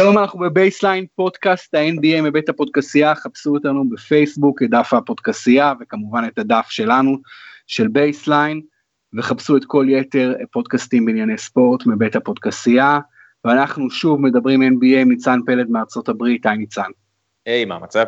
שלום, 0.00 0.18
אנחנו 0.18 0.40
בבייסליין 0.40 1.06
פודקאסט 1.14 1.74
ה-NBA 1.74 2.22
מבית 2.22 2.48
הפודקסייה, 2.48 3.14
חפשו 3.14 3.54
אותנו 3.54 3.88
בפייסבוק, 3.88 4.62
את 4.62 4.70
דף 4.70 4.92
הפודקסייה, 4.92 5.72
וכמובן 5.80 6.24
את 6.32 6.38
הדף 6.38 6.66
שלנו, 6.70 7.16
של 7.66 7.88
בייסליין, 7.88 8.60
וחפשו 9.18 9.56
את 9.56 9.64
כל 9.64 9.86
יתר 9.88 10.34
פודקאסטים 10.52 11.04
בענייני 11.04 11.38
ספורט 11.38 11.86
מבית 11.86 12.16
הפודקסייה, 12.16 13.00
ואנחנו 13.44 13.90
שוב 13.90 14.20
מדברים 14.20 14.62
NBA 14.62 14.96
עם 15.00 15.08
ניצן 15.08 15.40
פלד 15.46 15.70
מארצות 15.70 16.08
הברית, 16.08 16.46
היי 16.46 16.58
ניצן. 16.58 16.90
היי, 17.46 17.62
hey, 17.62 17.66
מה 17.66 17.74
המצב? 17.74 18.04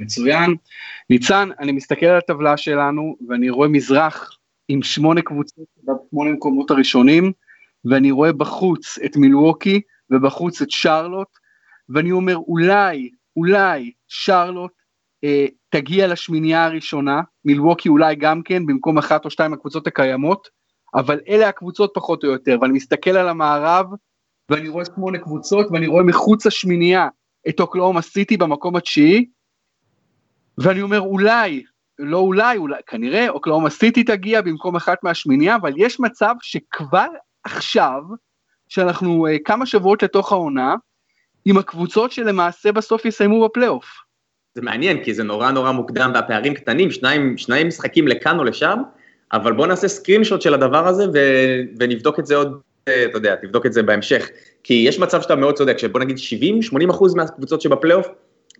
מצוין. 0.00 0.54
ניצן, 1.10 1.48
אני 1.60 1.72
מסתכל 1.72 2.06
על 2.06 2.18
הטבלה 2.18 2.56
שלנו, 2.56 3.16
ואני 3.28 3.50
רואה 3.50 3.68
מזרח 3.68 4.38
עם 4.68 4.82
שמונה 4.82 5.22
קבוצות 5.22 5.66
בשמונה 5.82 6.30
מקומות 6.30 6.70
הראשונים, 6.70 7.32
ואני 7.84 8.10
רואה 8.10 8.32
בחוץ 8.32 8.98
את 9.04 9.16
מילווקי, 9.16 9.80
ובחוץ 10.10 10.62
את 10.62 10.70
שרלוט, 10.70 11.28
ואני 11.88 12.12
אומר 12.12 12.36
אולי, 12.36 13.10
אולי 13.36 13.92
שרלוט 14.08 14.72
אה, 15.24 15.46
תגיע 15.68 16.06
לשמינייה 16.06 16.64
הראשונה, 16.64 17.20
מילווקי 17.44 17.88
אולי 17.88 18.14
גם 18.14 18.42
כן, 18.42 18.66
במקום 18.66 18.98
אחת 18.98 19.24
או 19.24 19.30
שתיים 19.30 19.52
הקבוצות 19.52 19.86
הקיימות, 19.86 20.48
אבל 20.94 21.20
אלה 21.28 21.48
הקבוצות 21.48 21.90
פחות 21.94 22.24
או 22.24 22.28
יותר, 22.28 22.58
ואני 22.60 22.72
מסתכל 22.72 23.10
על 23.10 23.28
המערב, 23.28 23.86
ואני 24.50 24.68
רואה 24.68 24.84
שמונה 24.84 25.18
קבוצות, 25.18 25.66
ואני 25.72 25.86
רואה 25.86 26.02
מחוץ 26.02 26.46
לשמינייה 26.46 27.08
את 27.48 27.60
אוקלאומה 27.60 28.02
סיטי 28.02 28.36
במקום 28.36 28.76
התשיעי, 28.76 29.26
ואני 30.58 30.82
אומר 30.82 31.00
אולי, 31.00 31.62
לא 31.98 32.18
אולי, 32.18 32.56
אולי, 32.56 32.80
כנראה 32.86 33.28
אוקלאומה 33.28 33.70
סיטי 33.70 34.04
תגיע 34.04 34.42
במקום 34.42 34.76
אחת 34.76 34.98
מהשמינייה, 35.02 35.56
אבל 35.56 35.72
יש 35.76 36.00
מצב 36.00 36.34
שכבר 36.40 37.06
עכשיו, 37.44 38.02
שאנחנו 38.68 39.26
uh, 39.26 39.30
כמה 39.44 39.66
שבועות 39.66 40.02
לתוך 40.02 40.32
העונה, 40.32 40.74
עם 41.44 41.58
הקבוצות 41.58 42.12
שלמעשה 42.12 42.72
בסוף 42.72 43.04
יסיימו 43.04 43.44
בפלייאוף. 43.44 43.86
זה 44.54 44.62
מעניין, 44.62 45.04
כי 45.04 45.14
זה 45.14 45.22
נורא 45.22 45.50
נורא 45.50 45.72
מוקדם 45.72 46.10
והפערים 46.14 46.54
קטנים, 46.54 46.90
שניים, 46.90 47.38
שניים 47.38 47.68
משחקים 47.68 48.08
לכאן 48.08 48.38
או 48.38 48.44
לשם, 48.44 48.78
אבל 49.32 49.52
בוא 49.52 49.66
נעשה 49.66 49.88
screenshot 49.88 50.42
של 50.42 50.54
הדבר 50.54 50.88
הזה 50.88 51.04
ו, 51.14 51.18
ונבדוק 51.80 52.18
את 52.18 52.26
זה 52.26 52.36
עוד, 52.36 52.60
אה, 52.88 53.04
אתה 53.04 53.16
יודע, 53.16 53.34
תבדוק 53.36 53.66
את 53.66 53.72
זה 53.72 53.82
בהמשך. 53.82 54.28
כי 54.62 54.84
יש 54.88 54.98
מצב 54.98 55.22
שאתה 55.22 55.36
מאוד 55.36 55.54
צודק, 55.54 55.78
שבוא 55.78 56.00
נגיד 56.00 56.16
70-80 56.86 56.90
אחוז 56.90 57.14
מהקבוצות 57.14 57.60
שבפלייאוף, 57.60 58.08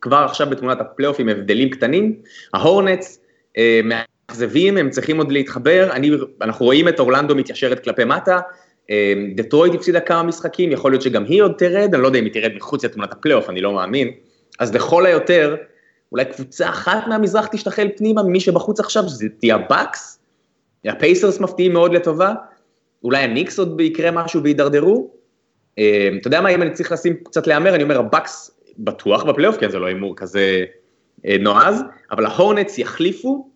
כבר 0.00 0.16
עכשיו 0.16 0.50
בתמונת 0.50 0.80
הפלייאוף 0.80 1.20
עם 1.20 1.28
הבדלים 1.28 1.70
קטנים, 1.70 2.14
ההורנטס, 2.54 3.20
אה, 3.58 3.80
מאכזבים, 3.84 4.76
הם 4.76 4.90
צריכים 4.90 5.18
עוד 5.18 5.32
להתחבר, 5.32 5.88
אני, 5.92 6.10
אנחנו 6.40 6.64
רואים 6.64 6.88
את 6.88 7.00
אורלנדו 7.00 7.34
מתיישרת 7.34 7.84
כלפי 7.84 8.04
מטה, 8.04 8.40
אמ, 8.90 9.32
דטרויט 9.34 9.74
הפסידה 9.74 10.00
כמה 10.00 10.22
משחקים, 10.22 10.72
יכול 10.72 10.92
להיות 10.92 11.02
שגם 11.02 11.24
היא 11.24 11.42
עוד 11.42 11.52
תרד, 11.58 11.94
אני 11.94 12.02
לא 12.02 12.06
יודע 12.06 12.18
אם 12.18 12.24
היא 12.24 12.32
תרד 12.32 12.52
מחוץ 12.56 12.84
לתמונת 12.84 13.12
הפלייאוף, 13.12 13.50
אני 13.50 13.60
לא 13.60 13.72
מאמין. 13.72 14.10
אז 14.58 14.74
לכל 14.74 15.06
היותר, 15.06 15.56
אולי 16.12 16.24
קבוצה 16.24 16.68
אחת 16.68 17.06
מהמזרח 17.06 17.46
תשתחל 17.46 17.88
פנימה, 17.96 18.22
מי 18.22 18.40
שבחוץ 18.40 18.80
עכשיו, 18.80 19.08
שזה 19.08 19.28
תהיה 19.38 19.54
הבאקס, 19.54 20.18
הפייסרס 20.84 21.40
מפתיעים 21.40 21.72
מאוד 21.72 21.94
לטובה, 21.94 22.34
אולי 23.04 23.18
הניקס 23.18 23.58
עוד 23.58 23.80
יקרה 23.80 24.10
משהו 24.10 24.42
וידרדרו. 24.42 25.10
אמ, 25.78 26.18
אתה 26.20 26.28
יודע 26.28 26.40
מה, 26.40 26.48
אם 26.48 26.62
אני 26.62 26.70
צריך 26.70 26.92
לשים 26.92 27.16
קצת 27.24 27.46
להמר, 27.46 27.74
אני 27.74 27.82
אומר 27.82 27.98
הבאקס 27.98 28.60
בטוח 28.78 29.22
בפלייאוף, 29.22 29.56
כן, 29.56 29.70
זה 29.70 29.78
לא 29.78 29.86
הימור 29.86 30.16
כזה 30.16 30.64
אה, 31.26 31.36
נועז, 31.40 31.82
אבל 32.10 32.26
ההורנטס 32.26 32.78
יחליפו 32.78 33.50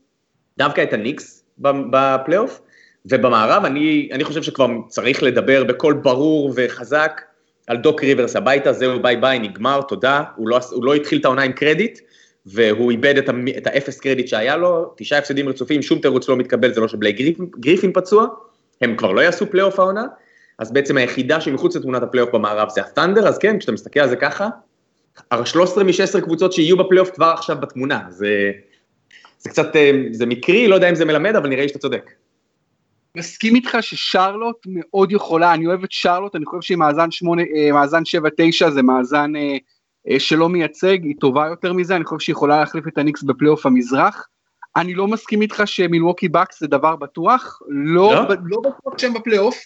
דווקא 0.58 0.82
את 0.82 0.92
הניקס 0.92 1.44
בפלייאוף, 1.58 2.60
ובמערב 3.06 3.64
אני, 3.64 4.08
אני 4.12 4.24
חושב 4.24 4.42
שכבר 4.42 4.66
צריך 4.88 5.22
לדבר 5.22 5.64
בקול 5.64 5.94
ברור 5.94 6.52
וחזק 6.56 7.20
על 7.66 7.76
דוק 7.76 8.04
ריברס 8.04 8.36
הביתה, 8.36 8.72
זהו 8.72 9.02
ביי 9.02 9.16
ביי, 9.16 9.38
נגמר, 9.38 9.82
תודה, 9.82 10.22
הוא 10.36 10.48
לא, 10.48 10.58
הוא 10.72 10.84
לא 10.84 10.94
התחיל 10.94 11.20
את 11.20 11.24
העונה 11.24 11.42
עם 11.42 11.52
קרדיט, 11.52 11.98
והוא 12.46 12.90
איבד 12.90 13.18
את, 13.18 13.28
את 13.58 13.66
האפס 13.66 14.00
קרדיט 14.00 14.28
שהיה 14.28 14.56
לו, 14.56 14.94
תשעה 14.96 15.18
הפסדים 15.18 15.48
רצופים, 15.48 15.82
שום 15.82 15.98
תירוץ 15.98 16.28
לא 16.28 16.36
מתקבל, 16.36 16.72
זה 16.72 16.80
לא 16.80 16.88
שבלייק 16.88 17.12
גריפין, 17.12 17.46
גריפין 17.60 17.92
פצוע, 17.92 18.26
הם 18.80 18.96
כבר 18.96 19.12
לא 19.12 19.20
יעשו 19.20 19.50
פלייאוף 19.50 19.78
העונה, 19.78 20.04
אז 20.58 20.72
בעצם 20.72 20.96
היחידה 20.96 21.40
שמחוץ 21.40 21.76
לתמונת 21.76 22.02
הפלייאוף 22.02 22.30
במערב 22.32 22.68
זה 22.68 22.80
הת'נדר, 22.80 23.28
אז 23.28 23.38
כן, 23.38 23.58
כשאתה 23.58 23.72
מסתכל 23.72 24.00
על 24.00 24.08
זה 24.08 24.16
ככה, 24.16 24.48
13 25.44 25.84
מ-16 25.84 26.20
קבוצות 26.20 26.52
שיהיו 26.52 26.76
בפלייאוף 26.76 27.10
כבר 27.10 27.26
עכשיו 27.26 27.56
בתמונה, 27.60 28.00
זה, 28.08 28.50
זה 29.38 29.50
קצת, 29.50 29.76
אה, 29.76 29.90
זה 30.10 30.26
מקרי, 30.26 30.68
לא 30.68 30.74
יודע 30.74 30.90
אם 30.90 30.94
זה 30.94 31.04
מלמד, 31.04 31.36
אבל 31.36 31.48
נראה 31.48 31.62
לי 31.62 31.68
שאתה 31.68 31.78
צודק. 31.78 32.10
מסכים 33.16 33.54
איתך 33.54 33.76
ששרלוט 33.80 34.56
מאוד 34.66 35.12
יכולה, 35.12 35.54
אני 35.54 35.66
אוהב 35.66 35.84
את 35.84 35.92
שרלוט, 35.92 36.36
אני 36.36 36.46
חושב 36.46 36.66
שהיא 36.66 36.78
מאזן 36.78 37.10
8, 37.10 37.42
אה, 37.42 37.72
מאזן 37.72 38.02
7-9 38.66 38.70
זה 38.70 38.82
מאזן 38.82 39.36
אה, 39.36 39.56
אה, 40.10 40.20
שלא 40.20 40.48
מייצג, 40.48 40.98
היא 41.02 41.14
טובה 41.20 41.46
יותר 41.46 41.72
מזה, 41.72 41.96
אני 41.96 42.04
חושב 42.04 42.24
שהיא 42.24 42.32
יכולה 42.32 42.60
להחליף 42.60 42.88
את 42.88 42.98
הניקס 42.98 43.22
בפלייאוף 43.22 43.66
המזרח. 43.66 44.28
אני 44.76 44.94
לא 44.94 45.06
מסכים 45.06 45.42
איתך 45.42 45.62
שמילווקי 45.64 46.28
בקס 46.28 46.60
זה 46.60 46.66
דבר 46.66 46.96
בטוח, 46.96 47.62
לא, 47.68 48.14
לא? 48.14 48.34
לא 48.44 48.60
בטוח 48.60 48.98
שהם 48.98 49.14
בפלייאוף, 49.14 49.56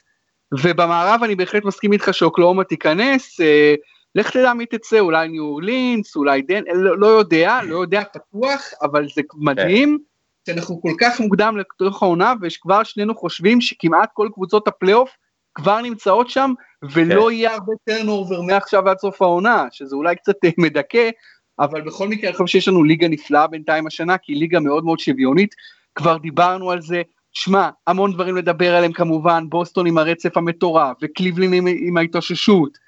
ובמערב 0.53 1.21
אני 1.25 1.35
בהחלט 1.35 1.65
מסכים 1.65 1.93
איתך 1.93 2.15
שאוקלהומה 2.15 2.65
תיכנס, 2.65 3.41
אה, 3.41 3.75
לך 4.15 4.31
תדע 4.31 4.55
מי 4.55 4.67
תצא, 4.67 4.99
אולי 4.99 5.29
ניו 5.29 5.45
אורלינס, 5.45 6.17
אולי 6.17 6.43
דן, 6.43 6.63
לא, 6.75 6.99
לא 6.99 7.07
יודע, 7.07 7.61
לא 7.65 7.77
יודע 7.77 8.03
פתוח, 8.13 8.71
אבל 8.83 9.07
זה 9.15 9.23
מדהים. 9.35 9.99
כן. 9.99 10.14
שאנחנו 10.47 10.83
כל 10.83 10.93
כך 11.01 11.21
מוקדם 11.21 11.57
לתוך 11.57 12.03
העונה 12.03 12.35
ושכבר 12.43 12.83
שנינו 12.83 13.15
חושבים 13.15 13.61
שכמעט 13.61 14.11
כל 14.13 14.29
קבוצות 14.35 14.69
הפלייאוף 14.69 15.11
כבר 15.55 15.81
נמצאות 15.81 16.31
שם 16.31 16.53
ולא 16.93 17.27
כן. 17.27 17.33
יהיה 17.33 17.53
הרבה 17.53 17.73
turnover 17.85 18.41
מעכשיו 18.41 18.89
עד 18.89 18.99
סוף 18.99 19.23
העונה 19.23 19.67
שזה 19.71 19.97
אולי 19.97 20.17
קצת 20.17 20.35
אה, 20.45 20.51
מדכא 20.59 21.11
אבל 21.59 21.81
בכל 21.81 22.09
מקרה 22.09 22.31
אני 22.31 22.37
חושב 22.37 22.53
שיש 22.53 22.69
לנו 22.69 22.85
ליגה 22.85 23.09
נפלאה 23.09 23.47
בינתיים 23.47 23.87
השנה 23.87 24.19
כי 24.19 24.33
היא 24.33 24.41
ליגה 24.41 24.61
מאוד 24.61 24.85
מאוד 24.85 24.99
שוויונית 24.99 25.55
כבר 25.95 26.17
דיברנו 26.17 26.71
על 26.71 26.81
זה 26.81 27.03
שמע 27.33 27.71
המון 27.87 28.13
דברים 28.13 28.37
לדבר 28.37 28.75
עליהם 28.75 28.93
כמובן 28.93 29.45
בוסטון 29.49 29.87
עם 29.87 29.99
הרצף 29.99 30.37
המטורף 30.37 30.97
וקליבלנד 31.03 31.53
עם, 31.53 31.67
עם 31.67 31.97
ההתאוששות 31.97 32.79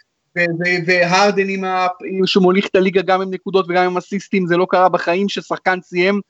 והרדן 0.86 1.48
עם 1.48 1.64
ה... 1.64 1.86
שמוליך 2.26 2.66
את 2.66 2.76
הליגה 2.76 3.02
גם 3.02 3.22
עם 3.22 3.30
נקודות 3.30 3.66
וגם 3.68 3.84
עם 3.84 3.96
אסיסטים 3.96 4.46
זה 4.46 4.56
לא 4.56 4.66
קרה 4.70 4.88
בחיים 4.88 5.28
ששחקן 5.28 5.78
סיים 5.82 6.20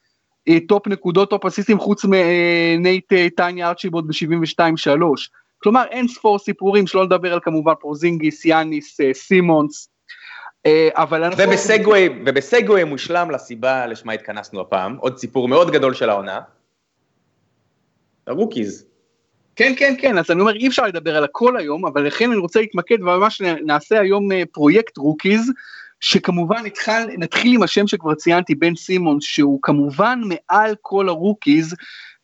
top 0.68 0.86
נקודות, 0.86 1.30
top 1.30 1.46
אסיסטים, 1.46 1.78
חוץ 1.78 2.04
מנייט 2.04 3.12
אה, 3.12 3.26
טייני 3.36 3.68
ארצ'יבלד 3.68 4.04
ב-72-3. 4.04 5.02
כלומר 5.58 5.84
אין 5.90 6.08
ספור 6.08 6.38
סיפורים, 6.38 6.86
שלא 6.86 7.04
לדבר 7.04 7.32
על 7.32 7.40
כמובן 7.42 7.72
פורזינגיס, 7.80 8.44
יאניס, 8.44 9.00
אה, 9.00 9.14
סימונס. 9.14 9.88
אבל 10.90 11.24
אנחנו... 11.24 11.44
ובסגווי, 11.44 12.08
ובסגווי 12.26 12.84
מושלם 12.84 13.30
לסיבה 13.30 13.86
לשמה 13.86 14.12
התכנסנו 14.12 14.60
הפעם, 14.60 14.96
עוד 14.96 15.18
סיפור 15.18 15.48
מאוד 15.48 15.70
גדול 15.70 15.94
של 15.94 16.10
העונה. 16.10 16.40
הרוקיז. 18.26 18.86
כן, 19.56 19.72
כן, 19.76 19.94
כן, 19.98 20.18
אז 20.18 20.30
אני 20.30 20.40
אומר, 20.40 20.54
אי 20.54 20.68
אפשר 20.68 20.86
לדבר 20.86 21.16
על 21.16 21.24
הכל 21.24 21.56
היום, 21.56 21.86
אבל 21.86 22.06
לכן 22.06 22.30
אני 22.30 22.38
רוצה 22.38 22.60
להתמקד 22.60 23.02
וממש 23.02 23.40
נעשה 23.40 24.00
היום 24.00 24.28
פרויקט 24.52 24.96
רוקיז, 24.96 25.52
שכמובן 26.00 26.64
נתחל, 26.64 27.08
נתחיל 27.18 27.54
עם 27.54 27.62
השם 27.62 27.86
שכבר 27.86 28.14
ציינתי, 28.14 28.54
בן 28.54 28.74
סימונס, 28.74 29.24
שהוא 29.24 29.58
כמובן 29.62 30.20
מעל 30.24 30.74
כל 30.82 31.08
הרוקיז, 31.08 31.74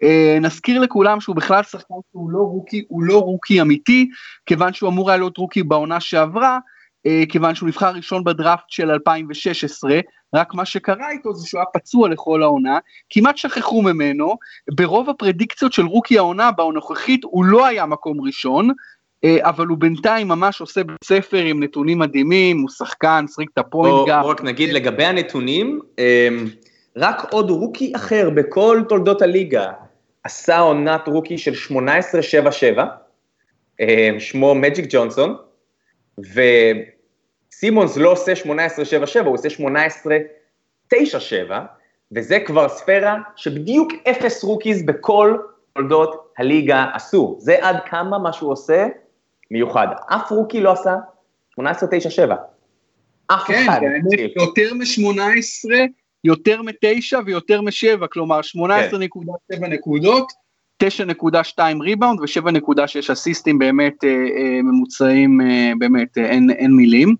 אה, 0.03 0.39
נזכיר 0.41 0.81
לכולם 0.81 1.21
שהוא 1.21 1.37
בכלל 1.37 1.63
שחקן 1.63 1.95
שהוא 2.13 2.31
לא 2.31 2.39
רוקי, 2.39 2.85
הוא 2.89 3.03
לא 3.03 3.19
רוקי 3.19 3.61
אמיתי, 3.61 4.11
כיוון 4.47 4.73
שהוא 4.73 4.91
אמור 4.91 5.11
היה 5.11 5.19
להיות 5.19 5.37
רוקי 5.37 5.63
בעונה 5.63 6.01
שעברה, 6.01 6.59
אה, 7.07 7.23
כיוון 7.29 7.55
שהוא 7.55 7.69
נבחר 7.69 7.91
ראשון 7.91 8.25
בדראפט 8.25 8.65
של 8.69 8.91
2016, 8.91 10.01
רק 10.35 10.55
מה 10.55 10.65
שקרה 10.65 11.11
איתו 11.11 11.35
זה 11.35 11.47
שהוא 11.47 11.59
היה 11.59 11.67
פצוע 11.75 12.09
לכל 12.09 12.43
העונה, 12.43 12.79
כמעט 13.11 13.37
שכחו 13.37 13.83
ממנו, 13.83 14.37
ברוב 14.75 15.11
הפרדיקציות 15.11 15.73
של 15.73 15.87
רוקי 15.87 16.19
העונה 16.19 16.51
הנוכחית 16.51 17.21
הוא 17.25 17.45
לא 17.45 17.67
היה 17.67 17.87
מקום 17.87 18.21
ראשון, 18.21 18.71
אבל 19.41 19.67
הוא 19.67 19.79
בינתיים 19.79 20.29
ממש 20.29 20.61
עושה 20.61 20.85
בית 20.85 21.05
ספר 21.05 21.37
עם 21.37 21.63
נתונים 21.63 21.99
מדהימים, 21.99 22.61
הוא 22.61 22.69
שחקן, 22.69 23.25
שריק 23.35 23.51
את 23.53 23.59
ה 23.59 23.66
point. 23.66 24.09
בוא 24.23 24.31
רק 24.31 24.43
נגיד 24.43 24.73
לגבי 24.73 25.05
הנתונים, 25.05 25.81
אמ, 25.99 26.47
רק 26.97 27.33
עוד 27.33 27.51
רוקי 27.51 27.93
אחר 27.97 28.31
בכל 28.31 28.83
תולדות 28.89 29.23
הליגה 29.23 29.73
עשה 30.25 30.59
עונת 30.59 31.09
רוקי 31.09 31.39
של 31.39 31.53
18-7-7, 32.79 32.83
אמ, 33.81 34.21
שמו 34.21 34.55
מג'יק 34.55 34.87
ג'ונסון, 34.89 35.37
וסימונס 36.19 37.97
לא 37.97 38.13
עושה 38.13 38.33
18-7-7, 38.33 38.47
הוא 39.25 39.35
עושה 39.35 39.49
18-9-7, 40.93 40.95
וזה 42.13 42.41
כבר 42.41 42.69
ספירה 42.69 43.19
שבדיוק 43.37 43.93
אפס 44.11 44.45
רוקיז 44.45 44.83
בכל 44.87 45.37
תולדות 45.73 46.33
הליגה 46.39 46.87
עשו. 46.95 47.37
זה 47.39 47.57
עד 47.61 47.77
כמה 47.87 48.19
מה 48.19 48.33
שהוא 48.33 48.53
עושה 48.53 48.87
מיוחד. 49.53 49.87
אף 50.07 50.31
רוקי 50.31 50.61
לא 50.61 50.73
עשה 50.73 50.97
18-9-7. 51.61 51.63
אף 53.27 53.45
כן, 53.47 53.65
אחד. 53.65 53.81
כן, 53.81 54.27
יותר 54.37 54.75
מ-18, 54.75 55.71
יותר 56.25 56.63
מ-9 56.63 57.17
ויותר 57.27 57.61
מ-7, 57.61 58.07
כלומר 58.07 58.41
18.7 58.41 58.69
כן. 59.51 59.65
נקודות, 59.73 60.33
9.2 60.83 61.59
ריבאונד 61.81 62.21
ו-7.6 62.21 63.13
אסיסטים 63.13 63.59
באמת 63.59 64.05
אה, 64.05 64.09
אה, 64.09 64.63
ממוצעים, 64.63 65.41
אה, 65.41 65.73
באמת 65.79 66.19
אה, 66.19 66.25
אין, 66.25 66.51
אין 66.51 66.71
מילים. 66.71 67.15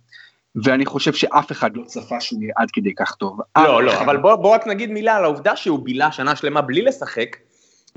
ואני 0.65 0.87
חושב 0.87 1.13
שאף 1.13 1.53
אחד 1.53 1.77
לא 1.77 1.83
צפה 1.85 2.21
שהוא 2.21 2.43
יהיה 2.43 2.53
עד 2.57 2.71
כדי 2.71 2.95
כך 2.95 3.15
טוב. 3.15 3.41
לא, 3.57 3.83
לא, 3.83 4.01
אבל 4.01 4.17
בוא, 4.17 4.35
בוא 4.35 4.55
רק 4.55 4.67
נגיד 4.67 4.91
מילה 4.91 5.17
על 5.17 5.25
העובדה 5.25 5.57
שהוא 5.57 5.79
בילה 5.79 6.13
שנה 6.13 6.37
שלמה 6.37 6.61
בלי 6.61 6.83
לשחק, 6.83 7.37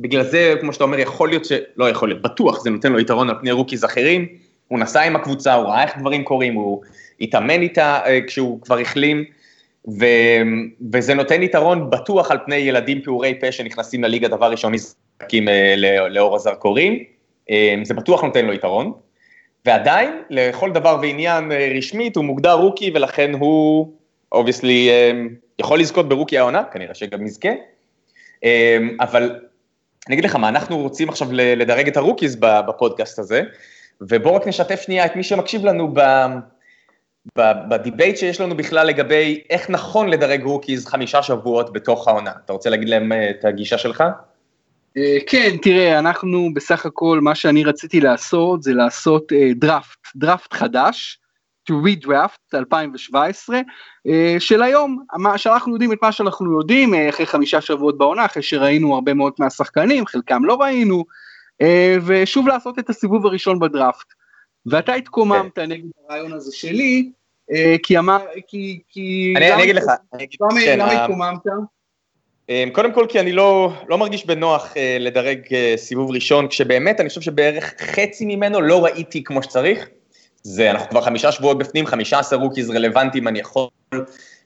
בגלל 0.01 0.23
זה, 0.23 0.55
כמו 0.61 0.73
שאתה 0.73 0.83
אומר, 0.83 0.99
יכול 0.99 1.29
להיות 1.29 1.45
ש... 1.45 1.51
לא 1.77 1.89
יכול 1.89 2.09
להיות, 2.09 2.21
בטוח 2.21 2.63
זה 2.63 2.69
נותן 2.69 2.91
לו 2.91 2.99
יתרון 2.99 3.29
על 3.29 3.35
פני 3.39 3.51
רוקיז 3.51 3.85
אחרים, 3.85 4.27
הוא 4.67 4.79
נסע 4.79 5.01
עם 5.01 5.15
הקבוצה, 5.15 5.53
הוא 5.53 5.65
ראה 5.65 5.83
איך 5.83 5.97
דברים 5.97 6.23
קורים, 6.23 6.53
הוא 6.53 6.81
התאמן 7.21 7.61
איתה 7.61 7.99
אה, 8.05 8.19
כשהוא 8.27 8.61
כבר 8.61 8.79
החלים, 8.79 9.25
ו... 9.99 10.05
וזה 10.93 11.13
נותן 11.13 11.43
יתרון 11.43 11.89
בטוח 11.89 12.31
על 12.31 12.37
פני 12.45 12.55
ילדים 12.55 13.01
פעורי 13.01 13.39
פה 13.39 13.51
שנכנסים 13.51 14.03
לליגה 14.03 14.27
דבר 14.27 14.51
ראשון 14.51 14.73
נזרקים 14.73 15.49
אה, 15.49 15.75
לאור 16.09 16.35
הזרקורים, 16.35 17.03
אה, 17.51 17.75
זה 17.83 17.93
בטוח 17.93 18.23
נותן 18.23 18.45
לו 18.45 18.53
יתרון, 18.53 18.91
ועדיין, 19.65 20.21
לכל 20.29 20.71
דבר 20.71 20.97
ועניין 21.01 21.51
רשמית, 21.77 22.15
הוא 22.15 22.25
מוגדר 22.25 22.53
רוקי, 22.53 22.91
ולכן 22.95 23.33
הוא, 23.33 23.93
obviously, 24.31 24.89
יכול 25.59 25.79
לזכות 25.79 26.09
ברוקי 26.09 26.37
העונה, 26.37 26.63
כנראה 26.63 26.93
שגם 26.93 27.25
יזכה, 27.25 27.49
אבל 28.99 29.39
אני 30.07 30.13
אגיד 30.13 30.25
לך 30.25 30.35
מה, 30.35 30.49
אנחנו 30.49 30.77
רוצים 30.77 31.09
עכשיו 31.09 31.27
לדרג 31.31 31.87
את 31.87 31.97
הרוקיז 31.97 32.35
בפודקאסט 32.39 33.19
הזה, 33.19 33.41
ובואו 34.01 34.35
רק 34.35 34.47
נשתף 34.47 34.81
שנייה 34.81 35.05
את 35.05 35.15
מי 35.15 35.23
שמקשיב 35.23 35.65
לנו 35.65 35.93
ב... 35.93 36.01
ב 37.69 37.76
debate 37.76 38.17
שיש 38.17 38.41
לנו 38.41 38.57
בכלל 38.57 38.87
לגבי 38.87 39.41
איך 39.49 39.69
נכון 39.69 40.09
לדרג 40.09 40.43
רוקיז 40.43 40.85
חמישה 40.85 41.23
שבועות 41.23 41.73
בתוך 41.73 42.07
העונה. 42.07 42.31
אתה 42.45 42.53
רוצה 42.53 42.69
להגיד 42.69 42.89
להם 42.89 43.11
אה, 43.11 43.29
את 43.29 43.45
הגישה 43.45 43.77
שלך? 43.77 44.03
אה, 44.97 45.17
כן, 45.27 45.57
תראה, 45.61 45.99
אנחנו 45.99 46.49
בסך 46.53 46.85
הכל, 46.85 47.19
מה 47.21 47.35
שאני 47.35 47.63
רציתי 47.63 48.01
לעשות 48.01 48.63
זה 48.63 48.73
לעשות 48.73 49.31
דראפט, 49.55 49.97
אה, 50.05 50.11
דראפט 50.15 50.53
חדש, 50.53 51.19
to 51.69 51.73
redraft 51.73 52.53
2017 52.53 53.61
של 54.39 54.63
היום, 54.63 55.03
מה 55.13 55.37
שאנחנו 55.37 55.73
יודעים 55.73 55.93
את 55.93 55.97
מה 56.01 56.11
שאנחנו 56.11 56.59
יודעים 56.59 56.93
אחרי 57.09 57.25
חמישה 57.25 57.61
שבועות 57.61 57.97
בעונה, 57.97 58.25
אחרי 58.25 58.43
שראינו 58.43 58.95
הרבה 58.95 59.13
מאוד 59.13 59.33
מהשחקנים, 59.39 60.05
חלקם 60.05 60.45
לא 60.45 60.61
ראינו, 60.61 61.05
ושוב 62.05 62.47
לעשות 62.47 62.79
את 62.79 62.89
הסיבוב 62.89 63.25
הראשון 63.25 63.59
בדראפט. 63.59 64.07
ואתה 64.65 64.93
התקוממת 64.93 65.55
כן. 65.55 65.71
נגד 65.71 65.83
הרעיון 66.09 66.33
הזה 66.33 66.55
שלי, 66.55 67.11
אה, 67.51 67.75
כי 67.83 67.97
אמר, 67.97 68.19
כי, 68.47 68.81
כי... 68.89 69.33
אני, 69.37 69.53
אני 69.53 69.63
אגיד 69.63 69.75
לך, 69.75 69.83
כן, 70.63 70.79
למה 70.79 70.91
התקוממת? 70.91 71.39
אמ, 72.49 72.69
קודם 72.73 72.93
כל 72.93 73.05
כי 73.09 73.19
אני 73.19 73.31
לא, 73.31 73.73
לא 73.87 73.97
מרגיש 73.97 74.25
בנוח 74.25 74.73
לדרג 74.99 75.39
סיבוב 75.75 76.11
ראשון, 76.11 76.47
כשבאמת 76.47 76.99
אני 76.99 77.09
חושב 77.09 77.21
שבערך 77.21 77.73
חצי 77.81 78.25
ממנו 78.25 78.61
לא 78.61 78.85
ראיתי 78.85 79.23
כמו 79.23 79.43
שצריך. 79.43 79.89
זה, 80.47 80.71
אנחנו 80.71 80.89
כבר 80.89 81.01
חמישה 81.01 81.31
שבועות 81.31 81.57
בפנים, 81.57 81.85
חמישה 81.85 82.19
עשר 82.19 82.35
רוקיז 82.35 82.69
רלוונטיים, 82.69 83.27
אני 83.27 83.39
יכול 83.39 83.67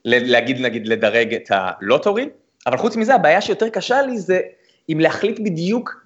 להגיד, 0.06 0.62
נגיד, 0.62 0.88
לדרג 0.88 1.34
את 1.34 1.48
ה 1.50 1.58
lottery, 1.58 2.30
אבל 2.68 2.78
חוץ 2.78 2.96
מזה, 2.96 3.16
הבעיה 3.16 3.42
שיותר 3.42 3.69
קשה 3.69 4.01
לי 4.01 4.18
זה 4.18 4.40
אם 4.90 5.00
להחליט 5.00 5.40
בדיוק 5.40 6.06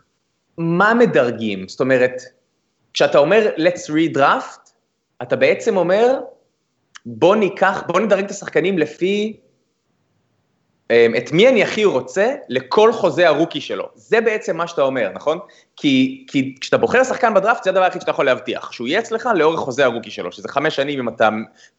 מה 0.57 0.93
מדרגים. 0.93 1.67
זאת 1.67 1.79
אומרת, 1.79 2.21
כשאתה 2.93 3.17
אומר 3.17 3.49
let's 3.57 3.89
redraft, 3.89 4.69
אתה 5.21 5.35
בעצם 5.35 5.77
אומר, 5.77 6.19
בוא 7.05 7.35
ניקח, 7.35 7.83
בוא 7.87 7.99
נדרג 7.99 8.23
את 8.23 8.31
השחקנים 8.31 8.77
לפי 8.77 9.39
את 10.91 11.31
מי 11.31 11.49
אני 11.49 11.63
הכי 11.63 11.85
רוצה 11.85 12.33
לכל 12.49 12.93
חוזה 12.93 13.27
הרוקי 13.27 13.61
שלו. 13.61 13.89
זה 13.95 14.21
בעצם 14.21 14.57
מה 14.57 14.67
שאתה 14.67 14.81
אומר, 14.81 15.09
נכון? 15.13 15.39
כי, 15.75 16.25
כי 16.27 16.55
כשאתה 16.61 16.77
בוחר 16.77 17.03
שחקן 17.03 17.33
בדראפט, 17.33 17.63
זה 17.63 17.69
הדבר 17.69 17.83
היחיד 17.83 18.01
שאתה 18.01 18.11
יכול 18.11 18.25
להבטיח, 18.25 18.71
שהוא 18.71 18.87
יהיה 18.87 18.99
אצלך 18.99 19.29
לאורך 19.35 19.59
חוזה 19.59 19.85
הרוקי 19.85 20.11
שלו, 20.11 20.31
שזה 20.31 20.47
חמש 20.47 20.75
שנים 20.75 20.99
אם 20.99 21.09
אתה 21.09 21.29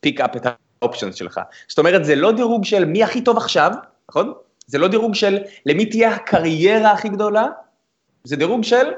פיק 0.01 0.21
אפ 0.21 0.37
את 0.37 0.47
האופציות 0.83 1.17
שלך. 1.17 1.41
זאת 1.69 1.79
אומרת, 1.79 2.05
זה 2.05 2.15
לא 2.15 2.33
דירוג 2.33 2.65
של 2.65 2.85
מי 2.85 3.05
הכי 3.05 3.21
טוב 3.21 3.37
עכשיו, 3.37 3.71
נכון? 4.09 4.33
זה 4.67 4.79
לא 4.79 4.89
דירוג 4.89 5.15
של 5.15 5.39
למי 5.67 5.87
תהיה 5.87 6.15
הקריירה 6.15 6.93
הכי 6.93 7.09
גדולה, 7.09 7.47
זה 8.25 8.37
דירוג 8.37 8.65
של, 8.65 8.93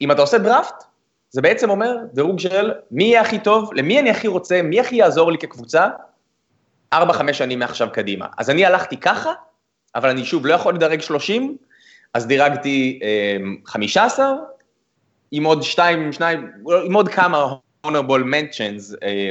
אם 0.00 0.12
אתה 0.12 0.22
עושה 0.22 0.38
דראפט, 0.38 0.84
זה 1.30 1.42
בעצם 1.42 1.70
אומר 1.70 1.96
דירוג 2.12 2.38
של 2.38 2.72
מי 2.90 3.04
יהיה 3.04 3.20
הכי 3.20 3.38
טוב, 3.38 3.70
למי 3.74 4.00
אני 4.00 4.10
הכי 4.10 4.28
רוצה, 4.28 4.62
מי 4.62 4.80
הכי 4.80 4.96
יעזור 4.96 5.32
לי 5.32 5.38
כקבוצה, 5.38 5.88
4-5 6.94 6.96
שנים 7.32 7.58
מעכשיו 7.58 7.88
קדימה. 7.92 8.26
אז 8.38 8.50
אני 8.50 8.66
הלכתי 8.66 8.96
ככה, 8.96 9.32
אבל 9.98 10.08
אני 10.08 10.24
שוב 10.24 10.46
לא 10.46 10.54
יכול 10.54 10.74
לדרג 10.74 11.00
30, 11.00 11.56
אז 12.14 12.26
דירגתי 12.26 13.00
אה, 13.02 13.36
15, 13.66 14.32
עם 15.30 15.44
עוד 15.44 15.62
שתיים, 15.62 16.12
שניים, 16.12 16.50
עם 16.84 16.94
עוד 16.94 17.08
כמה 17.08 17.54
honorable 17.86 18.24
mentions, 18.24 18.96
אה, 19.02 19.30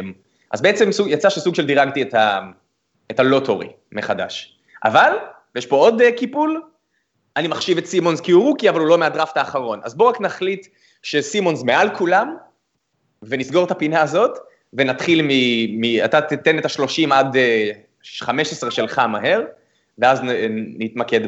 אז 0.52 0.62
בעצם 0.62 0.92
סוג, 0.92 1.08
יצא 1.10 1.30
שסוג 1.30 1.56
של 1.56 1.66
דירגתי 1.66 2.02
את, 2.02 2.14
ה, 2.14 2.40
את 3.12 3.20
הלוטורי 3.20 3.68
מחדש. 3.92 4.58
אבל, 4.84 5.12
ויש 5.56 5.66
פה 5.66 5.76
עוד 5.76 6.02
אה, 6.02 6.12
קיפול, 6.12 6.62
אני 7.38 7.48
מחשיב 7.48 7.78
את 7.78 7.86
סימונס 7.86 8.22
כי 8.22 8.32
הוא 8.32 8.44
רוקי, 8.44 8.70
אבל 8.70 8.80
הוא 8.80 8.88
לא 8.88 8.98
מהדראפט 8.98 9.38
האחרון. 9.38 9.80
אז 9.84 9.96
בואו 9.96 10.10
רק 10.10 10.22
נחליט 10.22 10.68
שסימונס 11.04 11.64
מעל 11.64 11.96
כולם, 11.96 12.36
ונסגור 13.24 13.66
את 13.66 13.72
הפינה 13.72 14.02
הזאת, 14.02 14.38
ונתחיל 14.74 15.22
מ... 15.22 15.32
מ 15.82 16.06
אתה 16.06 16.22
תתן 16.22 16.60
את 16.60 16.66
השלושים 16.66 17.12
עד 17.12 17.36
15 18.20 18.70
אה, 18.70 18.72
שלך 18.76 19.00
מהר, 19.00 19.42
ואז 20.00 20.20
נתמקד 20.80 21.22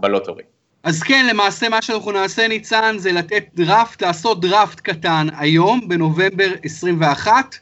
בלוטורי. 0.00 0.42
אז 0.82 1.02
כן, 1.02 1.26
למעשה 1.30 1.68
מה 1.68 1.82
שאנחנו 1.82 2.12
נעשה, 2.12 2.48
ניצן, 2.48 2.94
זה 2.98 3.12
לתת 3.12 3.44
דראפט, 3.54 4.02
לעשות 4.02 4.40
דראפט 4.40 4.80
קטן 4.80 5.26
היום, 5.36 5.88
בנובמבר 5.88 6.52
21, 6.64 7.56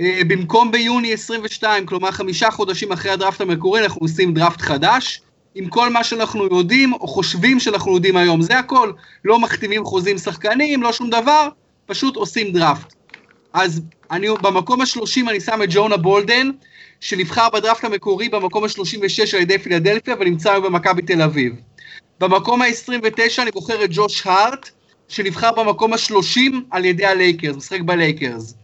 אה, 0.00 0.20
במקום 0.28 0.72
ביוני 0.72 1.12
22, 1.12 1.86
כלומר 1.86 2.10
חמישה 2.10 2.50
חודשים 2.50 2.92
אחרי 2.92 3.10
הדראפט 3.10 3.40
המקורי, 3.40 3.84
אנחנו 3.84 4.00
עושים 4.00 4.34
דראפט 4.34 4.60
חדש. 4.60 5.22
עם 5.54 5.68
כל 5.68 5.90
מה 5.90 6.04
שאנחנו 6.04 6.44
יודעים 6.44 6.92
או 6.92 7.08
חושבים 7.08 7.60
שאנחנו 7.60 7.94
יודעים 7.94 8.16
היום, 8.16 8.42
זה 8.42 8.58
הכל. 8.58 8.92
לא 9.24 9.38
מחתימים 9.38 9.84
חוזים 9.84 10.18
שחקנים, 10.18 10.82
לא 10.82 10.92
שום 10.92 11.10
דבר, 11.10 11.48
פשוט 11.86 12.16
עושים 12.16 12.52
דראפט. 12.52 12.94
אז 13.52 13.82
אני, 14.10 14.28
במקום 14.42 14.80
השלושים 14.80 15.28
אני 15.28 15.40
שם 15.40 15.62
את 15.62 15.68
ג'ונה 15.72 15.96
בולדן, 15.96 16.50
שנבחר 17.02 17.48
בדראפט 17.50 17.84
המקורי 17.84 18.28
במקום 18.28 18.64
ה-36 18.64 19.34
על 19.36 19.40
ידי 19.40 19.58
פילדלפיה 19.58 20.14
ונמצא 20.20 20.52
היום 20.52 20.64
במכבי 20.64 21.02
תל 21.02 21.22
אביב. 21.22 21.52
במקום 22.20 22.62
ה-29 22.62 23.42
אני 23.42 23.50
בוחר 23.50 23.84
את 23.84 23.90
ג'וש 23.92 24.26
הארט, 24.26 24.70
שנבחר 25.08 25.52
במקום 25.52 25.92
ה-30 25.92 26.40
על 26.70 26.84
ידי 26.84 27.06
הלייקרס, 27.06 27.56
משחק 27.56 27.80
בלייקרס. 27.80 28.54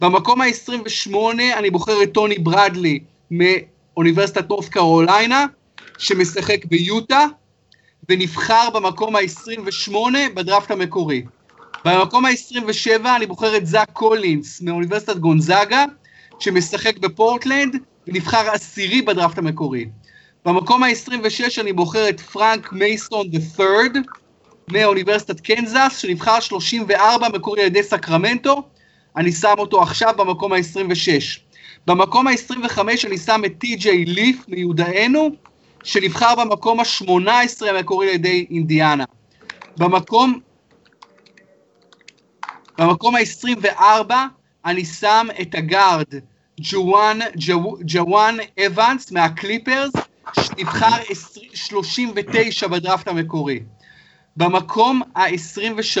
במקום 0.00 0.40
ה-28 0.40 1.14
אני 1.56 1.70
בוחר 1.70 2.02
את 2.02 2.12
טוני 2.12 2.38
ברדלי 2.38 3.00
מאוניברסיטת 3.30 4.48
נורת' 4.48 4.68
קרוליינה, 4.68 5.46
שמשחק 5.98 6.64
ביוטה, 6.64 7.26
ונבחר 8.08 8.70
במקום 8.74 9.16
ה-28 9.16 9.92
בדראפט 10.34 10.70
המקורי. 10.70 11.22
במקום 11.84 12.24
ה-27 12.24 13.06
אני 13.16 13.26
בוחר 13.26 13.56
את 13.56 13.66
זאק 13.66 13.90
קולינס 13.92 14.60
מאוניברסיטת 14.60 15.16
גונזאגה, 15.16 15.84
שמשחק 16.38 16.98
בפורטלנד, 16.98 17.76
ונבחר 18.06 18.50
עשירי 18.50 19.02
בדראפט 19.02 19.38
המקורי. 19.38 19.86
במקום 20.44 20.82
ה-26 20.82 21.60
אני 21.60 21.72
בוחר 21.72 22.08
את 22.08 22.20
פרנק 22.20 22.72
מייסון 22.72 23.26
third 23.56 23.98
מאוניברסיטת 24.72 25.40
קנזס, 25.40 25.98
שנבחר 25.98 26.40
34 26.40 27.28
מקורי 27.28 27.60
על 27.60 27.66
ידי 27.66 27.82
סקרמנטו, 27.82 28.62
אני 29.16 29.32
שם 29.32 29.54
אותו 29.58 29.82
עכשיו 29.82 30.14
במקום 30.16 30.52
ה-26. 30.52 31.40
במקום 31.86 32.28
ה-25 32.28 32.78
אני 33.06 33.18
שם 33.18 33.42
את 33.46 33.52
טי.ג'יי 33.58 34.04
ליף 34.04 34.44
מיודענו, 34.48 35.30
שנבחר 35.82 36.34
במקום 36.34 36.80
ה-18 36.80 37.66
המקורי 37.68 38.08
על 38.08 38.14
ידי 38.14 38.46
אינדיאנה. 38.50 39.04
במקום, 39.78 40.40
במקום 42.78 43.16
ה-24 43.16 44.10
אני 44.66 44.84
שם 44.84 45.26
את 45.40 45.54
הגארד 45.54 46.14
ג'וואן, 46.60 47.18
ג'וואן 47.86 48.36
אבנס 48.66 49.12
מהקליפרס, 49.12 49.92
שנבחר 50.40 50.96
20, 51.08 51.46
39 51.54 52.66
בדראפט 52.66 53.08
המקורי. 53.08 53.60
במקום 54.36 55.02
ה-23 55.16 55.98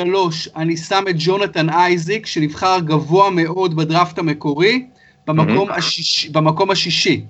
אני 0.56 0.76
שם 0.76 1.04
את 1.10 1.14
ג'ונתן 1.18 1.70
אייזיק, 1.70 2.26
שנבחר 2.26 2.78
גבוה 2.80 3.30
מאוד 3.30 3.76
בדראפט 3.76 4.18
המקורי, 4.18 4.86
במקום, 5.26 5.70
mm-hmm. 5.70 5.74
השיש, 5.74 6.28
במקום 6.28 6.70
השישי. 6.70 7.24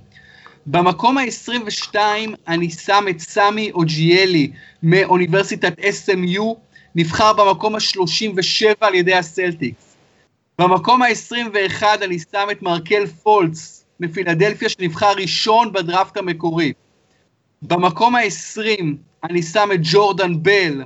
במקום 0.66 1.19
ה-22 1.19 1.97
אני 2.49 2.71
שם 2.71 3.05
את 3.11 3.21
סמי 3.21 3.71
אוג'יאלי 3.71 4.50
מאוניברסיטת 4.83 5.78
SMU, 5.78 6.43
נבחר 6.95 7.33
במקום 7.33 7.75
ה-37 7.75 8.76
על 8.81 8.95
ידי 8.95 9.14
הסלטיקס. 9.14 9.86
במקום 10.58 11.02
ה-21 11.02 11.82
אני 12.02 12.18
שם 12.32 12.46
את 12.50 12.62
מרקל 12.62 13.06
פולץ 13.06 13.84
מפילדלפיה, 14.00 14.68
שנבחר 14.68 15.12
ראשון 15.12 15.72
בדראפט 15.72 16.16
המקורי. 16.16 16.72
במקום 17.62 18.16
ה-20 18.16 18.82
אני 19.25 19.42
שם 19.42 19.68
את 19.75 19.80
ג'ורדן 19.82 20.42
בל 20.42 20.82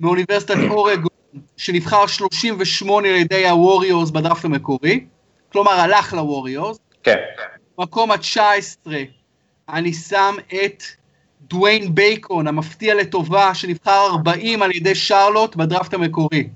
מאוניברסיטת 0.00 0.56
אורגון, 0.70 1.10
שנבחר 1.56 2.06
38 2.06 3.08
על 3.08 3.14
ידי 3.14 3.48
הווריורס 3.48 4.10
בדראפט 4.10 4.44
המקורי, 4.44 5.06
כלומר 5.52 5.72
הלך 5.72 6.12
לווריורס. 6.14 6.78
כן. 7.02 7.16
מקום 7.78 8.10
ה-19, 8.10 8.90
אני 9.68 9.92
שם 9.92 10.34
את 10.46 10.82
דוויין 11.40 11.94
בייקון, 11.94 12.46
המפתיע 12.46 12.94
לטובה, 12.94 13.54
שנבחר 13.54 14.06
40 14.06 14.62
על 14.62 14.70
ידי 14.72 14.94
שרלוט 14.94 15.56
בדראפט 15.56 15.94
המקורי. 15.94 16.48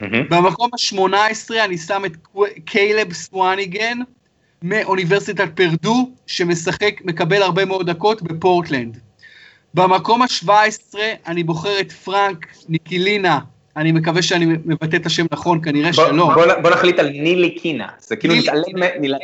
במקום 0.00 0.70
ה-18 0.74 1.54
אני 1.64 1.78
שם 1.78 2.02
את 2.04 2.16
קיילב 2.64 3.12
סואניגן 3.12 3.98
מאוניברסיטת 4.62 5.48
פרדו, 5.54 6.10
שמשחק, 6.26 7.00
מקבל 7.04 7.42
הרבה 7.42 7.64
מאוד 7.64 7.90
דקות 7.90 8.22
בפורטלנד. 8.22 8.98
במקום 9.74 10.22
ה-17 10.22 10.94
אני 11.26 11.44
בוחר 11.44 11.80
את 11.80 11.92
פרנק 11.92 12.46
ניקילינה, 12.68 13.38
אני 13.76 13.92
מקווה 13.92 14.22
שאני 14.22 14.46
מבטא 14.46 14.96
את 14.96 15.06
השם 15.06 15.26
נכון, 15.30 15.64
כנראה 15.64 15.90
בוא, 15.92 16.06
שלא. 16.06 16.34
בוא, 16.34 16.54
בוא 16.62 16.70
נחליט 16.70 16.98
על 16.98 17.08
נילי 17.08 17.50
קינה, 17.50 17.88
זה 17.98 18.16
כאילו 18.16 18.34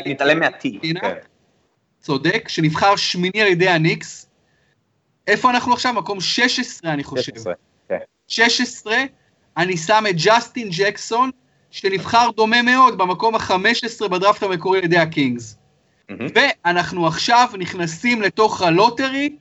נתעלם. 0.07 0.41
קינה? 0.81 1.01
כן. 1.01 1.15
צודק, 2.01 2.49
שנבחר 2.49 2.97
שמיני 2.97 3.43
על 3.43 3.49
ידי 3.49 3.69
הניקס. 3.69 4.27
איפה 5.27 5.51
אנחנו 5.51 5.73
עכשיו? 5.73 5.93
מקום 5.93 6.21
16 6.21 6.93
אני 6.93 7.05
חושב. 7.05 7.23
16, 7.23 7.55
כן. 7.89 7.99
16, 8.29 8.97
אני 9.57 9.77
שם 9.77 10.05
את 10.11 10.15
ג'סטין 10.25 10.69
ג'קסון, 10.71 11.31
שנבחר 11.71 12.29
דומה 12.37 12.63
מאוד 12.63 12.99
במקום 12.99 13.35
ה-15 13.35 14.09
בדראפט 14.09 14.43
המקורי 14.43 14.79
על 14.79 14.85
ידי 14.85 14.99
הקינגס. 14.99 15.57
מהמם. 16.09 16.27
ואנחנו 16.35 17.07
עכשיו 17.07 17.49
נכנסים 17.59 18.23
לתוך 18.23 18.63
ה 18.63 18.71
lottery, 18.71 19.37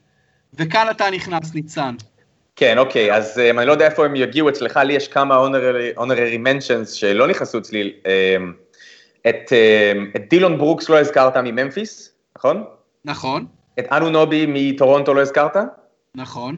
וכאן 0.54 0.86
אתה 0.90 1.10
נכנס, 1.10 1.54
ניצן. 1.54 1.94
כן, 2.56 2.78
אוקיי, 2.78 3.14
אז 3.14 3.38
um, 3.38 3.58
אני 3.58 3.66
לא 3.66 3.72
יודע 3.72 3.86
איפה 3.86 4.04
הם 4.04 4.16
יגיעו 4.16 4.48
אצלך, 4.48 4.76
לי 4.76 4.92
יש 4.92 5.08
כמה 5.08 5.46
honorary 5.46 5.98
honorary 5.98 6.46
mentions 6.46 6.94
שלא 6.94 7.26
נכנסו 7.26 7.58
אצלי. 7.58 7.92
Um, 8.02 8.06
את, 9.28 9.52
um, 9.52 10.16
את 10.16 10.28
דילון 10.30 10.58
ברוקס 10.58 10.88
לא 10.88 11.00
הזכרת 11.00 11.36
מממפיס, 11.36 12.12
נכון? 12.38 12.64
נכון, 13.04 13.46
את 13.78 13.84
אנונובי 13.92 14.46
מטורונטו 14.48 15.14
לא 15.14 15.20
הזכרת? 15.20 15.56
נכון. 16.14 16.56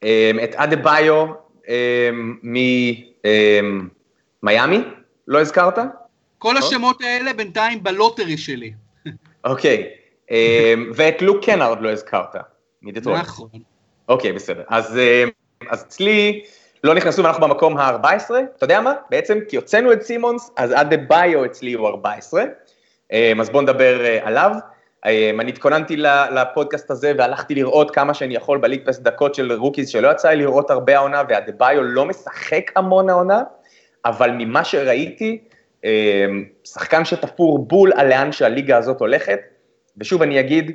Um, 0.00 0.04
את 0.44 0.54
אדבאיו 0.54 1.26
ממיאמי 4.42 4.84
לא 5.28 5.40
הזכרת? 5.40 5.78
כל 6.38 6.54
נכון. 6.54 6.56
השמות 6.56 7.02
האלה 7.02 7.32
בינתיים 7.32 7.82
ב 7.82 7.89
lottery 7.89 8.38
שלי. 8.38 8.72
אוקיי, 9.44 9.88
um, 10.28 10.32
ואת 10.94 11.22
לוק 11.22 11.44
קנארד 11.44 11.80
לא 11.80 11.90
הזכרת, 11.90 12.34
מדטרויט. 12.82 13.20
נכון. 13.20 13.48
אוקיי, 14.08 14.32
בסדר. 14.32 14.62
אז, 14.68 14.98
אצלי 15.72 16.42
לא 16.84 16.94
נכנסו 16.94 17.22
ואנחנו 17.22 17.48
במקום 17.48 17.76
ה-14, 17.76 18.04
אתה 18.56 18.64
יודע 18.64 18.80
מה? 18.80 18.92
בעצם 19.10 19.38
כי 19.48 19.56
הוצאנו 19.56 19.92
את 19.92 20.02
סימונס, 20.02 20.50
אז 20.56 20.72
אדבאיו 20.72 21.44
אצלי 21.44 21.72
הוא 21.72 21.88
14, 21.88 22.44
אה, 23.12 23.32
אז 23.40 23.50
בואו 23.50 23.62
נדבר 23.62 24.04
אה, 24.04 24.18
עליו. 24.22 24.50
אה, 25.06 25.30
אני 25.40 25.50
התכוננתי 25.50 25.96
לפודקאסט 26.30 26.90
הזה 26.90 27.12
והלכתי 27.18 27.54
לראות 27.54 27.90
כמה 27.90 28.14
שאני 28.14 28.34
יכול 28.34 28.58
ב 28.58 28.61
league 28.61 28.80
pass 28.84 28.98
דקות 28.98 29.34
של 29.34 29.52
rookies 29.52 29.88
שלא 29.88 30.08
יצא 30.08 30.28
לי 30.28 30.36
לראות 30.36 30.70
הרבה 30.70 30.96
העונה, 30.96 31.22
ואדבאיו 31.28 31.82
לא 31.82 32.06
משחק 32.06 32.70
המון 32.76 33.10
העונה, 33.10 33.42
אבל 34.04 34.30
ממה 34.30 34.64
שראיתי, 34.64 35.38
אה, 35.84 36.26
שחקן 36.64 37.04
שתפור 37.04 37.58
בול 37.58 37.92
על 37.96 38.08
לאן 38.08 38.32
שהליגה 38.32 38.76
הזאת 38.76 39.00
הולכת, 39.00 39.40
ושוב 39.98 40.22
אני 40.22 40.40
אגיד, 40.40 40.72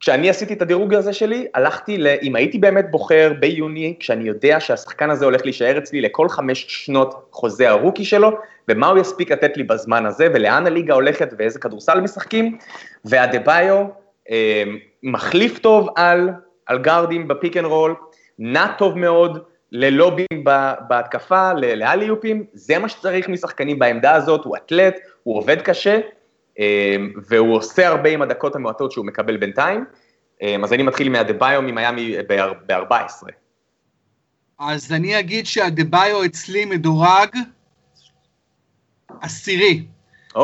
כשאני 0.00 0.30
עשיתי 0.30 0.54
את 0.54 0.62
הדירוג 0.62 0.94
הזה 0.94 1.12
שלי, 1.12 1.46
הלכתי 1.54 1.98
ל... 1.98 2.06
אם 2.22 2.36
הייתי 2.36 2.58
באמת 2.58 2.90
בוחר 2.90 3.32
ביוני, 3.40 3.96
כשאני 4.00 4.28
יודע 4.28 4.60
שהשחקן 4.60 5.10
הזה 5.10 5.24
הולך 5.24 5.44
להישאר 5.44 5.78
אצלי 5.78 6.00
לכל 6.00 6.28
חמש 6.28 6.66
שנות 6.68 7.28
חוזה 7.30 7.70
ה 7.70 7.75
rookie 7.75 8.04
שלו, 8.04 8.30
ומה 8.68 8.86
הוא 8.86 8.98
יספיק 8.98 9.32
לתת 9.32 9.56
לי 9.56 9.62
בזמן 9.62 10.06
הזה, 10.06 10.28
ולאן 10.34 10.66
הליגה 10.66 10.94
הולכת 10.94 11.34
ואיזה 11.38 11.58
כדורסל 11.58 12.00
משחקים, 12.00 12.58
ואדבאיו 13.04 13.84
אה, 14.30 14.64
מחליף 15.02 15.58
טוב 15.58 15.88
על, 15.96 16.30
על 16.66 16.78
גארדים 16.78 17.28
ב 17.28 17.34
pick 17.34 17.56
and 17.56 17.66
roll, 17.66 17.94
נע 18.38 18.66
טוב 18.78 18.98
מאוד 18.98 19.38
ללובים 19.72 20.44
בהתקפה, 20.88 21.52
לאליופים, 21.52 22.44
זה 22.52 22.78
מה 22.78 22.88
שצריך 22.88 23.28
משחקנים 23.28 23.78
בעמדה 23.78 24.14
הזאת, 24.14 24.44
הוא 24.44 24.56
אתלט, 24.56 24.96
הוא 25.22 25.38
עובד 25.38 25.62
קשה, 25.62 26.00
והוא 27.28 27.56
עושה 27.56 27.88
הרבה 27.88 28.10
עם 28.10 28.22
הדקות 28.22 28.56
המועטות 28.56 28.92
שהוא 28.92 29.06
מקבל 29.06 29.36
בינתיים, 29.36 29.84
אה, 30.42 30.56
אז 30.64 30.72
אני 30.72 30.82
מתחיל 30.82 31.08
מהדה-ביו 31.08 31.62
ממיאמי 31.62 32.16
ב-14. 32.66 33.28
אז 34.58 34.92
אני 34.92 35.18
אגיד 35.18 35.46
שהדה-ביו 35.46 36.24
אצלי 36.24 36.64
מדורג 36.64 37.28
עשירי. 39.20 39.84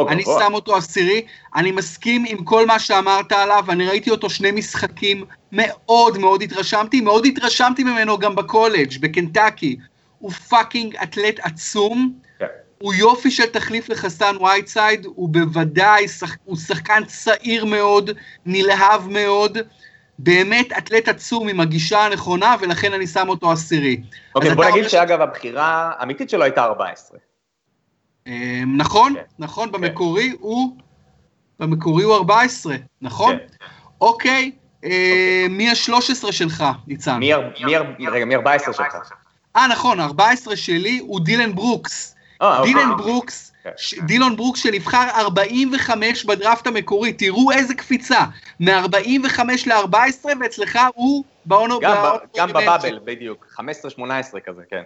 אני 0.09 0.23
שם 0.23 0.55
אותו 0.55 0.77
עשירי, 0.77 1.27
אני 1.55 1.73
מסכים 1.73 2.25
עם 2.29 2.45
כל 2.45 2.67
מה 2.67 2.79
שאמרת 2.79 3.33
עליו, 3.33 3.65
אני 3.69 3.87
ראיתי 3.87 4.11
אותו 4.11 4.31
שני 4.31 4.51
משחקים, 4.51 5.25
מאוד 5.53 6.19
מאוד 6.19 6.43
התרשמתי, 6.43 7.01
מאוד 7.01 7.27
התרשמתי 7.27 7.85
ממנו 7.85 8.19
גם 8.19 8.35
בקולג', 8.35 9.01
בקנטקי. 9.01 9.77
הוא 10.19 10.31
fucking 10.31 10.97
אתלט 10.97 11.41
עצום. 11.41 12.19
הוא 12.83 12.95
יופי 12.95 13.31
של 13.31 13.47
תחליף 13.47 13.89
לחסן 13.89 14.37
וייטסייד, 14.41 15.05
הוא 15.07 15.29
בוודאי, 15.29 16.09
שח... 16.09 16.37
הוא 16.45 16.57
שחקן 16.57 17.03
צעיר 17.07 17.65
מאוד, 17.65 18.11
נלהב 18.47 19.09
מאוד, 19.09 19.59
באמת 20.19 20.69
אתלט 20.79 21.09
עצום 21.09 21.49
עם 21.49 21.61
הגישה 21.61 22.01
הנכונה, 22.07 22.57
ולכן 22.61 22.93
אני 22.93 23.07
שם 23.07 23.29
אותו 23.29 23.53
עשירי. 23.53 24.03
אוקיי, 24.35 24.55
בוא 24.55 24.65
נגיד 24.65 24.77
אומר- 24.79 24.89
שאגב 24.89 25.21
הבחירה 25.21 25.93
האמיתית 25.99 26.31
שלו 26.31 26.43
הייתה 26.43 26.65
14. 26.65 27.19
אמ, 28.27 28.33
נכון, 28.77 29.15
כן. 29.15 29.21
נכון, 29.39 29.73
במקורי 29.73 30.33
הוא, 30.41 30.77
במקורי 31.61 32.05
הוא 32.05 32.15
14, 32.15 32.75
נכון? 33.03 33.37
כן. 33.39 33.65
אוקיי, 34.01 34.51
אה, 34.85 35.47
מי 35.51 35.71
ה-13 35.71 36.33
שלך, 36.33 36.65
ניצן? 36.87 37.19
מי 37.19 37.35
אר- 37.35 37.51
מי 37.65 37.77
אר- 37.77 38.13
רגע, 38.13 38.25
מי 38.25 38.35
14 38.35 38.75
שלך? 38.75 38.97
אה, 39.57 39.67
נכון, 39.67 40.01
14 40.01 40.57
שלי 40.57 40.99
הוא 40.99 41.21
דילן 41.21 41.55
ברוקס. 41.55 42.15
אה, 42.43 42.59
אוקיי. 42.59 42.75
דילן 42.75 42.97
ברוקס, 42.97 43.53
כן. 43.65 43.71
ש- 43.77 43.95
דילון 43.95 44.37
ברוקס 44.37 44.63
שנבחר 44.63 45.09
45 45.15 46.25
בדראפט 46.25 46.67
המקורי, 46.67 47.13
תראו 47.13 47.53
איזה 47.53 47.75
קפיצה, 47.75 48.21
מ-45 48.61 49.41
ל-14, 49.67 50.27
ואצלך 50.41 50.79
הוא 50.95 51.25
באונו... 51.45 51.81
גם 52.37 52.49
ב 52.49 52.55
bubble, 52.55 52.99
בדיוק, 53.05 53.47
15-18 53.61 53.61
כזה, 54.45 54.63
כן. 54.71 54.83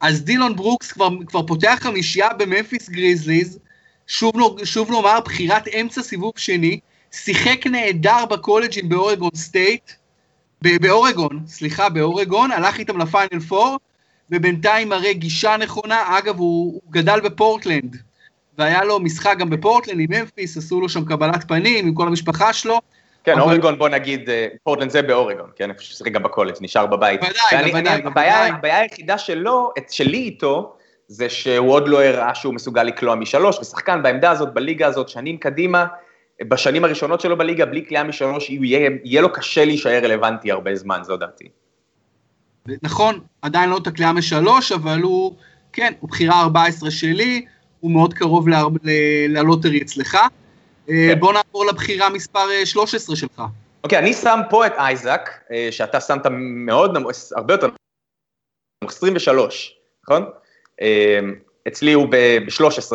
אז 0.00 0.24
דילון 0.24 0.56
ברוקס 0.56 0.92
כבר, 0.92 1.08
כבר 1.26 1.46
פותח 1.46 1.78
חמישייה 1.82 2.32
בממפיס 2.32 2.88
גריזליז, 2.88 3.58
שוב, 4.06 4.64
שוב 4.64 4.90
נאמר, 4.90 5.20
בחירת 5.20 5.68
אמצע 5.68 6.02
סיבוב 6.02 6.32
שני, 6.36 6.80
שיחק 7.12 7.66
נהדר 7.66 8.26
בקולג'ים 8.30 8.88
באורגון 8.88 9.30
סטייט, 9.34 9.90
באורגון, 10.62 11.40
סליחה, 11.46 11.88
באורגון, 11.88 12.52
הלך 12.52 12.78
איתם 12.78 12.98
לפיינל 12.98 13.40
פור, 13.48 13.78
ובינתיים 14.32 14.88
מראה 14.88 15.12
גישה 15.12 15.56
נכונה, 15.56 16.18
אגב, 16.18 16.38
הוא, 16.38 16.72
הוא 16.84 16.92
גדל 16.92 17.20
בפורטלנד, 17.20 17.96
והיה 18.58 18.84
לו 18.84 19.00
משחק 19.00 19.34
גם 19.38 19.50
בפורטלנד 19.50 20.00
עם 20.00 20.06
ממפיס, 20.10 20.56
עשו 20.56 20.80
לו 20.80 20.88
שם 20.88 21.04
קבלת 21.04 21.48
פנים 21.48 21.86
עם 21.86 21.94
כל 21.94 22.06
המשפחה 22.06 22.52
שלו, 22.52 22.80
כן, 23.24 23.32
אבל- 23.32 23.40
אורגון, 23.42 23.78
בוא 23.78 23.88
נגיד, 23.88 24.30
אה, 24.30 24.46
פורטלנד 24.64 24.90
זה 24.90 25.02
באורגון, 25.02 25.50
כן, 25.56 25.70
איפה 25.70 25.82
ששיחק 25.82 26.12
גם 26.12 26.22
בקולג', 26.22 26.54
נשאר 26.60 26.86
בבית. 26.86 27.20
בוודאי, 27.20 27.36
הבעיה 28.06 28.38
בוודאי. 28.38 28.48
הבעיה 28.50 28.80
היחידה 28.80 29.18
שלו, 29.18 29.70
את- 29.78 29.90
שלי 29.92 30.18
איתו, 30.18 30.76
זה 31.08 31.28
שהוא 31.28 31.72
עוד 31.72 31.88
לא 31.88 32.02
הראה 32.04 32.34
שהוא 32.34 32.54
מסוגל 32.54 32.82
לקלוע 32.82 33.14
משלוש, 33.14 33.58
ושחקן 33.58 34.02
בעמדה 34.02 34.30
הזאת, 34.30 34.54
בליגה 34.54 34.86
הזאת, 34.86 35.08
שנים 35.08 35.36
קדימה, 35.36 35.86
בשנים 36.42 36.84
הראשונות 36.84 37.20
שלו 37.20 37.36
בליגה, 37.38 37.66
בלי 37.66 37.80
קליעה 37.80 38.04
משלוש, 38.04 38.50
יהיה 38.50 38.90
יהיה 39.04 39.22
לו 39.22 39.32
קשה 39.32 39.64
להישאר 39.64 40.04
רלוונטי 40.04 40.52
הרבה 40.52 40.74
זמן, 40.74 41.00
זו 41.02 41.16
דעתי. 41.16 41.48
נכון, 42.82 43.20
עדיין 43.42 43.70
לא 43.70 43.80
תקליעה 43.84 44.12
משלוש, 44.12 44.72
אבל 44.72 45.00
הוא, 45.02 45.36
כן, 45.72 45.92
הוא 46.00 46.10
בחירה 46.10 46.40
14 46.40 46.90
שלי, 46.90 47.44
הוא 47.80 47.90
מאוד 47.90 48.14
קרוב 48.14 48.46
ללוטרי 49.28 49.82
אצלך. 49.82 50.14
אה, 50.14 50.28
כן. 50.88 51.20
בוא 51.20 51.32
נעבור 51.32 51.66
לבחירה 51.66 52.10
מספר 52.10 52.50
אה, 52.50 52.66
13 52.66 53.16
שלך. 53.16 53.42
אוקיי, 53.84 53.98
אני 53.98 54.12
שם 54.12 54.40
פה 54.50 54.66
את 54.66 54.72
אייזק, 54.76 55.30
אה, 55.52 55.68
שאתה 55.70 56.00
שמת 56.00 56.26
מאוד 56.40 56.98
נמוך, 56.98 57.10
הרבה 57.36 57.54
יותר 57.54 57.66
נמוך, 58.82 58.92
23, 58.92 59.74
נכון? 60.04 60.24
אה, 60.80 61.20
אצלי 61.68 61.92
הוא 61.92 62.06
ב-13, 62.10 62.92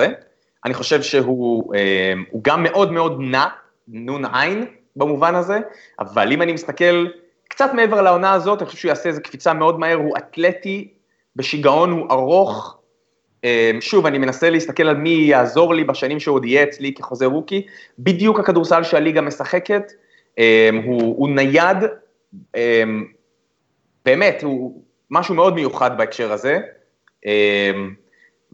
אני 0.66 0.74
חושב 0.74 1.02
שהוא 1.02 1.76
אה, 1.76 2.14
הוא 2.30 2.44
גם 2.44 2.64
מאוד 2.64 2.92
מאוד 2.92 3.18
נע, 3.20 3.46
נון 3.88 4.26
עין 4.26 4.66
במובן 4.96 5.36
הזה, 5.36 5.60
אבל 6.00 6.32
אם 6.32 6.42
אני 6.42 6.54
מסתכל 6.54 7.06
קצת 7.58 7.74
מעבר 7.74 8.02
לעונה 8.02 8.34
הזאת, 8.34 8.62
אני 8.62 8.66
חושב 8.66 8.78
שהוא 8.78 8.90
יעשה 8.90 9.10
איזה 9.10 9.22
קפיצה 9.22 9.54
מאוד 9.54 9.80
מהר, 9.80 9.96
הוא 9.96 10.18
אתלטי, 10.18 10.94
בשיגעון, 11.36 11.92
הוא 11.92 12.12
ארוך. 12.12 12.78
אה, 13.44 13.72
שוב, 13.80 14.06
אני 14.06 14.18
מנסה 14.18 14.50
להסתכל 14.50 14.84
על 14.84 14.96
מי 14.96 15.10
יעזור 15.10 15.74
לי 15.74 15.84
בשנים 15.84 16.20
שהוא 16.20 16.36
עוד 16.36 16.46
יהיה 16.46 16.64
אצלי 16.64 16.94
כחוזה 16.94 17.26
רוקי, 17.26 17.68
בדיוק 18.00 18.40
הכדורסל 18.40 18.84
שהליגה 18.84 19.22
משחקת, 19.22 19.92
אה, 20.40 20.70
הוא, 20.86 21.02
הוא 21.18 21.30
נייד, 21.30 21.78
אה, 22.56 22.84
באמת, 24.06 24.44
הוא 24.44 24.82
משהו 25.12 25.36
מאוד 25.36 25.56
מיוחד 25.56 25.98
בהקשר 25.98 26.32
הזה. 26.32 26.60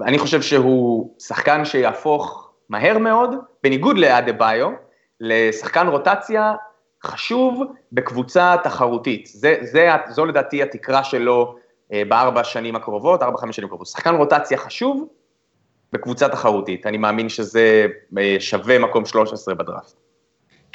אני 0.02 0.18
חושב 0.18 0.42
שהוא 0.42 1.16
שחקן 1.20 1.66
שיהפוך 1.66 2.52
מהר 2.70 2.98
מאוד, 2.98 3.36
בניגוד 3.64 3.98
לאדה 3.98 4.32
ביו, 4.32 4.70
לשחקן 5.20 5.88
רוטציה 5.88 6.54
חשוב 7.06 7.64
בקבוצה 7.92 8.56
תחרותית. 8.64 9.30
זה, 9.34 9.56
זה, 9.62 9.90
זו 10.10 10.26
לדעתי 10.26 10.64
התקרה 10.64 11.04
שלו 11.04 11.56
אה, 11.94 12.04
בארבע 12.08 12.44
שנים 12.44 12.76
הקרובות, 12.76 13.24
ארבע, 13.24 13.38
חמש 13.38 13.56
שנים 13.56 13.66
הקרובות. 13.66 13.88
שחקן 13.88 14.16
רוטציה 14.16 14.58
חשוב 14.58 15.08
בקבוצה 15.94 16.30
תחרותית. 16.30 16.86
אני 16.86 16.98
מאמין 16.98 17.30
שזה 17.30 17.88
אה, 18.18 18.36
שווה 18.40 18.80
מקום 18.80 19.06
13 19.06 19.56
בדראפט. 19.56 20.03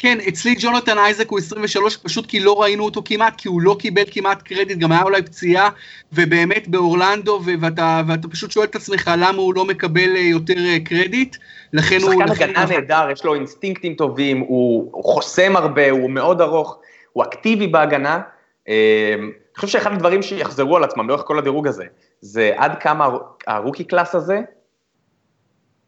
כן, 0.00 0.18
אצלי 0.28 0.54
ג'ונתן 0.60 0.98
אייזק 0.98 1.30
הוא 1.30 1.38
23, 1.38 1.96
פשוט 1.96 2.26
כי 2.26 2.40
לא 2.40 2.62
ראינו 2.62 2.84
אותו 2.84 3.02
כמעט, 3.04 3.34
כי 3.36 3.48
הוא 3.48 3.62
לא 3.62 3.76
קיבל 3.78 4.02
כמעט 4.10 4.42
קרדיט, 4.42 4.78
גם 4.78 4.92
היה 4.92 5.02
אולי 5.02 5.22
פציעה, 5.22 5.70
ובאמת 6.12 6.68
באורלנדו, 6.68 7.40
ואתה, 7.60 8.02
ואתה 8.08 8.28
פשוט 8.28 8.50
שואל 8.50 8.64
את 8.64 8.76
עצמך 8.76 9.10
למה 9.18 9.38
הוא 9.38 9.54
לא 9.54 9.64
מקבל 9.64 10.16
אה, 10.16 10.20
יותר 10.20 10.58
אה, 10.58 10.76
קרדיט, 10.84 11.36
לכן 11.72 11.98
הוא... 12.02 12.22
שחקן 12.28 12.44
הגנה 12.44 12.66
נהדר, 12.66 13.10
יש 13.12 13.24
לו 13.24 13.34
אינסטינקטים 13.34 13.94
טובים, 13.94 14.38
הוא, 14.38 14.88
הוא 14.92 15.04
חוסם 15.04 15.56
הרבה, 15.56 15.90
הוא 15.90 16.10
מאוד 16.10 16.40
ארוך, 16.40 16.78
הוא 17.12 17.24
אקטיבי 17.24 17.66
בהגנה. 17.66 18.20
אה, 18.68 19.14
אני 19.18 19.30
חושב 19.56 19.78
שאחד 19.78 19.92
הדברים 19.92 20.22
שיחזרו 20.22 20.76
על 20.76 20.84
עצמם 20.84 21.08
לאורך 21.08 21.22
כל 21.26 21.38
הדירוג 21.38 21.66
הזה, 21.66 21.84
זה 22.20 22.52
עד 22.56 22.72
כמה 22.80 23.08
ה 23.46 23.52
rookie 23.52 23.84
class 23.84 24.14
הזה 24.14 24.40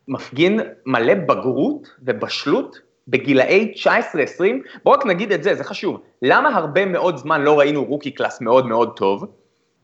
מפגין 0.09 0.61
מלא 0.87 1.15
בגרות 1.15 1.89
ובשלות 2.03 2.90
בגילאי 3.09 3.73
19-20, 3.87 3.89
בואו 4.85 4.95
רק 4.95 5.07
נגיד 5.07 5.33
את 5.33 5.43
זה, 5.43 5.55
זה 5.55 5.65
חשוב. 5.65 6.01
למה 6.23 6.57
הרבה 6.57 6.87
מאוד 6.87 7.17
זמן 7.17 7.43
לא 7.43 7.59
ראינו 7.59 7.85
rookie 7.85 8.11
class 8.11 8.41
מאוד 8.41 8.67
מאוד 8.67 8.97
טוב? 8.97 9.27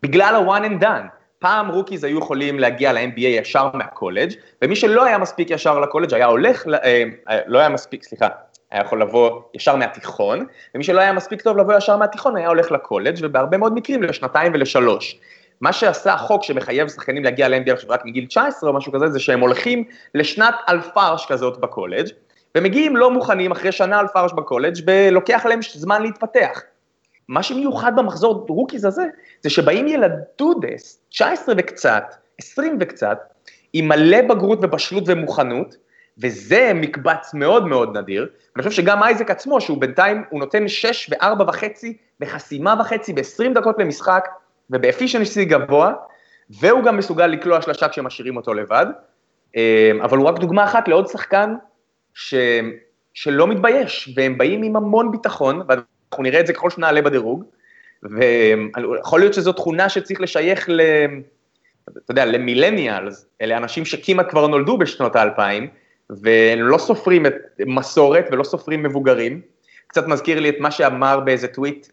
בגלל 0.03 0.35
ה-one 0.35 0.65
and 0.65 0.83
done. 0.83 1.17
פעם 1.39 1.69
rookies 1.69 2.05
היו 2.05 2.19
יכולים 2.19 2.59
להגיע 2.59 2.93
ל-NBA 2.93 3.21
ישר 3.21 3.71
מהקולג', 3.75 4.33
ומי 4.63 4.77
שלא 4.77 5.05
היה 5.05 5.19
מספיק 5.19 5.51
ישר 5.51 5.81
לקולג' 5.81 6.15
היה 6.15 6.27
הולך, 6.27 6.67
אה, 6.69 7.05
אה, 7.29 7.41
לא 7.47 7.59
היה 7.59 7.69
מספיק, 7.69 8.05
סליחה, 8.05 8.29
היה 8.71 8.83
יכול 8.83 9.03
לבוא 9.03 9.41
ישר 9.55 9.77
מהתיכון, 9.77 10.47
ומי 10.75 10.85
שלא 10.85 11.01
היה 11.01 11.13
מספיק 11.13 11.43
טוב 11.43 11.57
לבוא 11.57 11.75
ישר 11.75 11.97
מהתיכון 11.97 12.37
היה 12.37 12.49
הולך 12.49 12.73
לקולג', 12.73 13.19
ובהרבה 13.23 13.57
מאוד 13.57 13.75
מקרים 13.75 14.03
לשנתיים 14.03 14.53
ולשלוש. 14.55 15.19
מה 15.61 15.73
שעשה 15.73 16.15
החוק 16.15 16.45
שמחייב 16.45 16.89
שחקנים 16.89 17.25
להגיע 17.25 17.49
ל-NBA 17.49 17.73
עכשיו 17.73 17.91
רק 17.91 18.05
מגיל 18.05 18.27
19 18.27 18.71
או 18.71 18.75
משהו 18.75 18.93
כזה, 18.93 19.09
זה 19.09 19.21
שהם 19.21 19.41
הולכים 19.41 19.85
לשנת 20.15 20.55
אלפרש 20.69 21.27
כזאת 21.27 21.59
בקולג', 21.59 22.07
ומגיעים 22.57 22.97
לא 22.97 23.11
מוכנים 23.11 23.53
אחרי 23.53 23.73
שנה 23.73 23.99
על 23.99 24.07
פרש 24.09 24.33
בקולג' 24.33 24.75
ולוקח 24.87 25.47
להם 25.47 25.61
זמן 25.75 26.03
להתפתח. 26.03 26.63
מה 27.29 27.43
שמיוחד 27.43 27.93
במחזור 27.97 28.47
rookies 28.49 28.85
הזה, 28.85 29.05
זה 29.43 29.51
שבאים 29.51 29.89
ילדודס, 29.89 31.01
19 31.09 31.55
וקצת, 31.59 32.05
20 32.39 32.77
וקצת, 32.81 33.19
עם 33.73 33.89
מלא 33.89 34.23
בגרות 34.23 34.59
ובשלות 34.63 35.05
ומוכנות, 35.07 35.77
וזה 36.19 36.73
מקבץ 36.75 37.35
מאוד 37.35 37.67
מאוד 37.67 37.97
נדיר. 37.97 38.29
אני 38.57 38.63
חושב 38.63 38.83
שגם 38.83 39.03
אייזק 39.03 39.31
עצמו, 39.31 39.61
שהוא 39.61 39.81
בינתיים, 39.81 40.25
הוא 40.31 40.41
נותן 40.41 40.69
6 40.69 41.11
ו-4 41.11 41.43
וחצי, 41.49 41.97
בחסימה 42.21 42.75
וחצי, 42.81 43.13
ב-20 43.13 43.55
דקות 43.55 43.79
למשחק, 43.79 44.29
ובאפישנסי 44.71 45.45
גבוה, 45.45 45.93
והוא 46.51 46.85
גם 46.85 46.97
מסוגל 46.97 47.27
לקלוע 47.27 47.63
שלושה 47.63 47.89
כשמשאירים 47.89 48.37
אותו 48.37 48.55
לבד. 48.55 48.87
אה, 49.57 49.91
אבל 50.03 50.19
הוא 50.19 50.29
רק 50.29 50.39
דוגמה 50.39 50.65
אחת 50.65 50.89
לעוד 50.89 51.07
שחקן 51.07 51.55
ש, 52.17 52.35
שלא 53.15 53.47
מתבייש, 53.47 54.15
והם 54.17 54.39
באים 54.39 54.63
עם 54.63 54.77
המון 54.77 55.11
ביטחון, 55.11 55.63
ואנחנו 55.69 56.23
נראה 56.23 56.41
את 56.41 56.47
זה 56.47 56.53
ככל 56.53 56.71
שנעלה 56.71 57.03
בדירוג, 57.03 57.45
ויכול 58.03 59.21
להיות 59.21 59.35
שזו 59.35 59.53
תכונה 59.53 59.89
שצריך 59.89 60.21
לשייך 60.21 60.69
ל... 60.69 60.81
אתה 62.05 62.11
יודע, 62.13 62.25
למילניאלס, 62.25 63.27
אלה 63.41 63.57
אנשים 63.57 63.85
שכמעט 63.85 64.31
כבר 64.31 64.47
נולדו 64.47 64.79
בשנות 64.79 65.17
האלפיים, 65.17 65.69
והם 66.11 66.59
לא 66.59 66.79
סופרים 66.79 67.27
את 67.27 67.35
מסורת 67.67 68.29
ולא 68.33 68.45
סופרים 68.45 68.83
מבוגרים. 68.83 69.41
קצת 69.87 70.07
מזכיר 70.07 70.41
לי 70.41 70.49
את 70.49 70.57
מה 70.59 70.71
שאמר 70.71 71.21
באיזה 71.21 71.49
טוויט 71.49 71.87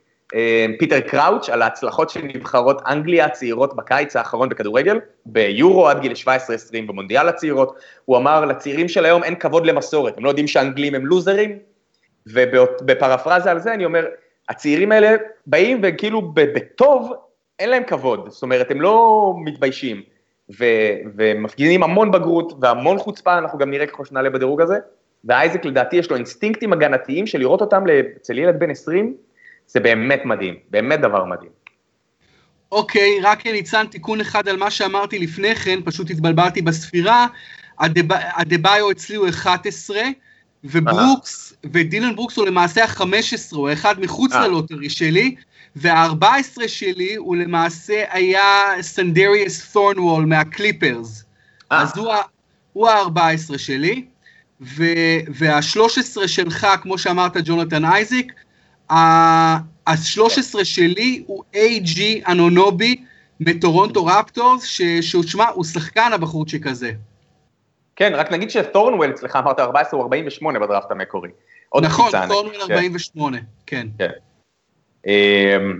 פיטר 0.80 1.00
קראוץ' 1.00 1.50
על 1.50 1.62
ההצלחות 1.62 2.10
של 2.10 2.22
נבחרות 2.24 2.82
אנגליה 2.88 3.26
הצעירות 3.26 3.76
בקיץ 3.76 4.16
האחרון 4.16 4.50
בכדורגל, 4.50 5.00
ביורו 5.26 5.88
עד 5.88 6.00
גיל 6.00 6.14
17-20 6.26 6.28
במונדיאל 6.88 7.28
הצעירות, 7.28 7.76
הוא 8.06 8.18
אמר 8.18 8.46
לצעירים 8.46 8.88
של 8.88 9.06
היום 9.06 9.24
אין 9.24 9.36
כבוד 9.36 9.66
למסורת, 9.66 10.18
הם 10.18 10.24
לא 10.24 10.30
יודעים 10.30 10.48
שאנגלים 10.48 10.96
הם 10.96 11.06
לוזרים, 11.06 11.58
ובפרפרזה 12.28 13.52
על 13.52 13.60
זה 13.60 13.74
אני 13.74 13.86
אומר, 13.86 14.06
הצעירים 14.50 14.92
האלה 14.92 15.16
באים 15.48 15.80
וכאילו 15.84 16.22
בטוב 16.34 17.14
אין 17.60 17.70
להם 17.70 17.84
כבוד, 17.84 18.30
זאת 18.30 18.44
אומרת 18.44 18.72
הם 18.72 18.82
לא 18.82 19.34
מתביישים, 19.38 20.02
ו, 20.60 20.66
ומפגינים 21.18 21.84
המון 21.84 22.12
בגרות 22.12 22.54
והמון 22.62 22.98
חוצפה, 22.98 23.38
אנחנו 23.38 23.60
גם 23.60 23.70
נראה 23.70 23.88
ככל 23.88 24.06
שנעלה 24.06 24.30
בדירוג 24.30 24.62
הזה, 24.62 24.78
ואייזק 25.26 25.66
לדעתי 25.66 25.96
יש 25.96 26.10
לו 26.10 26.16
אינסטינקטים 26.16 26.74
הגנתיים 26.74 27.28
של 27.28 27.40
לראות 27.40 27.62
אותם 27.62 27.84
אצל 28.18 28.40
ילד 28.40 28.60
בן 28.60 28.70
20, 28.70 29.16
זה 29.68 29.80
באמת 29.80 30.22
מדהים, 30.26 30.56
באמת 30.70 31.02
דבר 31.02 31.26
מדהים. 31.26 31.52
אוקיי, 32.72 33.20
רק 33.22 33.48
ניצן 33.48 33.88
תיקון 33.88 34.22
אחד 34.22 34.48
על 34.48 34.58
מה 34.58 34.72
שאמרתי 34.72 35.20
לפני 35.20 35.56
כן, 35.56 35.80
פשוט 35.86 36.10
התבלבלתי 36.10 36.62
בספירה. 36.62 37.28
אדבאיו 37.80 38.92
אצלי 38.92 39.16
הוא 39.16 39.30
11, 39.30 39.98
וברוקס, 40.64 41.54
ודילן 41.74 42.16
ברוקס 42.16 42.38
הוא 42.38 42.46
למעשה 42.46 42.84
ה-15, 42.84 43.56
הוא 43.56 43.70
האחד 43.70 44.00
מחוץ 44.00 44.34
אה. 44.34 44.48
ל 44.48 44.53
lottery 44.53 44.90
שלי, 44.90 45.36
וה-14 45.76 46.68
שלי 46.68 47.16
הוא 47.16 47.36
למעשה 47.36 48.04
היה 48.10 48.44
סינדריוס 48.82 49.72
תורנוול 49.72 50.26
מהקליפרס. 50.26 51.24
אה. 51.72 51.82
אז 51.82 51.92
הוא 52.74 52.90
ה-14 52.90 53.58
שלי, 53.58 54.06
וה-13 54.62 56.28
שלך, 56.28 56.68
כמו 56.82 56.98
שאמרת, 56.98 57.38
ג'ונתן 57.46 57.86
אייזיק, 57.86 58.34
ה-13 58.90 60.64
שלי 60.64 61.24
הוא 61.28 61.44
איי-ג'י 61.54 62.22
אנונובי 62.28 63.04
מטורונטו 63.40 64.06
רפטורס, 64.06 64.64
ששמע, 64.64 65.46
הוא 65.50 65.64
שחקן 65.64 66.10
הבחורצ'יק 66.14 66.68
הזה. 66.68 66.92
כן, 67.96 68.14
רק 68.16 68.32
נגיד 68.32 68.50
שתורנוול 68.50 69.10
אצלך 69.10 69.36
אמרת 69.36 69.60
14 69.60 69.98
הוא 69.98 70.04
48 70.04 70.60
בדראפט 70.60 70.92
המקורי. 70.92 71.30
נכון, 71.82 72.12
תורנוול 72.28 72.56
48, 72.62 73.38
כן. 73.66 73.88
כן. 74.00 74.10
אמ, 75.08 75.80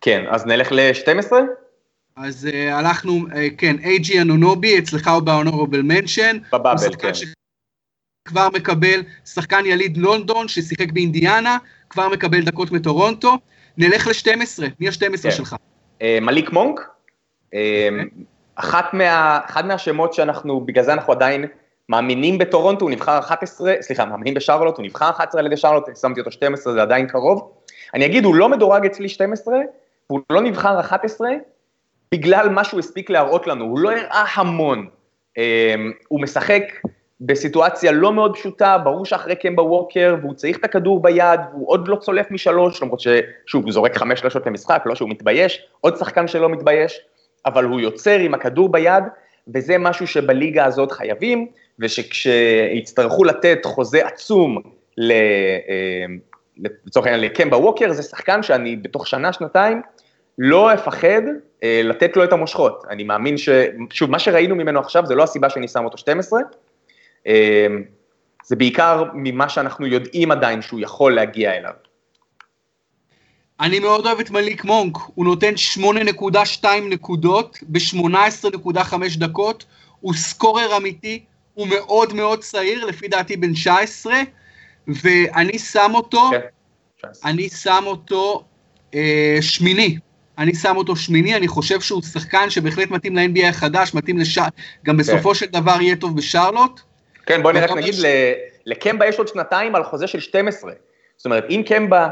כן, 0.00 0.24
אז 0.30 0.46
נלך 0.46 0.72
ל-12? 0.72 1.32
אז 2.16 2.48
uh, 2.52 2.72
הלכנו, 2.72 3.26
uh, 3.28 3.34
כן, 3.58 3.76
איי-ג'י 3.84 4.20
אנונובי, 4.20 4.78
אצלך 4.78 5.08
הוא 5.08 5.20
בהונורבל 5.20 5.82
מנשן. 5.82 6.38
בבאבל, 6.52 6.94
כן. 6.98 7.12
כבר 8.24 8.48
מקבל 8.54 9.02
שחקן 9.24 9.62
יליד 9.66 9.96
לונדון 9.96 10.48
ששיחק 10.48 10.92
באינדיאנה, 10.92 11.58
כבר 11.90 12.08
מקבל 12.08 12.42
דקות 12.42 12.72
מטורונטו. 12.72 13.38
נלך 13.78 14.06
ל-12, 14.06 14.62
מי 14.80 14.88
ה-12 14.88 15.22
כן. 15.22 15.30
שלך? 15.30 15.56
אה, 16.02 16.18
מליק 16.22 16.52
מונק. 16.52 16.80
אה. 17.54 17.88
אחת 18.54 18.94
מה, 18.94 19.40
אחד 19.46 19.66
מהשמות 19.66 20.12
שאנחנו, 20.12 20.60
בגלל 20.60 20.84
זה 20.84 20.92
אנחנו 20.92 21.12
עדיין 21.12 21.44
מאמינים 21.88 22.38
בטורונטו, 22.38 22.84
הוא 22.84 22.90
נבחר 22.90 23.18
11, 23.18 23.74
סליחה, 23.80 24.04
מאמינים 24.04 24.34
בשרלוט, 24.34 24.76
הוא 24.76 24.84
נבחר 24.84 25.10
11 25.10 25.40
על 25.40 25.46
ידי 25.46 25.56
שרלוט, 25.56 25.96
שמתי 26.00 26.20
אותו 26.20 26.30
12, 26.30 26.72
זה 26.72 26.82
עדיין 26.82 27.06
קרוב. 27.06 27.52
אני 27.94 28.06
אגיד, 28.06 28.24
הוא 28.24 28.34
לא 28.34 28.48
מדורג 28.48 28.84
אצלי 28.86 29.08
12, 29.08 29.54
והוא 30.10 30.20
לא 30.30 30.40
נבחר 30.40 30.80
11, 30.80 31.28
בגלל 32.12 32.48
מה 32.48 32.64
שהוא 32.64 32.80
הספיק 32.80 33.10
להראות 33.10 33.46
לנו, 33.46 33.64
הוא 33.64 33.78
לא 33.78 33.90
הראה 33.90 34.24
המון. 34.34 34.86
אה, 35.38 35.74
הוא 36.08 36.20
משחק 36.20 36.62
בסיטואציה 37.26 37.92
לא 37.92 38.12
מאוד 38.12 38.36
פשוטה, 38.36 38.78
ברור 38.78 39.04
שאחרי 39.04 39.36
קמבה 39.36 39.62
ווקר, 39.62 40.16
והוא 40.20 40.34
צריך 40.34 40.58
את 40.58 40.64
הכדור 40.64 41.02
ביד, 41.02 41.40
והוא 41.50 41.68
עוד 41.68 41.88
לא 41.88 41.96
צולף 41.96 42.30
משלוש, 42.30 42.82
למרות 42.82 43.00
ששוב, 43.00 43.64
הוא 43.64 43.72
זורק 43.72 43.96
חמש 43.96 44.20
שלשות 44.20 44.46
למשחק, 44.46 44.82
לא 44.86 44.94
שהוא 44.94 45.10
מתבייש, 45.10 45.66
עוד 45.80 45.96
שחקן 45.96 46.28
שלא 46.28 46.48
מתבייש, 46.48 47.00
אבל 47.46 47.64
הוא 47.64 47.80
יוצר 47.80 48.18
עם 48.18 48.34
הכדור 48.34 48.72
ביד, 48.72 49.04
וזה 49.54 49.78
משהו 49.78 50.06
שבליגה 50.06 50.64
הזאת 50.64 50.92
חייבים, 50.92 51.46
ושכשיצטרכו 51.78 53.24
לתת 53.24 53.64
חוזה 53.64 54.06
עצום 54.06 54.58
ל... 54.98 55.12
אה, 55.12 56.06
לצורך 56.86 57.06
העניין 57.06 57.24
לקמבה 57.24 57.56
ווקר, 57.56 57.92
זה 57.92 58.02
שחקן 58.02 58.42
שאני 58.42 58.76
בתוך 58.76 59.06
שנה, 59.06 59.32
שנתיים, 59.32 59.82
לא 60.38 60.74
אפחד 60.74 61.22
אה, 61.62 61.80
לתת 61.84 62.16
לו 62.16 62.24
את 62.24 62.32
המושכות. 62.32 62.84
אני 62.90 63.04
מאמין 63.04 63.36
ש... 63.36 63.48
שוב, 63.90 64.10
מה 64.10 64.18
שראינו 64.18 64.54
ממנו 64.54 64.80
עכשיו 64.80 65.06
זה 65.06 65.14
לא 65.14 65.22
הסיבה 65.22 65.50
שאני 65.50 65.68
שם 65.68 65.84
אותו 65.84 65.98
12, 65.98 66.40
אמ, 66.40 66.44
זה 68.44 68.56
בעיקר 68.56 69.04
ממה 69.14 69.48
שאנחנו 69.48 69.86
יודעים 69.86 70.30
עדיין 70.30 70.62
שהוא 70.62 70.80
יכול 70.80 71.14
להגיע 71.14 71.56
אליו. 71.56 71.72
אני 73.60 73.78
מאוד 73.78 74.06
אוהב 74.06 74.20
את 74.20 74.30
מליק 74.30 74.64
מונק, 74.64 74.98
הוא 75.14 75.24
נותן 75.24 75.54
8.2 75.80 76.66
נקודות 76.90 77.58
ב-18.5 77.62 78.94
דקות, 79.16 79.64
הוא 80.00 80.14
סקורר 80.14 80.76
אמיתי, 80.76 81.24
הוא 81.54 81.68
מאוד 81.68 82.12
מאוד 82.12 82.40
צעיר, 82.40 82.84
לפי 82.84 83.08
דעתי 83.08 83.36
בן 83.36 83.52
19, 83.52 84.14
ואני 84.88 85.58
שם 85.58 85.90
אותו, 85.94 86.30
כן, 86.30 86.40
אני 87.24 87.48
שם 87.48 87.82
אותו 87.86 88.44
אה, 88.94 89.38
שמיני, 89.40 89.98
אני 90.38 90.54
שם 90.54 90.76
אותו 90.76 90.96
שמיני, 90.96 91.36
אני 91.36 91.48
חושב 91.48 91.80
שהוא 91.80 92.02
שחקן 92.02 92.50
שבהחלט 92.50 92.90
מתאים 92.90 93.16
ל-NBA 93.16 93.46
החדש, 93.46 93.94
מתאים 93.94 94.18
לש... 94.18 94.38
גם 94.84 94.96
בסופו 94.96 95.28
כן. 95.28 95.34
של 95.34 95.46
דבר 95.46 95.80
יהיה 95.80 95.96
טוב 95.96 96.16
בשרלוט. 96.16 96.80
כן, 97.26 97.42
בוא 97.42 97.52
נראה, 97.52 97.74
נגיד, 97.74 97.94
ש... 97.94 98.04
לקמבה 98.66 99.06
יש 99.06 99.18
עוד 99.18 99.28
שנתיים 99.28 99.74
על 99.74 99.84
חוזה 99.84 100.06
של 100.06 100.20
12. 100.20 100.72
זאת 101.16 101.24
אומרת, 101.24 101.44
אם 101.50 101.62
קמבה 101.66 102.08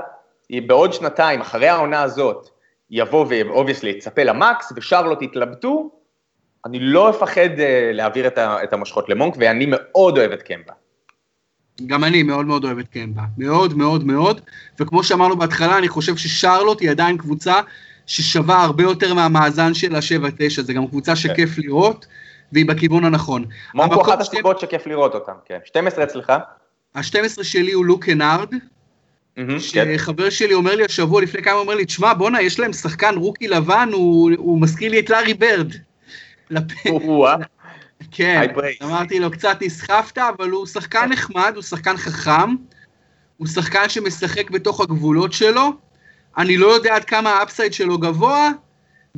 בעוד 0.67 0.93
שנתיים, 0.93 1.41
אחרי 1.41 1.69
העונה 1.69 2.03
הזאת, 2.03 2.49
יבוא 2.91 3.27
ו 3.29 3.35
obviously 3.35 3.91
יצפה 3.91 4.23
למקס, 4.23 4.73
ושרלוט 4.77 5.23
יתלבטו, 5.23 5.91
אני 6.67 6.79
לא 6.81 7.11
אפחד 7.11 7.49
uh, 7.57 7.61
להעביר 7.93 8.27
את, 8.27 8.39
ה, 8.39 8.65
את 8.65 8.73
המושכות 8.73 9.09
למונק, 9.09 9.35
ואני 9.39 9.67
מאוד 9.69 10.19
אוהב 10.19 10.33
את 10.33 10.43
קמבה. 10.43 10.73
גם 11.87 12.05
אני 12.05 12.23
מאוד 12.23 12.47
מאוד 12.47 12.65
אוהב 12.65 12.79
את 12.79 12.89
קמבה, 12.89 13.23
מאוד 13.39 13.79
מאוד 13.79 14.07
מאוד, 14.07 14.41
וכמו 14.81 15.05
שאמרנו 15.05 15.37
בהתחלה, 15.37 15.79
אני 15.79 15.89
חושב 15.89 16.17
ששרלוט 16.17 16.81
היא 16.81 16.91
עדיין 16.91 17.19
קבוצה 17.19 17.61
ששווה 18.07 18.65
הרבה 18.65 18.83
יותר 18.83 19.15
מהמאזן 19.15 19.75
של 19.75 19.95
ה-7-9, 19.95 20.63
זה 20.63 20.73
גם 20.73 20.87
קבוצה 20.87 21.17
שכיף. 21.17 21.59
לראות, 21.59 22.07
והיא 22.53 22.67
בכיוון 22.67 23.05
הנכון. 23.05 23.45
מונק 23.75 23.93
הוא 23.93 24.03
אחת 24.03 24.21
הסיבות 24.21 24.61
שכיף 24.61 24.87
לראות 24.87 25.15
אותם, 25.15 25.33
כן. 25.45 25.59
12 25.65 26.05
אצלך? 26.05 26.33
ה-12 26.95 27.43
שלי 27.43 27.73
הוא 27.73 27.85
לוק 27.85 28.09
קנארד, 28.09 28.55
שחבר 29.59 30.25
כן. 30.25 30.31
שלי 30.31 30.55
אומר 30.55 30.77
לי 30.77 30.85
השבוע 30.85 31.23
לפני 31.23 31.43
כמה, 31.43 31.55
אומר 31.55 31.75
לי, 31.75 31.85
תשמע, 31.85 32.15
בואנה, 32.15 32.43
יש 32.43 32.61
להם 32.61 32.73
שחקן 32.73 33.15
rookie 33.17 33.49
לבן, 33.49 33.89
הוא, 33.93 34.31
הוא 34.37 34.61
מזכיר 34.61 34.91
לי 34.91 35.01
את 35.01 35.11
לארי 35.11 35.35
ברד. 35.35 35.73
כן, 38.11 38.47
אמרתי 38.83 39.21
לו, 39.21 39.31
קצת 39.31 39.59
נסחפת, 39.61 40.19
אבל 40.19 40.51
הוא 40.51 40.67
שחקן 40.67 41.09
נחמד, 41.09 41.53
הוא 41.55 41.63
שחקן 41.63 41.97
חכם, 41.97 42.55
הוא 43.37 43.47
שחקן 43.47 43.89
שמשחק 43.89 44.51
בתוך 44.51 44.81
הגבולות 44.81 45.33
שלו, 45.33 45.73
אני 46.39 46.57
לא 46.57 46.67
יודע 46.67 46.97
עד 46.97 47.05
כמה 47.05 47.31
ה 47.31 47.37
upside 47.37 47.73
שלו 47.73 47.99
גבוה, 47.99 48.51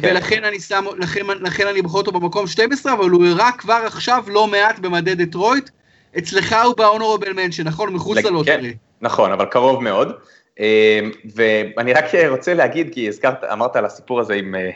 כן. 0.01 0.09
ולכן 0.11 0.45
אני 0.45 0.61
שם, 0.61 0.85
לכן, 0.99 1.27
לכן 1.41 1.67
אני 1.67 1.83
בוחר 1.83 1.99
אותו 1.99 2.13
במקום 2.13 2.47
12, 2.47 2.93
אבל 2.93 3.11
הוא 3.11 3.27
הראה 3.27 3.53
כבר 3.59 3.83
עכשיו 3.87 4.25
לא 4.27 4.47
מעט 4.47 4.79
במדי 4.79 5.15
דטרויט, 5.15 5.71
אצלך 6.19 6.57
הוא 6.65 6.77
בהונורבל 6.77 7.33
מנשן, 7.33 7.69
נכון? 7.69 7.93
מחוץ 7.95 8.19
ללוטרי. 8.19 8.73
כן. 8.73 8.77
נכון, 9.01 9.33
אבל 9.33 9.45
קרוב 9.45 9.83
מאוד. 9.83 10.13
אמ, 10.61 11.11
ואני 11.35 11.93
רק 11.93 12.05
רוצה 12.29 12.55
להגיד, 12.55 12.95
כי 12.95 13.09
הזכרת, 13.09 13.45
אמרת 13.45 13.77
על 13.77 13.85
הסיפור 13.85 14.21
הזה 14.21 14.35
עם, 14.35 14.55
אה, 14.55 14.71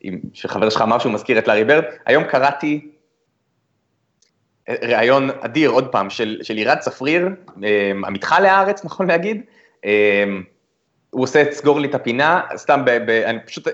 עם 0.00 0.20
שחבר 0.32 0.70
שלך 0.70 0.82
אמר 0.82 0.98
שהוא 0.98 1.12
מזכיר 1.12 1.38
את 1.38 1.48
לארי 1.48 1.64
ברד, 1.64 1.84
היום 2.06 2.24
קראתי 2.24 2.90
אה, 4.68 4.74
ראיון 4.82 5.30
אדיר, 5.40 5.70
עוד 5.70 5.88
פעם, 5.88 6.10
של, 6.10 6.40
של 6.42 6.56
עירד 6.56 6.78
צפריר, 6.78 7.28
אמ, 7.56 8.04
עמיתך 8.04 8.34
להארץ, 8.42 8.84
נכון 8.84 9.06
להגיד, 9.06 9.42
אמ, 9.84 10.42
הוא 11.10 11.22
עושה 11.22 11.42
את 11.42 11.52
סגור 11.52 11.80
לי 11.80 11.88
את 11.88 11.94
הפינה, 11.94 12.40
סתם, 12.56 12.82
ב, 12.84 12.90
ב, 12.90 13.10
אני 13.10 13.38
פשוט, 13.46 13.68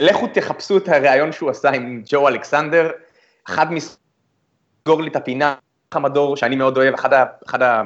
לכו 0.00 0.26
תחפשו 0.26 0.76
את 0.76 0.88
הראיון 0.88 1.32
שהוא 1.32 1.50
עשה 1.50 1.70
עם 1.70 2.02
ג'ו 2.06 2.28
אלכסנדר, 2.28 2.90
אחד 3.48 3.66
מסגור 3.72 5.02
לי 5.02 5.10
את 5.10 5.16
הפינה, 5.16 5.54
חמדור, 5.94 6.36
שאני 6.36 6.56
מאוד 6.56 6.76
אוהב, 6.76 6.94
אחד, 6.94 7.12
ה, 7.12 7.24
אחד 7.46 7.62
ה, 7.62 7.82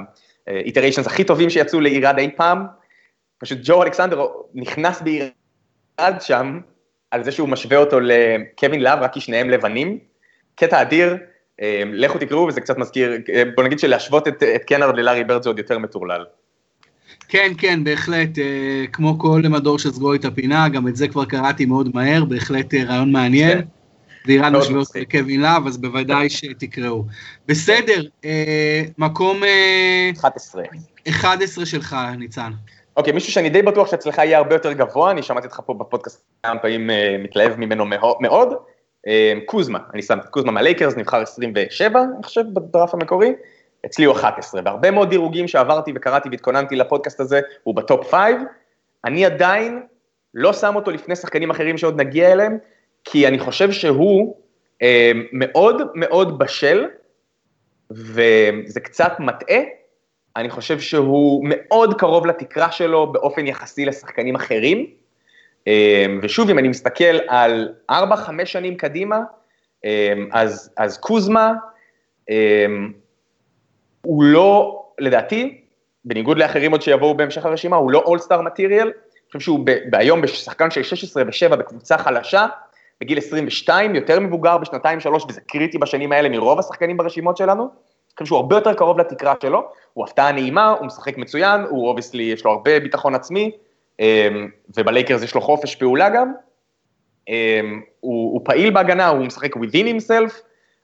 איטריישנס 0.48 1.06
הכי 1.06 1.24
טובים 1.24 1.50
שיצאו 1.50 1.80
לאירד 1.80 2.18
אי 2.18 2.30
פעם, 2.36 2.66
פשוט 3.38 3.58
ג'ו 3.62 3.82
אלכסנדר 3.82 4.26
נכנס 4.54 5.02
באירד 5.02 6.20
שם, 6.20 6.60
על 7.10 7.24
זה 7.24 7.32
שהוא 7.32 7.48
משווה 7.48 7.76
אותו 7.76 8.00
לקווין 8.00 8.82
לאב, 8.82 8.98
רק 9.02 9.12
כי 9.12 9.20
שניהם 9.20 9.50
לבנים, 9.50 9.98
קטע 10.54 10.82
אדיר, 10.82 11.16
אה, 11.62 11.82
לכו 11.92 12.18
תקראו 12.18 12.46
וזה 12.46 12.60
קצת 12.60 12.78
מזכיר, 12.78 13.12
אה, 13.34 13.42
בוא 13.54 13.64
נגיד 13.64 13.78
שלהשוות 13.78 14.28
את, 14.28 14.42
את 14.42 14.64
קנרד 14.64 14.96
ללארי 14.96 15.24
ברד 15.24 15.42
זה 15.42 15.48
עוד 15.48 15.58
יותר 15.58 15.78
מטורלל. 15.78 16.24
כן, 17.34 17.52
כן, 17.58 17.84
בהחלט, 17.84 18.38
אה, 18.38 18.84
כמו 18.92 19.18
כל 19.18 19.42
מדור 19.50 19.78
שסגור 19.78 20.14
את 20.14 20.24
הפינה, 20.24 20.68
גם 20.68 20.88
את 20.88 20.96
זה 20.96 21.08
כבר 21.08 21.24
קראתי 21.24 21.66
מאוד 21.66 21.90
מהר, 21.94 22.24
בהחלט 22.24 22.74
רעיון 22.74 23.12
מעניין. 23.12 23.58
כן. 23.58 23.66
ואיראן 24.26 24.56
משווה 24.56 24.80
אותו 24.80 24.98
לקווין 24.98 25.40
להב, 25.40 25.66
אז 25.66 25.78
בוודאי 25.78 26.30
שתקראו. 26.30 27.04
בסדר, 27.48 28.02
אה, 28.24 28.82
מקום... 28.98 29.40
11. 30.20 30.62
אה, 30.62 31.10
11 31.10 31.66
שלך, 31.66 31.96
ניצן. 32.18 32.52
אוקיי, 32.96 33.12
מישהו 33.12 33.32
שאני 33.32 33.50
די 33.50 33.62
בטוח 33.62 33.90
שאצלך 33.90 34.18
יהיה 34.18 34.38
הרבה 34.38 34.54
יותר 34.54 34.72
גבוה, 34.72 35.10
אני 35.10 35.22
שמעתי 35.22 35.46
אותך 35.46 35.60
פה 35.66 35.74
בפודקאסט 35.74 36.24
כמה 36.42 36.58
פעמים 36.58 36.90
אה, 36.90 37.16
מתלהב 37.24 37.56
ממנו 37.56 37.84
מאוד. 38.20 38.54
קוזמה, 39.46 39.78
אני 39.94 40.02
שם 40.02 40.18
את 40.18 40.28
קוזמה 40.28 40.52
מהלייקרס, 40.52 40.96
נבחר 40.96 41.22
27, 41.22 42.00
אני 42.16 42.22
חושב, 42.22 42.42
בדראפט 42.52 42.94
המקורי. 42.94 43.32
אצלי 43.84 44.04
הוא 44.04 44.14
11, 44.14 44.60
והרבה 44.64 44.90
מאוד 44.90 45.10
דירוגים 45.10 45.48
שעברתי 45.48 45.92
וקראתי 45.94 46.28
והתכוננתי 46.28 46.76
לפודקאסט 46.76 47.20
הזה, 47.20 47.40
הוא 47.62 47.74
ב 47.74 47.83
top 47.83 48.10
5. 48.10 48.20
אני 49.04 49.26
עדיין 49.26 49.82
לא 50.34 50.52
שם 50.52 50.76
אותו 50.76 50.90
לפני 50.90 51.16
שחקנים 51.16 51.50
אחרים 51.50 51.78
שעוד 51.78 52.00
נגיע 52.00 52.32
אליהם, 52.32 52.58
כי 53.04 53.28
אני 53.28 53.38
חושב 53.38 53.72
שהוא 53.72 54.36
אה, 54.82 55.12
מאוד 55.32 55.82
מאוד 55.94 56.38
בשל, 56.38 56.86
וזה 57.90 58.80
קצת 58.82 59.12
מטעה, 59.18 59.60
אני 60.36 60.50
חושב 60.50 60.80
שהוא 60.80 61.46
מאוד 61.48 61.98
קרוב 61.98 62.26
לתקרה 62.26 62.72
שלו 62.72 63.12
באופן 63.12 63.46
יחסי 63.46 63.84
לשחקנים 63.84 64.34
אחרים, 64.34 64.86
אה, 65.68 66.06
ושוב, 66.22 66.50
אם 66.50 66.58
אני 66.58 66.68
מסתכל 66.68 67.18
על 67.28 67.72
4-5 67.90 67.94
שנים 68.44 68.76
קדימה, 68.76 69.20
אה, 69.84 70.12
אז, 70.32 70.70
אז 70.76 70.98
קוזמה, 70.98 71.52
אה, 72.30 72.66
הוא 74.04 74.24
לא, 74.24 74.82
לדעתי, 74.98 75.60
בניגוד 76.04 76.38
לאחרים 76.38 76.72
עוד 76.72 76.82
שיבואו 76.82 77.14
בהמשך 77.14 77.46
הרשימה, 77.46 77.76
הוא 77.76 77.90
לא 77.90 78.02
all-star 78.06 78.42
material, 78.42 78.82
אני 78.82 79.26
חושב 79.26 79.40
שהוא 79.40 79.64
היום 79.92 80.22
בשחקן 80.22 80.70
של 80.70 80.82
16 80.82 81.22
ו-7 81.22 81.56
בקבוצה 81.56 81.98
חלשה, 81.98 82.46
בגיל 83.00 83.18
22, 83.18 83.94
יותר 83.94 84.20
מבוגר 84.20 84.58
בשנתיים 84.58 85.00
שלוש, 85.00 85.24
וזה 85.28 85.40
קריטי 85.40 85.78
בשנים 85.78 86.12
האלה 86.12 86.28
מרוב 86.28 86.58
השחקנים 86.58 86.96
ברשימות 86.96 87.36
שלנו. 87.36 87.62
אני 87.62 88.12
חושב 88.12 88.26
שהוא 88.26 88.36
הרבה 88.36 88.56
יותר 88.56 88.74
קרוב 88.74 88.98
לתקרה 88.98 89.34
שלו, 89.42 89.62
הוא 89.92 90.04
הפתעה 90.04 90.32
נעימה, 90.32 90.70
הוא 90.70 90.86
משחק 90.86 91.18
מצוין, 91.18 91.60
הוא 91.60 91.88
obviously, 91.88 92.22
יש 92.22 92.44
לו 92.44 92.50
הרבה 92.50 92.80
ביטחון 92.80 93.14
עצמי, 93.14 93.50
אמ, 94.00 94.48
ובלייקרס 94.76 95.22
יש 95.22 95.34
לו 95.34 95.40
חופש 95.40 95.74
פעולה 95.74 96.10
גם. 96.10 96.32
אמ, 97.28 97.82
הוא, 98.00 98.32
הוא 98.32 98.40
פעיל 98.44 98.70
בהגנה, 98.70 99.08
הוא 99.08 99.26
משחק 99.26 99.56
within 99.56 99.86
himself, 99.86 100.32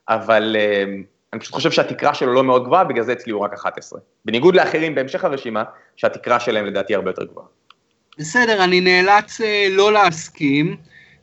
אבל 0.09 0.55
אמ, 0.59 1.03
אני 1.33 1.41
פשוט 1.41 1.53
חושב 1.53 1.71
שהתקרה 1.71 2.13
שלו 2.13 2.33
לא 2.33 2.43
מאוד 2.43 2.63
גבוהה, 2.63 2.83
בגלל 2.83 3.03
זה 3.03 3.13
אצלי 3.13 3.31
הוא 3.31 3.41
רק 3.41 3.53
11. 3.53 3.99
בניגוד 4.25 4.55
לאחרים 4.55 4.95
בהמשך 4.95 5.23
הרשימה, 5.23 5.63
שהתקרה 5.95 6.39
שלהם 6.39 6.65
לדעתי 6.65 6.95
הרבה 6.95 7.09
יותר 7.09 7.23
גבוהה. 7.23 7.47
בסדר, 8.17 8.63
אני 8.63 8.81
נאלץ 8.81 9.41
אה, 9.41 9.67
לא 9.69 9.93
להסכים. 9.93 10.77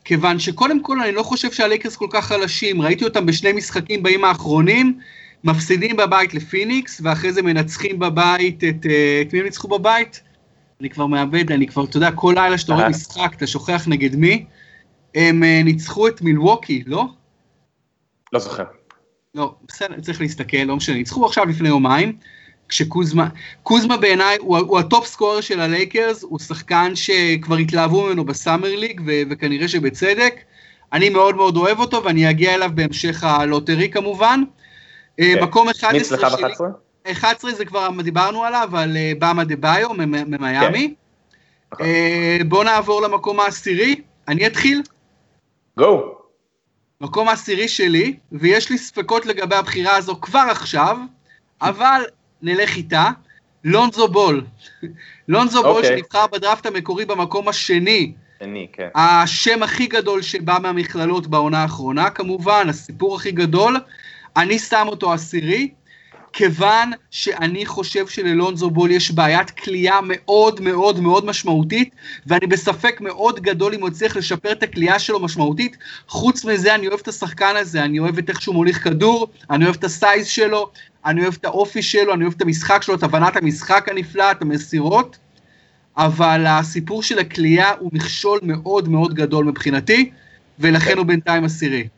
כיוון 0.04 0.38
שקודם 0.38 0.82
כל 0.82 1.00
אני 1.00 1.12
לא 1.12 1.22
חושב 1.22 1.52
שהלייקרס 1.52 1.96
כל 1.96 2.06
כך 2.10 2.26
חלשים, 2.26 2.82
ראיתי 2.82 3.04
אותם 3.04 3.26
בשני 3.26 3.52
משחקים 3.52 4.02
באים 4.02 4.24
האחרונים, 4.24 4.98
מפסידים 5.44 5.96
בבית 5.96 6.34
לפיניקס, 6.34 7.00
ואחרי 7.04 7.32
זה 7.32 7.42
מנצחים 7.42 7.98
בבית 7.98 8.64
את... 8.64 8.86
אה, 8.86 9.22
את 9.22 9.32
מי 9.32 9.38
הם 9.38 9.44
ניצחו 9.44 9.68
בבית? 9.68 10.22
אני 10.80 10.90
כבר 10.90 11.06
מאבד, 11.06 11.52
אני 11.52 11.66
כבר, 11.66 11.84
אתה 11.84 11.96
יודע, 11.96 12.10
כל 12.10 12.32
לילה 12.36 12.58
שאתה 12.58 12.72
רואה 12.72 12.84
אה. 12.84 12.90
משחק, 12.90 13.34
אתה 13.36 13.46
שוכח 13.46 13.84
נגד 13.88 14.16
מי. 14.16 14.44
הם 15.14 15.44
אה, 15.44 15.60
ניצחו 15.64 16.08
את 16.08 16.22
מילווקי, 16.22 16.84
לא? 16.86 17.06
לא 18.32 18.38
זוכר. 18.38 18.64
לא, 19.34 19.54
בסדר, 19.68 20.00
צריך 20.00 20.20
להסתכל, 20.20 20.56
לא 20.56 20.76
משנה. 20.76 20.96
ניצחו 20.96 21.26
עכשיו 21.26 21.44
לפני 21.46 21.68
יומיים. 21.68 22.16
כשקוזמה, 22.68 23.28
קוזמה 23.62 23.96
בעיניי 23.96 24.36
הוא, 24.40 24.58
הוא 24.58 24.78
ה 24.78 24.85
top 24.85 25.06
scorer 25.06 25.40
של 25.40 25.60
הלייקרס, 25.60 26.22
הוא 26.22 26.38
שחקן 26.38 26.92
שכבר 26.96 27.56
התלהבו 27.56 28.06
ממנו 28.06 28.24
ב 28.24 28.32
Summer 28.32 28.76
League, 28.76 29.00
ו, 29.06 29.12
וכנראה 29.30 29.68
שבצדק. 29.68 30.34
אני 30.92 31.08
מאוד 31.08 31.36
מאוד 31.36 31.56
אוהב 31.56 31.80
אותו, 31.80 32.04
ואני 32.04 32.30
אגיע 32.30 32.54
אליו 32.54 32.70
בהמשך 32.74 33.24
ה 33.24 33.32
lottery 33.32 33.88
כמובן. 33.88 34.42
אוקיי. 34.42 35.22
אה, 35.22 35.34
כן. 35.34 35.44
מקום 35.44 35.68
11 35.68 36.30
שלי, 36.30 36.42
11 37.12 37.52
זה 37.52 37.64
כבר 37.64 37.88
דיברנו 38.02 38.44
עליו, 38.44 38.68
על 38.72 38.96
אה, 38.96 39.12
באם 39.18 39.44
אדבאיו 39.44 39.88
ממיאמי. 39.94 40.94
Okay. 41.74 41.78
Uh, 41.80 42.44
בואו 42.44 42.62
נעבור 42.62 43.02
למקום 43.02 43.40
העשירי, 43.40 44.00
אני 44.28 44.46
אתחיל. 44.46 44.82
גו. 45.78 46.17
מקום 47.00 47.28
העשירי 47.28 47.68
שלי, 47.68 48.16
ויש 48.32 48.70
לי 48.70 48.78
ספקות 48.78 49.26
לגבי 49.26 49.56
הבחירה 49.56 49.96
הזו 49.96 50.20
כבר 50.20 50.46
עכשיו, 50.50 50.98
אבל 51.62 52.02
נלך 52.42 52.76
איתה. 52.76 53.10
לונזו 53.64 54.08
בול. 54.08 54.44
לונזו 55.28 55.62
בול 55.62 55.70
אוקיי. 55.70 55.98
שנבחר 55.98 56.26
בדראפט 56.26 56.66
המקורי 56.66 57.04
במקום 57.04 57.48
השני. 57.48 58.12
שני, 58.38 58.66
כן. 58.72 58.88
השם 58.94 59.62
הכי 59.62 59.86
גדול 59.86 60.22
שבא 60.22 60.58
מהמכללות 60.62 61.26
בעונה 61.26 61.62
האחרונה, 61.62 62.10
כמובן, 62.10 62.68
הסיפור 62.68 63.16
הכי 63.16 63.30
גדול. 63.30 63.76
אני 64.36 64.58
שם 64.58 64.84
אותו 64.88 65.12
עשירי, 65.12 65.70
כיוון 66.32 66.90
שאני 67.10 67.66
חושב 67.66 68.06
שללונזו 68.06 68.70
בול 68.70 68.90
יש 68.90 69.10
בעיית 69.10 69.50
כליאה 69.50 70.00
מאוד 70.02 70.60
מאוד 70.60 71.00
מאוד 71.00 71.24
משמעותית, 71.24 71.94
ואני 72.26 72.46
בספק 72.46 73.00
מאוד 73.00 73.40
גדול 73.40 73.74
אם 73.74 73.80
הוא 73.80 73.88
יצליח 73.88 74.16
לשפר 74.16 74.52
את 74.52 74.62
הכליאה 74.62 74.98
שלו 74.98 75.20
משמעותית. 75.20 75.76
חוץ 76.08 76.44
מזה, 76.44 76.74
אני 76.74 76.88
אוהב 76.88 77.00
את 77.02 77.08
השחקן 77.08 77.56
הזה, 77.56 77.84
אני 77.84 77.98
אוהב 77.98 78.18
את 78.18 78.30
איך 78.30 78.42
שהוא 78.42 78.54
מוליך 78.54 78.84
כדור, 78.84 79.28
אני 79.50 79.64
אוהב 79.64 79.76
את 79.76 79.84
הסייז 79.84 80.26
שלו, 80.26 80.70
אני 81.06 81.22
אוהב 81.22 81.36
את 81.40 81.44
האופי 81.44 81.82
שלו, 81.82 82.14
אני 82.14 82.24
אוהב 82.24 82.34
את 82.36 82.42
המשחק 82.42 82.82
שלו, 82.82 82.94
את 82.94 83.02
הבנת 83.02 83.36
המשחק 83.36 83.88
הנפלא, 83.88 84.30
את 84.30 84.42
המסירות, 84.42 85.18
אבל 85.96 86.44
הסיפור 86.46 87.02
של 87.02 87.18
הכלייה 87.18 87.72
הוא 87.78 87.90
מכשול 87.92 88.38
מאוד 88.42 88.88
מאוד 88.88 89.14
גדול 89.14 89.44
מבחינתי, 89.44 90.10
ולכן 90.58 90.98
הוא 90.98 91.06
בינתיים 91.06 91.44
עשירי. 91.44 91.88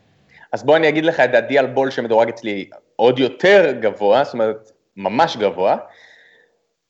אז 0.52 0.64
בוא 0.64 0.76
אני 0.76 0.88
אגיד 0.88 1.04
לך 1.04 1.20
את 1.20 1.30
דעתי 1.30 1.58
על 1.58 1.66
בול 1.66 1.90
שמדורג 1.90 2.28
אצלי 2.28 2.68
עוד 3.00 3.18
יותר 3.18 3.72
גבוה, 3.80 4.24
זאת 4.24 4.32
אומרת, 4.32 4.70
ממש 4.96 5.36
גבוה. 5.36 5.76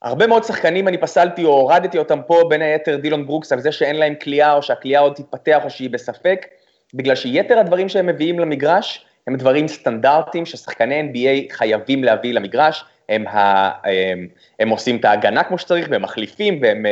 הרבה 0.03 0.27
מאוד 0.27 0.45
שחקנים 0.45 0.89
אני 0.89 0.99
פסלתי 0.99 1.45
או 1.45 1.51
הורדתי 1.51 1.99
אותם 1.99 2.21
פה, 2.27 2.43
בין 2.49 2.63
היתר 2.63 2.97
דילון 2.97 3.27
ברוקס, 3.27 3.53
על 3.53 3.61
זה 3.61 3.73
שאין 3.73 3.97
להם 3.97 4.15
כליאה 4.15 4.53
או 4.53 4.63
שהכליאה 4.63 5.01
עוד 5.01 5.15
תתפתח 5.15 5.61
או 5.65 5.71
שהיא 5.71 5.91
בספק, 5.91 6.47
בגלל 6.95 7.15
שיתר 7.15 7.59
הדברים 7.59 7.89
שהם 7.89 8.07
מביאים 8.07 8.39
למגרש 8.39 9.07
הם 9.27 9.37
דברים 9.37 9.69
סטנדרטיים 9.69 10.47
ששחקני 10.47 11.01
NBA 11.01 11.53
חייבים 11.53 12.05
להביא 12.05 12.35
למגרש, 12.35 12.85
הם, 13.09 13.27
ה, 13.27 13.71
הם, 13.89 14.29
הם 14.61 14.69
עושים 14.69 14.97
את 14.97 15.05
ההגנה 15.05 15.45
כמו 15.45 15.59
שצריך, 15.59 15.89
והם 15.91 16.03
מחליפים, 16.03 16.59
והם 16.63 16.87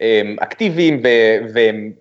הם 0.00 0.36
אקטיביים, 0.40 1.02
והם, 1.54 1.92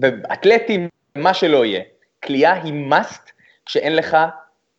ואתלטים, 0.00 0.88
מה 1.14 1.34
שלא 1.34 1.64
יהיה. 1.64 1.80
כליאה 2.24 2.62
היא 2.62 2.90
must 2.90 3.30
כשאין 3.66 3.96
לך 3.96 4.16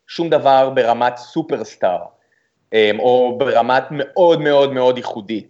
שום 0.07 0.29
דבר 0.29 0.69
ברמת 0.69 1.17
סופרסטאר, 1.17 1.99
או 2.99 3.35
ברמת 3.37 3.83
מאוד 3.91 4.41
מאוד 4.41 4.73
מאוד 4.73 4.97
ייחודי. 4.97 5.43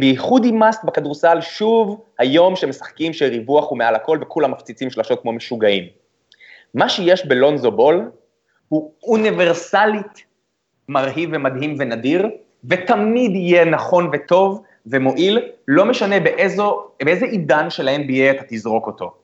בייחוד 0.00 0.44
עם 0.44 0.58
מאסט 0.58 0.84
בכדורסל, 0.84 1.40
שוב, 1.40 2.04
היום 2.18 2.56
שמשחקים 2.56 3.12
שריווח 3.12 3.70
הוא 3.70 3.78
מעל 3.78 3.94
הכל 3.94 4.18
וכולם 4.22 4.50
מפציצים 4.50 4.90
שלשות 4.90 5.22
כמו 5.22 5.32
משוגעים. 5.32 5.84
מה 6.74 6.88
שיש 6.88 7.26
בלונזו 7.26 7.70
בול 7.70 8.10
הוא 8.68 8.92
אוניברסלית 9.02 10.24
מרהיב 10.88 11.30
ומדהים 11.32 11.76
ונדיר, 11.78 12.26
ותמיד 12.64 13.30
יהיה 13.30 13.64
נכון 13.64 14.10
וטוב 14.12 14.62
ומועיל, 14.86 15.48
לא 15.68 15.84
משנה 15.84 16.20
באיזו, 16.20 16.82
באיזה 17.04 17.26
עידן 17.26 17.70
של 17.70 17.88
ה-NBA 17.88 18.30
אתה 18.30 18.42
תזרוק 18.48 18.86
אותו. 18.86 19.14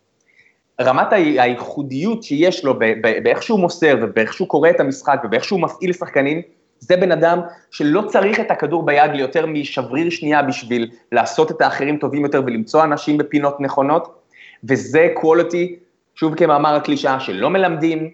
רמת 0.81 1.13
הייחודיות 1.13 2.23
שיש 2.23 2.65
לו 2.65 2.79
באיך 3.23 3.43
שהוא 3.43 3.61
מוסר 3.61 3.97
ובאיך 4.03 4.33
שהוא 4.33 4.49
קורא 4.49 4.71
את 4.71 4.81
המשחק 4.81 5.23
ובאיך 5.25 5.45
שהוא 5.45 5.61
מפעיל 5.61 5.93
שחקנים, 5.93 6.43
זה 6.79 6.97
בן 6.97 7.13
אדם 7.13 7.41
שלא 7.71 8.03
צריך 8.09 8.41
את 8.41 8.51
הכדור 8.51 8.87
ביד 8.87 9.11
ליותר 9.15 9.47
משבריר 9.47 10.11
שנייה 10.11 10.43
בשביל 10.43 10.91
לעשות 11.13 11.51
את 11.51 11.61
האחרים 11.61 11.97
טובים 11.97 12.23
יותר 12.23 12.43
ולמצוא 12.47 12.85
אנשים 12.85 13.19
בפינות 13.19 13.61
נכונות, 13.61 14.23
וזה 14.65 15.09
quality, 15.23 15.75
שוב 16.15 16.35
כמאמר 16.35 16.75
הקלישאה, 16.75 17.21
שלא 17.21 17.51
מלמדים, 17.51 18.11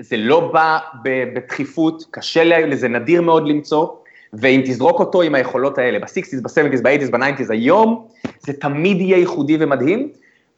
זה 0.00 0.16
לא 0.16 0.52
בא 0.52 0.78
בדחיפות, 1.04 2.04
קשה 2.10 2.44
לזה 2.44 2.88
נדיר 2.88 3.22
מאוד 3.22 3.48
למצוא, 3.48 3.86
ואם 4.32 4.62
תזרוק 4.64 5.00
אותו 5.00 5.22
עם 5.22 5.34
היכולות 5.34 5.78
האלה, 5.78 5.98
ב-60's, 5.98 6.42
ב-70's, 6.42 6.82
ב-80's, 6.82 7.10
ב-90's, 7.10 7.52
היום, 7.52 8.06
זה 8.40 8.52
תמיד 8.52 9.00
יהיה 9.00 9.18
ייחודי 9.18 9.56
ומדהים, 9.60 10.08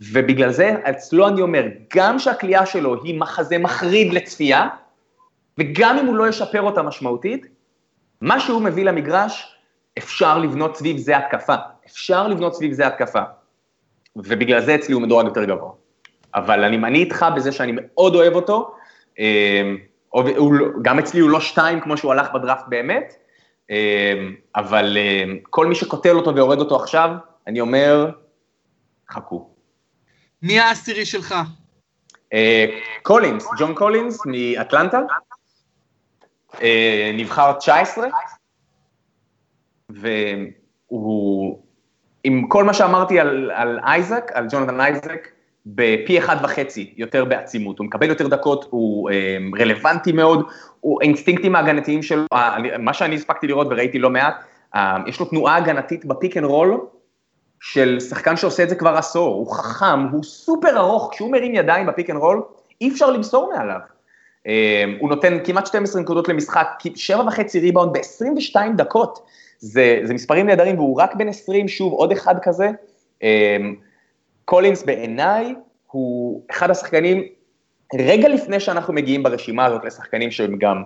ובגלל 0.01 0.51
זה, 0.51 0.75
אצלו 0.91 1.29
אני 1.29 1.43
אומר, 1.43 1.65
גם 1.95 2.19
שהכלייה 2.19 2.67
שלו 2.67 3.03
היא 3.03 3.21
מחזה 3.21 3.59
מחריד 3.59 4.13
לצפייה, 4.13 4.69
וגם 5.59 5.99
אם 5.99 6.07
הוא 6.07 6.17
לא 6.17 6.29
ישפר 6.29 6.63
אותה 6.63 6.83
משמעותית, 6.83 7.47
מה 8.21 8.41
שהוא 8.41 8.63
מביא 8.63 8.85
למגרש, 8.85 9.57
אפשר 9.99 10.39
לבנות 10.39 10.77
סביב 10.77 10.97
זה 10.97 11.17
התקפה. 11.17 11.55
אפשר 11.87 12.29
לבנות 12.29 12.55
סביב 12.55 12.73
זה 12.73 12.87
התקפה. 12.87 13.23
ובגלל 14.17 14.61
זה 14.61 14.75
אצלי 14.75 14.95
הוא 14.95 15.03
מדורג 15.03 15.27
יותר 15.27 15.45
גבוה. 15.45 15.71
אבל 16.35 16.65
אני, 16.65 16.77
אני 16.77 16.99
איתך 16.99 17.27
בזה 17.37 17.53
שאני 17.53 17.73
מאוד 17.75 18.15
אוהב 18.15 18.35
אותו, 18.35 18.75
אמ, 19.19 19.79
לא, 20.15 20.25
גם 20.83 20.99
אצלי 20.99 21.21
הוא 21.21 21.31
לא 21.31 21.41
שתיים 21.41 21.81
כמו 21.81 21.97
שהוא 21.97 22.13
הלך 22.13 22.33
בדראפט 22.35 22.65
באמת, 22.69 23.15
אמ, 23.71 24.35
אבל 24.57 24.97
אמ, 24.97 25.39
כל 25.43 25.67
מי 25.67 25.75
שקוטל 25.75 26.17
אותו 26.17 26.35
ויורד 26.35 26.59
אותו 26.59 26.77
עכשיו, 26.77 27.11
אני 27.47 27.61
אומר, 27.61 28.11
חכו. 29.11 29.54
מי 30.45 30.61
העשירי 30.61 31.07
שלך? 31.07 31.35
אה, 32.33 32.67
קולינס, 33.03 33.47
ג'ון 33.59 33.75
קולינס 33.75 34.19
מאטלנטה, 34.27 35.01
אה, 36.63 37.11
נבחר 37.15 37.53
19, 37.53 38.09
והוא, 39.91 41.59
עם 42.25 42.49
כל 42.49 42.65
מה 42.65 42.75
שאמרתי 42.75 43.21
על, 43.21 43.81
אייזק, 43.87 44.31
על 44.35 44.47
ג'ונתן 44.51 44.81
אייזק, 44.81 45.29
בפי 45.67 46.19
אחד 46.19 46.37
וחצי 46.43 46.95
יותר 46.97 47.25
בעצימות, 47.25 47.79
הוא 47.79 47.87
מקבל 47.87 48.09
יותר 48.09 48.27
דקות, 48.27 48.67
הוא 48.71 49.11
אה, 49.11 49.37
רלוונטי 49.61 50.13
מאוד, 50.13 50.47
הוא 50.81 51.03
האינסטינקטים 51.03 51.57
ההגנתיים 51.57 52.03
שלו, 52.03 52.25
מה 52.79 52.95
שאני 52.95 53.15
הספקתי 53.15 53.47
לראות 53.47 53.67
וראיתי 53.71 53.99
לא 53.99 54.11
מעט, 54.11 54.35
יש 55.07 55.21
לו 55.21 55.27
תנועה 55.27 55.57
הגנתית 55.57 56.05
ב 56.05 56.11
pick 56.11 56.37
and 56.37 56.47
roll, 56.47 56.81
של 57.66 58.00
שחקן 58.00 58.37
שעושה 58.37 58.62
את 58.62 58.68
זה 58.68 58.74
כבר 58.74 58.96
עשור, 58.96 59.35
הוא 59.35 59.53
חכם, 59.53 60.00
הוא 60.12 60.22
סופר 60.22 60.79
ארוך, 60.79 61.09
כשהוא 61.12 61.33
מרים 61.33 61.55
ידיים 61.55 61.87
ב 61.87 61.91
pick 61.91 62.11
and 62.11 62.19
roll, 62.19 62.43
אי 62.81 62.88
אפשר 62.88 63.11
למסור 63.11 63.53
מעליו. 63.57 63.79
אמ, 64.46 64.53
הוא 65.00 65.09
נותן 65.09 65.38
כמעט 65.44 65.66
12 65.66 66.03
נקודות 66.03 66.29
למשחק, 66.29 66.68
7.5 66.96 67.61
ריבאונד 67.61 67.92
ב-22 67.92 68.57
דקות. 68.77 69.27
זה, 69.59 70.00
זה 70.03 70.14
מספרים 70.14 70.46
נהדרים, 70.46 70.79
והוא 70.79 71.00
רק 71.00 71.14
בן 71.14 71.29
20, 71.29 71.68
שוב, 71.68 71.92
עוד 71.92 72.12
אחד 72.12 72.35
כזה. 72.42 72.70
אמ, 73.22 73.74
קולינס 74.44 74.83
בעיניי 74.83 75.55
הוא 75.87 76.42
אחד 76.50 76.70
השחקנים, 76.70 77.22
רגע 77.94 78.29
לפני 78.29 78.61
שאנחנו 78.61 78.94
מגיעים 78.94 79.22
ברשימה 79.22 79.64
הזאת 79.64 79.85
לשחקנים 79.85 80.31
שהם 80.31 80.59
גם 80.59 80.83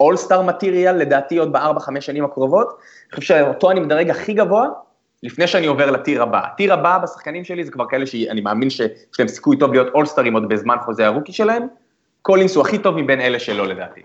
all-star 0.00 0.42
material, 0.42 0.96
לדעתי 0.96 1.36
עוד 1.36 1.52
בארבע-חמש 1.52 2.06
שנים 2.06 2.24
הקרובות, 2.24 2.68
אני 2.68 3.20
חושב 3.20 3.34
שאותו 3.34 3.70
אני 3.70 3.80
מדרג 3.80 4.10
הכי 4.10 4.32
גבוה, 4.32 4.68
לפני 5.22 5.46
שאני 5.46 5.66
עובר 5.66 5.90
ל 5.90 5.96
tier 5.96 6.22
הבא. 6.22 6.40
ה 6.44 6.50
tier 6.50 6.72
הבא 6.72 6.98
בשחקנים 6.98 7.44
שלי 7.44 7.64
זה 7.64 7.70
כבר 7.70 7.84
כאלה 7.88 8.06
שאני 8.06 8.40
מאמין 8.40 8.70
שיש 8.70 8.90
להם 9.18 9.28
סיכוי 9.28 9.56
טוב 9.58 9.72
להיות 9.72 9.88
אולסטרים 9.94 10.34
עוד 10.34 10.48
בזמן 10.48 10.76
חוזה 10.84 11.06
ה 11.06 11.10
rookie 11.10 11.32
שלהם, 11.32 11.62
קולינס 12.22 12.56
הוא 12.56 12.66
הכי 12.66 12.78
טוב 12.78 12.96
מבין 12.96 13.20
אלה 13.20 13.38
שלא 13.38 13.66
לדעתי. 13.66 14.00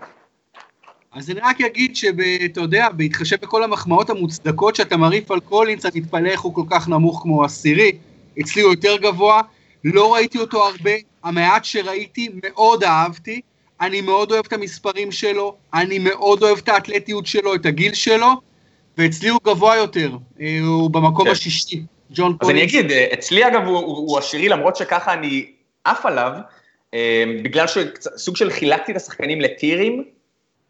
אז 1.12 1.30
אני 1.30 1.40
רק 1.40 1.60
אגיד 1.60 1.96
שאתה 1.96 2.60
יודע, 2.60 2.88
בהתחשב 2.88 3.36
בכל 3.42 3.64
המחמאות 3.64 4.10
המוצדקות 4.10 4.76
שאתה 4.76 4.96
מרעיף 4.96 5.30
על 5.30 5.40
קולינס, 5.40 5.86
אני 5.86 6.00
מתפלא 6.00 6.28
איך 6.28 6.40
הוא 6.40 6.54
כל 6.54 6.64
כך 6.70 6.88
נמוך 6.88 7.22
כמו 7.22 7.44
עשירי, 7.44 7.92
אצלי 8.40 8.62
הוא 8.62 8.72
יותר 8.72 8.96
גבוה, 8.96 9.40
לא 9.84 10.14
ראיתי 10.14 10.38
אותו 10.38 10.64
הרבה, 10.64 10.90
המעט 11.24 11.64
שראיתי 11.64 12.28
מאוד 12.42 12.84
אהבתי, 12.84 13.40
אני 13.80 14.00
מאוד 14.00 14.32
אוהב 14.32 14.44
את 14.46 14.52
המספרים 14.52 15.12
שלו, 15.12 15.56
אני 15.74 15.98
מאוד 15.98 16.42
אוהב 16.42 16.58
את 16.58 16.68
האתלטיות 16.68 17.26
שלו, 17.26 17.54
את 17.54 17.66
הגיל 17.66 17.94
שלו, 17.94 18.40
ואצלי 18.98 19.28
הוא 19.28 19.40
גבוה 19.44 19.76
יותר, 19.76 20.10
אה, 20.40 20.58
הוא 20.60 20.90
במקום 20.90 21.24
כן. 21.24 21.30
השישי, 21.30 21.82
ג'ון 22.10 22.36
קולינס. 22.36 22.42
אז 22.42 22.50
אני 22.50 22.62
אגיד, 22.62 22.90
אה, 22.90 23.06
אצלי 23.12 23.46
אגב 23.46 23.66
הוא, 23.66 23.78
הוא 23.78 24.18
עשירי, 24.18 24.48
למרות 24.48 24.76
שככה 24.76 25.12
אני 25.12 25.46
עף 25.84 26.06
עליו, 26.06 26.32
אה, 26.94 27.24
בגלל 27.42 27.66
שסוג 27.66 28.36
של 28.36 28.50
חילקתי 28.50 28.92
את 28.92 28.96
השחקנים 28.96 29.40
לטירים, 29.40 30.04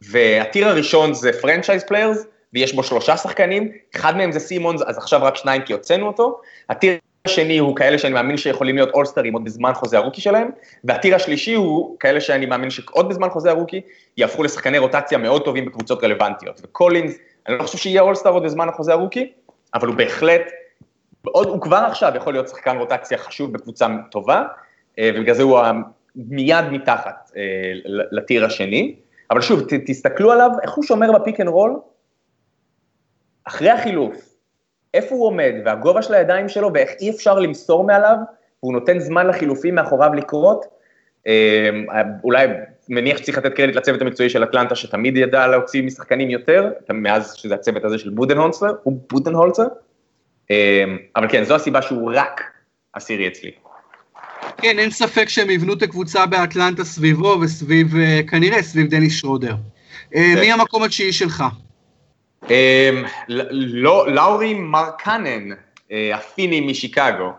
וה 0.03 0.25
tier 0.25 0.69
הראשון 0.69 1.15
זה 1.15 1.31
franchise 1.41 1.85
players, 1.85 2.27
ויש 2.55 2.75
בו 2.75 2.83
שלושה 2.83 3.17
שחקנים, 3.17 3.73
אחד 3.97 4.17
מהם 4.17 4.33
זה 4.33 4.41
סימונס, 4.41 4.83
אז 4.83 4.99
עכשיו 4.99 5.23
רק 5.23 5.37
שניים 5.37 5.63
כי 5.63 5.73
הוצאנו 5.73 6.07
אותו, 6.07 6.41
ה 6.71 6.76
tier 6.76 6.99
השני 7.25 7.59
הוא 7.59 7.77
כאלה 7.77 7.99
שאני 7.99 8.15
מאמין 8.15 8.37
שיכולים 8.37 8.77
להיות 8.77 8.91
אולסטרים 8.95 9.33
עוד 9.33 9.45
בזמן 9.45 9.75
חוזה 9.75 9.99
ה 9.99 10.02
rookie 10.02 10.21
שלהם, 10.21 10.51
וה 10.85 10.95
tier 10.95 11.15
השלישי 11.15 11.55
הוא 11.55 11.97
כאלה 12.01 12.21
שאני 12.21 12.47
מאמין 12.47 12.71
שעוד 12.71 13.09
בזמן 13.09 13.29
חוזה 13.29 13.51
ה 13.51 13.55
rookie 13.55 13.81
יהפכו 14.17 14.43
לשחקני 14.43 14.79
רוטציה 14.79 15.19
מאוד 15.19 15.45
טובים 15.45 15.65
בקבוצות 15.65 16.05
רלוונטיות, 16.05 16.61
וקולינס, 16.65 17.19
אני 17.49 17.59
לא 17.59 17.63
חושב 17.63 17.79
שיהיה 17.79 18.03
all-star 18.03 18.31
עוד 18.31 18.43
בזמן 18.43 18.69
החוזה 18.69 18.93
ה 18.93 18.98
rookie, 18.98 19.33
אבל 19.75 19.89
הוא 19.89 19.97
בהחלט, 19.97 20.43
עוד, 21.23 21.49
הוא 21.49 21.61
כבר 21.61 21.77
עכשיו 21.77 22.13
יכול 22.17 22.33
להיות 22.33 22.49
שחקן 22.49 22.77
רוטציה 22.77 23.19
חשוב 23.19 23.53
בקבוצה 23.53 23.87
טובה, 24.11 24.45
אה, 24.99 25.11
ובגלל 25.15 25.35
זה 25.35 25.43
הוא 25.43 25.61
מיד 26.17 26.65
מתחת 26.73 27.31
אה, 27.37 27.43
ל 28.11 28.17
tier 28.17 28.45
השני, 28.45 28.97
אבל 29.31 29.41
שוב, 29.41 29.61
ת, 29.61 29.73
תסתכלו 29.87 30.33
עליו, 30.33 30.51
איך 30.63 30.73
הוא 30.73 30.85
שומר 30.85 31.13
ב 31.13 31.18
pick 31.18 31.41
and 31.41 31.49
roll, 31.49 31.81
אחרי 33.45 33.71
החילוף, 33.71 34.35
איפה 34.95 35.15
הוא 35.15 35.27
עומד, 35.27 35.53
והגובה 35.65 36.03
של 36.03 36.15
הידיים 36.15 36.49
שלו, 36.49 36.71
ואיך 36.75 36.91
אי 37.01 37.11
אפשר 37.11 37.39
למסור 37.39 37.85
מעליו, 37.85 38.17
והוא 38.63 38.73
נותן 38.73 38.99
זמן 38.99 39.27
לחילופים 39.27 39.75
מאחוריו 39.75 40.15
לקרות, 40.15 40.65
אה, 41.27 41.71
אולי 42.25 42.47
מניח 42.89 43.19
שצריך 43.19 43.39
לתת 43.39 43.55
קרדיט 43.55 43.77
לצוות 43.77 44.03
המקצועי 44.03 44.31
של 44.31 44.45
אטלנטה, 44.45 44.75
שתמיד 44.75 45.17
ידע 45.17 45.47
להוציא 45.47 45.83
משחקנים 45.83 46.31
יותר, 46.31 46.71
מאז 46.91 47.35
שזה 47.35 47.55
הצוות 47.55 47.85
הזה 47.85 47.99
של 47.99 48.11
בודנהולצר, 48.11 48.73
הוא 48.83 49.01
בודנהולצר, 49.11 49.67
אה, 50.51 50.85
אבל 51.17 51.29
כן, 51.29 51.45
זו 51.45 51.55
הסיבה 51.55 51.83
שהוא 51.83 52.13
רק 52.15 52.43
עשירי 52.93 53.29
אצלי. 53.29 53.51
כן, 54.57 54.79
אין 54.79 54.91
ספק 54.91 55.29
שהם 55.29 55.51
יבנו 55.51 55.73
את 55.73 55.83
הקבוצה 55.83 56.27
באטלנטה 56.27 56.85
סביבו 56.85 57.37
וסביב, 57.41 57.97
אה, 57.97 58.21
כנראה 58.29 58.63
סביב 58.63 58.87
דניס 58.87 59.21
שרודר. 59.21 59.55
אה, 60.15 60.33
כן. 60.35 60.41
מי 60.41 60.53
המקום 60.53 60.83
התשיעי 60.83 61.13
שלך? 61.13 61.45
אמ, 62.51 63.05
לא, 63.29 64.13
לאורי 64.13 64.55
מרקנן, 64.55 65.49
אה, 65.93 66.17
הפיני 66.17 66.61
משיקגו. 66.61 67.33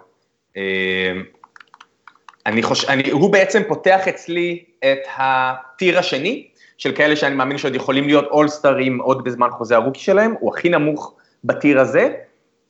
אני 2.46 2.64
חושב, 2.64 2.90
אני, 2.90 3.12
הוא 3.12 3.32
בעצם 3.32 3.62
פותח 3.68 4.08
אצלי 4.08 4.64
את 4.80 5.00
הטיר 5.18 6.00
השני, 6.00 6.48
של 6.78 6.92
כאלה 6.92 7.16
שאני 7.16 7.36
מאמין 7.36 7.58
שעוד 7.58 7.76
יכולים 7.76 8.08
להיות 8.08 8.26
אולסטרים 8.26 9.02
עוד 9.02 9.24
בזמן 9.24 9.50
חוזה 9.50 9.76
הרוקי 9.76 10.00
שלהם, 10.00 10.34
הוא 10.40 10.54
הכי 10.56 10.70
נמוך 10.70 11.14
בטיר 11.44 11.80
הזה, 11.80 12.14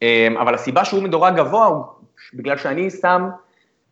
אמ, 0.01 0.37
אבל 0.37 0.55
הסיבה 0.55 0.85
שהוא 0.85 1.03
מדורג 1.03 1.35
גבוה 1.35 1.65
הוא 1.65 1.83
בגלל 2.33 2.57
שאני 2.57 2.89
שם 2.89 3.21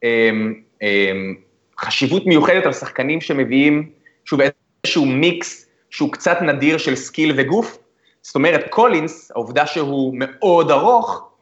אמ, 0.04 0.54
אמ, 0.82 1.36
חשיבות 1.80 2.26
מיוחדת 2.26 2.66
על 2.66 2.74
שחקנים 2.74 3.22
שמביאים, 3.22 3.90
שוב, 4.26 4.40
איזשהו 4.84 5.06
מיקס 5.06 5.70
שהוא 5.90 6.12
קצת 6.12 6.42
נדיר 6.42 6.78
של 6.78 6.96
skill 6.96 7.34
וגוף. 7.38 7.78
זאת 8.22 8.36
אומרת, 8.36 8.66
קולינס, 8.70 9.32
העובדה 9.32 9.68
שהוא 9.68 10.14
מאוד 10.18 10.72
ארוך, 10.72 11.33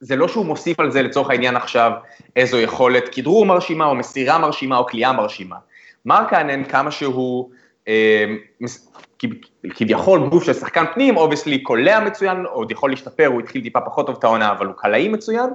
זה 0.00 0.16
לא 0.16 0.28
שהוא 0.28 0.46
מוסיף 0.46 0.80
על 0.80 0.90
זה 0.90 1.02
לצורך 1.02 1.30
העניין 1.30 1.56
עכשיו 1.56 1.92
איזו 2.36 2.60
יכולת 2.60 3.08
כדרור 3.08 3.46
מרשימה 3.46 3.86
או 3.86 3.94
מסירה 3.94 4.38
מרשימה 4.38 4.78
או 4.78 4.86
כליאה 4.86 5.12
מרשימה. 5.12 5.56
מרקנן, 6.04 6.64
כמה 6.64 6.90
שהוא 6.90 7.50
אה, 7.88 8.24
כביכול 9.74 10.28
גוף 10.28 10.44
של 10.44 10.52
שחקן 10.52 10.84
פנים, 10.94 11.16
obviously 11.16 11.62
קולע 11.62 12.00
מצוין, 12.00 12.44
עוד 12.46 12.70
יכול 12.70 12.90
להשתפר, 12.90 13.26
הוא 13.26 13.40
התחיל 13.40 13.62
טיפה 13.62 13.80
פחות 13.80 14.06
טוב 14.06 14.16
את 14.18 14.24
העונה, 14.24 14.52
אבל 14.52 14.66
הוא 14.66 14.74
קלעי 14.76 15.08
מצוין, 15.08 15.50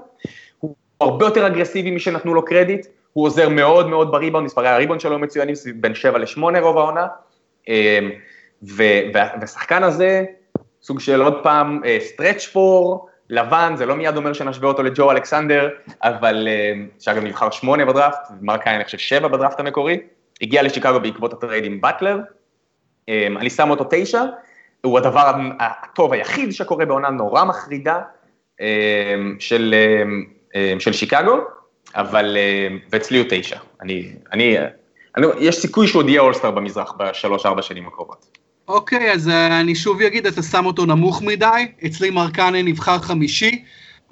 הוא 0.59 0.75
הרבה 1.01 1.25
יותר 1.25 1.47
אגרסיבי 1.47 1.91
משנתנו 1.91 2.33
לו 2.33 2.45
קרדיט, 2.45 2.87
הוא 3.13 3.25
עוזר 3.25 3.49
מאוד 3.49 3.89
מאוד 3.89 4.11
בריבאונד, 4.11 4.43
מספרי 4.43 4.69
הריבאונד 4.69 4.99
שלו 4.99 5.19
מצוינים, 5.19 5.55
בין 5.75 5.95
7 5.95 6.17
ל-8 6.17 6.59
רוב 6.61 6.77
העונה, 6.77 7.07
אה, 7.69 7.99
והשחקן 9.13 9.83
הזה, 9.83 10.23
סוג 10.81 10.99
של 10.99 11.21
עוד 11.21 11.43
פעם 11.43 11.81
stretch 11.99 12.47
אה, 12.49 12.53
four, 12.53 13.07
לבן, 13.29 13.73
זה 13.75 13.85
לא 13.85 13.95
מיד 13.95 14.17
אומר 14.17 14.33
שנשווה 14.33 14.67
אותו 14.67 14.83
לג'ו 14.83 15.11
אלכסנדר, 15.11 15.69
אבל 16.01 16.47
אה, 16.47 17.03
שאגב 17.03 17.23
נבחר 17.23 17.51
שמונה 17.51 17.85
בדראפט, 17.85 18.19
מרקנן 18.41 18.75
אני 18.75 18.85
חושב 18.85 18.97
שבע 18.97 19.27
בדראפט 19.27 19.59
המקורי, 19.59 19.99
הגיע 20.41 20.63
לשיקגו 20.63 20.99
בעקבות 20.99 21.33
ה 21.33 21.38
trade 21.38 21.65
עם 21.65 21.81
באטלר, 21.81 22.19
אמ, 22.19 23.13
אני 23.39 23.49
שם 23.49 23.69
אותו 23.69 23.85
תשע, 23.89 24.23
הוא 24.81 24.97
הדבר 24.97 25.33
הטוב 25.59 26.13
היחיד 26.13 26.51
שקורה 26.51 26.85
בעונה 26.85 27.09
נורא 27.09 27.43
מחרידה 27.43 28.01
um, 28.59 28.63
של, 29.39 29.75
של 30.79 30.93
שיקגו, 30.93 31.37
אבל, 31.95 32.37
ואצלי 32.91 33.17
הוא 33.17 33.27
תשע, 33.29 33.57
אני, 33.81 34.11
אני, 34.31 34.57
אני, 35.17 35.27
יש 35.39 35.55
סיכוי 35.55 35.87
שהוא 35.87 36.01
עוד 36.01 36.09
יהיה 36.09 36.21
אולסטאר 36.21 36.51
במזרח 36.51 36.95
בשלוש-ארבע 36.99 37.61
שנים 37.61 37.87
הקרובות. 37.87 38.32
אוקיי, 38.67 39.11
אז 39.11 39.29
אה, 39.29 39.59
אני 39.59 39.75
שוב 39.75 40.01
אגיד, 40.01 40.27
אתה 40.27 40.43
שם 40.43 40.65
אותו 40.65 40.85
נמוך 40.85 41.21
מדי, 41.21 41.67
אצלי 41.85 42.09
מרקנה 42.09 42.61
נבחר 42.61 42.99
חמישי, 42.99 43.63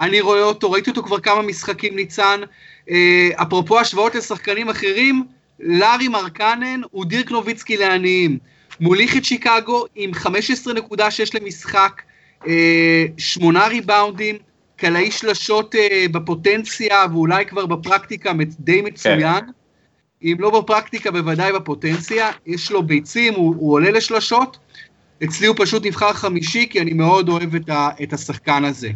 אני 0.02 0.22
רואה 0.22 0.44
אותו, 0.44 0.72
ראיתי 0.72 0.90
אותו 0.90 1.04
כבר 1.04 1.20
כמה 1.20 1.42
משחקים 1.42 1.96
ניצן, 1.96 2.42
אה, 2.90 3.30
אפרופו 3.36 3.80
השוואות 3.80 4.16
לשחקנים 4.16 4.70
אחרים, 4.70 5.24
לארי 5.60 6.08
מרקנן 6.08 6.82
הוא 6.92 7.06
דירק 7.06 7.32
נוביצקי 7.32 7.78
לעניים. 7.78 8.38
מוליך 8.80 9.18
את 9.18 9.26
שיקגו 9.26 9.86
עם 9.96 10.12
15.6 10.14 11.42
למשחק, 11.42 12.02
אה, 12.48 13.06
שמונה 13.18 13.68
ריבאונדים, 13.68 14.36
קלעי 14.76 15.12
שלשות 15.12 15.76
בפוטנציה 16.12 17.06
ואולי 17.12 17.46
כבר 17.46 17.66
בפרקטיקה 17.66 18.32
די 18.60 18.82
מצוין. 18.82 19.40
כן. 19.40 19.52
אם 20.24 20.36
לא 20.40 20.62
בפרקטיקה, 20.62 21.12
בוודאי 21.12 21.54
בפוטנציה, 21.54 22.32
יש 22.46 22.72
לו 22.72 22.84
ביצים, 22.84 23.34
הוא, 23.34 23.56
הוא 23.58 23.74
עולה 23.74 23.92
לשלשות, 23.92 24.58
אצלי 25.24 25.48
הוא 25.48 25.56
פשוט 25.60 25.86
נבחר 25.86 26.14
חמישי, 26.14 26.68
כי 26.70 26.82
אני 26.82 26.94
מאוד 26.94 27.30
אוהב 27.30 27.56
את, 27.56 27.70
ה, 27.70 27.90
את 28.04 28.14
השחקן 28.14 28.66
הזה. 28.66 28.90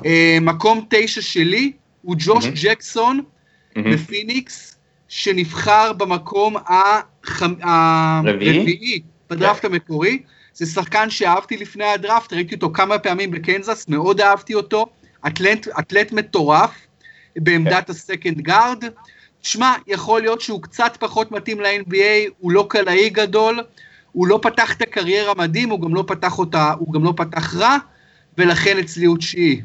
Uh, 0.00 0.04
מקום 0.40 0.86
תשע 0.90 1.22
שלי 1.22 1.72
הוא 2.02 2.16
ג'וש 2.18 2.44
mm-hmm. 2.44 2.62
ג'קסון 2.62 3.20
mm-hmm. 3.20 3.80
בפיניקס, 3.92 4.76
שנבחר 5.08 5.92
במקום 5.92 6.56
הרביעי 7.62 9.00
בדראפט 9.30 9.64
yeah. 9.64 9.66
המקורי. 9.66 10.22
זה 10.54 10.66
שחקן 10.66 11.10
שאהבתי 11.10 11.56
לפני 11.56 11.84
הדראפט, 11.84 12.32
ראיתי 12.32 12.54
אותו 12.54 12.70
כמה 12.72 12.98
פעמים 12.98 13.30
בקנזס, 13.30 13.88
מאוד 13.88 14.20
אהבתי 14.20 14.54
אותו, 14.54 14.86
אתלט, 15.26 15.68
אתלט 15.78 16.12
מטורף 16.12 16.70
בעמדת 17.36 17.88
okay. 17.88 17.92
הסקנד 17.92 18.40
גארד. 18.40 18.84
שמע, 19.46 19.74
יכול 19.86 20.20
להיות 20.20 20.40
שהוא 20.40 20.62
קצת 20.62 20.96
פחות 21.00 21.32
מתאים 21.32 21.60
ל-NBA, 21.60 22.30
הוא 22.38 22.52
לא 22.52 22.66
קלעי 22.68 23.10
גדול, 23.10 23.60
הוא 24.12 24.26
לא 24.26 24.38
פתח 24.42 24.76
את 24.76 24.82
הקריירה 24.82 25.34
מדהים, 25.34 25.70
הוא 25.70 25.80
גם 25.80 25.94
לא 25.94 26.04
פתח 26.06 26.38
אותה, 26.38 26.72
הוא 26.78 26.92
גם 26.92 27.04
לא 27.04 27.12
פתח 27.16 27.56
רע, 27.56 27.76
ולכן 28.38 28.78
אצלי 28.78 29.06
הוא 29.06 29.18
תשיעי. 29.18 29.60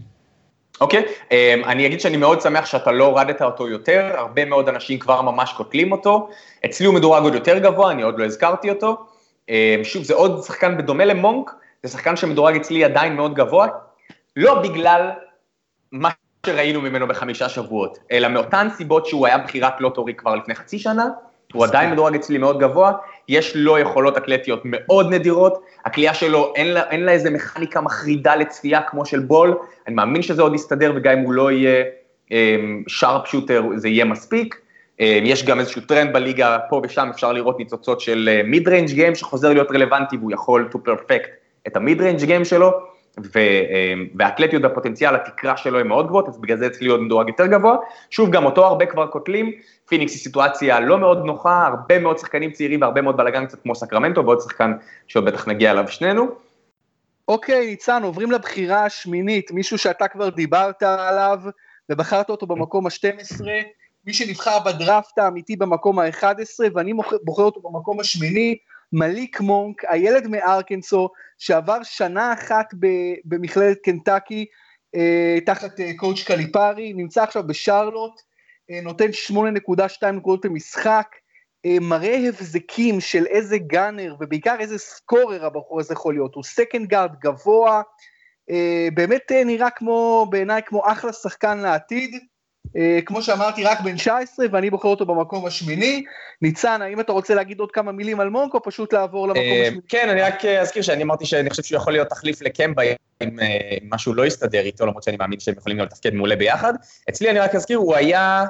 אוקיי, 0.82 1.04
okay, 1.04 1.06
um, 1.06 1.68
אני 1.68 1.86
אגיד 1.86 2.00
שאני 2.02 2.18
מאוד 2.18 2.42
שמח 2.42 2.66
שאתה 2.66 2.92
לא 2.92 3.06
הורדת 3.06 3.42
אותו 3.42 3.70
יותר, 3.70 4.12
הרבה 4.18 4.46
מאוד 4.46 4.70
אנשים 4.70 5.00
כבר 5.00 5.22
ממש 5.22 5.54
קוטלים 5.58 5.92
אותו, 5.92 6.30
אצלי 6.66 6.86
הוא 6.86 6.96
מדורג 6.96 7.24
עוד 7.24 7.34
יותר 7.34 7.58
גבוה, 7.58 7.92
אני 7.92 8.02
עוד 8.02 8.20
לא 8.20 8.26
הזכרתי 8.26 8.70
אותו. 8.70 9.06
Um, 9.48 9.52
שוב, 9.84 10.04
זה 10.04 10.14
עוד 10.14 10.44
שחקן 10.44 10.78
בדומה 10.78 11.06
למונק, 11.06 11.52
זה 11.84 11.92
שחקן 11.92 12.16
שמדורג 12.16 12.56
אצלי 12.56 12.84
עדיין 12.84 13.16
מאוד 13.16 13.34
גבוה, 13.34 13.68
לא 14.36 14.62
בגלל 14.62 15.10
מה 15.92 16.10
שראינו 16.46 16.82
ממנו 16.82 17.08
בחמישה 17.08 17.50
שבועות, 17.50 17.98
אלא 18.12 18.28
מאותן 18.28 18.68
סיבות 18.78 19.06
שהוא 19.06 19.28
היה 19.28 19.38
בחירת 19.38 19.82
לוטורי 19.82 20.14
כבר 20.14 20.36
לפני 20.36 20.56
חצי 20.56 20.80
שנה, 20.80 21.08
הוא 21.54 21.66
עדיין 21.66 21.92
מדורג 21.92 22.16
אצלי 22.16 22.38
מאוד 22.38 22.60
גבוה, 22.60 22.92
יש 23.30 23.56
לו 23.56 23.78
יכולות 23.78 24.18
אתלטיות 24.18 24.62
מאוד 24.66 25.14
נדירות, 25.14 25.62
הקליעה 25.86 26.14
שלו 26.14 26.54
אין 26.56 26.68
לה, 26.68 26.84
אין 26.90 27.04
לה 27.06 27.12
איזה 27.12 27.30
מכניקה 27.30 27.82
מחרידה 27.82 28.36
לצפייה 28.36 28.82
כמו 28.82 29.06
של 29.06 29.20
בול, 29.20 29.58
אני 29.88 29.96
מאמין 29.96 30.22
שזה 30.22 30.42
עוד 30.42 30.56
יסתדר 30.56 30.94
וגם 30.96 31.18
אם 31.18 31.24
הוא 31.24 31.34
לא 31.34 31.52
יהיה 31.52 31.84
sharp 32.88 33.26
אמ, 33.26 33.30
shooter 33.30 33.64
זה 33.76 33.90
יהיה 33.90 34.06
מספיק, 34.06 34.56
אמ, 34.56 35.02
יש 35.04 35.46
גם 35.46 35.60
איזשהו 35.60 35.82
טרנד 35.82 36.14
בליגה, 36.14 36.58
פה 36.70 36.82
ושם 36.84 37.10
אפשר 37.14 37.32
לראות 37.32 37.60
ניצוצות 37.60 38.02
של 38.02 38.42
mid-range 38.46 38.90
game 38.90 39.16
שחוזר 39.16 39.54
להיות 39.54 39.72
רלוונטי 39.72 40.18
והוא 40.18 40.32
יכול 40.32 40.70
to 40.74 40.78
perfect 40.90 41.30
את 41.68 41.76
ה 41.76 42.02
mid-range 42.02 42.24
game 42.24 42.46
שלו, 42.46 42.72
והאתלטיות 44.16 44.64
והפוטנציאל, 44.64 45.16
התקרה 45.16 45.58
שלו 45.58 45.80
הם 45.80 45.88
מאוד 45.88 46.08
גבוהות, 46.08 46.28
אז 46.28 46.38
בגלל 46.38 46.58
זה 46.58 46.68
אצלי 46.68 46.88
עוד 46.88 47.02
מדורג 47.02 47.28
יותר 47.28 47.46
גבוה. 47.46 47.78
שוב, 48.10 48.32
גם 48.32 48.46
אותו 48.46 48.66
הרבה 48.66 48.86
כבר 48.86 49.08
קוטלים, 49.08 49.52
פיניקס 49.88 50.14
היא 50.14 50.20
סיטואציה 50.20 50.80
לא 50.80 50.98
מאוד 50.98 51.26
נוחה, 51.26 51.68
הרבה 51.68 52.00
מאוד 52.00 52.18
שחקנים 52.18 52.52
צעירים 52.52 52.82
והרבה 52.82 53.02
מאוד 53.02 53.18
בלאגן 53.18 53.46
קצת 53.46 53.62
כמו 53.64 53.76
סקרמנטו, 53.76 54.26
ועוד 54.26 54.42
שחקן 54.42 54.74
שעוד 55.08 55.26
בטח 55.26 55.48
נגיע 55.48 55.72
אליו 55.72 55.88
שנינו. 55.88 56.28
אוקיי, 57.28 57.66
ניצן, 57.66 58.04
עוברים 58.04 58.32
לבחירה 58.32 58.86
השמינית, 58.86 59.52
מישהו 59.52 59.78
שאתה 59.78 60.08
כבר 60.08 60.30
דיברת 60.30 60.84
עליו, 60.84 61.40
ובחרת 61.90 62.30
אותו 62.30 62.48
במקום 62.48 62.88
ה-12, 62.88 63.44
מי 64.06 64.14
שנבחר 64.14 64.60
בדראפט 64.60 65.20
האמיתי 65.20 65.56
במקום 65.56 66.00
ה-11, 66.00 66.26
ואני 66.74 66.94
בוחר 67.24 67.44
אותו 67.44 67.62
במקום 67.62 68.00
השמיני, 68.00 68.58
מליק 68.94 69.40
מונק, 69.40 69.84
הילד 69.88 70.28
מארקנסו, 70.28 71.10
שעבר 71.38 71.84
שנה 71.84 72.34
אחת 72.34 72.74
במכללת 73.26 73.78
קנטקי, 73.84 74.46
אה, 74.96 75.38
תחת 75.46 75.80
אה, 75.80 75.92
coach 75.98 76.24
קליפרי, 76.24 76.94
נמצא 76.94 77.24
עכשיו 77.24 77.48
בשרלוט, 77.48 78.22
אה, 78.72 78.82
נותן 78.82 79.12
8.2 79.14 80.12
נקודות 80.12 80.46
למשחק, 80.46 81.08
אה, 81.66 81.78
מראה 81.82 82.28
הבזקים 82.28 83.00
של 83.00 83.26
איזה 83.26 83.58
gunner, 83.58 84.16
ובעיקר 84.20 84.56
איזה 84.60 84.78
scorer 84.78 85.46
הבחור 85.46 85.80
הזה 85.80 85.94
יכול 85.94 86.14
להיות, 86.14 86.36
הוא 86.36 86.44
second 86.44 86.88
guard 86.88 87.16
גבוה, 87.20 87.82
אה, 88.50 88.88
באמת 88.94 89.32
אה, 89.32 89.44
נראה 89.44 89.70
כמו, 89.70 90.28
בעיניי 90.30 90.62
כמו 90.66 90.92
אחלה 90.92 91.14
שחקן 91.14 91.58
לעתיד, 91.58 92.16
כמו 93.06 93.22
שאמרתי, 93.22 93.64
רק 93.64 93.82
בן 93.82 93.96
19, 93.96 94.46
ואני 94.52 94.70
בוחר 94.70 94.88
אותו 94.88 95.06
במקום 95.06 95.46
השמיני. 95.46 96.04
ניצן, 96.42 96.82
האם 96.82 97.00
אתה 97.00 97.12
רוצה 97.12 97.36
להגיד 97.36 97.60
עוד 97.60 97.72
כמה 97.72 97.92
מילים 97.92 98.20
על 98.20 98.30
מונק, 98.30 98.54
או 98.54 98.64
פשוט 98.64 98.94
לעבור 98.94 99.28
למקום 99.28 99.44
uh, 99.44 99.62
השמיני? 99.62 99.82
כן, 99.88 100.10
אני 100.10 100.22
רק 100.22 100.46
אזכיר 100.46 100.82
שאני 100.82 101.04
אמרתי 101.04 101.26
שאני 101.26 101.50
חושב 101.50 101.64
שהוא 101.64 101.78
יכול 101.78 101.94
להיות 101.94 102.08
תחליף 102.08 102.42
לקמבה, 102.42 102.84
אם 103.24 103.40
משהו 103.92 104.14
לא 104.14 104.26
יסתדר 104.26 104.62
איתו, 104.62 104.86
למרות 104.86 105.04
שאני 105.04 105.18
מאמין 105.18 105.40
שהם 105.40 105.56
יכולים 105.58 105.80
לתפקד 105.80 106.14
מעולה 106.14 106.36
ביחד. 106.36 106.74
אצלי, 107.10 107.30
אני 107.30 107.40
רק 107.40 107.56
אזכיר, 107.56 107.78
הוא 107.78 107.96
היה 107.96 108.46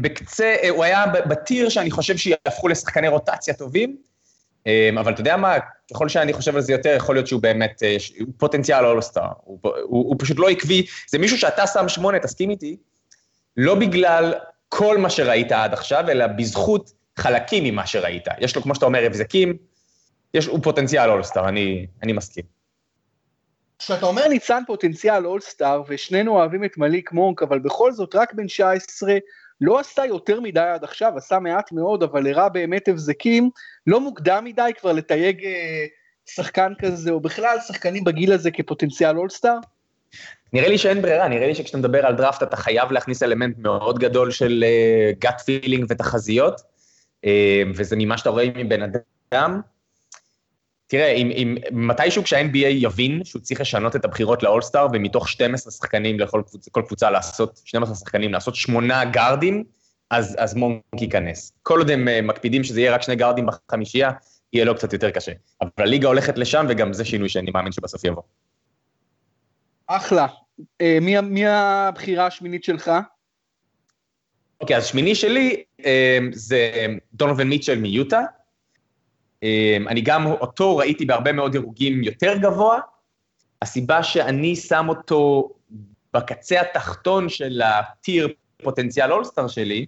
בקצה, 0.00 0.54
הוא 0.68 0.84
היה 0.84 1.06
בטיר 1.06 1.68
שאני 1.68 1.90
חושב 1.90 2.16
שיהפכו 2.16 2.68
לשחקני 2.68 3.08
רוטציה 3.08 3.54
טובים, 3.54 3.96
אבל 5.00 5.12
אתה 5.12 5.20
יודע 5.20 5.36
מה, 5.36 5.56
ככל 5.90 6.08
שאני 6.08 6.32
חושב 6.32 6.56
על 6.56 6.62
זה 6.62 6.72
יותר, 6.72 6.94
יכול 6.96 7.14
להיות 7.14 7.26
שהוא 7.26 7.42
באמת, 7.42 7.82
הוא 8.20 8.28
פוטנציאל 8.36 8.86
אולסטאר, 8.86 9.28
הוא, 9.44 9.58
הוא, 9.62 9.74
הוא 9.82 10.16
פשוט 10.18 10.38
לא 10.38 10.48
עקבי, 10.48 10.86
זה 11.10 11.18
מישהו 11.18 11.38
שאתה 11.38 11.66
שם 11.66 11.88
שמונה, 11.88 12.18
תסכים 12.18 12.50
איתי, 12.50 12.76
לא 13.56 13.74
בגלל 13.74 14.34
כל 14.68 14.98
מה 14.98 15.10
שראית 15.10 15.52
עד 15.52 15.72
עכשיו, 15.72 16.10
אלא 16.10 16.26
בזכות 16.26 16.92
חלקים 17.16 17.64
ממה 17.64 17.86
שראית. 17.86 18.24
יש 18.38 18.56
לו, 18.56 18.62
כמו 18.62 18.74
שאתה 18.74 18.86
אומר, 18.86 19.02
הבזקים, 19.04 19.56
יש, 20.34 20.46
הוא 20.46 20.60
פוטנציאל 20.62 21.10
אולסטאר, 21.10 21.48
אני, 21.48 21.86
אני 22.02 22.12
מסכים. 22.12 22.44
כשאתה 23.78 24.06
אומר 24.06 24.28
ניצן 24.28 24.62
פוטנציאל 24.66 25.26
אולסטאר, 25.26 25.82
ושנינו 25.88 26.32
אוהבים 26.32 26.64
את 26.64 26.78
מליק 26.78 27.12
מונק, 27.12 27.42
אבל 27.42 27.58
בכל 27.58 27.92
זאת 27.92 28.14
רק 28.14 28.34
בן 28.34 28.46
19, 28.46 29.16
לא 29.60 29.78
עשה 29.80 30.06
יותר 30.06 30.40
מדי 30.40 30.60
עד 30.60 30.84
עכשיו, 30.84 31.12
עשה 31.16 31.38
מעט 31.38 31.72
מאוד, 31.72 32.02
אבל 32.02 32.26
הראה 32.26 32.48
באמת 32.48 32.88
הבזקים, 32.88 33.50
לא 33.86 34.00
מוקדם 34.00 34.44
מדי 34.44 34.70
כבר 34.80 34.92
לתייג 34.92 35.44
אה, 35.44 35.86
שחקן 36.26 36.72
כזה, 36.78 37.10
או 37.10 37.20
בכלל 37.20 37.56
שחקנים 37.66 38.04
בגיל 38.04 38.32
הזה 38.32 38.50
כפוטנציאל 38.50 39.16
אולסטאר? 39.16 39.56
נראה 40.52 40.68
לי 40.68 40.78
שאין 40.78 41.02
ברירה, 41.02 41.28
נראה 41.28 41.46
לי 41.46 41.54
שכשאתה 41.54 41.78
מדבר 41.78 42.06
על 42.06 42.14
דראפט 42.14 42.42
אתה 42.42 42.56
חייב 42.56 42.92
להכניס 42.92 43.22
אלמנט 43.22 43.58
מאוד 43.58 43.98
גדול 43.98 44.30
של 44.30 44.64
אה, 45.24 45.32
feeling 45.44 45.86
ותחזיות, 45.88 46.60
אה, 46.60 47.28
וזה 47.74 47.96
ממה 47.98 48.18
שאתה 48.18 48.30
רואה 48.30 48.44
מבן 48.56 48.82
אדם. 48.82 49.60
תראה, 50.86 51.12
אם, 51.12 51.30
אם 51.30 51.56
מתישהו 51.70 52.22
כשה-NBA 52.22 52.68
יבין 52.68 53.24
שהוא 53.24 53.42
צריך 53.42 53.60
לשנות 53.60 53.96
את 53.96 54.04
הבחירות 54.04 54.42
לאולסטאר, 54.42 54.86
ומתוך 54.92 55.28
12 55.28 55.72
שחקנים 55.72 56.20
לכל 56.20 56.42
קבוצה, 56.46 56.70
כל 56.70 56.82
קבוצה 56.86 57.10
לעשות, 57.10 57.60
12 57.64 57.94
שחקנים 57.94 58.32
לעשות 58.32 58.54
שמונה 58.54 59.04
גארדים, 59.04 59.64
אז, 60.10 60.36
אז 60.38 60.54
מונק 60.54 60.82
ייכנס. 61.00 61.52
כל 61.62 61.78
עוד 61.78 61.90
הם 61.90 62.08
uh, 62.08 62.22
מקפידים 62.22 62.64
שזה 62.64 62.80
יהיה 62.80 62.94
רק 62.94 63.02
שני 63.02 63.16
גארדים 63.16 63.46
בחמישייה, 63.46 64.10
יהיה 64.52 64.64
לו 64.64 64.74
קצת 64.74 64.92
יותר 64.92 65.10
קשה. 65.10 65.32
אבל 65.60 65.70
הליגה 65.78 66.08
הולכת 66.08 66.38
לשם, 66.38 66.66
וגם 66.68 66.92
זה 66.92 67.04
שינוי 67.04 67.28
שאני 67.28 67.50
מאמין 67.50 67.72
שבסוף 67.72 68.04
יבוא. 68.04 68.22
אחלה. 69.96 70.26
אה, 70.80 70.98
מי, 71.00 71.20
מי 71.20 71.46
הבחירה 71.46 72.26
השמינית 72.26 72.64
שלך? 72.64 72.90
אוקיי, 74.60 74.76
אז 74.76 74.86
שמיני 74.86 75.14
שלי 75.14 75.62
אה, 75.84 76.18
זה 76.32 76.86
דונובין 77.14 77.48
מיטשל 77.48 77.78
מיוטה. 77.78 78.20
אה, 79.42 79.76
אני 79.88 80.00
גם 80.00 80.26
אותו 80.26 80.76
ראיתי 80.76 81.04
בהרבה 81.04 81.32
מאוד 81.32 81.52
דירוגים 81.52 82.02
יותר 82.02 82.36
גבוה. 82.36 82.78
הסיבה 83.62 84.02
שאני 84.02 84.56
שם 84.56 84.86
אותו 84.88 85.50
בקצה 86.14 86.60
התחתון 86.60 87.28
של 87.28 87.62
ה 87.62 87.75
tier 87.75 88.28
פוטנציאל 88.62 89.12
אולסטאר 89.12 89.48
שלי, 89.48 89.86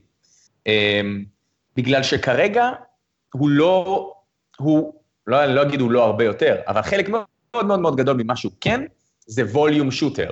בגלל 1.76 2.02
שכרגע 2.02 2.70
הוא 3.34 3.48
לא, 3.48 4.12
הוא, 4.56 4.94
לא, 5.26 5.44
אני 5.44 5.54
לא 5.54 5.62
אגיד 5.62 5.80
הוא 5.80 5.90
לא 5.90 6.04
הרבה 6.04 6.24
יותר, 6.24 6.56
אבל 6.66 6.82
חלק 6.82 7.08
מאוד 7.08 7.66
מאוד 7.66 7.80
מאוד 7.80 7.96
גדול 7.96 8.16
ממה 8.22 8.36
שהוא 8.36 8.52
כן, 8.60 8.84
זה 9.26 9.42
volume 9.42 9.90
shooter. 9.90 10.30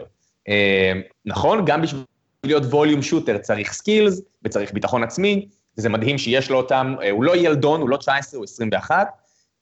אה, 0.49 0.93
נכון? 1.25 1.65
גם 1.65 1.83
בשביל 1.83 2.03
להיות 2.45 2.63
volume 2.63 3.03
shooter 3.03 3.39
צריך 3.39 3.73
skills 3.73 4.21
וצריך 4.45 4.73
ביטחון 4.73 5.03
עצמי, 5.03 5.49
וזה 5.79 5.89
מדהים 5.89 6.19
שיש 6.19 6.51
לו 6.51 6.57
אותם, 6.57 6.95
אה, 7.03 7.11
הוא 7.11 7.25
לא 7.25 7.37
ילדון, 7.37 7.81
הוא 7.81 7.89
לא 7.89 7.97
19, 7.97 8.39
הוא 8.39 8.45
21, 8.45 9.07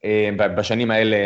אה, 0.04 0.30
בשנים 0.56 0.90
האלה 0.90 1.16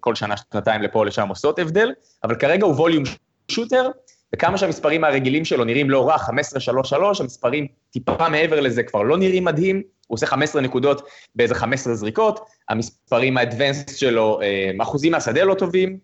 כל 0.00 0.14
שנה, 0.14 0.34
שנתיים 0.36 0.82
לפה 0.82 0.98
או 0.98 1.04
לשם 1.04 1.28
עושות 1.28 1.58
הבדל, 1.58 1.92
אבל 2.24 2.34
כרגע 2.34 2.66
הוא 2.66 2.74
volume 2.74 3.04
shooter, 3.48 3.88
וכמה 4.34 4.58
שהמספרים 4.58 5.04
הרגילים 5.04 5.44
שלו 5.44 5.64
נראים 5.64 5.90
לא 5.90 6.08
רע, 6.08 6.16
15-3-3, 6.16 7.20
המספרים 7.20 7.66
טיפה 7.90 8.28
מעבר 8.28 8.60
לזה 8.60 8.82
כבר 8.82 9.02
לא 9.02 9.18
נראים 9.18 9.44
מדהים, 9.44 9.82
הוא 10.06 10.14
עושה 10.16 10.26
15 10.26 10.62
נקודות 10.62 11.08
באיזה 11.34 11.54
15 11.54 11.94
זריקות, 11.94 12.40
המספרים 12.68 13.36
ה 13.36 13.43
advanced 13.43 13.96
שלו, 13.96 14.40
אחוזים 14.82 15.12
מהשדה 15.12 15.44
לא 15.44 15.54
טובים, 15.54 15.98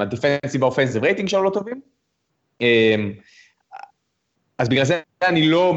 ה 0.00 0.06
defensive 0.06 0.62
ה 0.62 0.66
offensive 0.66 1.04
rating 1.04 1.28
שלו 1.28 1.42
לא 1.42 1.50
טובים, 1.50 1.80
אמ, 2.60 3.12
אז 4.58 4.68
בגלל 4.68 4.84
זה 4.84 5.00
אני 5.22 5.48
לא 5.48 5.74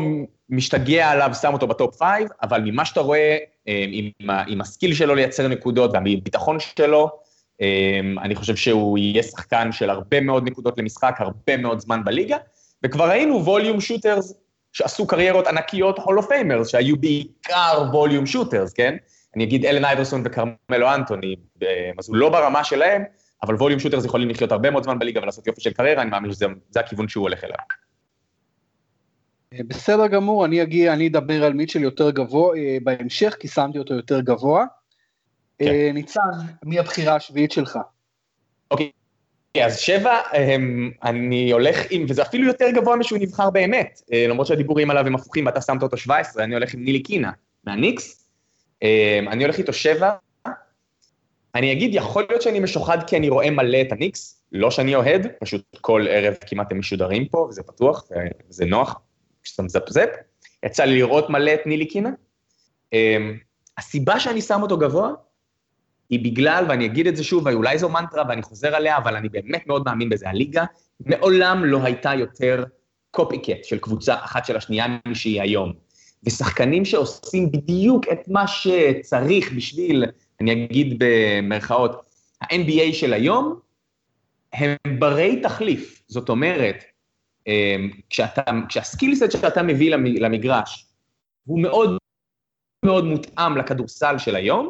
משתגע 0.49 1.09
עליו, 1.09 1.31
שם 1.41 1.53
אותו 1.53 1.67
ב 1.67 1.74
top 1.74 1.95
five, 1.95 2.27
אבל 2.41 2.61
ממה 2.61 2.85
שאתה 2.85 3.01
רואה, 3.01 3.37
אמ, 3.67 3.89
עם, 3.91 4.29
עם 4.47 4.61
ה 4.61 4.67
skill 4.67 4.93
שלו 4.93 5.15
לייצר 5.15 5.47
נקודות 5.47 5.91
והביטחון 5.93 6.57
שלו, 6.59 7.09
אני 8.21 8.35
חושב 8.35 8.55
שהוא 8.55 8.97
יהיה 8.97 9.23
שחקן 9.23 9.71
של 9.71 9.89
הרבה 9.89 10.21
מאוד 10.21 10.47
נקודות 10.47 10.77
למשחק, 10.77 11.15
הרבה 11.19 11.57
מאוד 11.57 11.79
זמן 11.79 12.03
בליגה, 12.03 12.37
וכבר 12.83 13.09
ראינו 13.09 13.45
volume 13.45 13.81
shooters 13.81 14.33
שעשו 14.73 15.07
קריירות 15.07 15.47
ענקיות 15.47 15.99
Hall 15.99 16.15
of 16.15 16.23
Famers, 16.23 16.67
שהיו 16.67 16.97
בעיקר 16.97 17.83
volume 17.91 18.25
shooters, 18.25 18.73
כן? 18.73 18.95
אני 19.35 19.43
אגיד 19.43 19.65
אלן 19.65 19.85
אייברסון 19.85 20.23
וכרמלו 20.25 20.93
אנטוני, 20.95 21.35
אז 21.99 22.09
הוא 22.09 22.15
לא 22.15 22.29
ברמה 22.29 22.63
שלהם, 22.63 23.03
אבל 23.43 23.55
volume 23.55 23.79
shooters 23.79 24.05
יכולים 24.05 24.29
לחיות 24.29 24.51
הרבה 24.51 24.71
מאוד 24.71 24.83
זמן 24.83 24.99
בליגה 24.99 25.21
ולעשות 25.21 25.47
יופי 25.47 25.61
של 25.61 25.73
קריירה, 25.73 26.01
אני 26.01 26.11
מאמין 26.11 26.31
שזה 26.31 26.45
הכיוון 26.75 27.07
שהוא 27.07 27.21
הולך 27.21 27.43
אליו. 27.43 27.55
אה, 29.53 29.59
בסדר 29.67 30.07
גמור, 30.07 30.45
אני 30.45 30.63
אגיע, 30.63 30.93
אני 30.93 31.07
אדבר 31.07 31.43
על 31.43 31.53
מיטשל 31.53 31.81
יותר 31.81 32.09
גבוה 32.09 32.57
אה, 32.57 32.77
בהמשך, 32.83 33.35
כי 33.39 33.47
שמתי 33.47 33.79
אותו 33.79 33.93
יותר 33.93 34.19
גבוה. 34.19 34.65
כן. 35.59 35.67
אה, 35.67 35.91
ניצן, 35.93 36.21
מי 36.63 36.79
הבחירה 36.79 37.15
השביעית 37.15 37.51
שלך? 37.51 37.79
אוקיי, 38.71 38.91
אז 39.63 39.79
שבע, 39.79 40.21
אני 41.03 41.51
הולך 41.51 41.77
עם, 41.89 42.05
וזה 42.09 42.21
אפילו 42.21 42.47
יותר 42.47 42.65
גבוה 42.71 42.95
משהוא 42.95 43.19
נבחר 43.19 43.49
באמת, 43.49 44.01
למרות 44.29 44.47
שהדיבורים 44.47 44.91
עליו 44.91 45.07
הם 45.07 45.15
הפוכים, 45.15 45.47
אתה 45.47 45.61
שמת 45.61 45.83
אותו 45.83 45.97
17, 45.97 46.43
אני 46.43 46.53
הולך 46.53 46.73
עם 46.73 46.83
נילי 46.83 47.03
קינה, 47.03 47.31
מהניקס. 47.63 48.29
אני 49.27 49.43
הולך 49.43 49.57
איתו 49.57 49.73
שבע, 49.73 50.11
אני 51.55 51.71
אגיד, 51.71 51.95
יכול 51.95 52.25
להיות 52.29 52.41
שאני 52.41 52.59
משוחד 52.59 52.97
כי 53.07 53.17
אני 53.17 53.29
רואה 53.29 53.51
מלא 53.51 53.81
את 53.81 53.91
הניקס, 53.91 54.43
לא 54.51 54.71
שאני 54.71 54.95
אוהד, 54.95 55.27
פשוט 55.39 55.77
כל 55.81 56.05
ערב 56.09 56.33
כמעט 56.47 56.71
הם 56.71 56.79
משודרים 56.79 57.27
פה, 57.27 57.37
וזה 57.49 57.63
פתוח, 57.63 58.07
וזה 58.49 58.65
נוח, 58.65 58.99
כשאתה 59.43 59.63
מזפזפ. 59.63 60.09
יצא 60.65 60.83
לי 60.83 60.95
לראות 60.95 61.29
מלא 61.29 61.53
את 61.53 61.65
נילי 61.65 61.85
קינה. 61.85 62.09
אמ, 62.93 63.37
הסיבה 63.77 64.19
שאני 64.19 64.41
שם 64.41 64.61
אותו 64.61 64.77
גבוה, 64.77 65.11
היא 66.09 66.23
בגלל, 66.23 66.65
ואני 66.69 66.85
אגיד 66.85 67.07
את 67.07 67.15
זה 67.15 67.23
שוב, 67.23 67.45
ואולי 67.45 67.77
זו 67.77 67.89
מנטרה 67.89 68.23
ואני 68.29 68.41
חוזר 68.41 68.75
עליה, 68.75 68.97
אבל 68.97 69.15
אני 69.15 69.29
באמת 69.29 69.67
מאוד 69.67 69.85
מאמין 69.85 70.09
בזה, 70.09 70.29
הליגה 70.29 70.65
מעולם 71.05 71.65
לא 71.65 71.83
הייתה 71.83 72.13
יותר 72.13 72.63
קופי 73.11 73.37
קט 73.37 73.63
של 73.63 73.77
קבוצה 73.79 74.15
אחת 74.15 74.45
של 74.45 74.57
השנייה 74.57 74.85
משהיא 75.07 75.41
היום. 75.41 75.73
ושחקנים 76.23 76.85
שעושים 76.85 77.51
בדיוק 77.51 78.05
את 78.11 78.27
מה 78.27 78.47
שצריך 78.47 79.51
בשביל 79.51 80.05
אני 80.43 80.65
אגיד 80.65 80.95
במרכאות, 80.99 82.01
ה-NBA 82.41 82.93
של 82.93 83.13
היום, 83.13 83.59
הם 84.53 84.75
ברי 84.99 85.41
תחליף. 85.41 86.03
זאת 86.07 86.29
אומרת, 86.29 86.83
אמ, 87.47 87.89
כשהסקילסט 88.69 89.31
שאתה 89.31 89.63
מביא 89.63 89.95
למגרש 89.95 90.87
הוא 91.45 91.61
מאוד 91.61 91.97
מאוד 92.85 93.05
מותאם 93.05 93.57
לכדורסל 93.57 94.17
של 94.17 94.35
היום, 94.35 94.69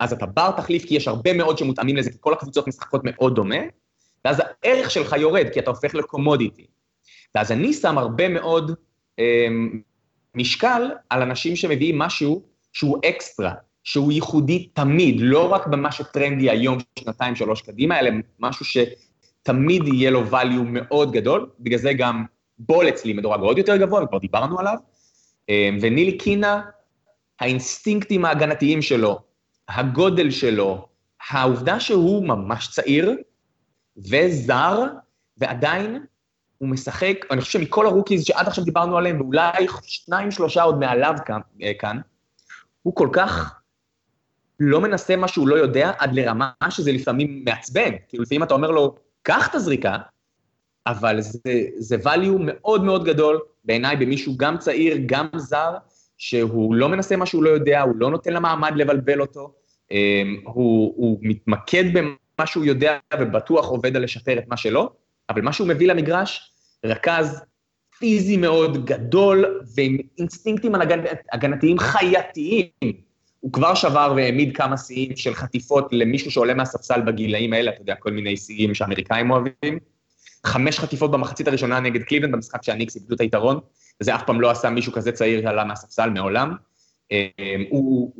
אז 0.00 0.12
אתה 0.12 0.26
בר 0.26 0.50
תחליף 0.50 0.84
כי 0.84 0.94
יש 0.94 1.08
הרבה 1.08 1.32
מאוד 1.32 1.58
שמותאמים 1.58 1.96
לזה, 1.96 2.10
כי 2.10 2.16
כל 2.20 2.32
הקבוצות 2.32 2.68
משחקות 2.68 3.00
מאוד 3.04 3.34
דומה, 3.34 3.56
ואז 4.24 4.42
הערך 4.62 4.90
שלך 4.90 5.12
יורד, 5.12 5.46
כי 5.52 5.60
אתה 5.60 5.70
הופך 5.70 5.94
לקומודיטי. 5.94 6.66
ואז 7.34 7.52
אני 7.52 7.72
שם 7.72 7.98
הרבה 7.98 8.28
מאוד 8.28 8.70
אה, 9.18 9.46
משקל 10.34 10.90
על 11.10 11.22
אנשים 11.22 11.56
שמביאים 11.56 11.98
משהו 11.98 12.42
שהוא 12.72 12.98
אקסטרה, 13.08 13.52
שהוא 13.86 14.12
ייחודי 14.12 14.68
תמיד, 14.72 15.16
לא 15.20 15.52
רק 15.52 15.66
במה 15.66 15.92
שטרנדי 15.92 16.50
היום, 16.50 16.78
שנתיים, 16.98 17.36
שלוש 17.36 17.62
קדימה, 17.62 18.00
אלא 18.00 18.10
משהו 18.40 18.64
שתמיד 18.64 19.86
יהיה 19.86 20.10
לו 20.10 20.22
value 20.30 20.64
מאוד 20.64 21.12
גדול, 21.12 21.50
בגלל 21.60 21.78
זה 21.78 21.92
גם 21.92 22.24
בול 22.58 22.88
אצלי 22.88 23.12
מדורג 23.12 23.40
עוד 23.40 23.58
יותר 23.58 23.76
גבוה, 23.76 24.04
וכבר 24.04 24.18
דיברנו 24.18 24.60
עליו, 24.60 24.76
אמ, 25.48 25.78
ונטיליקינה, 25.80 26.62
האינסטינקטים 27.40 28.24
ההגנתיים 28.24 28.82
שלו, 28.82 29.18
הגודל 29.68 30.30
שלו, 30.30 30.88
העובדה 31.30 31.80
שהוא 31.80 32.28
ממש 32.28 32.68
צעיר 32.68 33.16
וזר, 33.96 34.84
ועדיין 35.38 36.04
הוא 36.58 36.68
משחק, 36.68 37.16
אני 37.30 37.40
חושב 37.40 37.58
שמכל 37.58 37.86
ה 37.86 37.91
rookies 37.91 38.24
שעד 38.24 38.46
עכשיו 38.46 38.64
דיברנו 38.64 38.98
עליהם, 38.98 39.20
ואולי 39.20 39.66
שניים, 39.82 40.30
שלושה 40.30 40.62
עוד 40.62 40.78
מעליו 40.78 41.14
כאן, 41.26 41.40
אה, 41.62 41.92
הוא 42.82 42.94
כל 42.94 43.08
כך 43.12 43.60
לא 44.60 44.80
מנסה 44.80 45.16
מה 45.16 45.28
שהוא 45.28 45.48
לא 45.48 45.54
יודע 45.54 45.92
עד 45.98 46.14
לרמה 46.14 46.50
שזה 46.70 46.92
לפעמים 46.92 47.42
מעצבן. 47.44 47.90
כאילו 48.08 48.22
לפעמים 48.22 48.42
אתה 48.42 48.54
אומר 48.54 48.70
לו, 48.70 48.94
קח 49.22 49.48
את 49.48 49.54
הזריקה, 49.54 49.98
אבל 50.86 51.20
זה, 51.20 51.40
זה 51.78 51.96
value 51.96 52.38
מאוד 52.40 52.84
מאוד 52.84 53.04
גדול 53.04 53.40
בעיניי 53.64 53.96
במישהו 53.96 54.36
גם 54.36 54.58
צעיר, 54.58 54.96
גם 55.06 55.26
זר, 55.36 55.74
שהוא 56.18 56.74
לא 56.74 56.88
מנסה 56.88 57.16
מה 57.16 57.26
שהוא 57.26 57.42
לא 57.42 57.50
יודע, 57.50 57.82
הוא 57.82 57.94
לא 57.96 58.10
נותן 58.10 58.32
למעמד 58.32 58.72
לבלבל 58.76 59.20
אותו, 59.20 59.54
אמ, 59.90 60.40
הוא, 60.44 60.94
הוא 60.96 61.18
מתמקד 61.22 61.84
במה 61.92 62.46
שהוא 62.46 62.64
יודע 62.64 62.98
ובטוח 63.18 63.66
עובד 63.68 63.96
על 63.96 64.02
לשפר 64.02 64.38
את 64.38 64.48
מה 64.48 64.56
שלא, 64.56 64.90
אבל 65.30 65.42
מה 65.42 65.52
שהוא 65.52 65.68
מביא 65.68 65.88
למגרש, 65.88 66.52
רכז 66.84 67.42
פיזי 67.98 68.36
מאוד 68.36 68.84
גדול 68.84 69.60
ועם 69.76 69.98
אינסטינקטים 70.18 70.72
הגנתיים 71.32 71.78
חייתיים. 71.78 72.66
הוא 73.46 73.52
כבר 73.52 73.74
שבר 73.74 74.12
והעמיד 74.16 74.56
כמה 74.56 74.76
שיאים 74.76 75.16
של 75.16 75.34
חטיפות 75.34 75.88
למישהו 75.92 76.30
שעולה 76.30 76.54
מהספסל 76.54 77.00
בגילאים 77.00 77.52
האלה, 77.52 77.70
אתה 77.70 77.80
יודע, 77.80 77.94
כל 77.94 78.12
מיני 78.12 78.36
שיאים 78.36 78.74
שאמריקאים 78.74 79.30
אוהבים. 79.30 79.78
חמש 80.46 80.78
חטיפות 80.78 81.10
במחצית 81.10 81.48
הראשונה 81.48 81.80
נגד 81.80 82.02
קליבן 82.02 82.32
במשחק 82.32 82.62
שהניקס 82.62 82.96
איבדו 82.96 83.14
את 83.14 83.20
היתרון, 83.20 83.58
וזה 84.00 84.14
אף 84.14 84.22
פעם 84.26 84.40
לא 84.40 84.50
עשה 84.50 84.70
מישהו 84.70 84.92
כזה 84.92 85.12
צעיר 85.12 85.42
שעלה 85.42 85.64
מהספסל 85.64 86.10
מעולם. 86.10 86.54
אמ, 87.10 87.16
הוא, 87.70 88.12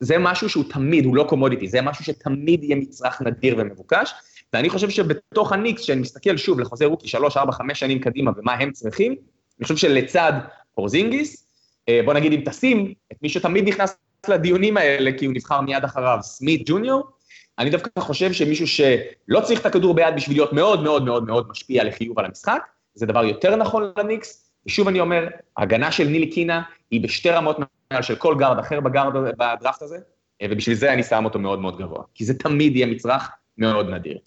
זה 0.00 0.18
משהו 0.18 0.48
שהוא 0.48 0.64
תמיד, 0.70 1.04
הוא 1.04 1.16
לא 1.16 1.26
קומודיטי, 1.28 1.68
זה 1.68 1.82
משהו 1.82 2.04
שתמיד 2.04 2.64
יהיה 2.64 2.76
מצרך 2.76 3.22
נדיר 3.22 3.54
ומבוקש, 3.58 4.12
ואני 4.52 4.68
חושב 4.68 4.90
שבתוך 4.90 5.52
הניקס, 5.52 5.82
כשאני 5.82 6.00
מסתכל 6.00 6.36
שוב 6.36 6.60
לחוזה 6.60 6.84
rookie 6.84 7.08
שלוש, 7.08 7.36
ארבע, 7.36 7.52
חמש 7.52 7.80
שנים 7.80 7.98
קדימה 7.98 8.30
ומה 8.36 8.52
הם 8.52 8.72
צריכים, 8.72 9.12
אני 9.58 9.62
חושב 9.62 9.76
שלצד 9.76 10.32
פורזינגיס, 10.74 11.46
אה, 11.88 12.00
בוא 12.04 12.14
נגיד 12.14 12.32
אם 12.32 12.40
תשים 12.44 12.94
את 13.12 13.16
מי 13.22 13.28
שתמיד 13.28 13.68
נכנס 13.68 13.96
לדיונים 14.28 14.76
האלה, 14.76 15.10
כי 15.18 15.26
הוא 15.26 15.34
נבחר 15.34 15.60
מיד 15.60 15.84
אחריו, 15.84 16.18
סמית 16.22 16.62
ג'וניור, 16.66 17.10
אני 17.58 17.70
דווקא 17.70 18.00
חושב 18.00 18.32
שמישהו 18.32 18.66
שלא 18.66 19.40
צריך 19.40 19.60
את 19.60 19.66
הכדור 19.66 19.94
ביד 19.94 20.14
בשביל 20.16 20.36
להיות 20.36 20.52
מאוד 20.52 20.82
מאוד 20.82 21.04
מאוד 21.04 21.26
מאוד 21.26 21.48
משפיע 21.50 21.84
לחיוב 21.84 22.18
על 22.18 22.24
המשחק, 22.24 22.62
זה 22.94 23.06
דבר 23.06 23.24
יותר 23.24 23.56
נכון 23.56 23.92
לניקס, 23.98 24.52
ושוב 24.66 24.88
אני 24.88 25.00
אומר, 25.00 25.28
ההגנה 25.56 25.92
של 25.92 26.04
נטיליקינה 26.04 26.62
היא 26.90 27.00
בשתי 27.02 27.30
רמות 27.30 27.56
מעל 27.90 28.02
של 28.02 28.16
כל 28.16 28.34
גארד 28.38 28.58
אחר 28.58 28.80
בגארד 28.80 29.12
בדראפט 29.14 29.82
הזה, 29.82 29.98
ובשביל 30.42 30.76
זה 30.76 30.92
אני 30.92 31.02
שם 31.02 31.24
אותו 31.24 31.38
מאוד 31.38 31.60
מאוד 31.60 31.78
גבוה, 31.78 32.02
כי 32.14 32.24
זה 32.24 32.38
תמיד 32.38 32.76
יהיה 32.76 32.86
מצרך 32.86 33.30
מאוד 33.58 33.90
נדיר. 33.90 34.18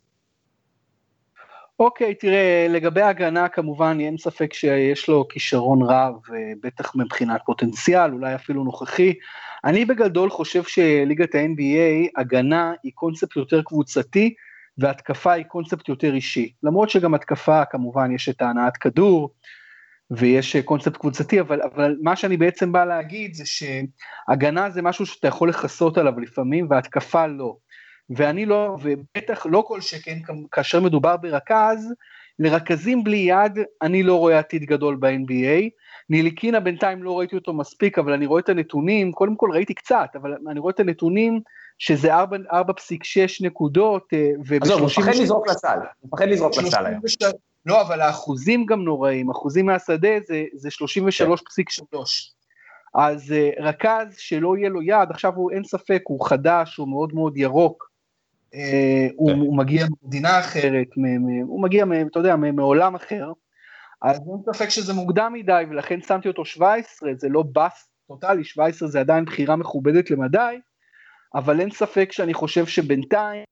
אוקיי, 1.80 2.16
תראה, 2.16 2.68
לגבי 2.70 3.02
ההגנה 3.02 3.50
כמובן 3.50 3.98
אין 4.00 4.18
ספק 4.18 4.54
שיש 4.54 5.10
לו 5.10 5.28
כישרון 5.28 5.82
רב, 5.82 6.14
בטח 6.64 6.96
מבחינת 6.96 7.42
פוטנציאל, 7.46 8.12
אולי 8.12 8.36
אפילו 8.36 8.64
נוכחי. 8.64 9.14
אני 9.66 9.86
בגדול 9.86 10.30
חושב 10.30 10.64
שליגת 10.64 11.36
ה-NBA, 11.36 12.22
הגנה 12.22 12.74
היא 12.84 12.92
קונספט 12.96 13.36
יותר 13.36 13.62
קבוצתי, 13.62 14.34
והתקפה 14.78 15.32
היא 15.32 15.46
קונספט 15.46 15.90
יותר 15.90 16.14
אישי. 16.14 16.54
למרות 16.64 16.90
שגם 16.90 17.14
התקפה, 17.14 17.66
כמובן, 17.66 18.12
יש 18.12 18.30
את 18.30 18.42
ההנעת 18.42 18.78
כדור, 18.78 19.34
ויש 20.12 20.56
קונספט 20.56 20.98
קבוצתי, 20.98 21.40
אבל, 21.40 21.62
אבל 21.62 21.96
מה 22.02 22.16
שאני 22.16 22.38
בעצם 22.38 22.72
בא 22.72 22.86
להגיד 22.86 23.34
זה 23.34 23.44
שהגנה 23.46 24.70
זה 24.70 24.82
משהו 24.82 25.06
שאתה 25.06 25.28
יכול 25.28 25.50
לכסות 25.50 25.98
עליו 25.98 26.20
לפעמים, 26.20 26.68
והתקפה 26.70 27.28
לא. 27.28 27.56
ואני 28.10 28.46
לא, 28.46 28.78
ובטח 28.82 29.46
לא 29.46 29.64
כל 29.68 29.82
שכן 29.82 30.20
כאשר 30.52 30.82
מדובר 30.82 31.18
ברכז, 31.18 31.94
לרכזים 32.40 33.04
בלי 33.04 33.18
יד 33.18 33.60
אני 33.82 34.04
לא 34.04 34.16
רואה 34.20 34.40
עתיד 34.40 34.64
גדול 34.64 34.96
ב-NBA. 34.96 35.70
ניליקינה 36.10 36.60
בינתיים 36.60 37.04
לא 37.04 37.20
ראיתי 37.20 37.36
אותו 37.36 37.54
מספיק, 37.54 38.00
אבל 38.00 38.14
אני 38.14 38.26
רואה 38.26 38.40
את 38.40 38.50
הנתונים, 38.50 39.12
קודם 39.12 39.36
כל 39.36 39.50
ראיתי 39.54 39.74
קצת, 39.74 40.10
אבל 40.16 40.36
אני 40.52 40.60
רואה 40.60 40.72
את 40.72 40.80
הנתונים 40.80 41.40
שזה 41.78 42.16
4.6 42.16 42.26
נקודות, 43.42 44.14
אה, 44.14 44.30
עזוב, 44.62 44.80
הוא 44.80 44.88
מפחד 44.88 45.16
לזרוק 45.16 45.48
לסל, 45.48 45.78
הוא 46.00 46.08
מפחד 46.08 46.28
לזרוק 46.28 46.58
לסל 46.58 46.86
היום. 46.86 47.02
לא, 47.66 47.82
אבל 47.82 48.02
האחוזים 48.02 48.66
גם 48.66 48.84
נוראים, 48.84 49.30
אחוזים 49.30 49.66
מהשדה 49.66 50.10
זה, 50.28 50.44
זה 50.54 50.70
33.3. 50.70 51.98
אז 52.96 53.32
uh, 53.32 53.64
רכז 53.64 54.16
שלא 54.18 54.58
יהיה 54.58 54.70
לו 54.70 54.82
יד, 54.82 55.10
עכשיו 55.10 55.34
הוא 55.36 55.52
אין 55.52 55.64
ספק, 55.64 56.02
הוא 56.08 56.26
חדש, 56.26 56.78
הוא 56.78 56.88
מאוד 56.88 57.14
מאוד 57.14 57.38
ירוק, 57.38 57.90
הוא, 59.16 59.32
כן. 59.32 59.40
הוא 59.40 59.58
מגיע 59.58 59.86
ממדינה 60.04 60.40
אחרת, 60.40 60.88
הוא 61.48 61.64
מגיע, 61.64 61.86
אתה 62.12 62.20
יודע, 62.20 62.36
מעולם 62.36 62.96
אחר, 62.96 63.32
אז 64.02 64.18
אין 64.18 64.54
ספק 64.54 64.70
שזה 64.70 64.94
מוקדם 64.94 65.34
מדי, 65.34 65.64
ולכן 65.70 66.02
שמתי 66.02 66.28
אותו 66.28 66.46
17, 66.46 67.10
זה 67.18 67.30
לא 67.30 67.44
bust 67.44 67.90
טוטאלי, 68.08 68.44
17 68.44 68.88
זה 68.88 69.00
עדיין 69.00 69.26
בחירה 69.26 69.56
מכובדת 69.56 70.12
למדי, 70.12 70.60
אבל 71.36 71.60
אין 71.60 71.72
ספק 71.72 72.12
שאני 72.12 72.34
חושב 72.34 72.66
שבינתיים 72.66 73.44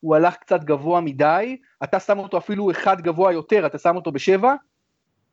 הוא 0.00 0.16
הלך 0.16 0.36
קצת 0.36 0.64
גבוה 0.64 1.00
מדי, 1.00 1.56
אתה 1.84 2.00
שם 2.00 2.18
אותו 2.18 2.38
אפילו 2.38 2.70
אחד 2.70 3.00
גבוה 3.00 3.32
יותר, 3.32 3.66
אתה 3.66 3.78
שם 3.78 3.96
אותו 3.96 4.12
בשבע, 4.12 4.54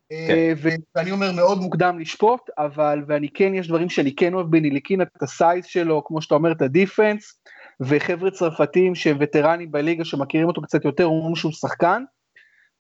כן. 0.10 0.54
ואני 0.96 1.12
אומר 1.12 1.32
מאוד 1.32 1.58
מוקדם 1.58 2.00
לשפוט, 2.00 2.50
אבל, 2.58 3.04
ואני 3.08 3.30
כן, 3.30 3.56
יש 3.56 3.68
דברים 3.68 3.90
שאני 3.90 4.16
כן 4.16 4.34
אוהב 4.34 4.48
בנטיליקינה, 4.48 5.02
את 5.02 5.24
ה 5.24 5.32
size 5.32 5.66
שלו, 5.66 6.04
כמו 6.06 6.22
שאתה 6.22 6.36
אומר, 6.36 6.52
את 6.52 6.62
ה 6.62 6.71
defense, 6.71 7.42
וחבר'ה 7.88 8.32
צרפתים 8.32 8.96
שהם 8.96 9.18
וטרנים 9.20 9.72
בליגה 9.72 10.06
שמכירים 10.06 10.48
אותו 10.48 10.62
קצת 10.62 10.86
יותר, 10.86 11.06
אומרים 11.06 11.36
שהוא 11.36 11.52
שחקן, 11.52 12.04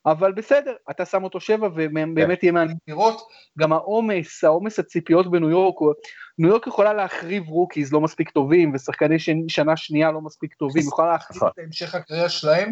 אבל 0.06 0.32
בסדר, 0.32 0.74
אתה 0.92 1.06
שם 1.06 1.24
אותו 1.24 1.40
שבע 1.40 1.68
ובאמת 1.68 2.40
כן. 2.40 2.46
יהיה 2.46 2.52
מעניין 2.52 2.78
לראות, 2.88 3.22
גם 3.60 3.74
העומס, 3.74 4.44
העומס 4.44 4.80
הציפיות 4.80 5.32
בניו 5.32 5.50
יורק, 5.50 5.96
ניו 6.38 6.50
יורק 6.50 6.68
יכולה 6.68 6.94
להחריב 6.94 7.48
rookies 7.48 7.94
לא 7.94 8.02
מספיק 8.02 8.30
טובים, 8.30 8.72
ושחקני 8.74 9.16
שנה 9.48 9.78
שנייה 9.78 10.12
לא 10.12 10.22
מספיק 10.22 10.54
טובים, 10.54 10.84
יכולה 10.88 11.12
להחריב 11.12 11.38
נכון. 11.38 11.50
את 11.50 11.60
המשך 11.60 11.96
הקריירה 11.96 12.30
שלהם, 12.30 12.72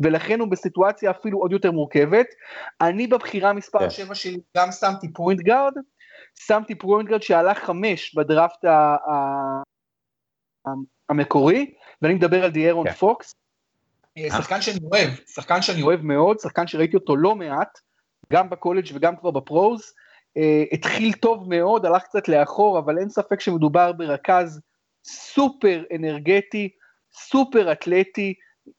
ולכן 0.00 0.40
הוא 0.40 0.48
בסיטואציה 0.48 1.10
אפילו 1.10 1.38
עוד 1.38 1.52
יותר 1.52 1.70
מורכבת. 1.70 2.26
אני 2.80 3.06
בבחירה 3.06 3.52
מספר 3.52 3.88
7 3.88 4.06
כן. 4.08 4.14
שלי 4.14 4.40
גם 4.56 4.72
שמתי 4.72 5.12
point 5.12 5.40
guard, 5.40 5.72
שמתי 6.46 6.74
point 6.74 7.08
guard 7.08 7.22
שעלה 7.22 7.54
חמש 7.54 8.14
בדראפט 8.14 8.64
המקורי, 11.12 11.70
ואני 12.02 12.14
מדבר 12.14 12.44
על 12.44 12.50
דיארון 12.50 12.88
כן. 12.88 12.94
פוקס. 12.94 13.34
אה, 14.18 14.28
שחקן 14.28 14.60
שאני 14.60 14.78
אוהב, 14.92 15.10
שחקן 15.34 15.62
שאני 15.62 15.82
אוהב 15.82 16.00
מאוד, 16.02 16.38
שחקן 16.38 16.66
שראיתי 16.66 16.96
אותו 16.96 17.16
לא 17.16 17.34
מעט, 17.34 17.78
גם 18.32 18.50
בקולג' 18.50 18.86
וגם 18.94 19.16
כבר 19.16 19.30
בפרוז, 19.30 19.82
uh, 20.38 20.42
התחיל 20.72 21.12
טוב 21.12 21.48
מאוד, 21.48 21.86
הלך 21.86 22.02
קצת 22.02 22.28
לאחור, 22.28 22.78
אבל 22.78 22.98
אין 22.98 23.08
ספק 23.08 23.40
שמדובר 23.40 23.92
ברכז 23.92 24.60
סופר 25.04 25.82
אנרגטי, 25.96 26.68
סופר 27.12 27.72
אתלטי, 27.72 28.34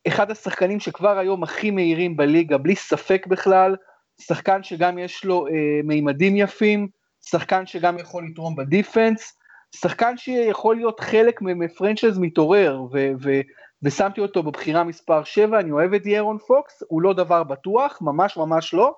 אחד 0.08 0.32
השחקנים 0.32 0.80
שכבר 0.80 1.18
היום 1.18 1.44
הכי 1.44 1.72
מהירים 1.72 2.18
בליגה, 2.18 2.58
בלי 2.58 2.76
ספק 2.76 3.28
בכלל, 3.28 3.76
שחקן 4.22 4.64
שגם 4.64 4.98
יש 4.98 5.26
לו 5.26 5.48
uh, 5.48 5.52
מימדים 5.84 6.36
יפים, 6.36 6.88
שחקן 7.22 7.66
שגם 7.66 8.00
יכול 8.00 8.28
לתרום 8.32 8.56
בדיפנס, 8.56 9.38
שחקן 9.76 10.18
שיכול 10.18 10.76
להיות 10.76 11.00
חלק 11.00 11.42
מפרנצ'ייז 11.42 12.20
מתעורר, 12.20 12.82
ו- 12.92 13.12
ו- 13.22 13.42
ושמתי 13.84 14.22
אותו 14.22 14.44
בבחירה 14.44 14.84
מספר 14.84 15.24
7, 15.24 15.60
אני 15.60 15.72
אוהב 15.72 15.94
את 15.94 16.06
ירון 16.06 16.38
פוקס, 16.48 16.84
הוא 16.88 17.02
לא 17.02 17.14
דבר 17.14 17.44
בטוח, 17.44 17.98
ממש 18.02 18.38
ממש 18.38 18.74
לא, 18.74 18.96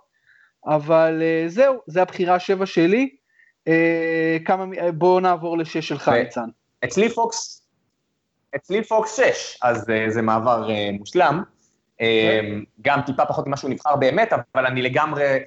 אבל 0.66 1.22
uh, 1.22 1.50
זהו, 1.50 1.76
זה 1.88 2.02
הבחירה 2.02 2.40
7 2.40 2.66
שלי, 2.66 3.16
uh, 3.70 3.72
כמה, 4.46 4.66
בואו 4.94 5.20
נעבור 5.20 5.58
ל-6 5.58 5.82
שלך, 5.82 6.10
ניצן. 6.10 6.50
אצלי 6.84 7.10
פוקס, 7.10 7.68
אצלי 8.56 8.84
פוקס 8.84 9.16
6, 9.16 9.58
אז 9.62 9.90
uh, 9.90 10.10
זה 10.10 10.22
מעבר 10.22 10.68
uh, 10.68 10.98
מושלם, 11.00 11.44
uh, 12.02 12.04
גם 12.82 13.02
טיפה 13.06 13.26
פחות 13.26 13.48
ממה 13.48 13.58
שהוא 13.58 13.72
נבחר 13.72 13.96
באמת, 13.96 14.34
אבל 14.34 14.66
אני 14.66 14.82
לגמרי, 14.82 15.38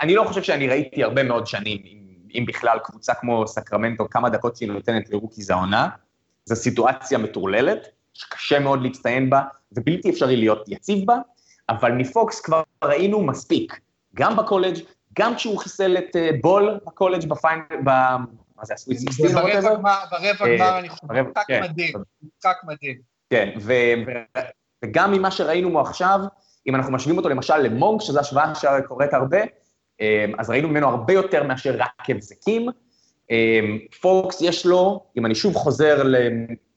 אני 0.00 0.14
לא 0.14 0.24
חושב 0.24 0.42
שאני 0.42 0.68
ראיתי 0.68 1.04
הרבה 1.04 1.22
מאוד 1.22 1.46
שנים, 1.46 1.78
אם, 1.84 2.05
אם 2.38 2.44
בכלל 2.46 2.78
קבוצה 2.84 3.14
כמו 3.14 3.46
סקרמנטו, 3.46 4.10
כמה 4.10 4.30
דקות 4.30 4.56
שהיא 4.56 4.68
נותנת 4.68 5.10
ל 5.10 5.15
rookies 5.15 5.50
העונה, 5.50 5.88
זו 6.44 6.56
סיטואציה 6.56 7.18
מטורללת, 7.18 7.88
שקשה 8.14 8.58
מאוד 8.58 8.82
להצטיין 8.82 9.30
בה, 9.30 9.42
ובלתי 9.72 10.10
אפשרי 10.10 10.36
להיות 10.36 10.64
יציב 10.68 11.06
בה, 11.06 11.16
אבל 11.68 11.92
מפוקס 11.92 12.40
כבר 12.40 12.62
ראינו 12.84 13.22
מספיק, 13.22 13.80
גם 14.14 14.36
בקולג', 14.36 14.78
גם 15.18 15.34
כשהוא 15.34 15.58
חיסל 15.58 15.96
את 15.98 16.16
אה, 16.16 16.40
בול 16.40 16.78
בקולג' 16.86 17.28
בפיין, 17.28 17.60
ב... 17.84 17.90
מה 18.56 18.64
זה, 18.64 18.74
ה 18.74 18.78
Sweet 18.78 18.98
Sixteen? 18.98 19.26
ברבע 19.26 19.60
גמר, 20.58 20.78
אני 20.78 20.88
חושב, 20.88 21.06
משחק 21.06 21.44
כן. 21.48 21.62
מדהים, 21.62 21.94
משחק 22.38 22.56
מדהים. 22.64 22.96
כן, 23.30 23.50
וגם 24.84 25.12
ממה 25.12 25.30
שראינו 25.30 25.80
עכשיו, 25.80 26.20
אם 26.66 26.74
אנחנו 26.74 26.92
משווים 26.92 27.16
אותו 27.16 27.28
למשל 27.28 27.56
למונק, 27.56 28.00
שזו 28.00 28.20
השוואה 28.20 28.54
שקורית 28.54 29.14
הרבה, 29.14 29.40
אה, 29.40 29.44
אז 30.38 30.50
ראינו 30.50 30.68
ממנו 30.68 30.88
הרבה 30.88 31.12
יותר 31.12 31.42
מאשר 31.42 31.76
רק 31.78 32.10
הבזקים, 32.10 32.68
אמ, 33.30 33.78
פוקס 34.00 34.42
יש 34.42 34.66
לו, 34.66 35.04
אם 35.18 35.26
אני 35.26 35.34
שוב 35.34 35.54
חוזר 35.54 36.02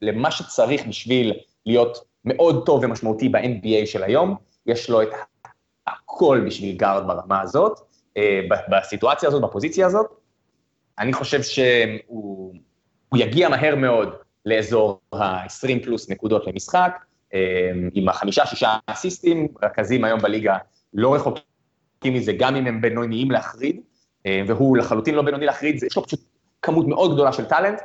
למה 0.02 0.32
שצריך 0.32 0.88
בשביל 0.88 1.34
להיות 1.66 1.98
מאוד 2.26 2.66
טוב 2.66 2.84
ומשמעותי 2.84 3.30
ב-NBA 3.30 3.86
של 3.86 4.04
היום, 4.04 4.36
יש 4.66 4.90
לו 4.90 5.02
את 5.02 5.10
הכל 5.88 6.42
בשביל 6.46 6.78
גארד 6.78 7.08
ברמה 7.08 7.42
הזאת, 7.42 7.80
אה, 8.18 8.42
בסיטואציה 8.70 9.30
הזאת, 9.30 9.42
בפוזיציה 9.42 9.88
הזאת. 9.88 10.06
אני 11.00 11.14
חושב 11.14 11.42
שהוא 11.42 12.54
יגיע 13.16 13.50
מהר 13.50 13.76
מאוד 13.76 14.10
לאזור 14.46 15.02
ה-20 15.14 15.84
פלוס 15.84 16.10
נקודות 16.10 16.48
למשחק, 16.48 17.06
אמ, 17.34 17.90
עם 17.94 18.10
החמישה-שישה 18.10 18.78
אסיסטים, 18.88 19.48
רכזים 19.64 20.04
היום 20.04 20.20
בליגה 20.20 20.58
לא 20.94 21.16
רחוקים 21.16 21.44
מזה, 22.06 22.34
גם 22.34 22.56
אם 22.56 22.68
הם 22.68 22.82
בינוניים 22.82 23.32
להחריד, 23.32 23.82
אה, 24.26 24.42
והוא 24.48 24.78
לחלוטין 24.78 25.16
לא 25.16 25.22
בינוני 25.22 25.46
להחריד, 25.46 25.84
יש 25.84 25.96
לו 25.96 26.04
פשוט 26.04 26.20
כמות 26.62 26.88
מאוד 26.88 27.14
גדולה 27.14 27.34
של 27.34 27.46
talent, 27.46 27.82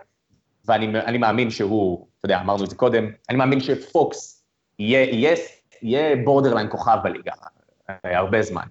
ואני 0.64 1.18
מאמין 1.18 1.50
שהוא, 1.50 2.06
אתה 2.18 2.26
יודע, 2.26 2.40
אמרנו 2.40 2.64
את 2.64 2.70
זה 2.70 2.76
קודם, 2.76 3.10
אני 3.28 3.38
מאמין 3.38 3.60
שפוקס 3.60 4.44
יהיה, 4.78 5.04
יהיה, 5.04 5.36
יהיה 5.82 6.16
borderline 6.24 6.66
כוכב 6.70 6.98
בליגה 7.04 7.32
אה, 7.90 8.18
הרבה 8.18 8.42
זמן. 8.42 8.66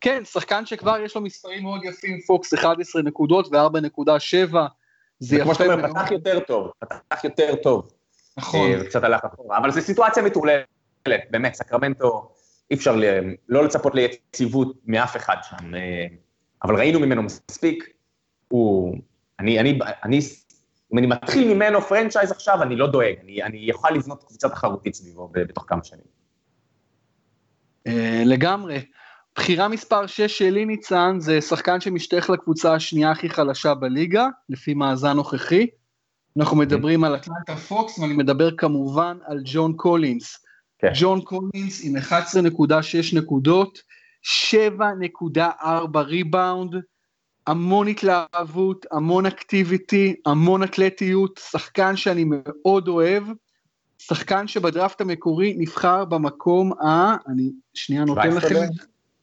כן, 0.00 0.24
שחקן 0.24 0.66
שכבר 0.66 0.98
יש 0.98 1.16
לו 1.16 1.20
מספרים 1.20 1.62
מאוד 1.62 1.84
יפים, 1.84 2.20
פוקס 2.26 2.54
11 2.54 3.02
נקודות 3.02 3.48
ו-4.7, 3.52 4.56
זה 5.18 5.36
יפה 5.36 5.44
כמו 5.44 5.54
שאתה 5.54 5.72
אומר, 5.72 5.88
פתח 5.88 6.10
יותר 6.10 6.40
טוב, 6.40 6.70
פתח 6.78 7.24
יותר 7.24 7.54
טוב. 7.62 7.92
נכון. 8.36 8.70
אה, 8.70 8.84
קצת 8.84 9.04
הלך 9.04 9.24
אחורה, 9.24 9.58
אבל 9.58 9.70
זו 9.70 9.80
סיטואציה 9.80 10.22
מטורללת, 10.22 10.66
באמת, 11.30 11.54
סקרמנטו, 11.54 12.32
אי 12.70 12.76
אפשר 12.76 12.96
לא 13.48 13.64
לצפות 13.64 13.94
ליציבות 13.94 14.76
מאף 14.86 15.16
אחד 15.16 15.36
שם, 15.42 15.74
אה, 15.74 16.06
אבל 16.64 16.76
ראינו 16.76 17.00
ממנו 17.00 17.22
מספיק, 17.22 17.88
הוא, 18.48 18.96
אני, 19.40 19.60
אני, 19.60 19.78
אני, 20.04 20.20
אם 20.92 20.98
אני 20.98 21.06
מתחיל 21.06 21.54
ממנו 21.54 21.80
franchise 21.80 22.32
עכשיו, 22.32 22.62
אני 22.62 22.76
לא 22.76 22.86
דואג, 22.86 23.14
אני, 23.24 23.42
אני 23.42 23.58
יכול 23.58 23.90
לבנות 23.92 24.24
קבוצה 24.24 24.48
תחרותית 24.48 24.94
סביבו 24.94 25.28
בתוך 25.32 25.64
כמה 25.68 25.84
שנים. 25.84 26.18
אה, 27.88 27.90
לגמרי. 28.24 28.84
בחירה 29.36 29.68
מספר 29.68 30.06
6 30.06 30.38
שלי 30.38 30.64
ניצן 30.64 31.16
זה 31.20 31.40
שחקן 31.40 31.80
שמשתייך 31.80 32.30
לקבוצה 32.30 32.74
השנייה 32.74 33.10
הכי 33.10 33.30
חלשה 33.30 33.74
בליגה, 33.74 34.26
לפי 34.48 34.74
מאזן 34.74 35.12
נוכחי. 35.12 35.66
אנחנו 36.38 36.62
אוקיי. 36.62 36.66
מדברים 36.66 37.04
על 37.04 37.16
אטלנטה 37.16 37.56
הוקס 37.56 37.98
ואני 37.98 38.14
מדבר 38.14 38.56
כמובן 38.56 39.18
על 39.26 39.40
ג'ון 39.44 39.72
קולינס. 39.76 40.44
כן. 40.78 40.92
ג'ון 40.94 41.20
קולינס 41.20 41.84
עם 41.84 41.96
11.6 41.96 43.16
נקודות, 43.16 43.78
7.4 44.24 45.98
ריבאונד, 45.98 46.74
המון 47.46 47.88
התלהבות, 47.88 48.86
המון 48.92 49.26
activity, 49.26 50.14
המון 50.26 50.62
אתלטיות, 50.62 51.40
שחקן 51.50 51.96
שאני 51.96 52.24
מאוד 52.26 52.88
אוהב, 52.88 53.24
שחקן 53.98 54.48
שבדראפט 54.48 55.00
המקורי 55.00 55.54
נבחר 55.58 56.04
במקום 56.04 56.72
ה... 56.72 57.16
אני 57.32 57.50
שנייה 57.74 58.04
נותן 58.04 58.30
לכם... 58.30 58.54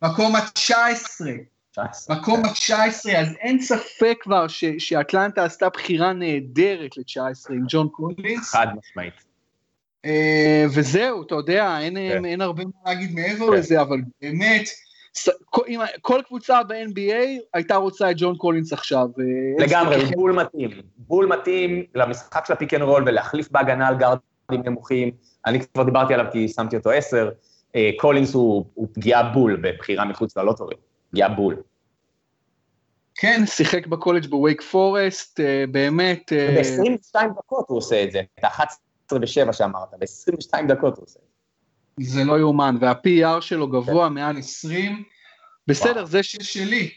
מקום 0.01 0.35
ה-19. 0.35 1.81
מקום 2.09 2.45
ה-19, 2.45 3.17
אז 3.17 3.27
אין 3.39 3.61
ספק 3.61 4.17
כבר 4.21 4.47
ש, 4.47 4.65
שאטלנטה 4.77 5.43
עשתה 5.43 5.69
בחירה 5.69 6.13
נהדרת 6.13 6.97
ל-19 6.97 7.53
עם 7.53 7.63
ג'ון 7.67 7.87
קולינס. 7.89 8.51
חד 8.51 8.67
משמעית. 8.77 9.34
אה, 10.05 10.07
וזהו, 10.69 11.23
אתה 11.23 11.35
יודע, 11.35 11.79
אין, 11.79 11.93
כן. 11.95 12.25
אין 12.25 12.41
הרבה 12.41 12.63
מה 12.63 12.71
להגיד 12.85 13.15
מעבר 13.15 13.47
כן. 13.47 13.53
לזה, 13.53 13.81
אבל 13.81 13.97
באמת, 14.21 14.63
כל, 15.49 15.61
כל 16.01 16.21
קבוצה 16.27 16.63
ב-NBA 16.63 17.41
הייתה 17.53 17.75
רוצה 17.75 18.11
את 18.11 18.15
ג'ון 18.19 18.35
קולינס 18.35 18.73
עכשיו. 18.73 19.07
לגמרי, 19.59 20.03
הוא 20.03 20.11
בול 20.15 20.31
מתאים. 20.31 20.69
בול 20.97 21.25
מתאים 21.25 21.83
למשחק 21.95 22.45
של 22.45 22.53
ה 22.53 22.57
pick 22.57 22.73
and 22.73 22.81
roll 22.81 23.03
ולהחליף 23.05 23.51
בהגנה 23.51 23.87
על 23.87 23.95
גארדים 23.97 24.21
נמוכים. 24.65 25.11
אני 25.45 25.59
כבר 25.73 25.83
דיברתי 25.83 26.13
עליו 26.13 26.25
כי 26.31 26.47
שמתי 26.47 26.77
אותו 26.77 26.91
עשר. 26.91 27.29
אה, 27.75 27.89
קולינס 27.97 28.33
הוא, 28.33 28.65
הוא 28.73 28.87
פגיעה 28.93 29.23
בול 29.23 29.55
בבחירה 29.61 30.05
מחוץ 30.05 30.37
ל 30.37 30.41
lottery. 30.41 30.75
פגיעה 31.11 31.29
בול. 31.29 31.55
כן, 33.15 33.43
שיחק 33.45 33.87
בקולג' 33.87 34.25
בווייק 34.25 34.61
פורסט, 34.61 35.39
אה, 35.39 35.63
באמת... 35.71 36.33
ב-22 36.33 37.15
דקות 37.37 37.65
הוא 37.67 37.77
עושה 37.77 38.03
את 38.03 38.11
זה, 38.11 38.21
את 38.39 38.43
ה-11 38.43 38.63
ו-7 39.13 39.53
שאמרת, 39.53 39.89
ב-22 39.99 40.67
דקות 40.67 40.97
הוא 40.97 41.03
עושה 41.03 41.19
זה. 41.99 42.23
לא 42.23 42.39
יאומן, 42.39 42.75
וה-PR 42.79 43.41
שלו 43.41 43.67
גבוה 43.67 44.09
מעל 44.09 44.37
20. 44.37 45.03
בסדר, 45.67 46.05
זה 46.05 46.23
שש 46.23 46.53
שלי. 46.53 46.89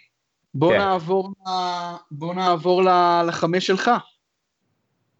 בוא 0.54 0.72
כן. 0.72 0.78
נעבור, 0.78 1.32
בוא 2.10 2.34
נעבור 2.34 2.82
לחמש 3.26 3.66
שלך. 3.66 3.90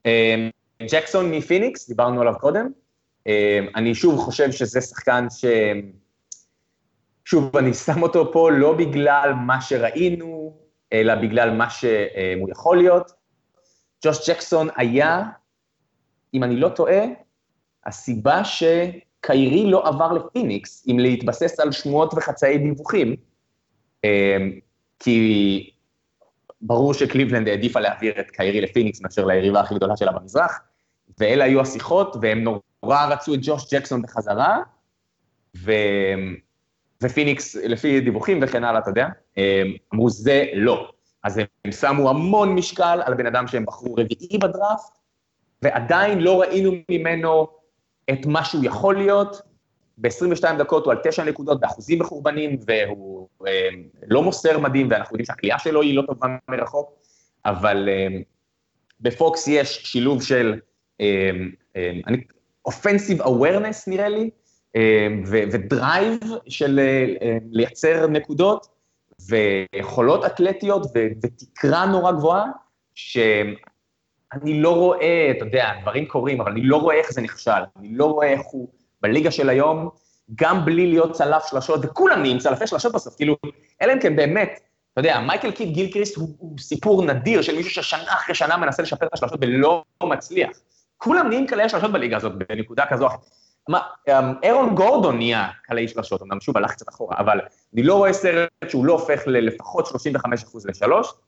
אמ, 0.07 0.51
ג'קסון 0.91 1.31
מפיניקס, 1.31 1.89
דיברנו 1.89 2.21
עליו 2.21 2.35
קודם. 2.41 2.71
אמ, 3.27 3.33
אני 3.75 3.95
שוב 3.95 4.21
חושב 4.21 4.53
שזה 4.53 4.81
שחקן 4.81 5.27
ש... 5.31 5.45
שוב, 7.25 7.57
אני 7.57 7.75
שם 7.75 8.03
אותו 8.03 8.33
פה 8.33 8.51
לא 8.51 8.77
בגלל 8.77 9.33
מה 9.47 9.61
שראינו, 9.61 10.59
אלא 10.93 11.15
בגלל 11.15 11.51
מה 11.51 11.71
שהוא 11.71 12.51
יכול 12.51 12.77
להיות. 12.77 13.13
ג'וש 14.05 14.31
ג'קסון 14.31 14.69
היה, 14.77 15.23
אם 16.35 16.45
אני 16.45 16.57
לא 16.57 16.69
טועה, 16.69 17.05
הסיבה 17.87 18.45
ש... 18.45 18.63
קיירי 19.21 19.71
לא 19.71 19.89
עבר 19.89 20.13
לפיניקס, 20.13 20.87
אם 20.91 20.99
להתבסס 20.99 21.61
על 21.61 21.73
שמועות 21.73 22.15
וחצאי 22.15 22.59
דיווחים, 22.59 23.17
אמ, 24.05 24.53
כי 24.99 25.71
ברור 26.61 26.95
שקליבלנד 26.95 27.49
העדיפה 27.49 27.81
להעביר 27.81 28.21
את 28.21 28.31
קיירי 28.31 28.61
לפיניקס 28.61 29.01
מאשר 29.01 29.27
ליריבה 29.27 29.61
הכי 29.61 29.75
גדולה 29.75 29.97
שלה 29.97 30.13
במזרח, 30.13 30.61
ואלה 31.19 31.45
היו 31.45 31.61
השיחות, 31.61 32.17
והם 32.23 32.45
נורא 32.45 33.07
רצו 33.07 33.35
את 33.35 33.41
ג'וש 33.43 33.75
ג'קסון 33.75 34.03
בחזרה, 34.03 34.59
ו... 35.57 35.73
ופיניקס, 37.03 37.55
לפי 37.57 38.01
דיווחים 38.01 38.41
וכן 38.43 38.65
הלאה, 38.65 38.81
אתה 38.81 38.91
יודע, 38.91 39.07
אמ, 39.37 39.43
אמרו 39.95 40.11
זה 40.11 40.45
לא. 40.55 40.91
אז 41.25 41.39
הם 41.39 41.73
שמו 41.73 42.11
המון 42.11 42.55
משקל 42.55 43.01
על 43.05 43.13
הבן 43.13 43.27
אדם 43.27 43.47
שהם 43.47 43.65
בחרו 43.65 43.95
רביעי 43.95 44.39
בדראפט, 44.39 44.98
ועדיין 45.63 46.21
לא 46.21 46.41
ראינו 46.41 46.73
ממנו 46.91 47.47
את 48.11 48.27
מה 48.27 48.45
שהוא 48.45 48.65
יכול 48.65 48.97
להיות, 48.97 49.41
ב-22 49.99 50.53
דקות 50.59 50.85
הוא 50.85 50.93
על 50.93 50.99
9 51.03 51.25
נקודות 51.25 51.61
באחוזים 51.61 51.99
מחורבנים, 51.99 52.59
והוא 52.67 53.29
אה, 53.47 53.69
לא 54.07 54.23
מוסר 54.23 54.59
מדהים, 54.59 54.89
ואנחנו 54.91 55.15
יודעים 55.15 55.27
שהקליעה 55.27 55.59
שלו 55.59 55.83
היא 55.83 55.97
לא 55.97 56.03
טובה 56.07 56.27
מרחוק, 56.49 56.91
אבל 57.45 57.89
אה, 57.89 58.07
בפוקס 59.01 59.49
יש 59.49 59.81
שילוב 59.85 60.23
של 60.23 60.61
אה, 61.01 61.31
אה, 61.77 61.93
offensive 62.69 63.21
awareness 63.21 63.85
נראה 63.87 64.09
לי, 64.09 64.31
אה, 64.77 65.09
ודרייב 65.27 66.19
של 66.49 66.79
אה, 66.79 67.15
אה, 67.23 67.39
לייצר 67.51 68.07
נקודות, 68.07 68.67
ויכולות 69.29 70.25
אתלטיות 70.25 70.83
ותקרה 70.95 71.87
נורא 71.87 72.13
גבוהה, 72.13 72.45
ש... 72.95 73.19
אני 74.33 74.61
לא 74.61 74.75
רואה, 74.75 75.33
אתה 75.37 75.45
יודע, 75.45 75.73
דברים 75.83 76.07
קורים, 76.07 76.41
אבל 76.41 76.53
אני 76.53 76.63
לא 76.63 76.77
רואה 76.77 76.95
איך 76.95 77.13
זה 77.13 77.21
נכשל. 77.21 77.51
אני 77.79 77.89
לא 77.93 78.05
רואה 78.05 78.29
איך 78.29 78.41
הוא 78.51 78.69
בליגה 79.01 79.31
של 79.31 79.49
היום, 79.49 79.89
גם 80.35 80.65
בלי 80.65 80.87
להיות 80.87 81.13
צלף 81.13 81.47
שלשות, 81.47 81.81
וכולם 81.83 82.21
נהיים 82.21 82.39
צלפי 82.39 82.67
שלשות 82.67 82.93
בסוף, 82.93 83.17
כאילו, 83.17 83.37
אלא 83.83 83.93
אם 83.93 84.01
כן 84.01 84.17
באמת, 84.17 84.61
אתה 84.93 85.01
יודע, 85.01 85.21
מייקל 85.21 85.51
קיד 85.51 85.73
גילקריסט 85.73 86.17
הוא, 86.17 86.29
הוא 86.39 86.59
סיפור 86.59 87.05
נדיר 87.05 87.43
של 87.43 87.57
מישהו 87.57 87.71
ששנה 87.71 88.13
אחרי 88.13 88.35
שנה 88.35 88.57
מנסה 88.57 88.83
לשפר 88.83 89.07
את 89.07 89.13
השלשות 89.13 89.39
ולא 89.43 89.85
מצליח. 90.03 90.51
כולם 90.97 91.29
נהיים 91.29 91.47
קלעי 91.47 91.69
שלשות 91.69 91.93
בליגה 91.93 92.17
הזאת 92.17 92.33
בנקודה 92.33 92.87
כזו 92.87 93.05
או 93.05 93.09
אחרת. 93.09 93.21
אמ, 93.69 93.75
אירון 94.43 94.75
גורדון 94.75 95.17
נהיה 95.17 95.49
קלעי 95.63 95.89
שלשות, 95.89 96.23
אמנם 96.23 96.41
שוב 96.41 96.57
הלך 96.57 96.71
קצת 96.71 96.89
אחורה, 96.89 97.17
אבל 97.19 97.41
אני 97.75 97.83
לא 97.83 97.95
רואה 97.95 98.13
סרט 98.13 98.49
שהוא 98.69 98.85
לא 98.85 98.93
הופך 98.93 99.23
ללפחות 99.27 99.87
35% 99.87 100.67
לשלוש, 100.69 101.09
אמ, 101.09 101.28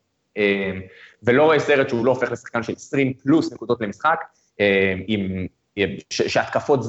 ולא 1.23 1.45
רואה 1.45 1.59
סרט 1.59 1.89
שהוא 1.89 2.07
לא 2.07 2.11
הופך 2.11 2.33
לשחקן 2.33 2.63
של 2.63 2.73
20 2.73 3.15
פלוס 3.15 3.53
נקודות 3.53 3.81
למשחק, 3.81 4.21
אמ, 4.61 4.65
עם, 5.07 5.47
שהתקפות 6.11 6.81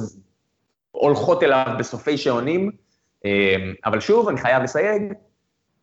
הולכות 0.90 1.42
אליו 1.42 1.66
בסופי 1.78 2.18
שעונים, 2.18 2.70
אמ, 3.24 3.74
אבל 3.84 4.00
שוב, 4.00 4.28
אני 4.28 4.40
חייב 4.40 4.62
לסייג, 4.62 5.02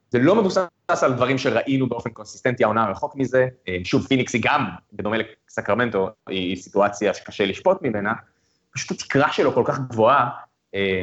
זה 0.09 0.19
לא 0.19 0.35
מבוסס 0.35 0.67
על 1.01 1.13
דברים 1.13 1.37
שראינו 1.37 1.89
באופן 1.89 2.09
קונסיסטנטי 2.09 2.63
העונה 2.63 2.89
רחוק 2.89 3.15
מזה, 3.15 3.47
שוב, 3.83 4.07
פיניקס 4.07 4.33
היא 4.33 4.41
גם, 4.45 4.65
בדומה 4.93 5.17
לסקרמנטו, 5.49 6.09
היא 6.27 6.55
סיטואציה 6.55 7.13
שקשה 7.13 7.45
לשפוט 7.45 7.81
ממנה, 7.81 8.13
פשוט 8.73 8.91
התקרה 8.91 9.31
שלו 9.31 9.53
כל 9.53 9.63
כך 9.65 9.79
גבוהה, 9.79 10.29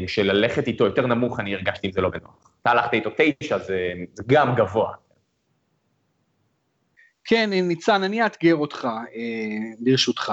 שללכת 0.07 0.66
איתו 0.66 0.84
יותר 0.84 1.07
נמוך, 1.07 1.40
אני 1.40 1.54
הרגשתי 1.54 1.86
עם 1.86 1.92
זה 1.92 2.00
לא 2.00 2.09
בנוח. 2.09 2.50
אתה 2.62 2.70
הלכת 2.70 2.92
איתו 2.92 3.11
תשע, 3.16 3.59
זה, 3.59 3.92
זה 4.14 4.22
גם 4.26 4.54
גבוה. 4.54 4.92
כן, 7.27 7.51
ניצן, 7.51 8.03
אני 8.03 8.24
אאתגר 8.24 8.57
אותך, 8.57 8.85
אה, 8.85 9.74
ברשותך. 9.79 10.33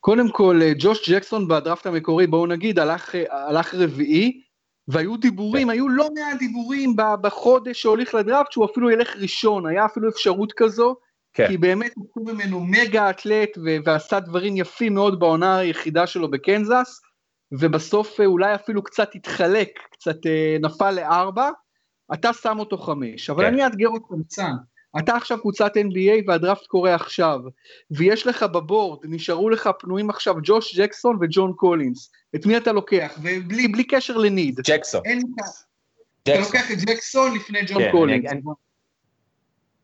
קודם 0.00 0.30
כל, 0.30 0.60
אה, 0.62 0.72
ג'וש 0.78 1.10
ג'קסון 1.10 1.48
בדראפט 1.48 1.86
המקורי, 1.86 2.26
בואו 2.26 2.46
נגיד, 2.46 2.78
הלך, 2.78 3.14
אה, 3.14 3.48
הלך 3.48 3.74
רביעי, 3.74 4.40
והיו 4.88 5.16
דיבורים, 5.16 5.66
כן. 5.66 5.72
היו 5.72 5.88
לא 5.88 6.08
מעט 6.14 6.38
דיבורים 6.38 6.96
בחודש 6.96 7.82
שהוליך 7.82 8.14
לדראפט, 8.14 8.52
שהוא 8.52 8.64
אפילו 8.64 8.90
ילך 8.90 9.16
ראשון, 9.16 9.66
היה 9.66 9.84
אפילו 9.84 10.08
אפשרות 10.08 10.52
כזו, 10.56 10.96
כן. 11.32 11.48
כי 11.48 11.56
באמת 11.56 11.92
הוא 12.14 12.32
אמנם 12.32 12.60
מגה 12.60 13.10
אתלט 13.10 13.50
ועשה 13.84 14.20
דברים 14.20 14.56
יפים 14.56 14.94
מאוד 14.94 15.20
בעונה 15.20 15.56
היחידה 15.56 16.06
שלו 16.06 16.30
בקנזס, 16.30 17.00
ובסוף 17.52 18.20
אולי 18.20 18.54
אפילו 18.54 18.82
קצת 18.82 19.14
התחלק, 19.14 19.68
קצת 19.92 20.16
נפל 20.60 20.90
לארבע, 20.90 21.50
אתה 22.14 22.32
שם 22.32 22.56
אותו 22.58 22.78
חמש, 22.78 23.30
אבל 23.30 23.44
כן. 23.44 23.52
אני 23.52 23.64
אאתגר 23.64 23.88
אותך 23.88 24.06
ניצן. 24.18 24.52
אתה 24.98 25.16
עכשיו 25.16 25.40
קבוצת 25.40 25.72
NBA 25.76 26.24
והדראפט 26.26 26.66
קורה 26.66 26.94
עכשיו, 26.94 27.40
ויש 27.90 28.26
לך 28.26 28.42
ב 28.42 28.50
board, 28.50 28.98
נשארו 29.04 29.50
לך 29.50 29.70
פנויים 29.78 30.10
עכשיו 30.10 30.34
ג'וש 30.42 30.78
ג'קסון 30.78 31.18
וג'ון 31.20 31.52
קולינס, 31.52 32.12
את 32.34 32.46
מי 32.46 32.56
אתה 32.56 32.72
לוקח? 32.72 33.18
ובלי 33.22 33.68
בלי 33.68 33.84
קשר 33.84 34.16
ל 34.16 34.23
need. 34.23 34.60
ג'קסון. 34.64 35.02
אין 35.04 35.22
אתה 36.22 36.38
לוקח 36.38 36.70
את 36.72 36.78
ג'קסון 36.78 37.34
לפני 37.34 37.58
ג'ון 37.66 37.82
כן, 37.82 37.90
קולינס. 37.90 38.30
אני, 38.30 38.40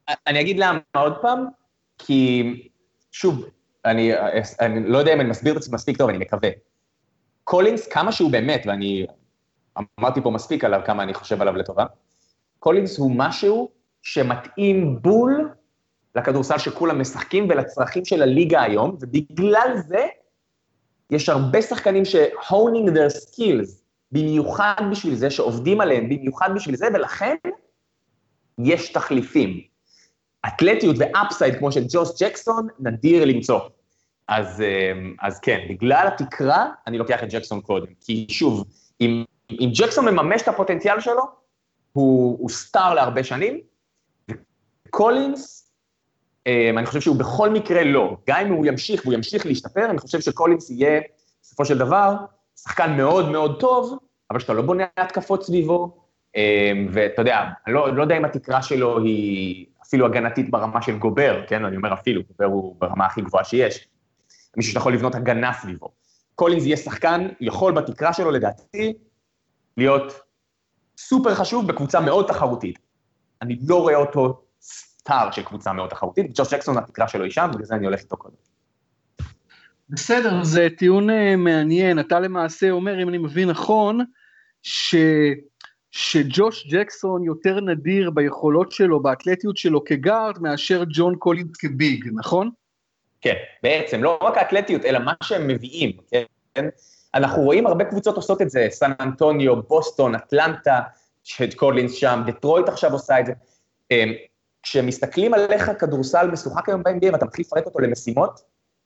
אני, 0.08 0.16
אני 0.26 0.40
אגיד 0.40 0.58
למה 0.58 0.78
עוד 0.96 1.14
פעם, 1.22 1.44
כי 1.98 2.42
שוב, 3.12 3.44
אני, 3.84 4.12
אני 4.60 4.88
לא 4.88 4.98
יודע 4.98 5.12
אם 5.12 5.20
אני 5.20 5.30
מסביר 5.30 5.52
את 5.52 5.56
עצמי 5.56 5.74
מספיק 5.74 5.96
טוב, 5.96 6.08
אני 6.08 6.18
מקווה. 6.18 6.50
קולינס, 7.44 7.88
כמה 7.88 8.12
שהוא 8.12 8.30
באמת, 8.30 8.62
ואני 8.66 9.06
אמרתי 9.98 10.20
פה 10.22 10.30
מספיק 10.30 10.64
עליו 10.64 10.80
כמה 10.86 11.02
אני 11.02 11.14
חושב 11.14 11.42
עליו 11.42 11.56
לטובה, 11.56 11.84
קולינס 12.58 12.98
הוא 12.98 13.12
משהו 13.16 13.81
שמתאים 14.02 15.02
בול 15.02 15.50
לכדורסל 16.16 16.58
שכולם 16.58 17.00
משחקים 17.00 17.46
ולצרכים 17.50 18.04
של 18.04 18.22
הליגה 18.22 18.62
היום, 18.62 18.96
ובגלל 19.00 19.74
זה 19.86 20.06
יש 21.10 21.28
הרבה 21.28 21.62
שחקנים 21.62 22.04
ש-honing 22.04 22.88
their 22.88 23.16
skills, 23.16 23.82
במיוחד 24.12 24.74
בשביל 24.90 25.14
זה, 25.14 25.30
שעובדים 25.30 25.80
עליהם 25.80 26.08
במיוחד 26.08 26.50
בשביל 26.54 26.76
זה, 26.76 26.88
ולכן 26.94 27.36
יש 28.58 28.92
תחליפים. 28.92 29.60
אתלטיות 30.46 30.96
ו 30.98 31.07
upside 31.07 31.58
כמו 31.58 31.72
של 31.72 31.84
ג'וש 31.88 32.22
ג'קסון, 32.22 32.68
נדיר 32.80 33.24
למצוא. 33.24 33.60
אז, 34.28 34.60
אה, 34.60 34.92
אז 35.20 35.40
כן, 35.40 35.58
בגלל 35.68 36.06
התקרה, 36.06 36.66
אני 36.86 36.98
לוקח 36.98 37.22
את 37.22 37.28
ג'קסון 37.30 37.60
קודם. 37.60 37.86
כי 38.00 38.26
שוב, 38.30 38.64
אם, 39.00 39.24
אם 39.50 39.70
ג'קסון 39.74 40.08
מממש 40.08 40.42
את 40.42 40.48
הפוטנציאל 40.48 41.00
שלו, 41.00 41.22
הוא, 41.92 42.38
הוא 42.40 42.50
star 42.50 42.94
להרבה 42.94 43.24
שנים, 43.24 43.60
קולינס, 44.92 45.72
אמ, 46.48 46.78
אני 46.78 46.86
חושב 46.86 47.00
שהוא 47.00 47.16
בכל 47.16 47.50
מקרה 47.50 47.84
לא. 47.84 48.16
גם 48.28 48.46
אם 48.46 48.52
הוא 48.52 48.66
ימשיך 48.66 49.02
והוא 49.04 49.14
ימשיך 49.14 49.46
להשתפר, 49.46 49.90
אני 49.90 49.98
חושב 49.98 50.20
שקולינס 50.20 50.70
יהיה, 50.70 51.00
בסופו 51.42 51.64
של 51.64 51.78
דבר, 51.78 52.14
שחקן 52.56 52.96
מאוד 52.96 53.28
מאוד 53.28 53.60
טוב, 53.60 53.98
אבל 54.30 54.40
שאתה 54.40 54.52
לא 54.52 54.62
בונה 54.62 54.84
התקפות 54.96 55.44
סביבו, 55.44 55.96
אמ, 56.36 56.38
ואתה 56.92 57.22
יודע, 57.22 57.40
אני 57.66 57.74
לא, 57.74 57.96
לא 57.96 58.02
יודע 58.02 58.16
אם 58.16 58.24
התקרה 58.24 58.62
שלו 58.62 58.98
היא 58.98 59.66
אפילו 59.86 60.06
הגנתית 60.06 60.50
ברמה 60.50 60.82
של 60.82 60.98
גובר, 60.98 61.44
כן? 61.48 61.64
אני 61.64 61.76
אומר 61.76 61.92
אפילו, 61.92 62.22
גובר 62.22 62.44
הוא 62.44 62.76
ברמה 62.78 63.06
הכי 63.06 63.22
גבוהה 63.22 63.44
שיש. 63.44 63.88
מישהו 64.56 64.70
שאתה 64.70 64.80
יכול 64.80 64.94
לבנות 64.94 65.14
הגנה 65.14 65.52
סביבו. 65.52 65.88
קולינס 66.34 66.64
יהיה 66.64 66.76
שחקן, 66.76 67.28
יכול 67.40 67.72
בתקרה 67.72 68.12
שלו 68.12 68.30
לדעתי 68.30 68.92
להיות 69.76 70.20
סופר 70.98 71.34
חשוב 71.34 71.66
בקבוצה 71.66 72.00
מאוד 72.00 72.26
תחרותית. 72.28 72.78
אני 73.42 73.58
לא 73.68 73.80
רואה 73.80 73.96
אותו 73.96 74.41
star 75.02 75.30
של 75.30 75.42
קבוצה 75.42 75.72
מאוד 75.72 75.90
תחרותית, 75.90 76.26
ג'וש 76.34 76.54
ג'קסון 76.54 76.78
התקרה 76.78 77.08
שלו 77.08 77.24
היא 77.24 77.32
שם, 77.32 77.50
בגלל 77.52 77.64
זה 77.64 77.74
אני 77.74 77.86
הולך 77.86 78.00
איתו 78.00 78.16
קודם. 78.16 78.34
בסדר, 79.88 80.44
זה 80.44 80.68
טיעון 80.78 81.10
אה, 81.10 81.36
מעניין, 81.36 81.98
אתה 81.98 82.20
למעשה 82.20 82.70
אומר, 82.70 83.02
אם 83.02 83.08
אני 83.08 83.18
מבין 83.18 83.50
נכון, 83.50 84.00
ש... 84.62 84.94
שג'וש 85.90 86.66
ג'קסון 86.70 87.24
יותר 87.24 87.60
נדיר 87.60 88.10
ביכולות 88.10 88.72
שלו, 88.72 89.02
באתלטיות 89.02 89.56
שלו 89.56 89.84
כגארד, 89.84 90.38
מאשר 90.40 90.84
ג'ון 90.94 91.16
קולינס 91.16 91.56
כ 91.56 91.74
big, 91.74 92.08
נכון? 92.14 92.50
כן, 93.20 93.34
בעצם, 93.62 94.02
לא 94.02 94.18
רק 94.22 94.36
האתלטיות, 94.36 94.84
אלא 94.84 94.98
מה 94.98 95.12
שהם 95.22 95.48
מביאים, 95.48 95.92
כן? 96.10 96.68
אנחנו 97.14 97.42
רואים 97.42 97.66
הרבה 97.66 97.84
קבוצות 97.84 98.16
עושות 98.16 98.42
את 98.42 98.50
זה, 98.50 98.66
סן 98.70 98.92
אנטוניו, 99.00 99.62
בוסטון, 99.62 100.14
אטלנטה, 100.14 100.80
שקולינס 101.24 101.92
שם, 101.92 102.22
דטרויט 102.26 102.68
עכשיו 102.68 102.92
עושה 102.92 103.20
את 103.20 103.26
זה. 103.26 103.32
כשמסתכלים 104.62 105.34
על 105.34 105.46
איך 105.50 105.68
הכדורסל 105.68 106.30
משוחק 106.30 106.68
היום 106.68 106.82
ב-NBA 106.82 107.12
ואתה 107.12 107.24
מתחיל 107.24 107.44
לפרק 107.46 107.66
אותו 107.66 107.78
למשימות, 107.78 108.40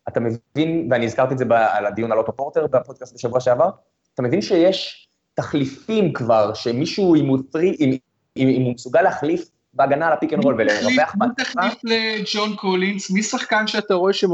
אתה 0.08 0.20
מבין, 0.20 0.88
ואני 0.90 1.04
הזכרתי 1.04 1.34
את 1.34 1.38
זה 1.38 1.44
על 1.48 1.86
הדיון 1.86 2.12
על 2.12 2.18
אוטו 2.18 2.32
פורטר 2.36 2.66
בפודקאסט 2.66 3.14
בשבוע 3.14 3.40
שעבר, 3.40 3.70
אתה 4.14 4.22
מבין 4.22 4.42
שיש 4.42 5.08
תחליפים 5.34 6.12
כבר, 6.12 6.54
שמישהו, 6.54 7.14
אם 7.14 7.26
הוא, 7.26 7.38
טרי, 7.52 7.76
אם, 7.80 7.90
אם, 8.36 8.48
אם 8.48 8.62
הוא 8.62 8.74
מסוגל 8.74 9.02
להחליף 9.02 9.50
בהגנה 9.74 10.06
על 10.06 10.12
ה 10.12 10.16
pick 10.16 10.32
and 10.32 10.44
roll 10.44 10.54
ולרווח 10.58 11.14
בהתקפה. 11.14 11.60
מי 11.60 11.70
תחליף 11.70 11.84
לג'ון 11.84 12.56
קולינס? 12.56 13.10
מי 13.10 13.22
שחקן 13.22 13.66
שאתה 13.66 13.94
רואה 13.94 14.12
שמ... 14.12 14.30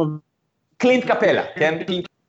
קלינט 0.76 1.04
קפלה, 1.04 1.42
כן? 1.56 1.82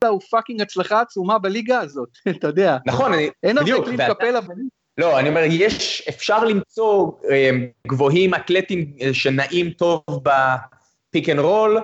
הוא 0.07 0.21
fucking 0.21 0.61
הצלחה 0.61 1.01
עצומה 1.01 1.39
בליגה 1.39 1.79
הזאת, 1.79 2.09
אתה 2.29 2.47
יודע. 2.47 2.77
נכון, 2.85 3.13
אני, 3.13 3.29
אין 3.43 3.57
הרבה 3.57 3.85
קלינט 3.85 4.01
קפלה 4.01 4.41
בליגה. 4.41 4.69
לא, 4.97 5.19
אני 5.19 5.29
אומר, 5.29 5.41
יש, 5.49 6.05
אפשר 6.09 6.43
למצוא 6.43 7.11
אה, 7.29 7.49
גבוהים 7.87 8.33
אתלטים 8.33 8.93
אה, 9.01 9.13
שנעים 9.13 9.69
טוב 9.69 10.03
ב 10.07 10.32
pick 10.32 11.29
and 11.29 11.39
roll, 11.39 11.81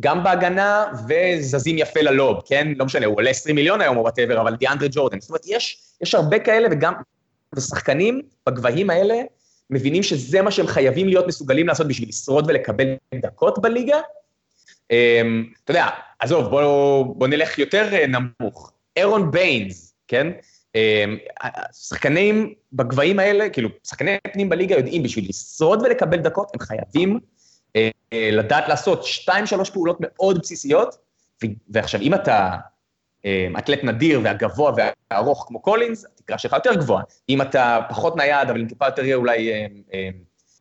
גם 0.00 0.24
בהגנה, 0.24 0.84
וזזים 1.08 1.78
יפה 1.78 2.00
ל 2.00 2.08
lob, 2.08 2.40
כן? 2.46 2.68
לא 2.76 2.84
משנה, 2.84 3.06
הוא 3.06 3.16
עולה 3.16 3.30
20 3.30 3.56
מיליון 3.56 3.80
היום 3.80 3.96
או 3.96 4.02
whatever, 4.02 4.40
אבל 4.40 4.56
דיאנדרה 4.56 4.88
ג'ורדן. 4.92 5.20
זאת 5.20 5.30
אומרת, 5.30 5.42
יש, 5.46 5.78
יש 6.02 6.14
הרבה 6.14 6.38
כאלה, 6.38 6.68
וגם, 6.70 6.94
ושחקנים 7.54 8.22
בגבהים 8.46 8.90
האלה 8.90 9.14
מבינים 9.70 10.02
שזה 10.02 10.42
מה 10.42 10.50
שהם 10.50 10.66
חייבים 10.66 11.08
להיות 11.08 11.26
מסוגלים 11.26 11.66
לעשות 11.66 11.88
בשביל 11.88 12.08
לשרוד 12.08 12.44
ולקבל 12.48 12.86
דקות 13.14 13.58
בליגה. 13.58 14.00
אמ, 14.90 15.44
אתה 15.64 15.70
יודע, 15.70 15.86
עזוב, 16.18 16.50
בוא, 16.50 17.14
בוא 17.16 17.26
נלך 17.26 17.58
יותר 17.58 17.94
אה, 17.94 18.04
נמוך. 18.06 18.72
ארון 18.96 19.30
ביינס, 19.30 19.94
כן? 20.08 20.30
אמ, 20.74 21.16
שחקנים 21.72 22.54
בגבהים 22.72 23.18
האלה, 23.18 23.48
כאילו, 23.48 23.68
שחקני 23.84 24.16
פנים 24.32 24.48
בליגה 24.48 24.76
יודעים, 24.76 25.02
בשביל 25.02 25.28
לשרוד 25.28 25.82
ולקבל 25.82 26.16
דקות, 26.16 26.50
הם 26.54 26.60
חייבים 26.60 27.20
אה, 27.76 27.90
אה, 28.12 28.30
לדעת 28.32 28.68
לעשות 28.68 29.04
שתיים, 29.04 29.46
שלוש 29.46 29.70
פעולות 29.70 29.98
מאוד 30.00 30.38
בסיסיות, 30.38 30.94
ועכשיו, 31.68 32.00
אם 32.00 32.14
אתה 32.14 32.56
אה, 33.24 33.48
אתלט 33.58 33.84
נדיר 33.84 34.20
והגבוה 34.24 34.72
והארוך 34.76 35.44
כמו 35.48 35.60
קולינס, 35.62 36.04
התקרה 36.04 36.38
שלך 36.38 36.52
יותר 36.52 36.74
גבוהה. 36.74 37.02
אם 37.28 37.42
אתה 37.42 37.80
פחות 37.88 38.16
נייד, 38.16 38.48
אבל 38.50 38.60
עם 38.60 38.68
טיפה 38.68 38.86
יותר 38.86 39.14
אולי 39.14 39.50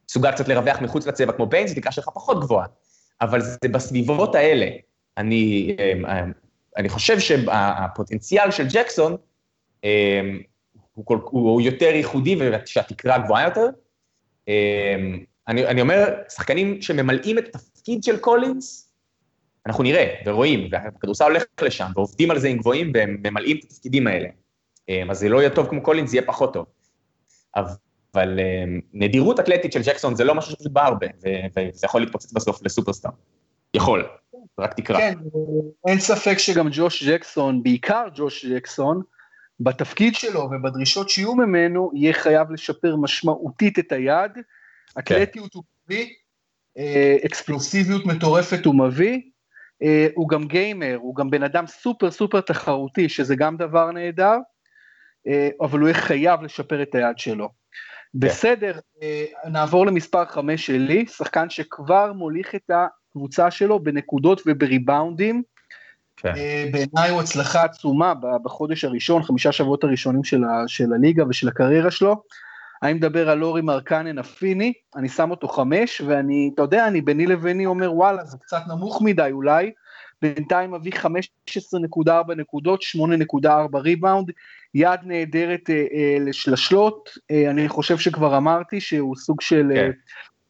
מסוגל 0.10 0.32
קצת 0.32 0.48
לרווח 0.48 0.82
מחוץ 0.82 1.08
לצבע 1.08 1.32
כמו 1.32 1.46
ביינס, 1.46 1.72
התקרה 1.72 1.92
שלך 1.92 2.10
פחות 2.14 2.40
גבוהה. 2.40 2.66
אבל 3.22 3.42
זה 3.42 3.58
בסביבות 3.72 4.36
האלה. 4.36 4.68
אני, 5.18 5.76
אני 6.78 6.90
חושב 6.90 7.20
שהפוטנציאל 7.20 8.52
של 8.52 8.68
ג'קסון, 8.70 9.18
הוא, 10.94 11.06
כל, 11.06 11.18
הוא 11.24 11.62
יותר 11.62 11.86
ייחודי 11.86 12.38
ושהתקרה 12.40 13.18
גבוהה 13.18 13.44
יותר. 13.44 13.68
אני, 15.48 15.66
אני 15.68 15.82
אומר, 15.82 16.14
שחקנים 16.30 16.82
שממלאים 16.82 17.38
את 17.38 17.56
התפקיד 17.56 18.04
של 18.04 18.18
קולינס, 18.18 18.94
אנחנו 19.66 19.84
נראה 19.84 20.16
ורואים, 20.26 20.68
והכדורסל 20.72 21.24
הולך 21.24 21.44
לשם, 21.62 21.88
ועובדים 21.96 22.32
על 22.32 22.40
זה 22.40 22.48
עם 22.48 22.58
גבוהים, 22.58 22.92
והם 22.94 23.18
ממלאים 23.24 23.58
את 23.58 23.64
התפקידים 23.64 24.08
האלה. 24.08 24.30
אז 25.10 25.20
זה 25.20 25.30
לא 25.30 25.40
יהיה 25.40 25.50
טוב 25.50 25.68
כמו 25.70 25.82
קולינס, 25.82 26.10
זה 26.10 26.18
יהיה 26.18 26.28
פחות 26.28 26.54
טוב. 26.54 26.66
אבל 28.16 28.40
נדירות 28.94 29.40
אתלטית 29.40 29.74
של 29.74 29.82
ג'קסון 29.84 30.16
זה 30.16 30.24
לא 30.24 30.36
משהו 30.36 30.52
שפשוט 30.52 30.72
בא 30.72 30.86
הרבה, 30.86 31.08
וזה 31.58 31.86
יכול 31.86 32.02
להתפוצץ 32.02 32.34
בסוף 32.34 32.64
לסופרסטאר. 32.64 33.12
יכול, 33.74 34.06
רק 34.60 34.74
תקרה. 34.74 34.98
כן, 34.98 35.14
אין 35.88 36.00
ספק 36.00 36.38
שגם 36.38 36.68
ג'וש 36.72 37.04
ג'קסון, 37.04 37.64
בעיקר 37.64 38.06
ג'וש 38.16 38.46
ג'קסון, 38.46 39.02
בתפקיד 39.60 40.16
שלו 40.16 40.40
ובדרישות 40.40 41.10
שיהיו 41.10 41.36
ממנו, 41.36 41.92
יהיה 41.94 42.14
חייב 42.14 42.52
לשפר 42.52 42.96
משמעותית 42.96 43.80
את 43.80 43.92
היד. 43.92 44.32
אתלטיות 45.00 45.54
הוא 45.54 45.64
מביא, 45.88 46.08
אה, 46.78 47.18
אקספלוסיביות 47.26 48.06
מטורפת 48.06 48.66
הוא 48.66 48.76
מביא, 48.76 49.22
אה, 49.84 50.08
הוא 50.16 50.30
גם 50.30 50.48
גיימר, 50.48 50.98
הוא 51.02 51.16
גם 51.16 51.30
בן 51.30 51.44
אדם 51.44 51.68
סופר 51.68 52.12
סופר 52.12 52.42
תחרותי, 52.42 53.10
שזה 53.10 53.36
גם 53.36 53.58
דבר 53.58 53.92
נהדר, 53.92 54.38
אה, 55.28 55.50
אבל 55.62 55.80
הוא 55.80 55.90
יהיה 55.90 56.02
חייב 56.02 56.42
לשפר 56.42 56.82
את 56.82 56.96
היד 56.96 57.18
שלו. 57.18 57.50
בסדר, 58.16 58.80
נעבור 59.52 59.86
למספר 59.86 60.26
חמש 60.26 60.66
שלי, 60.66 61.06
שחקן 61.08 61.50
שכבר 61.50 62.14
מוליך 62.14 62.56
את 62.56 62.70
הקבוצה 62.70 63.52
שלו 63.52 63.84
בנקודות 63.84 64.42
ובריבאונדים. 64.46 65.44
כן. 66.18 66.34
בעיניי 66.72 67.10
הוא 67.10 67.22
הצלחה 67.22 67.64
עצומה 67.64 68.14
בחודש 68.44 68.84
הראשון, 68.84 69.24
חמישה 69.24 69.52
שבועות 69.52 69.84
הראשונים 69.84 70.24
של, 70.24 70.44
ה, 70.44 70.64
של 70.68 70.94
הליגה 70.94 71.24
ושל 71.30 71.48
הקריירה 71.48 71.92
שלו. 71.92 72.24
אני 72.84 72.94
מדבר 72.94 73.30
על 73.30 73.44
לורי 73.44 73.62
מרקנן 73.62 74.18
הפיני, 74.18 74.74
אני 74.96 75.10
שם 75.10 75.32
אותו 75.32 75.48
חמש, 75.48 76.02
ואני, 76.02 76.52
אתה 76.54 76.62
יודע, 76.62 76.88
אני 76.88 77.02
ביני 77.02 77.26
לביני 77.26 77.66
אומר, 77.66 77.94
וואלה, 77.94 78.26
זה 78.26 78.38
קצת 78.38 78.62
נמוך 78.68 79.02
מדי 79.02 79.30
אולי, 79.32 79.72
בינתיים 80.22 80.72
מביא 80.72 80.92
15.4 80.94 82.36
נקודות, 82.36 82.82
8.4 82.82 83.78
ריבאונד, 83.78 84.32
יד 84.74 85.00
נהדרת 85.04 85.70
אה, 85.70 85.76
אה, 85.94 86.18
לשלשות, 86.20 87.10
אה, 87.32 87.50
אני 87.50 87.70
חושב 87.70 87.98
שכבר 87.98 88.38
אמרתי 88.38 88.82
שהוא 88.82 89.16
סוג 89.16 89.42
של 89.42 89.72
אה, 89.76 89.90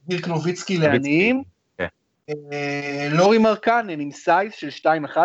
דירק 0.08 0.28
נוביצקי 0.28 0.78
לעניים. 0.78 1.44
כן. 2.28 2.34
אה, 2.54 3.08
לורי 3.12 3.38
מרקנן 3.38 4.00
עם 4.00 4.12
size 4.12 4.54
של 4.54 4.70
2.11, 4.70 5.18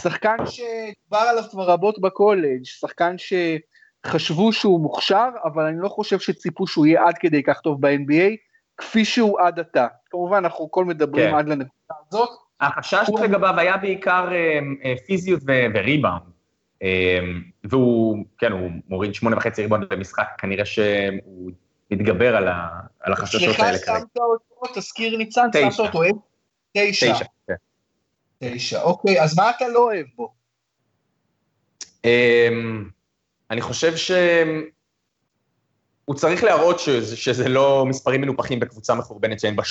שחקן 0.00 0.36
שדובר 0.46 1.26
עליו 1.28 1.42
כבר 1.50 1.70
רבות 1.70 2.00
בקולג', 2.00 2.64
שחקן 2.64 3.16
שחשבו 3.18 4.52
שהוא 4.52 4.80
מוכשר, 4.80 5.28
אבל 5.44 5.64
אני 5.64 5.76
לא 5.80 5.88
חושב 5.88 6.18
שציפו 6.18 6.66
שהוא 6.66 6.86
יהיה 6.86 7.08
עד 7.08 7.18
כדי 7.18 7.42
כך 7.42 7.60
טוב 7.60 7.86
ב-NBA, 7.86 8.36
כפי 8.76 9.04
שהוא 9.04 9.40
עד 9.40 9.60
עתה. 9.60 9.86
כמובן, 10.10 10.36
אנחנו 10.36 10.64
הכל 10.64 10.84
מדברים 10.84 11.30
כן. 11.30 11.36
עד 11.36 11.48
לנקודה 11.48 11.94
הזאת. 12.08 12.30
החשש 12.60 13.04
הוא... 13.06 13.20
לגביו 13.20 13.54
היה 13.58 13.76
בעיקר 13.76 14.28
אה, 14.32 14.58
אה, 14.84 14.94
פיזיות 15.06 15.42
וריבאונד. 15.74 16.22
אה, 16.82 17.20
והוא, 17.64 18.24
כן, 18.38 18.52
הוא 18.52 18.70
מוריד 18.88 19.14
שמונה 19.14 19.36
וחצי 19.36 19.62
ריבאונד 19.62 19.84
במשחק, 19.90 20.26
כנראה 20.38 20.64
שהוא 20.64 21.50
מתגבר 21.90 22.36
על, 22.36 22.48
ה, 22.48 22.68
על 23.00 23.12
החששות 23.12 23.58
האלה 23.58 23.78
כרגע. 23.78 24.00
שמת 24.00 24.16
אותו, 24.16 24.74
תזכיר 24.74 25.16
ניצן, 25.16 25.48
שמת 25.52 25.78
אותו, 25.78 26.02
תשע. 26.76 27.14
תשע, 27.14 27.24
כן. 27.46 27.54
תשע, 28.38 28.82
אוקיי, 28.82 29.22
אז 29.22 29.38
מה 29.38 29.50
אתה 29.50 29.68
לא 29.68 29.78
אוהב 29.78 30.06
בו? 30.16 30.34
אני 33.50 33.60
חושב 33.60 33.96
שהוא 33.96 36.14
צריך 36.14 36.44
להראות 36.44 36.80
שזה, 36.80 37.16
שזה 37.16 37.48
לא 37.48 37.84
מספרים 37.88 38.20
מנופחים 38.20 38.60
בקבוצה 38.60 38.94
מחורבנת 38.94 39.40
שאין 39.40 39.56
בה 39.56 39.62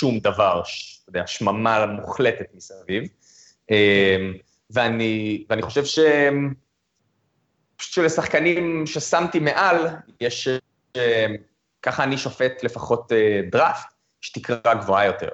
שום 0.00 0.18
דבר, 0.18 0.62
אתה 1.02 1.10
יודע, 1.10 1.26
שממה 1.26 1.86
מוחלטת 1.86 2.46
מסביב. 2.54 3.04
ואני, 4.70 5.44
ואני 5.50 5.62
חושב 5.62 5.84
ש... 5.84 5.98
פשוט 7.76 7.92
שלשחקנים 7.92 8.86
ששמתי 8.86 9.38
מעל, 9.38 9.86
יש, 10.20 10.48
ככה 11.84 12.04
אני 12.04 12.18
שופט 12.18 12.64
לפחות 12.64 13.12
דראפט, 13.50 13.86
יש 14.22 14.32
תקרה 14.32 14.74
גבוהה 14.74 15.06
יותר. 15.06 15.28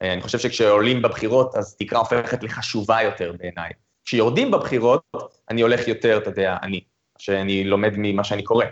אני 0.00 0.22
חושב 0.22 0.38
שכשעולים 0.38 1.02
בבחירות, 1.02 1.54
אז 1.54 1.76
תקרה 1.76 1.98
הופכת 1.98 2.42
לחשובה 2.42 3.02
יותר 3.02 3.32
בעיניי. 3.38 3.70
כשיורדים 4.04 4.50
בבחירות, 4.50 5.02
אני 5.50 5.60
הולך 5.60 5.88
יותר, 5.88 6.18
אתה 6.18 6.30
יודע, 6.30 6.56
אני, 6.62 6.80
שאני 7.18 7.64
לומד 7.64 7.92
ממה 7.96 8.24
שאני 8.24 8.42
קורא, 8.42 8.64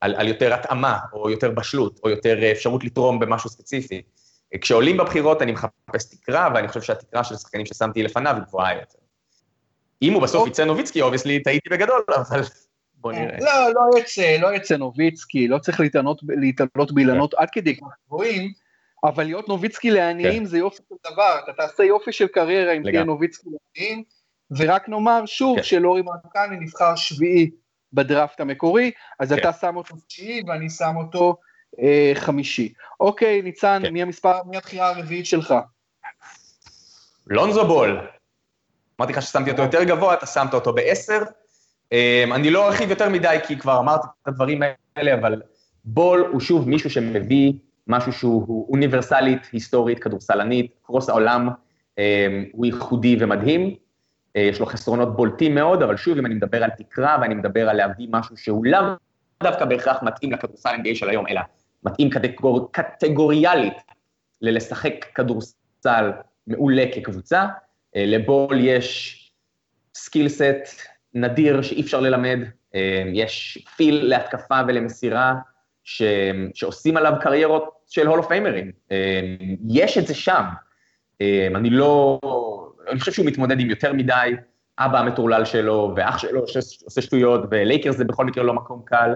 על, 0.00 0.14
על 0.14 0.28
יותר 0.28 0.54
התאמה, 0.54 0.98
או 1.12 1.30
יותר 1.30 1.50
בשלות, 1.50 2.00
או 2.04 2.10
יותר 2.10 2.52
אפשרות 2.52 2.84
לתרום 2.84 3.18
במשהו 3.18 3.50
ספציפי. 3.50 4.02
כשעולים 4.60 4.96
בבחירות 4.96 5.42
אני 5.42 5.52
מחפש 5.52 6.10
תקרה, 6.10 6.48
ואני 6.54 6.68
חושב 6.68 6.82
שהתקרה 6.82 7.24
של 7.24 7.34
השחקנים 7.34 7.66
ששמתי 7.66 8.02
לפניו 8.02 8.34
היא 8.34 8.42
גבוהה 8.42 8.74
יותר. 8.74 8.98
אם 10.02 10.12
הוא 10.12 10.22
בסוף 10.22 10.48
יצא 10.48 10.64
נוביצקי, 10.64 11.02
obviously 11.02 11.42
טעיתי 11.42 11.68
בגדול, 11.68 12.04
אבל 12.16 12.42
בוא 13.00 13.12
נראה. 13.12 13.38
לא, 13.40 13.74
לא 13.74 13.98
יצא, 13.98 14.36
לא 14.40 14.54
יצא 14.54 14.76
נוביצקי, 14.76 15.48
לא 15.48 15.58
צריך 15.58 15.80
להיתלות 16.28 16.92
באילנות 16.92 17.34
עד 17.34 17.50
כדי 17.50 17.76
כך 17.76 17.86
גבוהים, 18.06 18.52
אבל 19.04 19.24
להיות 19.24 19.48
נוביצקי 19.48 19.90
לעניים 19.90 20.42
כן. 20.42 20.44
זה 20.44 20.58
יופי 20.58 20.82
של 20.88 21.12
דבר, 21.12 21.38
אתה 21.44 21.52
תעשה 21.52 21.84
יופי 21.84 22.12
של 22.12 22.26
קריירה 22.26 22.72
אם 22.72 22.82
תהיה 22.82 23.04
נוביצקי 23.04 23.48
לעניים, 23.50 24.04
ורק 24.50 24.88
נאמר 24.88 25.26
שוב 25.26 25.56
כן. 25.56 25.62
שלאורי 25.62 26.02
מרקנן 26.02 26.56
נבחר 26.60 26.96
שביעי 26.96 27.50
בדראפט 27.92 28.40
המקורי, 28.40 28.90
אז 29.18 29.32
כן. 29.32 29.38
אתה 29.38 29.52
שם 29.52 29.76
אותו 29.76 29.94
תשיעי 30.08 30.42
ואני 30.46 30.70
שם 30.70 30.94
אותו 30.96 31.36
אה, 31.82 32.12
חמישי. 32.14 32.72
אוקיי, 33.00 33.42
ניצן, 33.42 33.82
כן. 33.82 33.92
מי 33.92 34.02
המספר, 34.02 34.42
מי 34.46 34.56
הבחירה 34.56 34.88
הרביעית 34.88 35.26
שלך? 35.26 35.54
לונזו 37.26 37.66
בול. 37.66 38.00
אמרתי 39.00 39.12
לך 39.12 39.22
ששמתי 39.22 39.50
אותו 39.50 39.62
יותר 39.62 39.84
גבוה, 39.84 40.14
אתה 40.14 40.26
שמת 40.26 40.54
אותו 40.54 40.72
בעשר. 40.72 41.22
אה, 41.92 42.24
אני 42.34 42.50
לא 42.50 42.68
ארחיב 42.68 42.90
יותר 42.90 43.08
מדי, 43.08 43.36
כי 43.46 43.58
כבר 43.58 43.78
אמרתי 43.78 44.06
את 44.22 44.28
הדברים 44.28 44.62
האלה, 44.96 45.14
אבל 45.14 45.42
בול 45.84 46.28
הוא 46.32 46.40
שוב 46.40 46.68
מישהו 46.68 46.90
שמביא 46.90 47.52
משהו 47.86 48.12
שהוא 48.12 48.68
אוניברסלית, 48.68 49.48
היסטורית, 49.52 49.98
כדורסלנית, 49.98 50.74
קרוס 50.82 51.08
העולם, 51.08 51.48
אה, 51.98 52.42
הוא 52.52 52.66
ייחודי 52.66 53.16
ומדהים. 53.20 53.74
אה, 54.36 54.40
יש 54.40 54.60
לו 54.60 54.66
חסרונות 54.66 55.16
בולטים 55.16 55.54
מאוד, 55.54 55.82
אבל 55.82 55.96
שוב, 55.96 56.18
אם 56.18 56.26
אני 56.26 56.34
מדבר 56.34 56.64
על 56.64 56.70
תקרה 56.70 57.18
ואני 57.20 57.34
מדבר 57.34 57.68
על 57.68 57.76
להביא 57.76 58.08
משהו 58.10 58.36
שהוא 58.36 58.66
לאו 58.66 58.80
דווקא 59.42 59.64
בהכרח 59.64 60.02
מתאים 60.02 60.32
לכדורסל 60.32 60.70
NBA 60.74 60.94
של 60.94 61.08
היום, 61.08 61.26
אלא 61.26 61.40
מתאים 61.84 62.10
קטגור, 62.10 62.72
קטגוריאלית 62.72 63.74
ללשחק 64.42 65.06
כדורסל 65.14 66.10
מעולה 66.46 66.84
כקבוצה, 66.94 67.46
אה, 67.96 68.04
לבול 68.06 68.60
יש 68.60 69.16
skill 69.94 70.28
set 70.28 70.89
נדיר 71.14 71.62
שאי 71.62 71.80
אפשר 71.80 72.00
ללמד, 72.00 72.38
אה, 72.74 73.02
יש 73.12 73.64
feel 73.76 74.04
להתקפה 74.04 74.60
ולמסירה 74.68 75.34
ש, 75.84 76.02
שעושים 76.54 76.96
עליו 76.96 77.12
קריירות 77.20 77.70
של 77.88 78.06
Hall 78.06 78.17
of 78.17 78.22
Famer 78.22 78.53
ים, 78.53 78.72
יש 79.68 79.98
את 79.98 80.06
זה 80.06 80.14
שם. 80.14 80.44
אני 81.54 81.70
לא, 81.70 82.20
אני 82.90 83.00
חושב 83.00 83.12
שהוא 83.12 83.26
מתמודד 83.26 83.60
עם 83.60 83.70
יותר 83.70 83.92
מדי, 83.92 84.34
אבא 84.78 84.98
המטורלל 84.98 85.44
שלו, 85.44 85.92
ואח 85.96 86.18
שלו 86.18 86.48
שעושה 86.48 87.02
שטויות, 87.02 87.40
ולייקרס 87.50 87.96
זה 87.96 88.04
בכל 88.04 88.24
מקרה 88.24 88.44
לא 88.44 88.54
מקום 88.54 88.82
קל, 88.84 89.14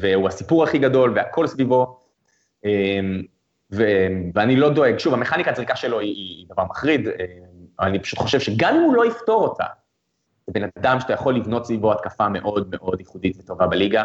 והוא 0.00 0.28
הסיפור 0.28 0.64
הכי 0.64 0.78
גדול, 0.78 1.12
והכל 1.16 1.46
סביבו, 1.46 2.00
ו, 3.72 3.84
ואני 4.34 4.56
לא 4.56 4.70
דואג, 4.70 4.98
שוב, 4.98 5.14
המכניקת 5.14 5.56
זריקה 5.56 5.76
שלו 5.76 6.00
היא, 6.00 6.46
דבר 6.48 6.64
מחריד, 6.64 7.08
אני 7.80 7.98
פשוט 7.98 8.18
חושב 8.18 8.40
שגם 8.40 8.74
אם 8.74 8.82
הוא 8.82 8.94
לא 8.94 9.06
יפתור 9.06 9.42
אותה, 9.42 9.64
זה 10.46 10.52
בן 10.52 10.68
אדם 10.78 11.00
שאתה 11.00 11.12
יכול 11.12 11.36
לבנות 11.36 11.66
סביבו 11.66 11.92
התקפה 11.92 12.28
מאוד 12.28 12.68
מאוד 12.70 13.00
ייחודית 13.00 13.36
וטובה 13.38 13.66
בליגה. 13.66 14.04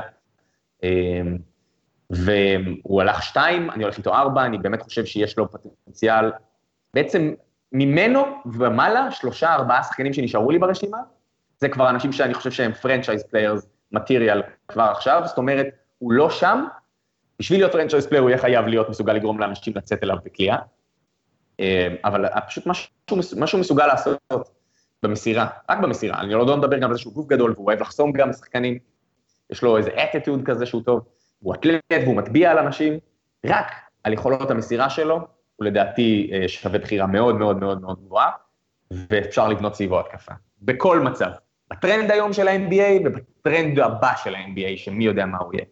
והוא 2.09 3.01
הלך 3.01 3.23
שתיים, 3.23 3.71
אני 3.71 3.83
הולך 3.83 3.97
איתו 3.97 4.13
ארבע, 4.13 4.45
אני 4.45 4.57
באמת 4.57 4.81
חושב 4.81 5.05
שיש 5.05 5.37
לו 5.37 5.51
פוטנציאל. 5.51 6.31
בעצם 6.93 7.33
ממנו 7.71 8.23
ומעלה, 8.45 9.11
שלושה, 9.11 9.53
ארבעה 9.53 9.83
שחקנים 9.83 10.13
שנשארו 10.13 10.51
לי 10.51 10.59
ברשימה, 10.59 10.97
זה 11.57 11.69
כבר 11.69 11.89
אנשים 11.89 12.11
שאני 12.11 12.33
חושב 12.33 12.51
שהם 12.51 12.73
franchise 12.73 13.23
players 13.23 13.67
material 13.91 14.41
כבר 14.67 14.83
עכשיו, 14.83 15.21
זאת 15.25 15.37
אומרת, 15.37 15.67
הוא 15.97 16.11
לא 16.11 16.29
שם, 16.29 16.65
בשביל 17.39 17.59
להיות 17.59 17.71
franchise 17.71 18.07
player 18.07 18.21
הוא 18.21 18.29
יהיה 18.29 18.41
חייב 18.41 18.67
להיות 18.67 18.89
מסוגל 18.89 19.13
לגרום 19.13 19.39
לאנשים 19.39 19.73
לצאת 19.75 20.03
אליו 20.03 20.17
בקליעה, 20.25 20.57
אה, 21.59 21.87
אבל 22.03 22.25
פשוט 22.47 22.65
מה 23.37 23.47
שהוא 23.47 23.59
מסוגל 23.59 23.87
לעשות 23.87 24.17
במסירה, 25.03 25.47
רק 25.69 25.77
במסירה, 25.79 26.19
אני 26.19 26.33
לא 26.33 26.57
מדבר 26.57 26.77
גם 26.77 26.89
על 26.89 26.95
זה 26.95 27.01
שהוא 27.01 27.13
גוף 27.13 27.27
גדול 27.27 27.53
והוא 27.55 27.67
אוהב 27.67 27.81
לחסום 27.81 28.11
גם 28.11 28.29
לשחקנים, 28.29 28.77
יש 29.49 29.61
לו 29.61 29.77
איזה 29.77 29.89
אטיטיוד 29.89 30.41
כזה 30.45 30.65
שהוא 30.65 30.81
טוב, 30.83 31.01
הוא 31.39 31.55
אתלט 31.55 31.81
והוא 31.89 32.15
מטביע 32.15 32.51
על 32.51 32.57
אנשים, 32.57 32.99
רק 33.45 33.71
על 34.03 34.13
יכולות 34.13 34.51
המסירה 34.51 34.89
שלו, 34.89 35.15
הוא 35.55 35.65
לדעתי 35.65 36.29
אה, 36.33 36.47
שווה 36.47 36.79
בחירה 36.79 37.07
מאוד 37.07 37.35
מאוד 37.35 37.57
מאוד 37.57 37.81
מאוד 37.81 37.99
גבוהה, 38.05 38.31
ואפשר 38.91 39.47
לבנות 39.47 39.75
סביבו 39.75 39.99
התקפה, 39.99 40.31
בכל 40.61 40.99
מצב. 40.99 41.29
בטרנד 41.71 42.11
היום 42.11 42.33
של 42.33 42.47
ה-NBA 42.47 43.05
ובטרנד 43.05 43.79
הבא 43.79 44.11
של 44.23 44.35
ה-NBA, 44.35 44.77
שמי 44.77 45.03
יודע 45.03 45.25
מה 45.25 45.37
הוא 45.37 45.53
יהיה. 45.53 45.65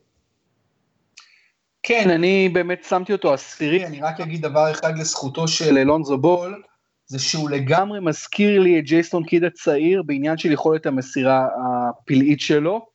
כן, 1.83 2.09
אני 2.09 2.49
באמת 2.49 2.83
שמתי 2.83 3.13
אותו 3.13 3.33
עשירי, 3.33 3.85
אני 3.85 4.01
רק 4.01 4.19
אגיד 4.19 4.41
דבר 4.41 4.71
אחד 4.71 4.97
לזכותו 4.97 5.47
של 5.47 5.77
אלונזו 5.77 6.17
בול, 6.17 6.61
זה 7.07 7.19
שהוא 7.19 7.49
לגמרי 7.49 7.99
מזכיר 7.99 8.59
לי 8.59 8.79
את 8.79 8.83
ג'ייסון 8.83 9.23
קיד 9.23 9.43
הצעיר 9.43 10.03
בעניין 10.03 10.37
של 10.37 10.51
יכולת 10.51 10.85
המסירה 10.85 11.47
הפלאית 11.65 12.39
שלו, 12.39 12.85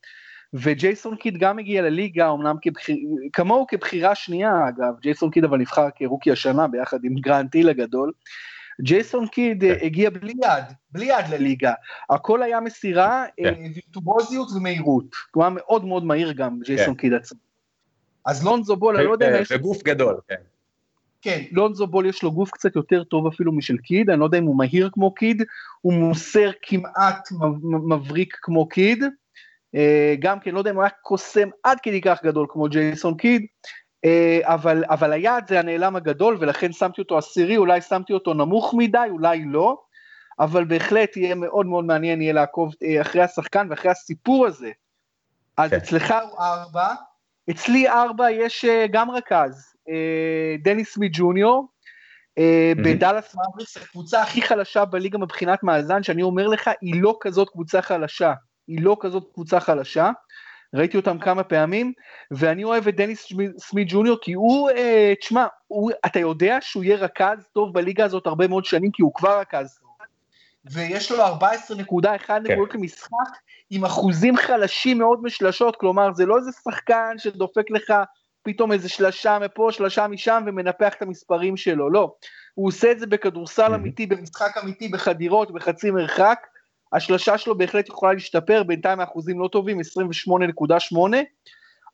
וג'ייסון 0.54 1.16
קיד 1.16 1.38
גם 1.38 1.58
הגיע 1.58 1.82
לליגה, 1.82 2.30
אמנם 2.30 2.56
כבחיר, 2.62 2.96
כמוהו 3.32 3.66
כבחירה 3.66 4.14
שנייה 4.14 4.68
אגב, 4.68 5.00
ג'ייסון 5.00 5.30
קיד 5.30 5.44
אבל 5.44 5.58
נבחר 5.58 5.88
כרוקי 5.96 6.30
השנה 6.30 6.68
ביחד 6.68 6.98
עם 7.04 7.14
גרנטיל 7.14 7.68
הגדול, 7.68 8.12
ג'ייסון 8.82 9.26
קיד 9.26 9.64
אה, 9.64 9.78
כן. 9.78 9.86
הגיע 9.86 10.10
בלי 10.10 10.32
יד, 10.32 10.64
בלי 10.90 11.04
יד 11.04 11.28
לליגה, 11.30 11.72
הכל 12.10 12.42
היה 12.42 12.60
מסירה, 12.60 13.24
כן. 13.36 13.44
אה, 13.44 13.52
וירטובוזיות 13.74 14.48
ומהירות, 14.56 15.14
הוא 15.34 15.44
היה 15.44 15.50
מאוד 15.50 15.84
מאוד 15.84 16.04
מהיר 16.04 16.32
גם, 16.32 16.60
ג'ייסון 16.64 16.94
כן. 16.94 17.00
קיד 17.00 17.14
עצמו. 17.14 17.38
אז 18.26 18.44
לונזו 18.44 18.76
בול, 18.76 18.96
אני 18.96 19.04
לא 19.04 19.12
יודע 19.12 19.38
יש... 19.40 19.52
בגוף 19.52 19.82
גדול, 19.82 20.20
כן. 20.28 20.34
כן, 21.22 21.42
לונזו 21.52 21.86
בול 21.86 22.06
יש 22.06 22.22
לו 22.22 22.32
גוף 22.32 22.50
קצת 22.50 22.76
יותר 22.76 23.04
טוב 23.04 23.26
אפילו 23.26 23.52
משל 23.52 23.76
קיד, 23.76 24.10
אני 24.10 24.20
לא 24.20 24.24
יודע 24.24 24.38
אם 24.38 24.44
הוא 24.44 24.58
מהיר 24.58 24.90
כמו 24.92 25.14
קיד, 25.14 25.42
הוא 25.80 25.92
מוסר 25.92 26.50
כמעט 26.62 27.28
מבריק 27.88 28.36
כמו 28.42 28.68
קיד, 28.68 29.04
אה, 29.74 30.14
גם 30.18 30.40
כן, 30.40 30.50
לא 30.50 30.58
יודע 30.58 30.70
אם 30.70 30.76
הוא 30.76 30.82
היה 30.82 30.90
קוסם 30.90 31.48
עד 31.64 31.78
כדי 31.82 32.00
כך 32.00 32.24
גדול 32.24 32.46
כמו 32.48 32.68
ג'ייסון 32.68 33.16
קיד, 33.16 33.46
אה, 34.04 34.40
אבל, 34.42 34.84
אבל 34.88 35.12
היעד 35.12 35.48
זה 35.48 35.58
הנעלם 35.58 35.96
הגדול, 35.96 36.36
ולכן 36.40 36.72
שמתי 36.72 37.00
אותו 37.00 37.18
עשירי, 37.18 37.56
אולי 37.56 37.80
שמתי 37.80 38.12
אותו 38.12 38.34
נמוך 38.34 38.74
מדי, 38.78 39.08
אולי 39.10 39.44
לא, 39.44 39.82
אבל 40.38 40.64
בהחלט 40.64 41.16
יהיה 41.16 41.34
מאוד 41.34 41.66
מאוד 41.66 41.84
מעניין 41.84 42.22
יהיה 42.22 42.32
לעקוב 42.32 42.74
אה, 42.82 43.00
אחרי 43.00 43.22
השחקן 43.22 43.66
ואחרי 43.70 43.90
הסיפור 43.90 44.46
הזה. 44.46 44.70
אז 45.56 45.70
כן. 45.70 45.76
אצלך 45.76 46.14
הוא 46.30 46.38
ארבע, 46.38 46.88
אצלי 47.50 47.88
ארבע 47.88 48.30
יש 48.30 48.64
גם 48.90 49.10
רכז, 49.10 49.69
דניס 50.62 50.94
סמית 50.94 51.12
ג'וניור, 51.14 51.68
בדאלאס 52.76 53.34
מאבריקס, 53.34 53.76
הקבוצה 53.76 54.22
הכי 54.22 54.42
חלשה 54.42 54.84
בליגה 54.84 55.18
מבחינת 55.18 55.62
מאזן, 55.62 56.02
שאני 56.02 56.22
אומר 56.22 56.46
לך, 56.46 56.70
היא 56.80 57.02
לא 57.02 57.16
כזאת 57.20 57.50
קבוצה 57.50 57.82
חלשה, 57.82 58.32
היא 58.68 58.82
לא 58.82 58.96
כזאת 59.00 59.24
קבוצה 59.34 59.60
חלשה. 59.60 60.10
ראיתי 60.74 60.96
אותם 60.96 61.18
כמה 61.18 61.42
פעמים, 61.42 61.92
ואני 62.30 62.64
אוהב 62.64 62.88
את 62.88 62.96
דניס 62.96 63.28
סמית 63.58 63.88
ג'וניור, 63.90 64.18
כי 64.22 64.32
הוא, 64.32 64.70
אה, 64.70 65.12
תשמע, 65.20 65.46
אתה 66.06 66.18
יודע 66.18 66.58
שהוא 66.60 66.84
יהיה 66.84 66.96
רכז 66.96 67.48
טוב 67.52 67.74
בליגה 67.74 68.04
הזאת 68.04 68.26
הרבה 68.26 68.48
מאוד 68.48 68.64
שנים, 68.64 68.90
כי 68.90 69.02
הוא 69.02 69.14
כבר 69.14 69.40
רכז 69.40 69.78
טוב. 69.80 69.90
ויש 70.64 71.12
לו 71.12 71.26
14.1 71.26 71.38
כן. 72.26 72.42
נקודות 72.42 72.74
למשחק, 72.74 73.30
עם 73.70 73.84
אחוזים 73.84 74.36
חלשים 74.36 74.98
מאוד 74.98 75.22
משלשות, 75.22 75.76
כלומר, 75.76 76.12
זה 76.12 76.26
לא 76.26 76.36
איזה 76.36 76.50
שחקן 76.64 77.14
שדופק 77.18 77.70
לך 77.70 77.92
פתאום 78.42 78.72
איזה 78.72 78.88
שלשה 78.88 79.38
מפה, 79.38 79.68
שלשה 79.72 80.08
משם, 80.08 80.42
ומנפח 80.46 80.94
את 80.94 81.02
המספרים 81.02 81.56
שלו, 81.56 81.90
לא. 81.90 82.14
הוא 82.54 82.68
עושה 82.68 82.92
את 82.92 83.00
זה 83.00 83.06
בכדורסל 83.06 83.74
אמיתי, 83.74 84.06
במשחק 84.06 84.56
אמיתי, 84.62 84.88
בחדירות, 84.88 85.50
בחצי 85.50 85.90
מרחק, 85.90 86.46
השלשה 86.92 87.38
שלו 87.38 87.58
בהחלט 87.58 87.88
יכולה 87.88 88.12
להשתפר, 88.12 88.62
בינתיים 88.62 89.00
האחוזים 89.00 89.40
לא 89.40 89.48
טובים, 89.48 89.80
28.8, 89.80 91.22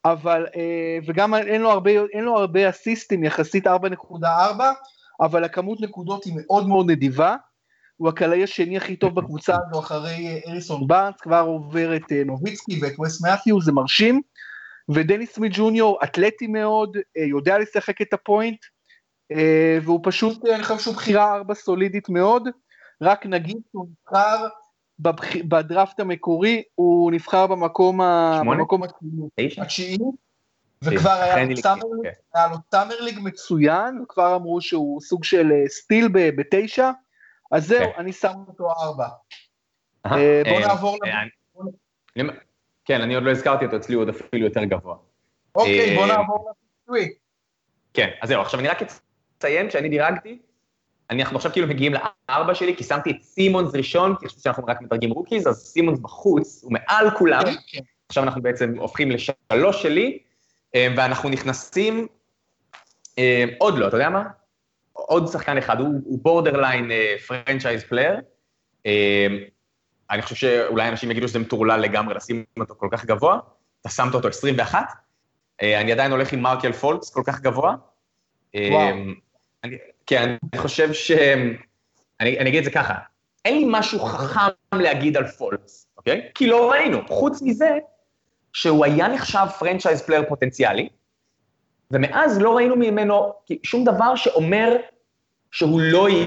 אבל, 0.04 0.46
אה, 0.56 0.98
וגם 1.06 1.34
אין 1.34 1.62
לו 1.62 1.70
הרבה, 1.70 1.90
אין 1.90 2.24
לו 2.24 2.38
הרבה 2.38 2.68
אסיסטים, 2.68 3.24
יחסית 3.24 3.66
4.4, 3.66 4.26
אבל 5.20 5.44
הכמות 5.44 5.80
נקודות 5.80 6.24
היא 6.24 6.32
מאוד 6.36 6.68
מאוד 6.68 6.90
נדיבה. 6.90 7.36
הוא 7.96 8.08
הקלעי 8.08 8.44
השני 8.44 8.76
הכי 8.76 8.96
טוב 8.96 9.14
בקבוצה 9.14 9.56
הזו 9.56 9.80
אחרי 9.80 10.26
אה, 10.26 10.50
אריסון 10.50 10.86
בארנס, 10.86 11.20
כבר 11.20 11.40
עובר 11.40 11.96
את 11.96 12.12
אה, 12.12 12.22
נוביצקי 12.24 12.80
ואת 12.82 13.00
וס 13.00 13.24
מת'יו, 13.24 13.60
זה 13.60 13.72
מרשים. 13.72 14.22
ודניס 14.88 15.34
סמית 15.34 15.52
ג'וניור 15.54 15.98
אתלטי 16.04 16.46
מאוד, 16.46 16.96
יודע 17.16 17.58
לשחק 17.58 18.02
את 18.02 18.12
הפוינט, 18.12 18.58
והוא 19.82 20.00
פשוט, 20.02 20.46
אני 20.54 20.62
חושב 20.62 20.78
שהוא 20.78 20.94
בחירה 20.94 21.34
ארבע 21.34 21.54
סולידית 21.54 22.08
מאוד, 22.08 22.48
רק 23.00 23.26
נגיד 23.26 23.56
שהוא 23.72 23.86
נבחר 23.90 24.46
בבח... 24.98 25.36
בדראפט 25.36 26.00
המקורי 26.00 26.62
הוא 26.74 27.12
נבחר 27.12 27.46
במקום, 27.46 28.00
ה... 28.00 28.40
במקום 28.46 28.82
התשיעי, 29.58 29.98
וכבר 30.82 31.10
היה 31.10 31.44
לו, 31.44 31.56
סאמר... 31.56 31.80
כן. 32.70 33.04
ליג 33.04 33.18
מצוין, 33.22 34.00
וכבר 34.00 34.36
אמרו 34.36 34.60
שהוא 34.60 35.00
סוג 35.00 35.24
של 35.24 35.52
אה, 35.52 35.68
סטיל. 35.68 36.08
בתשע, 36.12 36.90
אז 37.52 37.66
זהו, 37.66 37.92
כן. 37.92 38.00
אני 38.00 38.12
שם 38.12 38.32
אותו 38.48 38.70
ארבע. 38.70 39.08
אה, 40.06 40.42
בוא 40.44 40.60
אה, 40.60 40.66
נעבור 40.66 40.98
ל... 42.16 42.30
כן, 42.86 43.00
אני 43.00 43.14
עוד 43.14 43.24
לא 43.24 43.30
הזכרתי 43.30 43.64
אותו, 43.64 43.76
אצלי 43.76 43.94
הוא 43.94 44.02
עוד 44.02 44.08
אפילו 44.08 44.44
יותר 44.44 44.64
גבוה. 44.64 44.96
אוקיי, 45.54 45.96
בוא 45.96 46.06
נעבור 46.06 46.50
לפיצוי. 46.50 47.14
כן, 47.94 48.10
אז 48.22 48.28
זהו, 48.28 48.40
עכשיו 48.40 48.60
אני 48.60 48.68
רק 48.68 48.78
אציין 49.38 49.70
שאני 49.70 49.88
דירגתי 49.88 50.38
אנחנו 51.10 51.36
עכשיו 51.36 51.52
כאילו 51.52 51.66
מגיעים 51.66 51.92
לארבע 52.28 52.54
שלי, 52.54 52.76
כי 52.76 52.84
שמתי 52.84 53.10
את 53.10 53.22
סימונס 53.22 53.74
ראשון, 53.74 54.14
כי 54.20 54.26
חשבתי 54.26 54.42
שאנחנו 54.42 54.64
רק 54.66 54.82
מדרגים 54.82 55.10
rookies, 55.10 55.48
אז 55.48 55.56
סימונס 55.56 55.98
בחוץ, 55.98 56.60
הוא 56.64 56.72
מעל 56.72 57.10
כולם. 57.10 57.42
כן, 57.44 57.54
כן. 57.66 57.80
עכשיו 58.08 58.22
אנחנו 58.22 58.42
בעצם 58.42 58.74
הופכים 58.78 59.10
לשלוש 59.10 59.82
שלי, 59.82 60.18
אה, 60.74 60.88
ואנחנו 60.96 61.28
נכנסים 61.28 62.06
עוד 63.58 63.78
לא, 63.78 63.88
אתה 63.88 63.96
יודע 63.96 64.08
מה? 64.08 64.24
עוד 64.92 65.26
שחקן 65.26 65.58
אחד, 65.58 65.80
הוא 65.80 66.18
borderline 66.22 66.90
franchise 67.26 67.84
player. 67.84 68.20
אני 70.10 70.22
חושב 70.22 70.34
שאולי 70.34 70.88
אנשים 70.88 71.10
יגידו 71.10 71.28
שזה 71.28 71.38
מטורלל 71.38 71.80
לגמרי 71.80 72.14
לשים 72.14 72.44
אותו 72.60 72.74
כל 72.78 72.88
כך 72.92 73.04
גבוה, 73.04 73.38
אתה 73.80 73.88
שמת 73.88 74.14
אותו 74.14 74.28
21, 74.28 74.78
אני 75.62 75.92
עדיין 75.92 76.12
הולך 76.12 76.32
עם 76.32 76.40
מרקל 76.40 76.72
פולץ 76.72 77.10
כל 77.10 77.22
כך 77.26 77.40
גבוה. 77.40 77.74
וואו. 78.54 78.96
אני, 79.64 79.76
כן, 80.06 80.36
אני 80.52 80.62
חושב 80.62 80.92
ש... 80.92 81.10
אני, 82.20 82.38
אני 82.38 82.50
אגיד 82.50 82.58
את 82.58 82.64
זה 82.64 82.70
ככה, 82.70 82.94
אין 83.44 83.58
לי 83.58 83.64
משהו 83.68 84.00
חכם 84.00 84.78
להגיד 84.78 85.16
על 85.16 85.26
פולץ, 85.26 85.86
אוקיי? 85.96 86.28
כי 86.34 86.46
לא 86.46 86.70
ראינו. 86.70 87.08
חוץ 87.08 87.42
מזה, 87.42 87.78
שהוא 88.52 88.84
היה 88.84 89.08
נחשב 89.08 89.46
franchise 89.58 90.02
player 90.02 90.24
פוטנציאלי, 90.28 90.88
ומאז 91.90 92.38
לא 92.38 92.56
ראינו 92.56 92.76
ממנו 92.76 93.32
שום 93.62 93.84
דבר 93.84 94.16
שאומר 94.16 94.76
שהוא 95.50 95.80
לא 95.80 96.08
יהיה. 96.08 96.26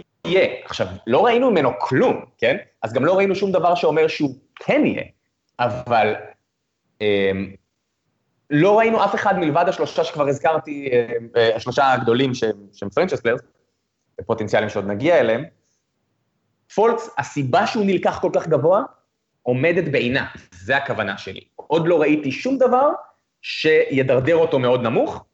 עכשיו, 0.66 0.88
לא 1.08 1.26
ראינו 1.26 1.52
ממנו 1.52 1.70
כלום, 1.80 2.26
כן? 2.38 2.58
אז 2.82 2.94
גם 2.94 3.06
לא 3.06 3.18
ראינו 3.18 3.36
שום 3.36 3.52
דבר 3.52 3.76
שאומר 3.76 4.08
שהוא 4.08 4.36
כן 4.56 4.86
יהיה, 4.86 5.04
אבל 5.60 6.16
אמ, 7.02 7.54
לא 8.50 8.78
ראינו 8.80 9.06
אף 9.06 9.16
אחד 9.16 9.40
מלבד 9.40 9.66
השלושה 9.68 10.04
שכבר 10.04 10.28
הזכרתי, 10.28 10.90
אה, 11.36 11.56
השלושה 11.56 11.92
הגדולים 11.92 12.34
שהם 12.34 12.90
franchise 12.96 13.20
players, 13.22 13.42
פוטנציאלים 14.26 14.70
שעוד 14.70 14.86
נגיע 14.88 15.20
אליהם. 15.20 15.44
פולץ, 16.76 17.10
הסיבה 17.18 17.68
שהוא 17.68 17.86
נלקח 17.86 18.20
כל 18.22 18.30
כך 18.34 18.48
גבוה, 18.48 18.84
עומדת 19.44 19.92
בעינה, 19.92 20.26
זה 20.52 20.78
הכוונה 20.78 21.18
שלי. 21.18 21.42
עוד 21.56 21.88
לא 21.88 22.02
ראיתי 22.02 22.32
שום 22.32 22.58
דבר 22.58 22.90
שידרדר 23.42 24.36
אותו 24.36 24.60
מאוד 24.60 24.82
נמוך. 24.82 25.26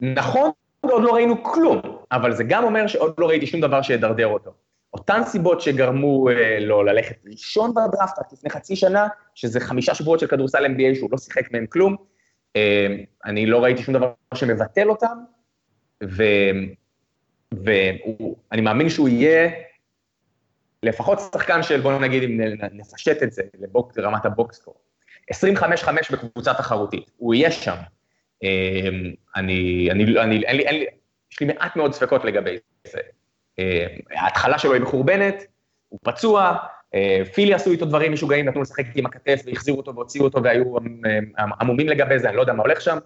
נכון, 0.00 0.50
עוד 0.80 1.02
לא 1.02 1.14
ראינו 1.14 1.44
כלום, 1.44 1.80
אבל 2.12 2.32
זה 2.32 2.44
גם 2.44 2.64
אומר 2.64 2.86
שעוד 2.86 3.14
לא 3.18 3.28
ראיתי 3.28 3.46
שום 3.46 3.60
דבר 3.60 3.82
שידרדר 3.82 4.26
אותו. 4.26 4.50
אותן 4.94 5.20
סיבות 5.24 5.60
שגרמו 5.60 6.30
אה, 6.30 6.60
לו 6.60 6.82
ללכת 6.82 7.16
ראשון 7.26 7.74
בדראפט 7.74 8.18
רק 8.18 8.32
לפני 8.32 8.50
חצי 8.50 8.76
שנה, 8.76 9.08
שזה 9.34 9.60
חמישה 9.60 9.94
שבועות 9.94 10.20
של 10.20 10.26
כדורסל 10.26 10.66
NBA 10.66 10.94
שהוא 10.94 11.08
לא 11.12 11.18
שיחק 11.18 11.52
מהם 11.52 11.66
כלום, 11.66 11.96
אה, 12.56 12.86
אני 13.24 13.46
לא 13.46 13.62
ראיתי 13.62 13.82
שום 13.82 13.94
דבר 13.94 14.12
שמבטל 14.34 14.90
אותם, 14.90 15.18
ואני 17.52 18.62
מאמין 18.62 18.88
שהוא 18.88 19.08
יהיה 19.08 19.50
לפחות 20.82 21.18
שחקן 21.34 21.62
של, 21.62 21.80
בואו 21.80 21.98
נגיד, 21.98 22.22
אם 22.22 22.40
נפשט 22.72 23.22
את 23.22 23.32
זה 23.32 23.42
לבוק, 23.60 23.98
לרמת 23.98 24.24
הבוקסקור, 24.24 24.74
25-5 25.34 25.34
בקבוצה 26.12 26.54
תחרותית, 26.54 27.10
הוא 27.16 27.34
יהיה 27.34 27.50
שם. 27.50 27.76
אה, 28.42 28.88
אני, 29.36 29.88
אני, 29.90 30.20
אני, 30.20 30.44
אין 30.44 30.56
לי, 30.56 30.66
אין 30.66 30.78
לי, 30.78 30.86
יש 31.32 31.40
לי 31.40 31.46
מעט 31.46 31.76
מאוד 31.76 31.94
ספקות 31.94 32.24
לגבי 32.24 32.58
זה. 32.86 33.00
אה, 33.58 33.86
ההתחלה 34.10 34.58
שלו 34.58 34.72
היא 34.72 34.82
מחורבנת, 34.82 35.44
הוא 35.88 36.00
פצוע, 36.02 36.56
אה, 36.94 37.22
פילי 37.34 37.54
עשו 37.54 37.70
איתו 37.70 37.86
דברים 37.86 38.12
משוגעים, 38.12 38.48
נתנו 38.48 38.62
לשחק 38.62 38.84
עם 38.94 39.06
הכתף 39.06 39.40
והחזירו 39.46 39.78
אותו 39.78 39.94
והוציאו 39.94 40.24
אותו 40.24 40.42
והיו 40.42 40.76
עמומים 41.60 41.88
לגבי 41.88 42.18
זה, 42.18 42.28
אני 42.28 42.36
לא 42.36 42.40
יודע 42.40 42.52
מה 42.52 42.62
הולך 42.62 42.80
שם. 42.80 42.98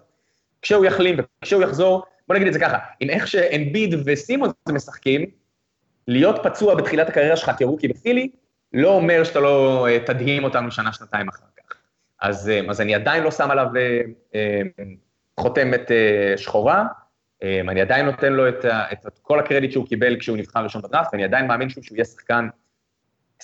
כשהוא 0.61 0.85
יחלים 0.85 1.17
וכשהוא 1.41 1.63
יחזור, 1.63 2.03
בוא 2.27 2.35
נגיד 2.35 2.47
את 2.47 2.53
זה 2.53 2.59
ככה, 2.59 2.77
עם 2.99 3.09
איך 3.09 3.27
שאנביד 3.27 3.95
וסימון 4.05 4.49
משחקים, 4.69 5.25
להיות 6.07 6.39
פצוע 6.43 6.75
בתחילת 6.75 7.09
הקריירה 7.09 7.37
שלך 7.37 7.51
כרוקי 7.57 7.87
בפילי, 7.87 8.29
לא 8.73 8.89
אומר 8.89 9.23
שאתה 9.23 9.39
לא 9.39 9.87
אה, 9.87 9.99
תדהים 9.99 10.43
אותנו 10.43 10.71
שנה-שנתיים 10.71 11.29
אחר 11.29 11.45
כך. 11.57 11.75
אז, 12.21 12.51
אז 12.69 12.81
אני 12.81 12.95
עדיין 12.95 13.23
לא 13.23 13.31
שם 13.31 13.51
עליו 13.51 13.67
חותמת 15.39 15.91
שחורה, 16.37 16.85
אני 17.69 17.81
עדיין 17.81 18.05
נותן 18.05 18.33
לו 18.33 18.49
את, 18.49 18.65
את, 18.65 19.07
את 19.07 19.19
כל 19.21 19.39
הקרדיט 19.39 19.71
שהוא 19.71 19.87
קיבל 19.87 20.19
כשהוא 20.19 20.37
נבחר 20.37 20.63
ראשון 20.63 20.81
בדראפט, 20.81 21.09
ואני 21.11 21.23
עדיין 21.23 21.47
מאמין 21.47 21.69
שהוא, 21.69 21.83
שהוא 21.83 21.95
יהיה 21.95 22.05
שחקן 22.05 22.47
25-5 23.41 23.43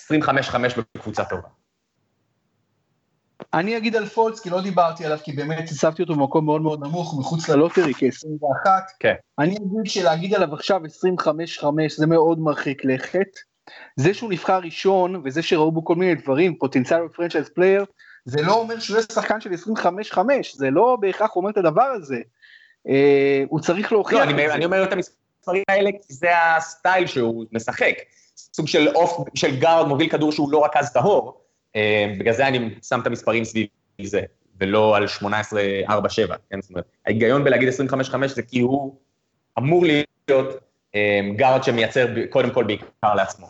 בקבוצה 0.96 1.24
טובה. 1.24 1.48
אני 3.54 3.76
אגיד 3.76 3.96
על 3.96 4.06
פולץ, 4.06 4.40
כי 4.40 4.50
לא 4.50 4.60
דיברתי 4.60 5.04
עליו, 5.04 5.18
כי 5.24 5.32
באמת 5.32 5.70
הצבתי 5.70 6.02
אותו 6.02 6.14
במקום 6.14 6.44
מאוד 6.44 6.62
מאוד 6.62 6.84
נמוך, 6.84 7.14
מחוץ 7.18 7.48
ללוטרי, 7.48 7.94
כ-21. 7.94 8.68
כן. 9.00 9.14
אני 9.38 9.50
אגיד 9.56 9.84
שלהגיד 9.84 10.34
עליו 10.34 10.54
עכשיו 10.54 10.80
25-5 11.60 11.66
זה 11.96 12.06
מאוד 12.06 12.38
מרחיק 12.38 12.84
לכת. 12.84 13.28
זה 13.96 14.14
שהוא 14.14 14.30
נבחר 14.30 14.58
ראשון, 14.58 15.22
וזה 15.24 15.42
שראו 15.42 15.72
בו 15.72 15.84
כל 15.84 15.94
מיני 15.94 16.14
דברים, 16.14 16.54
פוטנציאל 16.58 17.08
franchise 17.08 17.48
player, 17.48 17.84
זה 18.24 18.42
לא 18.42 18.54
אומר 18.54 18.78
שהוא 18.78 18.96
יהיה 18.96 19.06
שחקן 19.12 19.40
של 19.40 19.50
25-5, 19.52 20.18
זה 20.54 20.70
לא 20.70 20.96
בהכרח 21.00 21.36
אומר 21.36 21.50
את 21.50 21.56
הדבר 21.56 21.82
הזה. 21.82 22.20
אה, 22.88 23.44
הוא 23.48 23.60
צריך 23.60 23.92
להוכיח 23.92 24.18
לא, 24.18 24.22
אני. 24.22 24.50
אני 24.50 24.64
אומר 24.64 24.84
את 24.84 24.92
המספרים 24.92 25.62
האלה 25.68 25.90
כי 25.92 26.14
זה 26.14 26.28
הסטייל 26.56 27.06
שהוא 27.06 27.44
משחק. 27.52 27.94
סוג 28.36 28.68
של 28.68 28.88
אוף, 28.88 29.28
של 29.34 29.60
גארד 29.60 29.86
מוביל 29.86 30.08
כדור 30.08 30.32
שהוא 30.32 30.52
לא 30.52 30.58
רכז 30.58 30.92
טהור, 30.92 31.40
אה, 31.76 32.14
בגלל 32.18 32.34
זה 32.34 32.46
אני 32.46 32.74
שם 32.82 33.00
את 33.00 33.06
המספרים 33.06 33.44
סביב 33.44 33.66
זה, 34.02 34.20
ולא 34.60 34.96
על 34.96 35.04
18-4-7, 35.04 35.24
כן? 36.50 36.60
זאת 36.60 36.70
אומרת, 36.70 36.84
ההיגיון 37.06 37.44
בלהגיד 37.44 37.68
25-5 37.68 38.26
זה 38.26 38.42
כי 38.42 38.60
הוא 38.60 38.96
אמור 39.58 39.84
להיות 39.84 40.48
אה, 40.94 41.20
גארד 41.36 41.64
שמייצר 41.64 42.06
קודם 42.30 42.50
כל 42.50 42.64
בעיקר 42.64 43.14
לעצמו. 43.14 43.46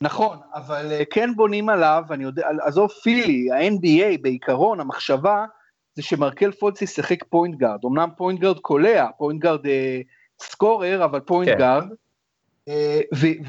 נכון, 0.00 0.38
אבל 0.54 0.92
כן 1.10 1.30
בונים 1.36 1.68
עליו, 1.68 2.02
אני 2.10 2.24
יודע, 2.24 2.48
עזוב 2.62 2.90
פילי, 2.90 3.50
ה-NBA 3.52 4.22
בעיקרון, 4.22 4.80
המחשבה, 4.80 5.44
זה 5.94 6.02
שמרקל 6.02 6.52
פולץ 6.52 6.82
ישחק 6.82 7.24
point 7.24 7.54
guard, 7.58 7.80
אמנם 7.84 8.08
point 8.16 8.40
guard 8.40 8.58
קולע, 8.58 9.06
point 9.18 9.40
guard 9.40 9.66
אה, 9.66 10.00
scorer, 10.40 11.04
אבל 11.04 11.20
point 11.20 11.48
כן. 11.48 11.58
guard, 11.58 11.88
אה, 12.68 13.00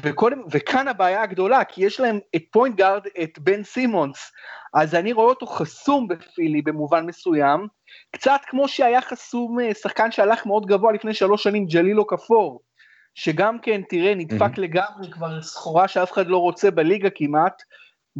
וקודם, 0.02 0.42
וכאן 0.50 0.88
הבעיה 0.88 1.22
הגדולה, 1.22 1.64
כי 1.64 1.84
יש 1.84 2.00
להם 2.00 2.18
את 2.36 2.42
point 2.50 2.76
guard, 2.76 3.02
את 3.22 3.38
בן 3.38 3.62
סימונס, 3.62 4.32
אז 4.74 4.94
אני 4.94 5.12
רואה 5.12 5.26
אותו 5.26 5.46
חסום 5.46 6.08
בפילי 6.08 6.62
במובן 6.62 7.06
מסוים, 7.06 7.66
קצת 8.10 8.40
כמו 8.46 8.68
שהיה 8.68 9.00
חסום 9.00 9.60
אה, 9.60 9.74
שחקן 9.74 10.12
שהלך 10.12 10.46
מאוד 10.46 10.66
גבוה 10.66 10.92
לפני 10.92 11.14
שלוש 11.14 11.42
שנים, 11.42 11.66
ג'לילו 11.66 12.06
כפור, 12.06 12.60
שגם 13.14 13.58
כן, 13.58 13.80
תראה, 13.88 14.14
נדפק 14.14 14.58
mm-hmm. 14.58 14.60
לגמרי 14.60 15.10
כבר 15.10 15.42
סחורה 15.42 15.88
שאף 15.88 16.12
אחד 16.12 16.26
לא 16.26 16.38
רוצה 16.38 16.70
בליגה 16.70 17.08
כמעט, 17.14 17.62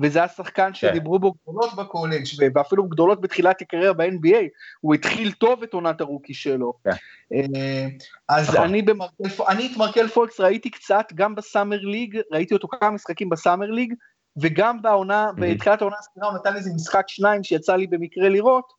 וזה 0.02 0.24
השחקן 0.24 0.66
כן. 0.66 0.74
שדיברו 0.74 1.18
בו 1.18 1.32
גדולות 1.32 1.76
בקולג' 1.76 2.24
ואפילו 2.54 2.84
גדולות 2.84 3.20
בתחילת 3.20 3.62
הקריירה 3.62 3.92
ב-NBA, 3.92 4.44
הוא 4.80 4.94
התחיל 4.94 5.32
טוב 5.32 5.62
את 5.62 5.74
עונת 5.74 6.00
הרוקי 6.00 6.34
שלו. 6.34 6.72
כן. 6.84 6.90
אה, 7.32 7.86
אז 8.28 8.48
נכון. 8.48 8.64
אני 8.64 8.82
במרקל, 8.82 9.24
אני 9.48 9.66
את 9.72 9.76
מרקל 9.76 10.08
פולקס 10.08 10.40
ראיתי 10.40 10.70
קצת, 10.70 11.06
גם 11.14 11.34
בסאמר 11.34 11.80
ליג, 11.80 12.18
ראיתי 12.32 12.54
אותו 12.54 12.68
כמה 12.68 12.90
משחקים 12.90 13.28
בסאמר 13.28 13.70
ליג, 13.70 13.94
וגם 14.36 14.82
בעונה, 14.82 15.30
בתחילת 15.36 15.80
העונה 15.80 15.96
הספירה 15.98 16.26
הוא 16.26 16.38
נתן 16.38 16.56
איזה 16.56 16.70
משחק 16.74 17.04
שניים 17.08 17.44
שיצא 17.44 17.76
לי 17.76 17.86
במקרה 17.86 18.28
לראות, 18.28 18.72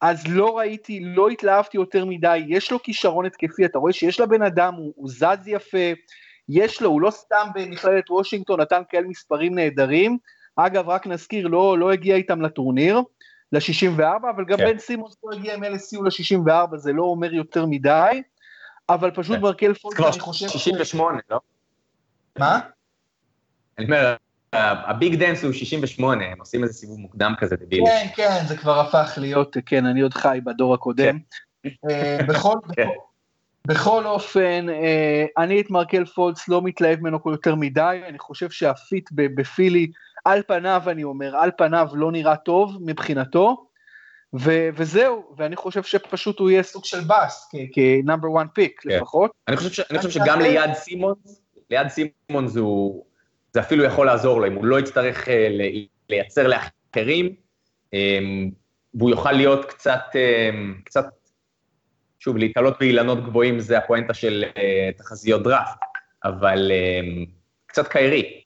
אז 0.00 0.26
לא 0.28 0.58
ראיתי, 0.58 1.00
לא 1.00 1.28
התלהבתי 1.28 1.76
יותר 1.76 2.04
מדי, 2.04 2.44
יש 2.48 2.72
לו 2.72 2.82
כישרון 2.82 3.26
התקפי, 3.26 3.64
אתה 3.64 3.78
רואה 3.78 3.92
שיש 3.92 4.20
לבן 4.20 4.42
אדם, 4.42 4.74
הוא, 4.74 4.92
הוא 4.96 5.08
זז 5.08 5.46
יפה, 5.46 5.92
יש 6.48 6.82
לו, 6.82 6.90
הוא 6.90 7.00
לא 7.00 7.10
סתם 7.10 7.48
במכללת 7.54 8.10
וושינגטון 8.10 8.60
נתן 8.60 8.82
כאלה 8.88 9.08
מספרים 9.08 9.54
נהדרים, 9.54 10.18
אגב, 10.56 10.88
רק 10.88 11.06
נזכיר, 11.06 11.46
לא, 11.46 11.78
לא 11.78 11.92
הגיע 11.92 12.16
איתם 12.16 12.42
לטורניר, 12.42 13.02
ל-64, 13.52 14.02
אבל 14.36 14.44
גם 14.44 14.58
כן. 14.58 14.64
בן 14.64 14.78
סימונס 14.78 15.16
לא 15.24 15.36
הגיע 15.36 15.54
עם 15.54 15.64
LSU 15.64 16.02
ל-64, 16.04 16.76
זה 16.76 16.92
לא 16.92 17.02
אומר 17.02 17.34
יותר 17.34 17.66
מדי, 17.66 18.22
אבל 18.88 19.10
פשוט 19.10 19.36
כן. 19.36 19.42
מרקל 19.42 19.74
פולק, 19.74 20.00
אני 20.00 20.20
חושב... 20.20 20.48
68, 20.48 21.18
לא? 21.30 21.40
מה? 22.38 22.60
אני 23.78 23.86
אומר, 23.86 24.16
ה 24.52 24.67
big 24.67 25.14
dance 25.14 25.44
הוא 25.44 25.52
68, 25.52 26.24
הם 26.24 26.38
עושים 26.38 26.62
איזה 26.62 26.74
סיבוב 26.74 26.98
מוקדם 26.98 27.34
כזה 27.38 27.56
דבילי. 27.56 27.84
כן, 27.86 28.06
כן, 28.16 28.46
זה 28.48 28.56
כבר 28.56 28.80
הפך 28.80 29.14
להיות, 29.20 29.56
כן, 29.66 29.86
אני 29.86 30.00
עוד 30.00 30.14
חי 30.14 30.38
בדור 30.44 30.74
הקודם. 30.74 31.18
כן. 31.18 31.68
אה, 31.90 32.18
בכל, 32.28 32.54
כן. 32.76 32.88
בכל 33.66 34.06
אופן, 34.06 34.66
אה, 34.68 35.24
אני 35.38 35.60
את 35.60 35.70
מרקל 35.70 36.04
פולץ 36.04 36.48
לא 36.48 36.62
מתלהב 36.62 37.00
ממנו 37.00 37.18
יותר 37.26 37.54
מדי, 37.54 38.00
אני 38.08 38.18
חושב 38.18 38.50
שה 38.50 38.80
fit 38.80 39.10
בפילי, 39.12 39.90
על 40.24 40.42
פניו 40.46 40.82
אני 40.86 41.04
אומר, 41.04 41.36
על 41.36 41.50
פניו 41.58 41.88
לא 41.94 42.12
נראה 42.12 42.36
טוב 42.36 42.78
מבחינתו, 42.80 43.66
ו- 44.34 44.68
וזהו, 44.74 45.34
ואני 45.36 45.56
חושב 45.56 45.82
שפשוט 45.82 46.38
הוא 46.38 46.50
יהיה 46.50 46.62
סוג 46.62 46.84
של 46.84 47.00
bust, 47.00 47.50
כ 47.72 47.86
number 47.86 48.28
1 48.42 48.46
pick 48.54 48.80
לפחות. 48.84 49.30
אני 49.48 49.56
חושב, 49.56 49.70
ש- 49.70 49.90
אני 49.90 49.98
חושב 49.98 50.10
שגם 50.10 50.40
ליד 50.40 50.74
סימונס, 50.74 51.42
ליד 51.70 51.88
סימונס 51.88 52.56
הוא, 52.56 53.04
זה 53.52 53.60
אפילו 53.60 53.84
יכול 53.84 54.06
לעזור 54.06 54.40
לו, 54.40 54.46
אם 54.46 54.54
הוא 54.54 54.64
לא 54.64 54.78
יצטרך 54.80 55.28
אה, 55.28 55.30
לייצר 56.08 56.46
לאחרים, 56.46 57.34
אמ, 57.86 57.94
והוא 58.94 59.10
יוכל 59.10 59.32
להיות 59.32 59.64
קצת, 59.64 60.00
אמ, 60.12 60.84
קצת, 60.84 61.06
שוב, 62.18 62.36
להיתלות 62.36 62.78
באילנות 62.80 63.24
גבוהים 63.24 63.60
זה 63.60 63.78
הפואנטה 63.78 64.14
של 64.14 64.44
אה, 64.54 64.98
תחזיות 64.98 65.42
דראפט, 65.42 65.78
אבל 66.24 66.70
אמ, 66.70 67.30
קצת 67.66 67.88
קיירי, 67.88 68.43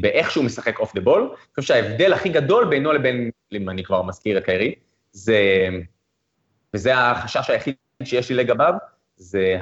באיך 0.00 0.30
שהוא 0.30 0.44
משחק 0.44 0.78
off 0.78 0.94
the 0.94 1.00
ball. 1.00 1.22
אני 1.22 1.54
חושב 1.54 1.74
שההבדל 1.74 2.12
הכי 2.12 2.28
גדול 2.28 2.64
בינו 2.64 2.92
לבין, 2.92 3.30
אם 3.52 3.70
אני 3.70 3.84
כבר 3.84 4.02
מזכיר 4.02 4.38
את 4.38 4.44
קיירי, 4.44 4.74
זה, 5.12 5.68
וזה 6.74 6.96
החשש 6.96 7.50
היחיד 7.50 7.74
שיש 8.02 8.30
לי 8.30 8.36
לגביו, 8.36 8.74
זה 9.16 9.58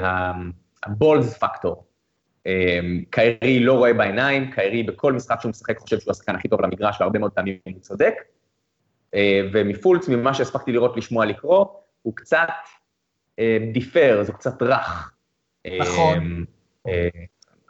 ה 0.85 0.93
balls 0.93 1.39
factor. 1.39 1.85
קיירי 3.11 3.61
לא 3.61 3.74
רואה 3.74 3.94
בעיניים, 3.94 4.51
קיירי 4.51 4.82
בכל 4.82 5.12
משחק 5.12 5.40
שהוא 5.40 5.51
משחק 5.51 5.78
חושב 5.78 6.01
שהוא 6.01 6.11
השחקן 6.11 6.34
הכי 6.34 6.49
טוב 6.49 6.61
במגרש, 6.61 7.01
והרבה 7.01 7.18
מאוד 7.18 7.32
פעמים 7.32 7.59
הוא 7.64 7.80
צודק. 7.80 8.14
אה, 9.14 9.40
ומפולץ, 9.53 10.09
ממה 10.09 10.34
שהספקתי 10.34 10.72
לראות, 10.72 10.96
לשמוע, 10.96 11.26
לקרוא, 11.26 11.66
הוא 12.03 12.16
קצת 12.16 12.49
defer, 13.72 14.22
זה 14.22 14.32
קצת 14.32 14.62
רך. 14.62 15.14
נכון. 15.78 16.44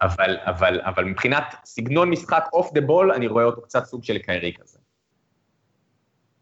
אבל, 0.02 0.36
אבל, 0.46 0.80
אבל 0.84 1.04
מבחינת 1.04 1.54
סגנון 1.64 2.10
משחק 2.10 2.44
off 2.52 2.72
the 2.72 2.80
ball, 2.80 3.12
אני 3.12 3.26
רואה 3.26 3.44
אותו 3.44 3.62
קצת 3.62 3.84
סוג 3.84 4.04
של 4.04 4.18
קיירי 4.18 4.52
כזה. 4.60 4.78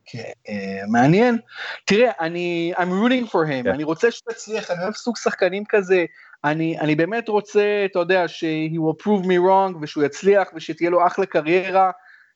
כן, 0.05 0.31
אה, 0.49 0.81
מעניין. 0.89 1.39
תראה, 1.85 2.11
אני, 2.21 2.73
I'm 2.77 2.81
rooting 2.81 3.27
for 3.31 3.47
him, 3.49 3.65
כן. 3.65 3.71
אני 3.71 3.85
רוצה 3.85 4.11
שתצליח, 4.11 4.71
אני 4.71 4.83
אוהב 4.83 4.95
סוג 4.95 5.17
שחקנים 5.17 5.65
כזה, 5.69 6.05
אני, 6.45 6.79
אני 6.81 6.95
באמת 6.95 7.29
רוצה, 7.29 7.87
אתה 7.91 7.99
יודע, 7.99 8.29
ש- 8.29 8.45
he 8.45 8.77
will 8.77 9.03
prove 9.05 9.25
me 9.25 9.37
wrong, 9.49 9.77
ושהוא 9.81 10.05
יצליח, 10.05 10.49
ושתהיה 10.55 10.91
לו 10.91 11.07
אחלה 11.07 11.27
קריירה, 11.27 11.91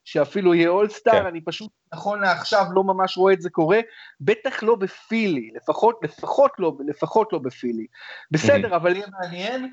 שאפילו 0.05 0.53
יהיה 0.55 0.69
אולסטאר, 0.69 1.13
כן. 1.13 1.25
אני 1.25 1.41
פשוט, 1.41 1.71
נכון 1.93 2.21
לעכשיו, 2.21 2.65
לא 2.73 2.83
ממש 2.83 3.17
רואה 3.17 3.33
את 3.33 3.41
זה 3.41 3.49
קורה, 3.49 3.79
בטח 4.21 4.63
לא 4.63 4.75
בפילי, 4.75 5.51
לפחות, 5.55 5.99
לפחות 6.03 6.51
לא, 6.59 6.73
לפחות 6.87 7.33
לא 7.33 7.39
בפילי. 7.39 7.85
בסדר, 8.31 8.75
אבל 8.75 8.95
יהיה 8.95 9.07
מעניין. 9.21 9.71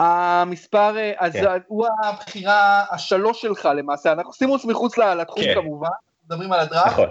המספר, 0.00 0.94
אז 1.18 1.32
כן. 1.32 1.44
הוא 1.66 1.86
הבחירה 2.04 2.84
השלוש 2.90 3.42
שלך 3.42 3.68
למעשה, 3.76 4.12
אנחנו 4.12 4.32
סימוס 4.32 4.64
מחוץ 4.64 4.98
לתחום 4.98 5.42
כן. 5.42 5.54
כמובן, 5.54 5.88
מדברים 6.24 6.52
על 6.52 6.60
הדראפט, 6.60 6.92
נכון. 6.92 7.08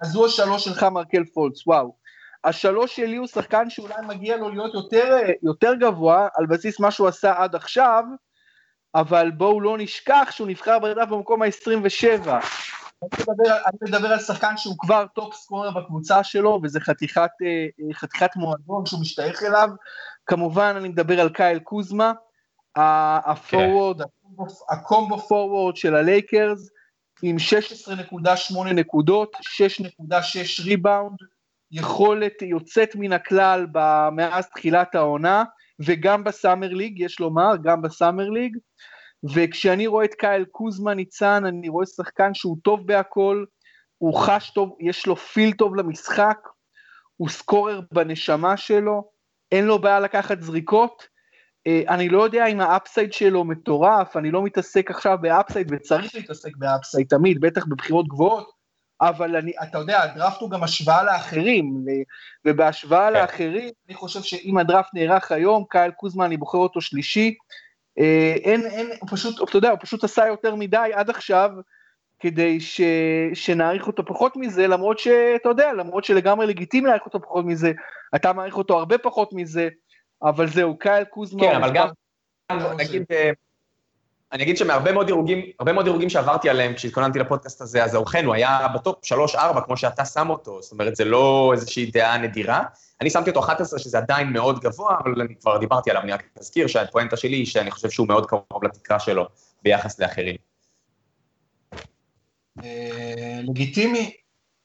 אז 0.00 0.14
הוא 0.14 0.26
השלוש 0.26 0.64
שלך 0.64 0.82
מרקל 0.82 1.24
פולץ, 1.24 1.66
וואו. 1.66 1.94
השלוש 2.44 2.96
שלי 2.96 3.16
הוא 3.16 3.26
שחקן 3.26 3.70
שאולי 3.70 3.94
מגיע 4.06 4.36
לו 4.36 4.50
להיות 4.50 4.74
יותר, 4.74 5.16
יותר 5.42 5.74
גבוה, 5.74 6.28
על 6.36 6.46
בסיס 6.46 6.80
מה 6.80 6.90
שהוא 6.90 7.08
עשה 7.08 7.34
עד 7.36 7.54
עכשיו, 7.54 8.04
אבל 8.94 9.30
בואו 9.30 9.60
לא 9.60 9.78
נשכח 9.78 10.28
שהוא 10.30 10.48
נבחר 10.48 10.78
בדראפט 10.78 11.08
במקום 11.08 11.42
ה-27. 11.42 12.28
אני 13.02 13.10
מדבר, 13.20 13.56
אני 13.66 13.78
מדבר 13.82 14.08
על 14.12 14.18
שחקן 14.18 14.56
שהוא 14.56 14.74
כבר 14.78 15.06
top 15.14 15.34
scorer 15.34 15.70
בקבוצה 15.70 16.24
שלו, 16.24 16.60
וזה 16.62 16.80
חתיכת, 16.80 17.30
אה, 17.42 17.66
חתיכת 17.94 18.36
מועדון 18.36 18.86
שהוא 18.86 19.00
משתייך 19.00 19.42
אליו. 19.42 19.68
כמובן, 20.26 20.74
אני 20.76 20.88
מדבר 20.88 21.20
על 21.20 21.28
קייל 21.28 21.58
קוזמה, 21.58 22.12
הפורוורד, 22.76 24.00
ה 24.70 24.78
combo 24.78 25.18
forward 25.18 25.76
של 25.76 25.94
הלייקרס, 25.94 26.70
עם 27.22 27.36
16.8 27.36 28.72
נקודות, 28.72 29.32
6.6 29.36 30.64
ריבאונד, 30.64 31.16
יכולת 31.70 32.42
יוצאת 32.42 32.96
מן 32.96 33.12
הכלל 33.12 33.66
מאז 34.12 34.48
תחילת 34.48 34.94
העונה, 34.94 35.44
וגם 35.80 36.24
ב 36.24 36.30
Summer 36.30 36.68
League, 36.68 37.00
יש 37.00 37.20
לומר, 37.20 37.52
גם 37.62 37.82
ב 37.82 37.89
Summer 37.89 38.28
League, 38.28 38.56
וכשאני 39.34 39.86
רואה 39.86 40.04
את 40.04 40.14
קייל 40.14 40.44
קוזמה 40.44 40.94
ניצן, 40.94 41.44
אני 41.44 41.68
רואה 41.68 41.86
שחקן 41.86 42.34
שהוא 42.34 42.56
טוב 42.62 42.86
בהכל, 42.86 43.44
הוא 43.98 44.14
חש 44.20 44.50
טוב, 44.50 44.76
יש 44.80 45.06
לו 45.06 45.16
feel 45.16 45.52
טוב 45.52 45.76
למשחק, 45.76 46.38
הוא 47.16 47.28
scorer 47.28 47.80
בנשמה 47.92 48.56
שלו, 48.56 49.10
אין 49.52 49.64
לו 49.64 49.78
בעיה 49.78 50.00
לקחת 50.00 50.40
זריקות, 50.40 51.08
אני 51.68 52.08
לא 52.08 52.22
יודע 52.22 52.46
אם 52.46 52.60
ה 52.60 52.67
upside 52.67 53.12
שלו 53.12 53.44
מטורף, 53.44 54.16
אני 54.16 54.30
לא 54.30 54.42
מתעסק 54.42 54.90
עכשיו 54.90 55.18
ב 55.20 55.27
upside 55.27 55.72
וצריך 55.72 56.14
להתעסק 56.14 56.56
ב 56.56 56.63
upside 56.63 57.06
תמיד, 57.06 57.40
בטח 57.40 57.66
בבחירות 57.66 58.08
גבוהות, 58.08 58.50
אבל 59.00 59.36
אני, 59.36 59.52
אתה 59.62 59.78
יודע, 59.78 60.02
הדראפט 60.02 60.40
הוא 60.40 60.50
גם 60.50 60.62
השוואה 60.62 61.04
לאחרים, 61.04 61.84
ובהשוואה 62.44 63.08
כן. 63.08 63.12
לאחרים, 63.12 63.70
אני 63.88 63.94
חושב 63.94 64.22
שאם 64.22 64.58
הדראפט 64.58 64.90
נערך 64.94 65.32
היום, 65.32 65.64
קייל 65.70 65.90
קוזמה, 65.90 66.24
אני 66.24 66.36
בוחר 66.36 66.58
אותו 66.58 66.80
שלישי, 66.80 67.34
אה, 67.98 68.34
אין, 68.44 68.66
אין, 68.66 68.90
הוא 69.00 69.08
פשוט, 69.12 69.48
אתה 69.48 69.56
יודע, 69.56 69.70
הוא 69.70 69.78
פשוט 69.80 70.04
עשה 70.04 70.26
יותר 70.26 70.54
מדי 70.54 70.90
עד 70.94 71.10
עכשיו, 71.10 71.50
כדי 72.20 72.60
ש, 72.60 72.80
שנעריך 73.34 73.86
אותו 73.86 74.04
פחות 74.06 74.36
מזה, 74.36 74.66
למרות 74.66 74.98
שאתה 74.98 75.48
יודע, 75.48 75.72
למרות 75.72 76.04
שלגמרי 76.04 76.46
לגיטימי 76.46 76.86
להעריך 76.86 77.06
אותו 77.06 77.20
פחות 77.22 77.44
מזה, 77.44 77.72
אתה 78.14 78.32
מעריך 78.32 78.56
אותו 78.56 78.78
הרבה 78.78 78.98
פחות 78.98 79.32
מזה, 79.32 79.68
אבל 80.22 80.48
זהו, 80.48 80.78
קייל 80.78 81.04
קוזמה... 81.04 81.40
כן, 81.40 81.54
אבל 81.54 81.70
גם, 81.74 81.88
נגיד, 82.78 83.04
אני 84.32 84.42
אגיד 84.42 84.56
שמהרבה 84.56 84.92
מאוד 84.92 85.06
דירוגים, 85.06 85.42
הרבה 85.58 85.72
מאוד 85.72 85.84
דירוגים 85.84 86.10
שעברתי 86.10 86.48
עליהם 86.48 86.74
כשהתכוננתי 86.74 87.18
לפודקאסט 87.18 87.60
הזה, 87.60 87.84
אז 87.84 87.96
אכן, 88.02 88.24
הוא 88.24 88.34
היה 88.34 88.68
בטופ 88.74 89.04
3-4, 89.34 89.60
כמו 89.64 89.76
שאתה 89.76 90.04
שם 90.04 90.30
אותו, 90.30 90.62
זאת 90.62 90.72
אומרת, 90.72 90.96
זה 90.96 91.04
לא 91.04 91.50
איזושהי 91.52 91.86
דעה 91.86 92.18
נדירה. 92.18 92.62
אני 93.00 93.10
שמתי 93.10 93.30
אותו 93.30 93.40
11, 93.40 93.78
שזה 93.78 93.98
עדיין 93.98 94.32
מאוד 94.32 94.60
גבוה, 94.60 94.96
אבל 95.04 95.20
אני 95.20 95.34
כבר 95.34 95.58
דיברתי 95.58 95.90
עליו, 95.90 96.02
אני 96.02 96.12
רק 96.12 96.22
אזכיר 96.38 96.66
שהפואנטה 96.66 97.16
שלי 97.16 97.36
היא 97.36 97.46
שאני 97.46 97.70
חושב 97.70 97.90
שהוא 97.90 98.08
מאוד 98.08 98.26
קרוב 98.26 98.64
לתקרה 98.64 99.00
שלו 99.00 99.28
ביחס 99.62 100.00
לאחרים. 100.00 100.36
אה, 102.64 103.40
לגיטימי, 103.42 104.12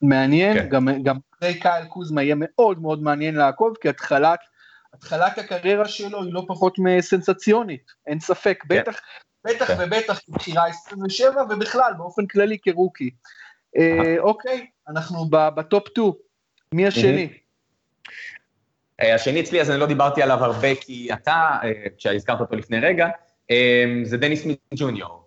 מעניין, 0.02 0.58
כן. 0.58 0.68
גם 1.02 1.18
אחרי 1.38 1.60
קייל 1.60 1.84
קוזמה 1.84 2.22
יהיה 2.22 2.34
מאוד 2.38 2.80
מאוד 2.80 3.02
מעניין 3.02 3.34
לעקוב, 3.34 3.74
כי 3.80 3.88
התחלת 3.88 4.38
התחלת 4.96 5.38
הקריירה 5.38 5.88
שלו 5.88 6.22
היא 6.22 6.32
לא 6.32 6.44
פחות 6.48 6.78
מסנסציונית, 6.78 7.92
אין 8.06 8.20
ספק, 8.20 8.62
כן. 8.68 8.80
בטח, 8.80 9.00
בטח 9.44 9.66
כן. 9.66 9.76
ובטח 9.78 10.18
כבחירה 10.18 10.66
27 10.66 11.42
ובכלל 11.50 11.92
באופן 11.98 12.26
כללי 12.26 12.58
כ 12.62 12.73
rookie. 12.73 13.10
אה, 13.76 14.14
אוקיי, 14.18 14.66
אנחנו 14.88 15.26
ב 15.30 15.44
top 15.44 15.88
2, 15.88 16.12
מי 16.72 16.86
השני? 16.86 17.28
אה, 19.00 19.14
השני 19.14 19.40
אצלי, 19.40 19.60
אז 19.60 19.70
אני 19.70 19.80
לא 19.80 19.86
דיברתי 19.86 20.22
עליו 20.22 20.44
הרבה, 20.44 20.74
כי 20.74 21.08
אתה, 21.12 21.58
אה, 21.62 21.72
כשהזכרת 21.98 22.40
אותו 22.40 22.56
לפני 22.56 22.80
רגע, 22.80 23.08
זה 24.04 24.16
דניס 24.16 24.42
סמית 24.42 24.60
ג'וניור. 24.74 25.26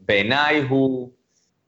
בעיניי 0.00 0.60
הוא, 0.60 1.10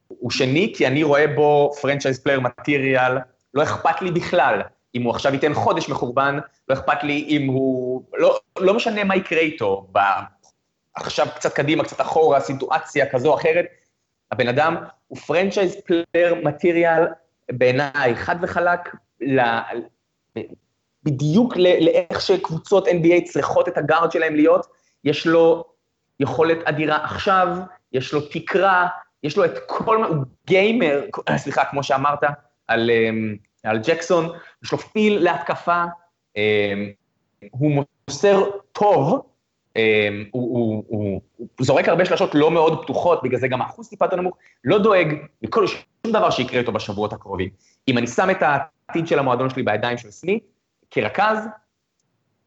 הוא 0.07 0.31
שני, 0.31 0.73
כי 0.77 0.87
אני 0.87 1.03
רואה 1.03 1.27
בו 1.27 1.71
franchise 1.81 2.19
player 2.19 2.39
material, 2.39 3.17
לא 3.53 3.63
אכפת 3.63 4.01
לי 4.01 4.11
בכלל 4.11 4.61
אם 4.95 5.03
הוא 5.03 5.11
עכשיו 5.11 5.33
ייתן 5.33 5.53
חודש 5.53 5.89
מחורבן, 5.89 6.39
לא 6.67 6.73
אכפת 6.73 7.03
לי 7.03 7.25
אם 7.29 7.47
הוא... 7.47 8.03
לא, 8.13 8.39
לא 8.59 8.73
משנה 8.73 9.03
מה 9.03 9.15
יקרה 9.15 9.39
איתו, 9.39 9.87
ב... 9.91 9.99
עכשיו 10.95 11.27
קצת 11.35 11.53
קדימה, 11.53 11.83
קצת 11.83 12.01
אחורה, 12.01 12.39
סיטואציה 12.39 13.09
כזו 13.09 13.29
או 13.29 13.35
אחרת, 13.35 13.65
הבן 14.31 14.47
אדם 14.47 14.75
הוא 15.07 15.17
franchise 15.17 15.75
player 15.85 16.35
material 16.43 17.07
בעיניי, 17.51 18.15
חד 18.15 18.35
וחלק, 18.41 18.95
ל... 19.21 19.41
בדיוק 21.03 21.57
לאיך 21.57 22.21
שקבוצות 22.21 22.87
NBA 22.87 23.31
צריכות 23.31 23.67
את 23.67 23.77
הגארד 23.77 24.11
שלהם 24.11 24.35
להיות, 24.35 24.67
יש 25.03 25.27
לו 25.27 25.65
יכולת 26.19 26.57
אדירה 26.63 27.03
עכשיו, 27.03 27.47
יש 27.93 28.13
לו 28.13 28.21
תקרה, 28.21 28.87
יש 29.23 29.37
לו 29.37 29.45
את 29.45 29.57
כל, 29.67 30.03
הוא 30.03 30.25
גיימר, 30.47 31.01
סליחה, 31.37 31.65
כמו 31.65 31.83
שאמרת, 31.83 32.19
על, 32.67 32.89
אמ, 32.89 33.35
על 33.69 33.79
ג'קסון, 33.83 34.29
יש 34.63 34.71
לו 34.71 34.77
פיל 34.77 35.23
להתקפה, 35.23 35.83
אמ, 36.35 36.41
הוא 37.51 37.85
מוסר 38.09 38.43
טוב, 38.71 39.21
אמ, 39.75 40.25
הוא, 40.31 40.57
הוא, 40.57 40.83
הוא, 40.87 41.21
הוא 41.37 41.47
זורק 41.65 41.89
הרבה 41.89 42.05
שלשות 42.05 42.35
לא 42.35 42.51
מאוד 42.51 42.83
פתוחות, 42.83 43.23
בגלל 43.23 43.39
זה 43.39 43.47
גם 43.47 43.61
האחוז 43.61 43.89
טיפה 43.89 44.05
יותר 44.05 44.15
נמוך, 44.15 44.37
לא 44.63 44.77
דואג 44.77 45.15
לכל 45.41 45.67
שום 45.67 45.81
דבר 46.07 46.29
שיקרה 46.29 46.59
איתו 46.59 46.71
בשבועות 46.71 47.13
הקרובים. 47.13 47.49
אם 47.87 47.97
אני 47.97 48.07
שם 48.07 48.29
את 48.29 48.41
העתיד 48.41 49.07
של 49.07 49.19
המועדון 49.19 49.49
שלי 49.49 49.63
בידיים 49.63 49.97
של 49.97 50.11
סמית, 50.11 50.43
כרכז, 50.91 51.37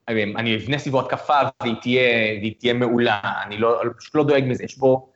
אני 0.08 0.56
אבנה 0.56 0.78
סביבו 0.78 1.00
התקפה 1.00 1.38
והיא 1.62 1.74
תהיה, 1.80 2.38
והיא 2.40 2.54
תהיה 2.58 2.74
מעולה, 2.74 3.20
אני 3.46 3.58
לא, 3.58 3.82
פשוט 3.98 4.14
לא 4.14 4.24
דואג 4.24 4.44
מזה, 4.46 4.64
יש 4.64 4.78
בו, 4.78 5.09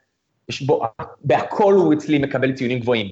יש 0.48 0.62
בו, 0.62 0.82
בהכל 1.20 1.72
הוא 1.72 1.94
אצלי 1.94 2.18
מקבל 2.18 2.52
ציונים 2.52 2.78
גבוהים, 2.78 3.10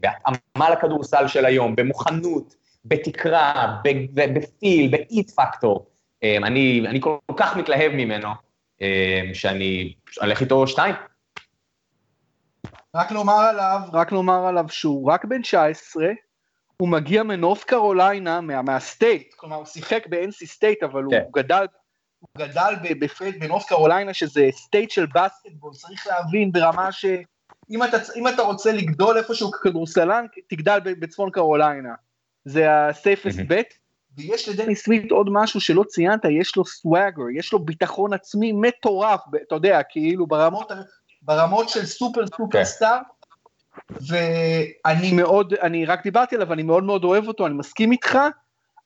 בהתאמה 0.00 0.70
לכדורסל 0.70 1.28
של 1.28 1.44
היום, 1.44 1.76
במוכנות, 1.76 2.54
בתקרה, 2.84 3.76
בפיל, 4.14 4.90
באיט 4.90 5.30
פקטור. 5.30 5.86
אמ, 6.22 6.44
אני, 6.44 6.82
אני 6.86 7.00
כל 7.00 7.16
כך 7.36 7.56
מתלהב 7.56 7.92
ממנו, 7.92 8.28
אמ, 8.80 9.34
שאני 9.34 9.94
הולך 10.20 10.40
איתו 10.40 10.66
שתיים. 10.66 10.94
רק 12.94 13.10
לומר 13.10 13.32
עליו, 13.32 13.80
רק 13.92 14.12
לומר 14.12 14.46
עליו 14.46 14.64
שהוא 14.68 15.12
רק 15.12 15.24
בן 15.24 15.42
19, 15.42 16.06
הוא 16.76 16.88
מגיע 16.88 17.22
מנורף 17.22 17.64
קרוליינה, 17.64 18.40
מה, 18.40 18.62
מה 18.62 18.80
state, 18.80 19.34
כלומר 19.36 19.56
הוא 19.56 19.64
שיחק 19.64 20.06
ב- 20.10 20.28
NC 20.28 20.46
State, 20.46 20.82
אבל 20.82 21.02
כן. 21.10 21.20
הוא 21.24 21.32
גדל, 21.32 21.66
הוא 22.20 22.28
גדל 22.38 22.74
בנורף 23.40 23.68
קרוליינה, 23.68 24.14
שזה 24.14 24.48
state 24.50 24.90
של 24.90 25.06
basketball, 25.06 25.72
צריך 25.74 26.06
להבין 26.06 26.52
ברמה 26.52 26.92
ש... 26.92 27.04
אם 27.70 27.84
אתה, 27.84 27.96
אם 28.16 28.28
אתה 28.28 28.42
רוצה 28.42 28.72
לגדול 28.72 29.18
איפשהו 29.18 29.50
ככדורסלן, 29.50 30.26
תגדל 30.48 30.78
בצפון 30.84 31.30
קרוליינה. 31.30 31.94
זה 32.44 32.72
ה-safest 32.72 33.50
bet, 33.50 33.74
ויש 34.16 34.48
לדניס 34.48 34.76
סמית 34.76 35.10
עוד 35.10 35.26
משהו 35.30 35.60
שלא 35.60 35.84
ציינת, 35.88 36.24
יש 36.40 36.56
לו 36.56 36.64
swagger, 36.64 37.22
יש 37.34 37.52
לו 37.52 37.58
ביטחון 37.58 38.12
עצמי 38.12 38.52
מטורף, 38.52 39.20
אתה 39.46 39.54
יודע, 39.54 39.80
כאילו 39.82 40.26
ברמות, 40.26 40.72
ברמות 41.22 41.68
של 41.68 41.86
super 41.86 42.26
superstar, 42.26 42.98
ואני 43.90 45.12
מאוד, 45.12 45.54
אני 45.54 45.86
רק 45.86 46.02
דיברתי 46.02 46.36
עליו, 46.36 46.52
אני 46.52 46.62
מאוד 46.62 46.84
מאוד 46.84 47.04
אוהב 47.04 47.28
אותו, 47.28 47.46
אני 47.46 47.54
מסכים 47.54 47.92
איתך, 47.92 48.12
כן. 48.12 48.28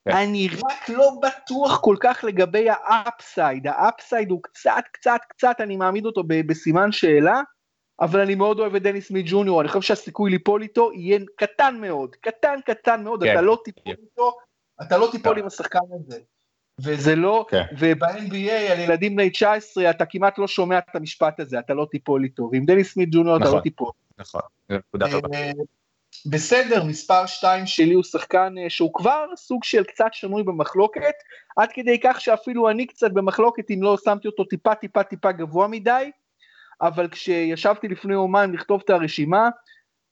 אני 0.07 0.49
רק 0.49 0.89
לא 0.89 1.11
בטוח 1.23 1.81
כל 1.81 1.97
כך 2.01 2.24
לגבי 2.24 2.66
ה 2.70 2.82
upside, 2.82 3.66
ה 3.66 3.76
upside 3.76 4.31
הוא 4.31 4.43
קצת, 4.43 4.85
קצת, 4.93 5.20
קצת, 5.29 5.57
אני 5.61 5.77
מעמיד 5.77 6.07
אותו 6.07 6.23
בסימן 6.27 6.93
שאלה, 6.93 7.41
אבל 8.01 8.20
אני 8.20 8.35
מאוד 8.35 8.59
אוהב 8.59 8.74
את 8.74 8.83
דניס 8.83 9.11
סמית 9.11 9.23
ג'וניור, 9.27 9.61
אני 9.61 9.69
חושב 9.69 9.81
שהסיכוי 9.81 10.31
ליפול 10.31 10.62
איתו 10.62 10.91
יהיה 10.93 11.19
קטן 11.37 11.79
מאוד, 11.81 12.16
קטן, 12.16 12.59
קטן 12.66 13.05
מאוד, 13.05 13.23
כן. 13.23 13.33
אתה 13.33 13.41
לא 13.41 13.59
תיפול 13.65 13.95
איתו, 14.03 14.33
אתה 14.83 14.99
לא 14.99 15.09
תיפול 15.12 15.39
עם 15.39 15.47
השחקן 15.47 15.79
הזה. 15.93 16.19
וזה 16.85 17.16
לא, 17.16 17.47
כן. 17.49 17.62
וב-NBA 17.79 18.51
על 18.73 18.79
ילדים 18.81 19.16
בני 19.16 19.31
19 19.31 19.91
אתה 19.91 20.05
כמעט 20.07 20.39
לא 20.39 20.49
שומע 20.49 20.79
את 20.79 20.97
המשפט 20.97 21.41
הזה, 21.41 21.59
אתה 21.59 21.74
לא 21.74 21.87
תיפול 21.91 22.24
איתו, 22.24 22.49
ועם 22.53 22.65
דניס 22.65 22.93
סמית 22.93 23.09
ג'וניור 23.12 23.37
אתה 23.37 23.45
לא 23.45 23.51
נכון, 23.51 23.61
תיפול. 23.61 23.91
נכון, 24.19 24.41
נקודה 24.70 25.11
טובה. 25.11 25.39
בסדר, 26.26 26.84
מספר 26.84 27.26
2 27.26 27.66
שלי 27.66 27.94
הוא 27.94 28.05
שחקן 28.05 28.55
אה, 28.59 28.70
שהוא 28.70 28.94
כבר 28.94 29.26
סוג 29.36 29.64
של 29.64 29.84
קצת 29.84 30.09
שנוי 30.12 30.43
במחלוקת, 30.43 31.14
עד 31.56 31.68
כדי 31.72 32.01
כך 32.02 32.20
שאפילו 32.20 32.70
אני 32.70 32.86
קצת 32.86 33.10
במחלוקת 33.10 33.70
אם 33.70 33.82
לא 33.82 33.97
שמתי 34.05 34.28
אותו 34.28 34.44
טיפה 34.44 34.74
טיפה 34.74 35.02
טיפה 35.02 35.32
גבוה 35.32 35.68
מדי, 35.68 36.10
אבל 36.80 37.09
כשישבתי 37.09 37.89
לפני 37.89 38.12
יומיים 38.12 38.55
לכתוב 38.55 38.82
את 38.84 38.90
הרשימה, 38.90 39.48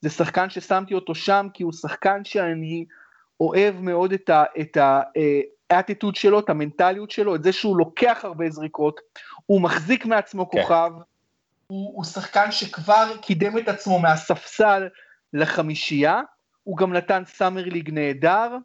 זה 0.01 0.11
שחקן 0.11 0.51
ששמתי 0.51 0.95
אותו 0.95 1.15
שם 1.15 1.47
כי 1.55 1.63
הוא 1.63 1.73
שחקן 1.73 2.25
שאני 2.25 2.85
אוהב 3.41 3.81
מאוד 3.81 4.13
את 4.13 4.31
ה... 4.31 4.45
את 4.61 4.77
ה 4.77 5.01
אה, 5.17 5.41
האטיטוד 5.71 6.17
שלו, 6.17 6.39
את 6.39 6.51
המנטליות 6.51 7.11
שלו, 7.11 7.35
את 7.35 7.43
זה 7.43 7.53
שהוא 7.53 7.77
לוקח 7.77 8.21
הרבה 8.23 8.51
זריקות, 8.51 9.01
הוא 9.47 9.61
מחזיק 9.61 10.07
מעצמו 10.07 10.51
כן. 10.51 10.63
כוכב, 10.63 10.91
הוא, 11.67 11.97
הוא 11.97 12.05
שחקן 12.05 12.53
שכבר 12.53 13.17
קידם 13.23 13.59
את 13.59 13.69
עצמו 13.69 13.99
מהספסל 13.99 14.89
לחמישייה, 15.33 16.21
הוא 16.65 16.77
גם 16.77 16.93
נתן 16.93 17.23
Summer 17.27 17.65
League 17.65 17.91
נהדר, 17.91 18.57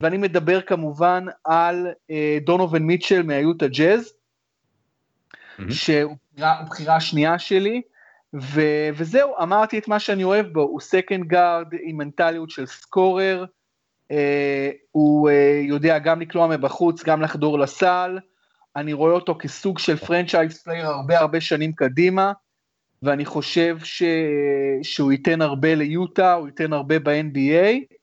ואני 0.00 0.16
מדבר 0.16 0.60
כמובן 0.60 1.24
על 1.44 1.86
אה, 2.10 2.38
דונובין 2.44 2.82
מיטשל 2.82 3.22
מהיוטה 3.22 3.68
ג'אז, 3.68 4.12
mm-hmm. 4.12 5.72
שהוא 5.72 6.16
בחירה 6.38 6.96
השנייה 6.96 7.38
שלי, 7.38 7.82
ו- 8.34 8.88
וזהו, 8.94 9.34
אמרתי 9.42 9.78
את 9.78 9.88
מה 9.88 9.98
שאני 9.98 10.24
אוהב 10.24 10.46
בו, 10.46 10.60
הוא 10.60 10.80
second 10.80 11.26
guard 11.26 11.66
עם 11.82 11.96
מנטליות 11.96 12.50
של 12.50 12.66
scorer, 12.66 13.44
אה, 14.10 14.70
הוא 14.90 15.30
אה, 15.30 15.60
יודע 15.62 15.98
גם 15.98 16.20
לקלוע 16.20 16.46
מבחוץ, 16.46 17.04
גם 17.04 17.22
לחדור 17.22 17.58
לסל, 17.58 18.18
אני 18.76 18.92
רואה 18.92 19.12
אותו 19.12 19.36
כסוג 19.38 19.78
של 19.78 19.96
franchise 19.96 20.62
player 20.62 20.86
הרבה 20.86 21.18
הרבה 21.18 21.40
שנים 21.40 21.72
קדימה, 21.72 22.32
ואני 23.04 23.24
חושב 23.24 23.78
ש... 23.84 24.02
שהוא 24.82 25.12
ייתן 25.12 25.42
הרבה 25.42 25.74
ליוטה, 25.74 26.34
הוא 26.34 26.46
ייתן 26.46 26.72
הרבה 26.72 26.98
ב-NBA, 26.98 27.96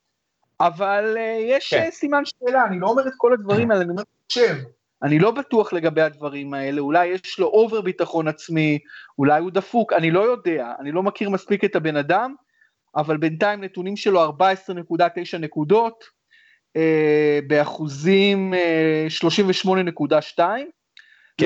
אבל 0.60 1.18
אה, 1.18 1.38
יש 1.42 1.74
כן. 1.74 1.90
סימן 1.92 2.24
שאלה, 2.26 2.66
אני 2.66 2.80
לא 2.80 2.88
אומר 2.88 3.08
את 3.08 3.14
כל 3.18 3.34
הדברים 3.34 3.72
האלה, 3.72 3.82
אני 3.82 3.92
אומר, 3.92 4.04
חושב, 4.28 4.56
אני 5.04 5.20
לא 5.20 5.32
בטוח 5.32 5.74
לגבי 5.74 6.02
הדברים 6.02 6.54
האלה, 6.54 6.82
אולי 6.82 7.06
יש 7.06 7.40
לו 7.40 7.48
over 7.48 7.82
ביטחון 7.82 8.28
עצמי, 8.28 8.80
אולי 9.20 9.42
הוא 9.42 9.52
דפוק, 9.52 9.94
אני 9.94 10.12
לא 10.12 10.20
יודע, 10.20 10.74
אני 10.80 10.92
לא 10.92 11.04
מכיר 11.04 11.30
מספיק 11.30 11.64
את 11.64 11.76
הבן 11.76 11.96
אדם, 11.96 12.36
אבל 12.96 13.18
בינתיים 13.18 13.64
נתונים 13.64 13.96
שלו 13.96 14.26
14.9 14.26 15.38
נקודות, 15.40 16.04
אה, 16.76 17.40
באחוזים 17.48 18.54
אה, 18.54 19.08
38.2. 19.10 20.42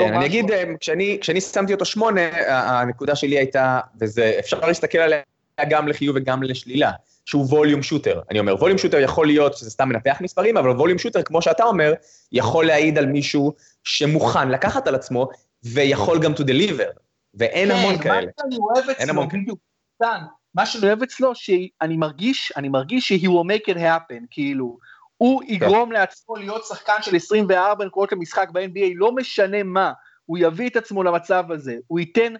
כן, 0.03 0.11
לא 0.13 0.17
אני 0.17 0.25
אגיד, 0.25 0.51
אה, 0.51 0.63
כשאני, 0.79 1.17
כשאני 1.21 1.41
שמתי 1.41 1.73
אותו 1.73 1.85
שמונה, 1.85 2.21
הנקודה 2.47 3.15
שלי 3.15 3.37
הייתה, 3.37 3.79
וזה, 4.01 4.35
אפשר 4.39 4.59
להסתכל 4.59 4.97
עליה 4.97 5.21
גם 5.69 5.87
לחיוב 5.87 6.15
וגם 6.15 6.43
לשלילה, 6.43 6.91
שהוא 7.25 7.45
ווליום 7.49 7.83
שוטר. 7.83 8.21
אני 8.31 8.39
אומר, 8.39 8.55
ווליום 8.55 8.77
שוטר 8.77 8.99
יכול 8.99 9.27
להיות 9.27 9.57
שזה 9.57 9.69
סתם 9.69 9.89
מנפח 9.89 10.17
מספרים, 10.21 10.57
אבל 10.57 10.69
ווליום 10.69 10.99
שוטר, 10.99 11.23
כמו 11.23 11.41
שאתה 11.41 11.63
אומר, 11.63 11.93
יכול 12.31 12.65
להעיד 12.65 12.97
על 12.97 13.05
מישהו 13.05 13.53
שמוכן 13.83 14.49
לקחת 14.49 14.87
על 14.87 14.95
עצמו, 14.95 15.29
ויכול 15.63 16.19
גם 16.19 16.33
to 16.33 16.39
deliver, 16.41 16.99
ואין 17.33 17.69
כן, 17.69 17.75
המון 17.75 17.97
כאלה. 17.97 18.21
כן, 18.21 18.27
מה 18.27 18.51
שאני 18.51 18.57
אוהב 18.57 18.89
אצלו, 18.89 19.27
בדיוק, 19.27 19.59
מה 20.55 20.65
שאני 20.65 20.87
אוהב 20.87 21.03
אצלו, 21.03 21.35
שאני 21.35 21.97
מרגיש, 21.97 22.53
אני 22.57 22.69
מרגיש 22.69 23.07
ש- 23.07 23.11
he 23.11 23.27
will 23.27 23.47
make 23.49 23.73
it 23.73 23.77
happen, 23.77 24.25
כאילו, 24.31 24.77
הוא 25.17 25.43
יגרום 25.47 25.89
כן. 25.89 25.93
לעצמו 25.93 26.35
להיות 26.35 26.65
שחקן 26.65 27.01
של 27.01 27.15
24 27.15 27.85
נקודות 27.85 28.11
למשחק 28.11 28.49
ב-NBA, 28.51 28.91
לא 28.95 29.11
משנה 29.11 29.63
מה, 29.63 29.91
הוא 30.25 30.37
יביא 30.41 30.69
את 30.69 30.75
עצמו 30.75 31.03
למצב 31.03 31.51
הזה, 31.51 31.75
הוא 31.87 31.99
ייתן, 31.99 32.33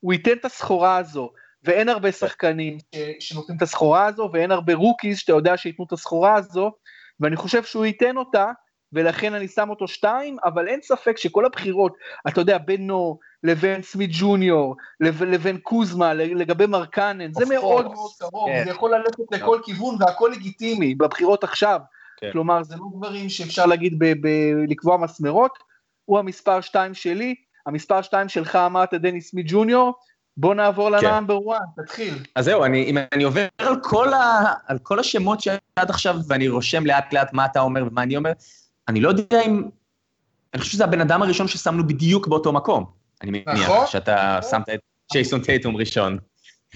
הוא 0.00 0.12
ייתן 0.12 0.32
את 0.32 0.44
הסחורה 0.44 0.96
הזו, 0.96 1.30
ואין 1.64 1.88
הרבה 1.88 2.12
שחקנים 2.12 2.78
שנותנים 3.20 3.56
את 3.56 3.62
הסחורה 3.62 4.06
הזו, 4.06 4.30
ואין 4.32 4.50
הרבה 4.50 4.74
rookies 4.74 5.18
שאתה 5.18 5.32
יודע 5.32 5.56
שייתנו 5.56 5.84
את 5.84 5.92
הסחורה 5.92 6.34
הזו, 6.34 6.72
ואני 7.20 7.36
חושב 7.36 7.64
שהוא 7.64 7.84
ייתן 7.84 8.16
אותה, 8.16 8.50
ולכן 8.92 9.34
אני 9.34 9.48
שם 9.48 9.70
אותו 9.70 9.88
שתיים, 9.88 10.36
אבל 10.44 10.68
אין 10.68 10.80
ספק 10.82 11.16
שכל 11.16 11.46
הבחירות, 11.46 11.94
אתה 12.28 12.40
יודע, 12.40 12.58
בינו 12.58 13.18
לבין 13.42 13.82
סמית 13.82 14.10
ג'וניור, 14.12 14.76
לבין 15.00 15.58
קוזמה, 15.58 16.14
לגבי 16.14 16.66
מרקנן, 16.66 17.32
זה 17.32 17.44
מאוד 17.54 17.84
מאוד 17.84 18.10
קרוב, 18.18 18.48
כן. 18.48 18.64
זה 18.64 18.70
יכול 18.70 18.94
ללכת 18.94 19.32
לכל 19.32 19.60
כיוון 19.64 19.96
והכל 20.00 20.30
לגיטימי 20.34 20.94
בבחירות 20.94 21.44
עכשיו. 21.44 21.80
כן. 22.22 22.32
כלומר, 22.32 22.62
זה 22.62 22.76
לא 22.76 22.84
דברים 22.96 23.28
שאפשר 23.28 23.66
להגיד 23.66 24.02
לקבוע 24.68 24.96
מסמרות, 24.96 25.58
הוא 26.04 26.18
המספר 26.18 26.60
שתיים 26.60 26.94
שלי, 26.94 27.34
המספר 27.66 28.02
שתיים 28.02 28.28
שלך 28.28 28.56
אמרת 28.56 28.94
דניס 28.94 29.30
סמית 29.30 29.46
ג'וניור, 29.48 29.94
בוא 30.36 30.54
נעבור 30.54 30.90
כן. 31.00 31.06
לנאמבר 31.06 31.38
1, 31.56 31.60
תתחיל. 31.76 32.14
אז 32.36 32.44
זהו, 32.44 32.64
אני, 32.64 32.84
אם 32.84 32.98
אני 33.12 33.24
עובר 33.24 33.46
על 33.58 33.76
כל, 33.82 34.14
ה, 34.14 34.44
על 34.66 34.78
כל 34.78 34.98
השמות 34.98 35.40
שעד 35.40 35.60
עכשיו, 35.90 36.16
ואני 36.28 36.48
רושם 36.48 36.86
לאט 36.86 37.12
לאט 37.12 37.32
מה 37.32 37.44
אתה 37.44 37.60
אומר 37.60 37.84
ומה 37.86 38.02
אני 38.02 38.16
אומר, 38.16 38.32
אני 38.88 39.00
לא 39.00 39.08
יודע 39.08 39.42
אם... 39.46 39.62
אני 40.54 40.60
חושב 40.60 40.72
שזה 40.72 40.84
הבן 40.84 41.00
אדם 41.00 41.22
הראשון 41.22 41.48
ששמנו 41.48 41.86
בדיוק 41.86 42.28
באותו 42.28 42.52
מקום. 42.52 42.84
אני 43.22 43.30
מניח 43.30 43.48
נכון, 43.48 43.86
שאתה 43.86 44.38
נכון. 44.38 44.50
שמת 44.50 44.68
את 44.68 44.80
ג'ייסון 45.12 45.42
טייטום 45.42 45.76
ראשון. 45.76 46.18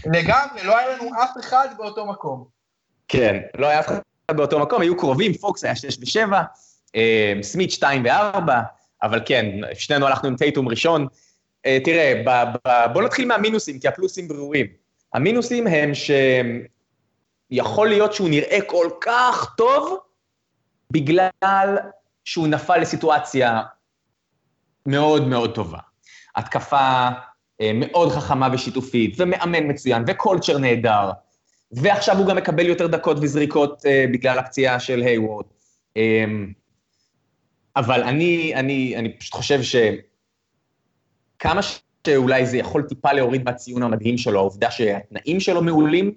לגמרי, 0.06 0.64
לא 0.64 0.78
היה 0.78 0.96
לנו 0.96 1.10
אף 1.24 1.30
אחד 1.40 1.68
באותו 1.76 2.06
מקום. 2.06 2.44
כן, 3.08 3.40
לא 3.58 3.66
היה 3.66 3.80
אף 3.80 3.86
אחד 3.86 3.98
באותו 4.30 4.58
מקום, 4.58 4.82
היו 4.82 4.96
קרובים, 4.96 5.32
פוקס 5.32 5.64
היה 5.64 5.76
6 5.76 6.16
ו-7, 6.16 6.32
אה, 6.96 7.34
סמית 7.42 7.70
2 7.70 8.04
ו-4, 8.04 8.52
אבל 9.02 9.20
כן, 9.26 9.46
שנינו 9.74 10.06
הלכנו 10.06 10.28
עם 10.28 10.36
טייטום 10.36 10.68
ראשון. 10.68 11.06
אה, 11.66 11.78
תראה, 11.84 12.22
בוא 12.92 13.02
נתחיל 13.02 13.28
מהמינוסים, 13.28 13.78
כי 13.78 13.88
הפלוסים 13.88 14.28
ברורים. 14.28 14.66
המינוסים 15.14 15.66
הם 15.66 15.90
שיכול 17.50 17.88
להיות 17.88 18.12
שהוא 18.12 18.28
נראה 18.28 18.58
כל 18.66 18.90
כך 19.00 19.54
טוב, 19.56 19.98
בגלל 20.90 21.76
שהוא 22.24 22.48
נפל 22.48 22.78
לסיטואציה 22.78 23.62
מאוד 24.86 25.28
מאוד 25.28 25.54
טובה. 25.54 25.78
התקפה 26.36 27.08
אה, 27.60 27.70
מאוד 27.74 28.12
חכמה 28.12 28.48
ושיתופית, 28.52 29.14
ומאמן 29.18 29.70
מצוין, 29.70 30.04
וקולצ'ר 30.06 30.58
נהדר, 30.58 31.10
ועכשיו 31.72 32.18
הוא 32.18 32.26
גם 32.26 32.36
מקבל 32.36 32.66
יותר 32.66 32.86
דקות 32.86 33.16
וזריקות 33.20 33.86
אה, 33.86 34.04
בגלל 34.12 34.38
הפציעה 34.38 34.80
של 34.80 35.02
היוורד. 35.02 35.44
אה, 35.96 36.24
אבל 37.76 38.02
אני, 38.02 38.54
אני, 38.54 38.96
אני 38.96 39.18
פשוט 39.18 39.34
חושב 39.34 39.60
שכמה 41.36 41.60
שאולי 42.06 42.46
זה 42.46 42.56
יכול 42.56 42.82
טיפה 42.82 43.12
להוריד 43.12 43.44
מהציון 43.44 43.82
המדהים 43.82 44.18
שלו, 44.18 44.38
העובדה 44.38 44.70
שהתנאים 44.70 45.40
שלו 45.40 45.62
מעולים, 45.62 46.12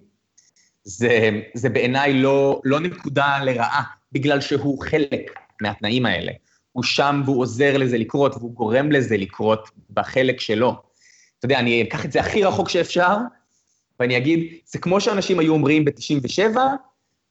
זה, 0.83 1.41
זה 1.53 1.69
בעיניי 1.69 2.13
לא, 2.13 2.61
לא 2.63 2.79
נקודה 2.79 3.43
לרעה, 3.43 3.83
בגלל 4.11 4.41
שהוא 4.41 4.83
חלק 4.83 5.39
מהתנאים 5.61 6.05
האלה. 6.05 6.31
הוא 6.71 6.83
שם 6.83 7.21
והוא 7.25 7.41
עוזר 7.41 7.77
לזה 7.77 7.97
לקרות, 7.97 8.35
והוא 8.35 8.53
גורם 8.53 8.91
לזה 8.91 9.17
לקרות 9.17 9.69
בחלק 9.89 10.39
שלו. 10.39 10.75
אתה 11.39 11.45
יודע, 11.45 11.59
אני 11.59 11.83
אקח 11.83 12.05
את 12.05 12.11
זה 12.11 12.19
הכי 12.19 12.43
רחוק 12.43 12.69
שאפשר, 12.69 13.17
ואני 13.99 14.17
אגיד, 14.17 14.53
זה 14.65 14.79
כמו 14.79 15.01
שאנשים 15.01 15.39
היו 15.39 15.53
אומרים 15.53 15.85
ב-97, 15.85 16.57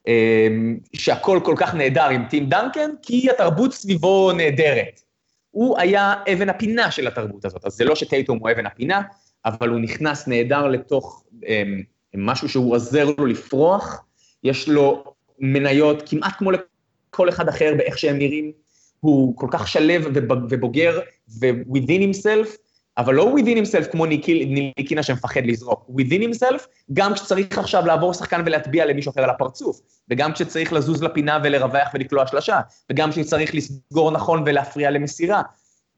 אמ, 0.07 0.79
שהכל 0.93 1.41
כל 1.45 1.55
כך 1.59 1.75
נהדר 1.75 2.09
עם 2.09 2.25
טים 2.31 2.49
דנקן, 2.49 2.91
כי 3.03 3.31
התרבות 3.31 3.73
סביבו 3.73 4.33
נהדרת. 4.33 5.01
הוא 5.51 5.79
היה 5.79 6.15
אבן 6.33 6.49
הפינה 6.49 6.91
של 6.91 7.07
התרבות 7.07 7.45
הזאת, 7.45 7.65
אז 7.65 7.73
זה 7.73 7.85
לא 7.85 7.95
שטייטום 7.95 8.39
הוא 8.39 8.51
אבן 8.51 8.67
הפינה, 8.67 9.03
אבל 9.45 9.69
הוא 9.69 9.81
נכנס 9.81 10.29
נהדר 10.29 10.67
לתוך 10.67 11.25
אמ, 11.47 11.83
משהו 12.15 12.49
שהוא 12.49 12.75
עוזר 12.75 13.09
לו 13.19 13.27
לפרוח, 13.27 14.05
יש 14.45 14.69
לו 14.69 15.05
מניות 15.39 16.03
כמעט 16.07 16.35
כמו 16.39 16.51
לכל 16.51 17.29
אחד 17.29 17.49
אחר 17.49 17.75
באיך 17.79 17.99
שהם 17.99 18.19
נראים, 18.19 18.53
הוא 19.01 19.37
כל 19.37 19.47
כך 19.51 19.69
שלב 19.69 20.05
ובוגר 20.49 21.01
ו-within 21.41 22.01
himself, 22.01 22.68
אבל 22.99 23.15
לא 23.15 23.35
within 23.37 23.65
himself 23.65 23.91
כמו 23.93 24.07
ניקינה 24.07 25.03
שמפחד 25.03 25.41
לזרוק, 25.45 25.91
within 25.99 26.23
himself, 26.23 26.67
גם 26.93 27.15
כשצריך 27.15 27.59
עכשיו 27.59 27.87
לעבור 27.87 28.15
שחקן 28.15 28.43
ולהטביע 28.47 28.87
למישהו 28.87 29.13
אחר 29.13 29.23
על 29.25 29.31
הפרצוף, 29.31 29.81
וגם 30.11 30.33
כשצריך 30.33 30.73
לזוז 30.73 31.03
לפינה 31.03 31.39
ולרווח 31.45 31.89
ולקלוע 31.95 32.27
שלושה, 32.27 32.61
וגם 32.91 33.11
כשצריך 33.11 33.55
לסגור 33.55 34.11
נכון 34.11 34.43
ולהפריע 34.47 34.91
למסירה. 34.91 35.43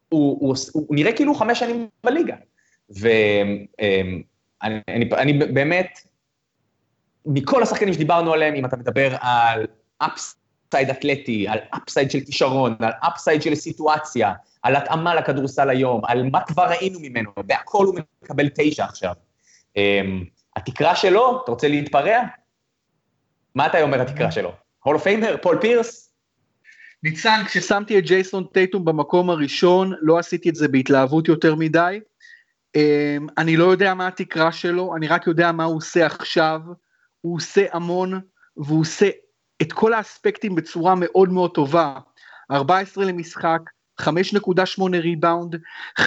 הוא, 0.08 0.38
הוא, 0.40 0.54
הוא, 0.72 0.84
הוא 0.88 0.96
נראה 0.96 1.12
כאילו 1.12 1.34
חמש 1.34 1.58
שנים 1.58 1.88
בליגה. 2.04 2.36
ואני 2.90 4.22
אני, 4.62 5.10
אני 5.12 5.32
באמת, 5.32 5.98
מכל 7.26 7.62
השחקנים 7.62 7.94
שדיברנו 7.94 8.32
עליהם, 8.32 8.54
אם 8.54 8.64
אתה 8.64 8.76
מדבר 8.76 9.16
על 9.20 9.66
על 9.98 10.40
upside 10.70 10.90
אתלטי, 10.90 11.48
על 11.48 11.58
upside 11.76 12.10
של 12.10 12.20
כישרון, 12.20 12.76
על 12.80 12.92
upside 13.00 13.42
של 13.42 13.54
סיטואציה, 13.54 14.32
על 14.62 14.76
התאמה 14.76 15.14
לכדורסל 15.14 15.70
היום, 15.70 16.04
על 16.04 16.22
מה 16.30 16.40
כבר 16.40 16.64
ראינו 16.64 16.98
ממנו, 17.02 17.30
והכל 17.48 17.86
הוא 17.86 17.94
מקבל 18.22 18.48
תשע 18.54 18.84
עכשיו. 18.84 19.14
אמ, 19.76 20.24
התקרה 20.56 20.96
שלו, 20.96 21.40
אתה 21.44 21.50
רוצה 21.50 21.68
להתפרע? 21.68 22.18
מה 23.54 23.66
אתה 23.66 23.82
אומר 23.82 24.00
התקרה 24.00 24.32
שלו? 24.32 24.52
Hall 24.84 24.98
of 24.98 25.08
Famer? 25.08 25.36
פול 25.42 25.58
פירס? 25.60 26.14
ניצן, 27.02 27.42
כששמתי 27.46 27.98
את 27.98 28.04
ג'ייסון 28.04 28.44
טייטום 28.52 28.84
במקום 28.84 29.30
הראשון, 29.30 29.92
לא 30.00 30.18
עשיתי 30.18 30.48
את 30.48 30.54
זה 30.54 30.68
בהתלהבות 30.68 31.28
יותר 31.28 31.54
מדי. 31.54 32.00
אמ, 32.74 33.26
אני 33.38 33.56
לא 33.56 33.64
יודע 33.64 33.94
מה 33.94 34.06
התקרה 34.06 34.52
שלו, 34.52 34.96
אני 34.96 35.08
רק 35.08 35.26
יודע 35.26 35.52
מה 35.52 35.64
הוא 35.64 35.76
עושה 35.76 36.06
עכשיו. 36.06 36.60
הוא 37.20 37.36
עושה 37.36 37.66
המון, 37.72 38.20
והוא 38.56 38.80
עושה 38.80 39.08
את 39.62 39.72
כל 39.72 39.92
האספקטים 39.92 40.54
בצורה 40.54 40.94
מאוד 40.94 41.28
מאוד 41.32 41.50
טובה. 41.50 41.98
14 42.50 43.04
למשחק, 43.04 43.60
5.8 44.00 44.82
ריבאונד, 45.02 45.56
50% 46.00 46.04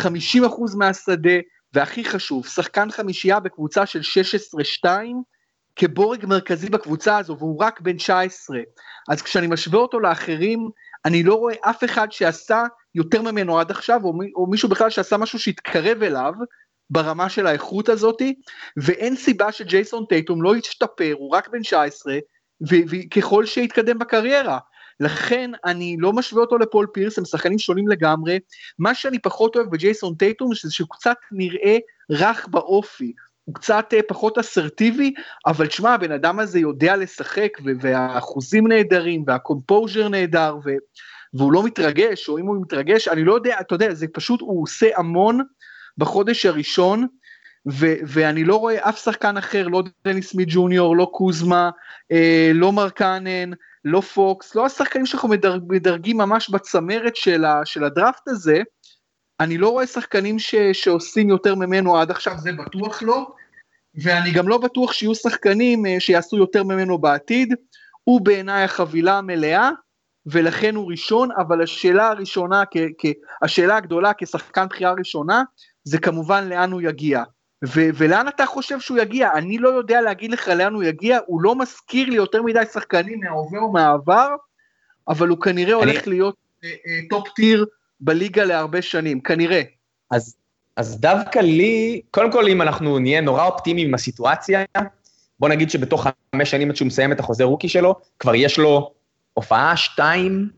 מהשדה, 0.77 1.39
והכי 1.73 2.05
חשוב, 2.05 2.47
שחקן 2.47 2.91
חמישייה 2.91 3.39
בקבוצה 3.39 3.85
של 3.85 4.01
16-2, 4.85 4.87
כבורג 5.75 6.25
מרכזי 6.25 6.69
בקבוצה 6.69 7.17
הזו, 7.17 7.37
והוא 7.39 7.63
רק 7.63 7.81
בן 7.81 7.97
19. 7.97 8.59
אז 9.09 9.21
כשאני 9.21 9.47
משווה 9.47 9.79
אותו 9.79 9.99
לאחרים, 9.99 10.69
אני 11.05 11.23
לא 11.23 11.35
רואה 11.35 11.55
אף 11.61 11.83
אחד 11.83 12.11
שעשה 12.11 12.63
יותר 12.95 13.21
ממנו 13.21 13.59
עד 13.59 13.71
עכשיו, 13.71 14.03
או, 14.03 14.13
מי, 14.13 14.31
או 14.35 14.47
מישהו 14.47 14.69
בכלל 14.69 14.89
שעשה 14.89 15.17
משהו 15.17 15.39
שהתקרב 15.39 16.03
אליו 16.03 16.33
ברמה 16.89 17.29
של 17.29 17.47
האיכות 17.47 17.89
הזאתי, 17.89 18.35
ואין 18.77 19.15
סיבה 19.15 19.51
שג'ייסון 19.51 20.05
טייטום 20.09 20.43
לא 20.43 20.55
ישתפר, 20.55 21.13
הוא 21.17 21.35
רק 21.35 21.49
בן 21.49 21.61
19, 21.61 22.17
וככל 22.61 23.45
שיתקדם 23.45 23.99
בקריירה. 23.99 24.59
לכן 24.99 25.51
אני 25.65 25.95
לא 25.99 26.13
משווה 26.13 26.41
אותו 26.41 26.57
לפול 26.57 26.87
פירס, 26.93 27.17
הם 27.17 27.25
שחקנים 27.25 27.59
שונים 27.59 27.87
לגמרי. 27.87 28.39
מה 28.79 28.95
שאני 28.95 29.19
פחות 29.19 29.55
אוהב 29.55 29.69
בג'ייסון 29.69 30.15
טייטום 30.15 30.49
זה 30.63 30.71
שהוא 30.71 30.87
קצת 30.91 31.17
נראה 31.31 31.77
רך 32.11 32.47
באופי. 32.47 33.13
הוא 33.45 33.55
קצת 33.55 33.93
אה, 33.93 33.99
פחות 34.07 34.37
אסרטיבי, 34.37 35.13
אבל 35.45 35.67
תשמע, 35.67 35.93
הבן 35.93 36.11
אדם 36.11 36.39
הזה 36.39 36.59
יודע 36.59 36.95
לשחק, 36.95 37.49
והאחוזים 37.79 38.67
נהדרים, 38.67 39.23
והקומפוז'ר 39.27 40.07
נהדר, 40.07 40.57
ו- 40.65 40.69
והוא 41.33 41.53
לא 41.53 41.63
מתרגש, 41.63 42.29
או 42.29 42.37
אם 42.37 42.45
הוא 42.45 42.61
מתרגש, 42.61 43.07
אני 43.07 43.23
לא 43.23 43.33
יודע, 43.33 43.57
אתה 43.59 43.75
יודע, 43.75 43.93
זה 43.93 44.07
פשוט, 44.13 44.41
הוא 44.41 44.63
עושה 44.63 44.87
המון 44.95 45.41
בחודש 45.97 46.45
הראשון, 46.45 47.07
ו- 47.71 47.95
ואני 48.07 48.43
לא 48.43 48.55
רואה 48.55 48.89
אף 48.89 49.03
שחקן 49.03 49.37
אחר, 49.37 49.67
לא 49.67 49.83
דניס 50.05 50.31
סמית 50.31 50.47
ג'וניור, 50.51 50.97
לא 50.97 51.09
קוזמה, 51.13 51.69
אה, 52.11 52.51
לא 52.53 52.71
מרקנן, 52.71 53.51
לא 53.85 54.01
פוקס, 54.01 54.55
לא 54.55 54.65
השחקנים 54.65 55.05
שאנחנו 55.05 55.29
מדרג, 55.29 55.61
מדרגים 55.67 56.17
ממש 56.17 56.49
בצמרת 56.49 57.15
של, 57.15 57.45
ה- 57.45 57.65
של 57.65 57.83
הדראפט 57.83 58.27
הזה, 58.27 58.61
אני 59.39 59.57
לא 59.57 59.69
רואה 59.69 59.87
שחקנים 59.87 60.39
ש- 60.39 60.55
שעושים 60.73 61.29
יותר 61.29 61.55
ממנו 61.55 61.97
עד 61.97 62.11
עכשיו, 62.11 62.33
זה 62.37 62.51
בטוח 62.51 63.03
לא, 63.03 63.27
ואני 64.03 64.31
גם 64.31 64.47
לא 64.47 64.57
בטוח 64.57 64.93
שיהיו 64.93 65.15
שחקנים 65.15 65.85
אה, 65.85 65.99
שיעשו 65.99 66.37
יותר 66.37 66.63
ממנו 66.63 66.97
בעתיד, 66.97 67.53
הוא 68.03 68.21
בעיניי 68.21 68.63
החבילה 68.63 69.17
המלאה, 69.17 69.69
ולכן 70.25 70.75
הוא 70.75 70.91
ראשון, 70.91 71.29
אבל 71.37 71.63
השאלה 71.63 72.07
הראשונה, 72.07 72.63
כ- 72.71 72.77
כ- 72.97 73.43
השאלה 73.43 73.77
הגדולה 73.77 74.11
כשחקן 74.17 74.65
בחירה 74.67 74.93
ראשונה, 74.97 75.43
זה 75.83 75.97
כמובן 75.97 76.49
לאן 76.49 76.71
הוא 76.71 76.81
יגיע. 76.81 77.23
ו- 77.65 77.89
ולאן 77.95 78.27
אתה 78.27 78.45
חושב 78.45 78.79
שהוא 78.79 78.99
יגיע? 78.99 79.29
אני 79.33 79.57
לא 79.57 79.69
יודע 79.69 80.01
להגיד 80.01 80.31
לך 80.31 80.47
לאן 80.47 80.73
הוא 80.73 80.83
יגיע, 80.83 81.19
הוא 81.25 81.41
לא 81.41 81.55
מזכיר 81.55 82.09
לי 82.09 82.15
יותר 82.15 82.41
מדי 82.41 82.65
שחקנים 82.73 83.19
מההווה 83.19 83.59
או 83.59 83.71
מהעבר, 83.71 84.29
אבל 85.07 85.27
הוא 85.27 85.41
כנראה 85.41 85.83
אני... 85.83 85.91
הולך 85.91 86.07
להיות 86.07 86.35
אה, 86.63 86.69
אה, 86.69 86.99
top 87.09 87.27
tier 87.35 87.65
בליגה 87.99 88.43
להרבה 88.43 88.81
שנים, 88.81 89.21
כנראה. 89.21 89.61
אז, 90.11 90.35
אז 90.77 90.99
דווקא 90.99 91.39
לי, 91.39 92.01
קודם 92.11 92.31
כל 92.31 92.47
אם 92.47 92.61
אנחנו 92.61 92.99
נהיה 92.99 93.21
נורא 93.21 93.45
אופטימיים 93.45 93.87
עם 93.87 93.93
הסיטואציה, 93.93 94.63
בוא 95.39 95.49
נגיד 95.49 95.69
שבתוך 95.69 96.07
חמש 96.35 96.51
שנים 96.51 96.69
עד 96.69 96.75
שהוא 96.75 96.85
מסיים 96.85 97.11
את 97.11 97.19
החוזה 97.19 97.43
rookie 97.43 97.69
שלו, 97.69 97.95
כבר 98.19 98.35
יש 98.35 98.59
לו 98.59 98.93
הופעה 99.33 99.77
שתיים, 99.77 100.49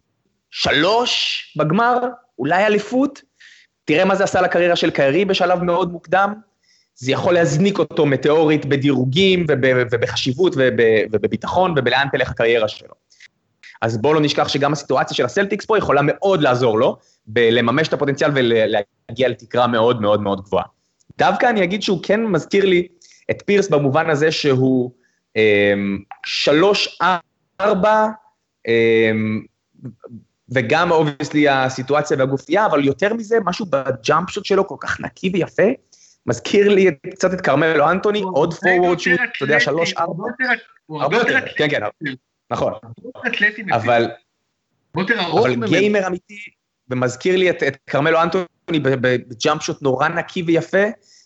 שלוש 0.52 1.42
בגמר, 1.58 2.00
אולי 2.40 2.66
אליפות. 2.66 3.22
תראה 3.86 4.06
מה 4.06 4.16
זה 4.16 4.24
עשה 4.24 4.42
לקריירה 4.42 4.76
של 4.76 4.90
קיירי 4.90 5.26
בשלב 5.26 5.64
מאוד 5.64 5.92
מוקדם. 5.92 6.34
זה 6.96 7.12
יכול 7.12 7.34
להזניק 7.34 7.80
אותו 7.80 8.06
מטאורית 8.06 8.66
בדירוגים 8.66 9.46
ובחשיבות 9.92 10.54
ובביטחון 11.12 11.74
ובלאן 11.78 12.08
תלך 12.12 12.30
הקריירה 12.30 12.68
שלו. 12.68 12.94
אז 13.82 13.98
בואו 13.98 14.14
לא 14.14 14.22
נשכח 14.22 14.48
שגם 14.48 14.74
הסיטואציה 14.74 15.16
של 15.16 15.26
הסלטיקס 15.26 15.66
פה 15.66 15.78
יכולה 15.78 16.02
מאוד 16.04 16.42
לעזור 16.42 16.80
לו, 16.80 16.98
בלממש 17.28 17.88
את 17.88 17.94
הפוטנציאל 17.94 18.32
ולהגיע 18.36 19.30
לתקרה 19.30 19.68
מאוד 19.68 20.02
מאוד 20.02 20.22
מאוד 20.22 20.42
גבוהה. 20.42 20.66
דווקא 21.18 21.50
אני 21.50 21.64
אגיד 21.64 21.82
שהוא 21.82 22.00
כן 22.04 22.26
מזכיר 22.26 22.66
לי 22.66 22.88
את 23.32 23.44
פירס 23.46 23.70
במובן 23.70 24.10
הזה 24.10 24.32
שהוא 24.32 24.92
אמ, 25.36 26.00
שלוש, 26.26 27.00
ארבע, 27.62 28.08
אמ, 28.68 29.42
וגם 30.50 30.92
obviously 30.92 31.50
הסיטואציה 31.50 32.18
והגופייה, 32.18 32.66
אבל 32.66 32.86
יותר 32.86 33.14
מזה, 33.14 33.38
משהו 33.46 33.66
ב 33.66 33.79
jump 33.79 34.30
shot 34.30 34.46
שלו 34.46 34.68
כל 34.68 34.76
כך 34.80 35.00
נקי 35.00 35.30
ויפה, 35.34 35.64
מזכיר 36.26 36.70
לי 36.70 36.92
קצת 37.12 37.34
את 37.34 37.42
כרמלו 37.42 37.92
אנטוני, 37.92 38.22
עוד 38.22 38.54
forward 38.54 39.00
shot, 39.00 39.20
אתה 39.38 39.44
יודע, 39.44 39.60
שלוש, 39.60 39.94
ארבע. 39.94 40.24
הרבה 40.90 41.18
יותר, 41.18 41.40
כן, 41.58 41.68
כן, 41.70 41.82
נכון. 42.52 42.74
אבל, 43.72 44.10
אבל 44.96 45.66
gamer 45.66 46.08
אמיתי, 46.08 46.40
ומזכיר 46.90 47.38
לי 47.38 47.50
את, 47.50 47.64
כרמלו 47.88 48.22
אנטוני 48.22 48.80
ב 49.02 49.14
jump 49.14 49.62
shot 49.62 49.82
נורא 49.82 50.08
נקי 50.08 50.44
ויפה, 50.44 50.84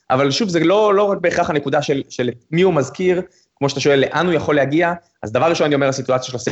אבל 0.10 0.32
שוב, 0.32 0.50
זה 0.50 0.60
לא, 0.60 0.94
לא 0.94 1.04
רק 1.04 1.18
בהכרח 1.22 1.50
הנקודה 1.50 1.82
של, 1.82 2.04
של 2.10 2.30
מי 2.52 2.62
הוא 2.62 2.74
מזכיר, 2.74 3.22
כמו 3.56 3.70
שאתה 3.70 3.80
שואל, 3.80 4.00
לאן 4.00 4.26
הוא 4.26 4.34
יכול 4.34 4.56
להגיע, 4.56 4.94
אז 5.24 5.32
דבר 5.32 5.50
ראשון, 5.50 5.66
אני 5.66 5.76
אומר, 5.76 5.88
הסיטואציה 5.88 6.32
של 6.32 6.52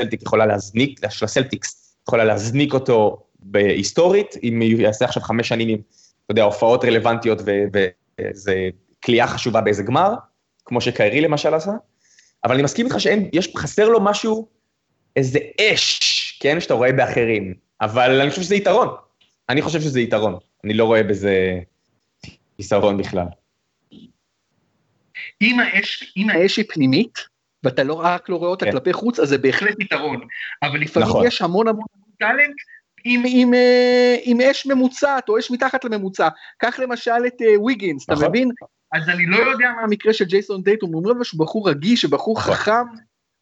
הסלטיק 0.00 0.22
יכולה 0.22 0.46
להזניק, 0.46 1.00
של 1.10 1.24
הסלטיקס 1.24 1.96
יכולה 2.08 2.24
להזניק 2.24 2.74
אותו 2.74 3.22
בהיסטורית, 3.40 4.34
אם 4.42 4.62
הוא 4.62 4.80
יעשה 4.80 5.04
עכשיו 5.04 5.22
חמש 5.22 5.48
שנים 5.48 5.68
עם, 5.68 5.78
אתה 6.28 6.32
יודע, 6.32 6.42
הופעות 6.42 6.84
רלוונטיות 6.84 7.38
וזה 7.72 8.68
כליאה 9.04 9.26
חשובה 9.26 9.60
באיזה 9.60 9.82
גמר, 9.82 10.14
כמו 10.64 10.80
שקיירי 10.80 11.20
למשל 11.20 11.54
עשה, 11.54 11.70
אבל 12.44 12.54
אני 12.54 12.62
מסכים 12.62 12.86
איתך 12.86 13.00
שאין, 13.00 13.30
יש, 13.32 13.52
חסר 13.56 13.88
לו 13.88 14.00
משהו, 14.00 14.48
איזה 15.16 15.38
אש, 15.60 16.38
כן, 16.42 16.60
שאתה 16.60 16.74
רואה 16.74 16.92
באחרים, 16.92 17.54
אבל 17.80 18.20
אני 18.20 18.30
חושב 18.30 18.42
שזה 18.42 18.54
יתרון. 18.54 18.88
אני 19.48 19.62
חושב 19.62 19.80
שזה 19.80 20.00
יתרון, 20.00 20.38
אני 20.64 20.74
לא 20.74 20.84
רואה 20.84 21.02
בזה 21.02 21.58
חיסרון 22.56 22.96
בכלל. 22.96 23.26
אם 25.42 25.60
האש, 25.60 26.12
אם 26.16 26.30
האש 26.30 26.56
היא 26.56 26.64
פנימית, 26.68 27.18
ואתה 27.64 27.82
לא 27.82 27.94
רק 27.94 28.28
לא 28.28 28.36
רואה 28.36 28.50
אותה 28.50 28.64
כן. 28.64 28.72
כלפי 28.72 28.92
חוץ, 28.92 29.18
אז 29.18 29.28
זה 29.28 29.38
בהחלט 29.38 29.80
יתרון. 29.80 30.20
אבל 30.62 30.80
לפעמים 30.80 31.08
נכון. 31.08 31.26
יש 31.26 31.42
המון 31.42 31.68
המון 31.68 31.86
טאלנט 32.18 32.56
עם, 33.10 33.22
עם, 33.26 33.54
אה, 33.54 34.16
עם 34.22 34.40
אש 34.40 34.66
ממוצעת, 34.66 35.28
או 35.28 35.38
אש 35.38 35.50
מתחת 35.50 35.84
לממוצע. 35.84 36.28
קח 36.58 36.78
למשל 36.78 37.26
את 37.26 37.40
uh, 37.40 37.60
ויגינס, 37.60 38.10
נכון. 38.10 38.24
אתה 38.24 38.30
מבין? 38.30 38.50
אז 38.92 39.08
אני 39.08 39.26
לא 39.26 39.36
יודע 39.36 39.72
מה 39.76 39.82
המקרה 39.82 40.12
של 40.12 40.24
ג'ייסון 40.24 40.62
דייטום, 40.62 40.92
הוא 40.92 41.10
אומר 41.10 41.22
שהוא 41.22 41.40
בחור 41.40 41.70
רגיש, 41.70 42.00
שבחור 42.00 42.38
נכון. 42.38 42.54
חכם, 42.54 42.84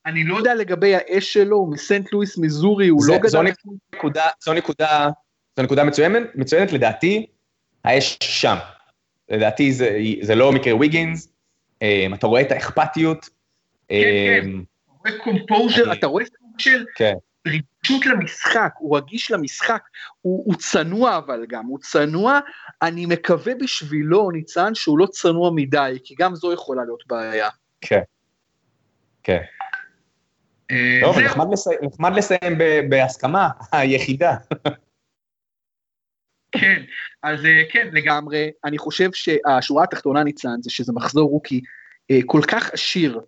אני 0.07 0.25
לא 0.25 0.37
יודע 0.37 0.55
לגבי 0.55 0.95
האש 0.95 1.33
שלו, 1.33 1.57
הוא 1.57 1.73
מסנט 1.73 2.13
לואיס 2.13 2.39
מיזורי, 2.39 2.89
הוא 2.89 3.03
זה, 3.03 3.13
לא 3.13 3.19
גדל... 3.19 3.29
זו 3.29 3.43
נקודה, 3.95 4.25
זו 4.45 4.53
נקודה, 4.53 5.09
זו 5.57 5.63
נקודה 5.63 5.85
מצוינת, 5.85 6.23
מצוינת 6.35 6.73
לדעתי, 6.73 7.27
האש 7.85 8.19
שם. 8.21 8.57
לדעתי 9.29 9.73
זה, 9.73 9.99
זה 10.23 10.35
לא 10.35 10.53
מקרה 10.53 10.77
ויגינס, 10.77 11.29
um, 11.75 12.15
אתה 12.15 12.27
רואה 12.27 12.41
את 12.41 12.53
האכפתיות. 12.53 13.29
כן, 13.89 13.97
כן, 14.43 14.51
אתה 14.85 14.93
רואה 14.99 15.19
קומפוז'ר, 15.25 15.93
אתה 15.93 16.07
רואה 16.07 16.25
סוג 16.25 16.61
של 16.61 16.85
כן. 16.95 17.15
רגישות 17.47 18.07
למשחק, 18.07 18.73
הוא 18.79 18.97
רגיש 18.97 19.31
למשחק, 19.31 19.83
הוא, 20.21 20.43
הוא 20.47 20.55
צנוע 20.55 21.19
אבל 21.19 21.47
גם, 21.49 21.67
הוא 21.67 21.79
צנוע, 21.79 22.41
אני 22.83 23.07
מקווה 23.07 23.55
בשבילו, 23.61 24.31
ניצן, 24.31 24.75
שהוא 24.75 24.99
לא 24.99 25.07
צנוע 25.07 25.51
מדי, 25.55 25.99
כי 26.05 26.15
גם 26.19 26.35
זו 26.35 26.53
יכולה 26.53 26.85
להיות 26.85 27.05
בעיה. 27.07 27.49
כן, 27.81 28.03
כן. 29.23 29.41
אה, 30.71 31.01
טוב, 31.03 31.19
נחמד 31.83 32.17
לסיים 32.17 32.59
בהסכמה, 32.89 33.49
היחידה. 33.73 34.37
כן, 36.53 36.83
אז 37.23 37.45
אה, 37.45 37.63
כן, 37.71 37.89
לגמרי, 37.93 38.51
אני 38.65 38.79
חושב 38.79 39.11
שהשורה 39.13 39.85
התחתונה 39.85 40.25
ניצן 40.25 40.63
זה 40.63 40.71
שזה 40.71 40.93
מחזור 40.93 41.31
רוקי 41.31 41.61
אה, 42.11 42.19
כל 42.27 42.41
כך 42.49 42.73
עשיר, 42.73 43.21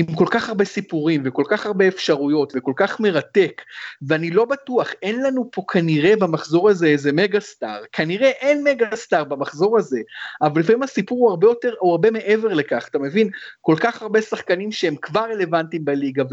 עם 0.00 0.14
כל 0.14 0.26
כך 0.30 0.48
הרבה 0.48 0.64
סיפורים 0.64 1.22
וכל 1.24 1.44
כך 1.48 1.66
הרבה 1.66 1.88
אפשרויות 1.88 2.52
וכל 2.56 2.72
כך 2.76 3.00
מרתק, 3.00 3.62
ואני 4.02 4.30
לא 4.30 4.44
בטוח, 4.44 4.92
אין 5.02 5.22
לנו 5.22 5.48
פה 5.52 5.62
כנראה 5.72 6.16
במחזור 6.16 6.68
הזה 6.68 6.86
איזה 6.86 7.12
מגה 7.12 7.40
סטאר, 7.40 7.82
כנראה 7.92 8.28
אין 8.28 8.64
מגה 8.64 8.96
סטאר 8.96 9.24
במחזור 9.24 9.78
הזה, 9.78 10.00
אבל 10.42 10.60
לפעמים 10.60 10.82
הסיפור 10.82 11.18
הוא 11.18 11.30
הרבה 11.30 11.46
יותר, 11.46 11.74
הוא 11.78 11.90
הרבה 11.90 12.10
מעבר 12.10 12.54
לכך, 12.54 12.88
אתה 12.90 12.98
מבין? 12.98 13.30
כל 13.60 13.76
כך 13.80 14.02
הרבה 14.02 14.22
שחקנים 14.22 14.72
שהם 14.72 14.96
כבר 14.96 15.24
רלוונטיים 15.30 15.84
בליגה 15.84 16.24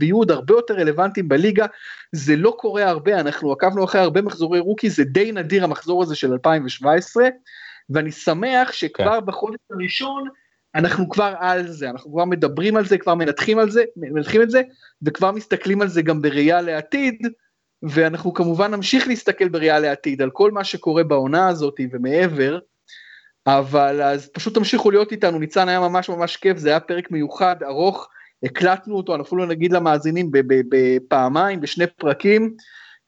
ויהיו 0.00 0.16
עוד 0.16 0.30
הרבה 0.30 0.54
יותר 0.54 0.74
רלוונטיים 0.74 1.28
בליגה, 1.28 1.66
זה 2.12 2.36
לא 2.36 2.56
קורה 2.58 2.88
הרבה, 2.88 3.20
אנחנו 3.20 3.52
עקבנו 3.52 3.84
אחרי 3.84 4.00
הרבה 4.00 4.22
מחזורי 4.22 4.60
רוקי, 4.60 4.90
זה 4.90 5.04
די 5.04 5.32
נדיר 5.32 5.64
המחזור 5.64 6.02
הזה 6.02 6.14
של 6.14 6.32
2017, 6.32 7.28
ואני 7.90 8.12
שמח 8.12 8.72
שכבר 8.72 9.20
כן. 9.20 9.26
בחודש 9.26 9.58
הראשון, 9.70 10.28
אנחנו 10.76 11.08
כבר 11.08 11.34
על 11.38 11.68
זה, 11.68 11.90
אנחנו 11.90 12.12
כבר 12.12 12.24
מדברים 12.24 12.76
על 12.76 12.86
זה, 12.86 12.98
כבר 12.98 13.14
מנתחים 13.14 13.58
על 13.58 13.70
זה, 13.70 13.84
מנתחים 13.96 14.42
את 14.42 14.50
זה, 14.50 14.62
וכבר 15.02 15.32
מסתכלים 15.32 15.82
על 15.82 15.88
זה 15.88 16.02
גם 16.02 16.22
בראייה 16.22 16.60
לעתיד, 16.60 17.26
ואנחנו 17.82 18.34
כמובן 18.34 18.74
נמשיך 18.74 19.08
להסתכל 19.08 19.48
בראייה 19.48 19.78
לעתיד 19.78 20.22
על 20.22 20.30
כל 20.30 20.50
מה 20.50 20.64
שקורה 20.64 21.04
בעונה 21.04 21.48
הזאת 21.48 21.80
ומעבר, 21.92 22.58
אבל 23.46 24.02
אז 24.02 24.28
פשוט 24.28 24.54
תמשיכו 24.54 24.90
להיות 24.90 25.12
איתנו, 25.12 25.38
ניצן 25.38 25.68
היה 25.68 25.80
ממש 25.80 26.08
ממש 26.08 26.36
כיף, 26.36 26.58
זה 26.58 26.68
היה 26.68 26.80
פרק 26.80 27.10
מיוחד, 27.10 27.56
ארוך, 27.62 28.08
הקלטנו 28.42 28.96
אותו, 28.96 29.14
אני 29.14 29.22
אפילו 29.22 29.46
נגיד 29.46 29.72
למאזינים 29.72 30.30
בפעמיים, 30.68 31.60
בשני 31.60 31.86
פרקים, 31.86 32.54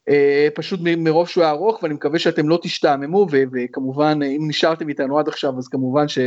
אה, 0.08 0.48
פשוט 0.54 0.80
מרוב 0.82 1.28
שהוא 1.28 1.44
היה 1.44 1.50
ארוך, 1.50 1.82
ואני 1.82 1.94
מקווה 1.94 2.18
שאתם 2.18 2.48
לא 2.48 2.58
תשתעממו, 2.62 3.26
וכמובן, 3.30 4.18
אם 4.22 4.44
נשארתם 4.48 4.88
איתנו 4.88 5.18
עד 5.18 5.28
עכשיו, 5.28 5.58
אז 5.58 5.68
כמובן 5.68 6.08
ש... 6.08 6.18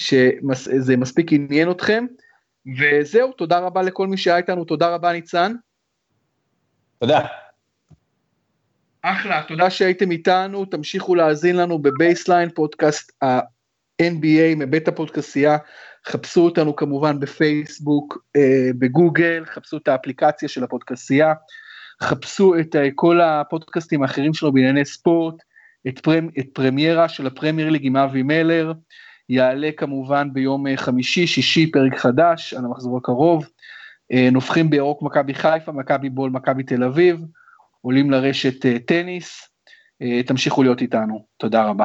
שזה 0.00 0.96
מספיק 0.96 1.32
עניין 1.32 1.70
אתכם. 1.70 2.06
וזהו, 2.78 3.32
תודה 3.32 3.58
רבה 3.58 3.82
לכל 3.82 4.06
מי 4.06 4.16
שהיה 4.16 4.36
איתנו, 4.36 4.64
תודה 4.64 4.88
רבה 4.88 5.12
ניצן. 5.12 5.52
תודה. 6.98 7.20
אחלה, 9.02 9.42
תודה 9.48 9.70
שהייתם 9.70 10.10
איתנו, 10.10 10.64
תמשיכו 10.64 11.14
להאזין 11.14 11.56
לנו 11.56 11.78
בבייסליין, 11.78 12.50
פודקאסט 12.50 13.22
ה-NBA 13.22 14.56
מבית 14.56 14.88
הפודקסייה, 14.88 15.56
חפשו 16.06 16.40
אותנו 16.40 16.76
כמובן 16.76 17.20
בפייסבוק, 17.20 18.18
אה, 18.36 18.70
בגוגל, 18.78 19.44
חפשו 19.46 19.76
את 19.76 19.88
האפליקציה 19.88 20.48
של 20.48 20.64
הפודקסייה, 20.64 21.34
חפשו 22.02 22.58
את 22.60 22.76
אה, 22.76 22.88
כל 22.94 23.20
הפודקאסטים 23.20 24.02
האחרים 24.02 24.34
שלנו 24.34 24.52
בענייני 24.52 24.84
ספורט, 24.84 25.34
את, 25.88 25.98
פרמ, 25.98 26.28
את 26.38 26.46
פרמיירה 26.52 27.08
של 27.08 27.26
הפרמייר 27.26 27.70
ליג 27.70 27.86
עם 27.86 27.96
אבי 27.96 28.22
מלר, 28.22 28.72
יעלה 29.30 29.70
כמובן 29.76 30.28
ביום 30.32 30.66
אה, 30.66 30.76
חמישי, 30.76 31.26
שישי, 31.26 31.70
פרק 31.70 31.98
חדש 31.98 32.54
על 32.54 32.64
המחזור 32.64 32.96
הקרוב. 32.96 33.48
אה, 34.12 34.28
נופחים 34.32 34.70
בירוק 34.70 35.02
מכבי 35.02 35.34
חיפה, 35.34 35.72
מכבי 35.72 36.10
בול, 36.10 36.30
מכבי 36.30 36.62
תל 36.62 36.84
אביב, 36.84 37.24
עולים 37.80 38.10
לרשת 38.10 38.66
אה, 38.66 38.78
טניס. 38.78 39.46
תמשיכו 40.26 40.62
להיות 40.62 40.80
איתנו, 40.80 41.24
תודה 41.36 41.64
רבה. 41.64 41.78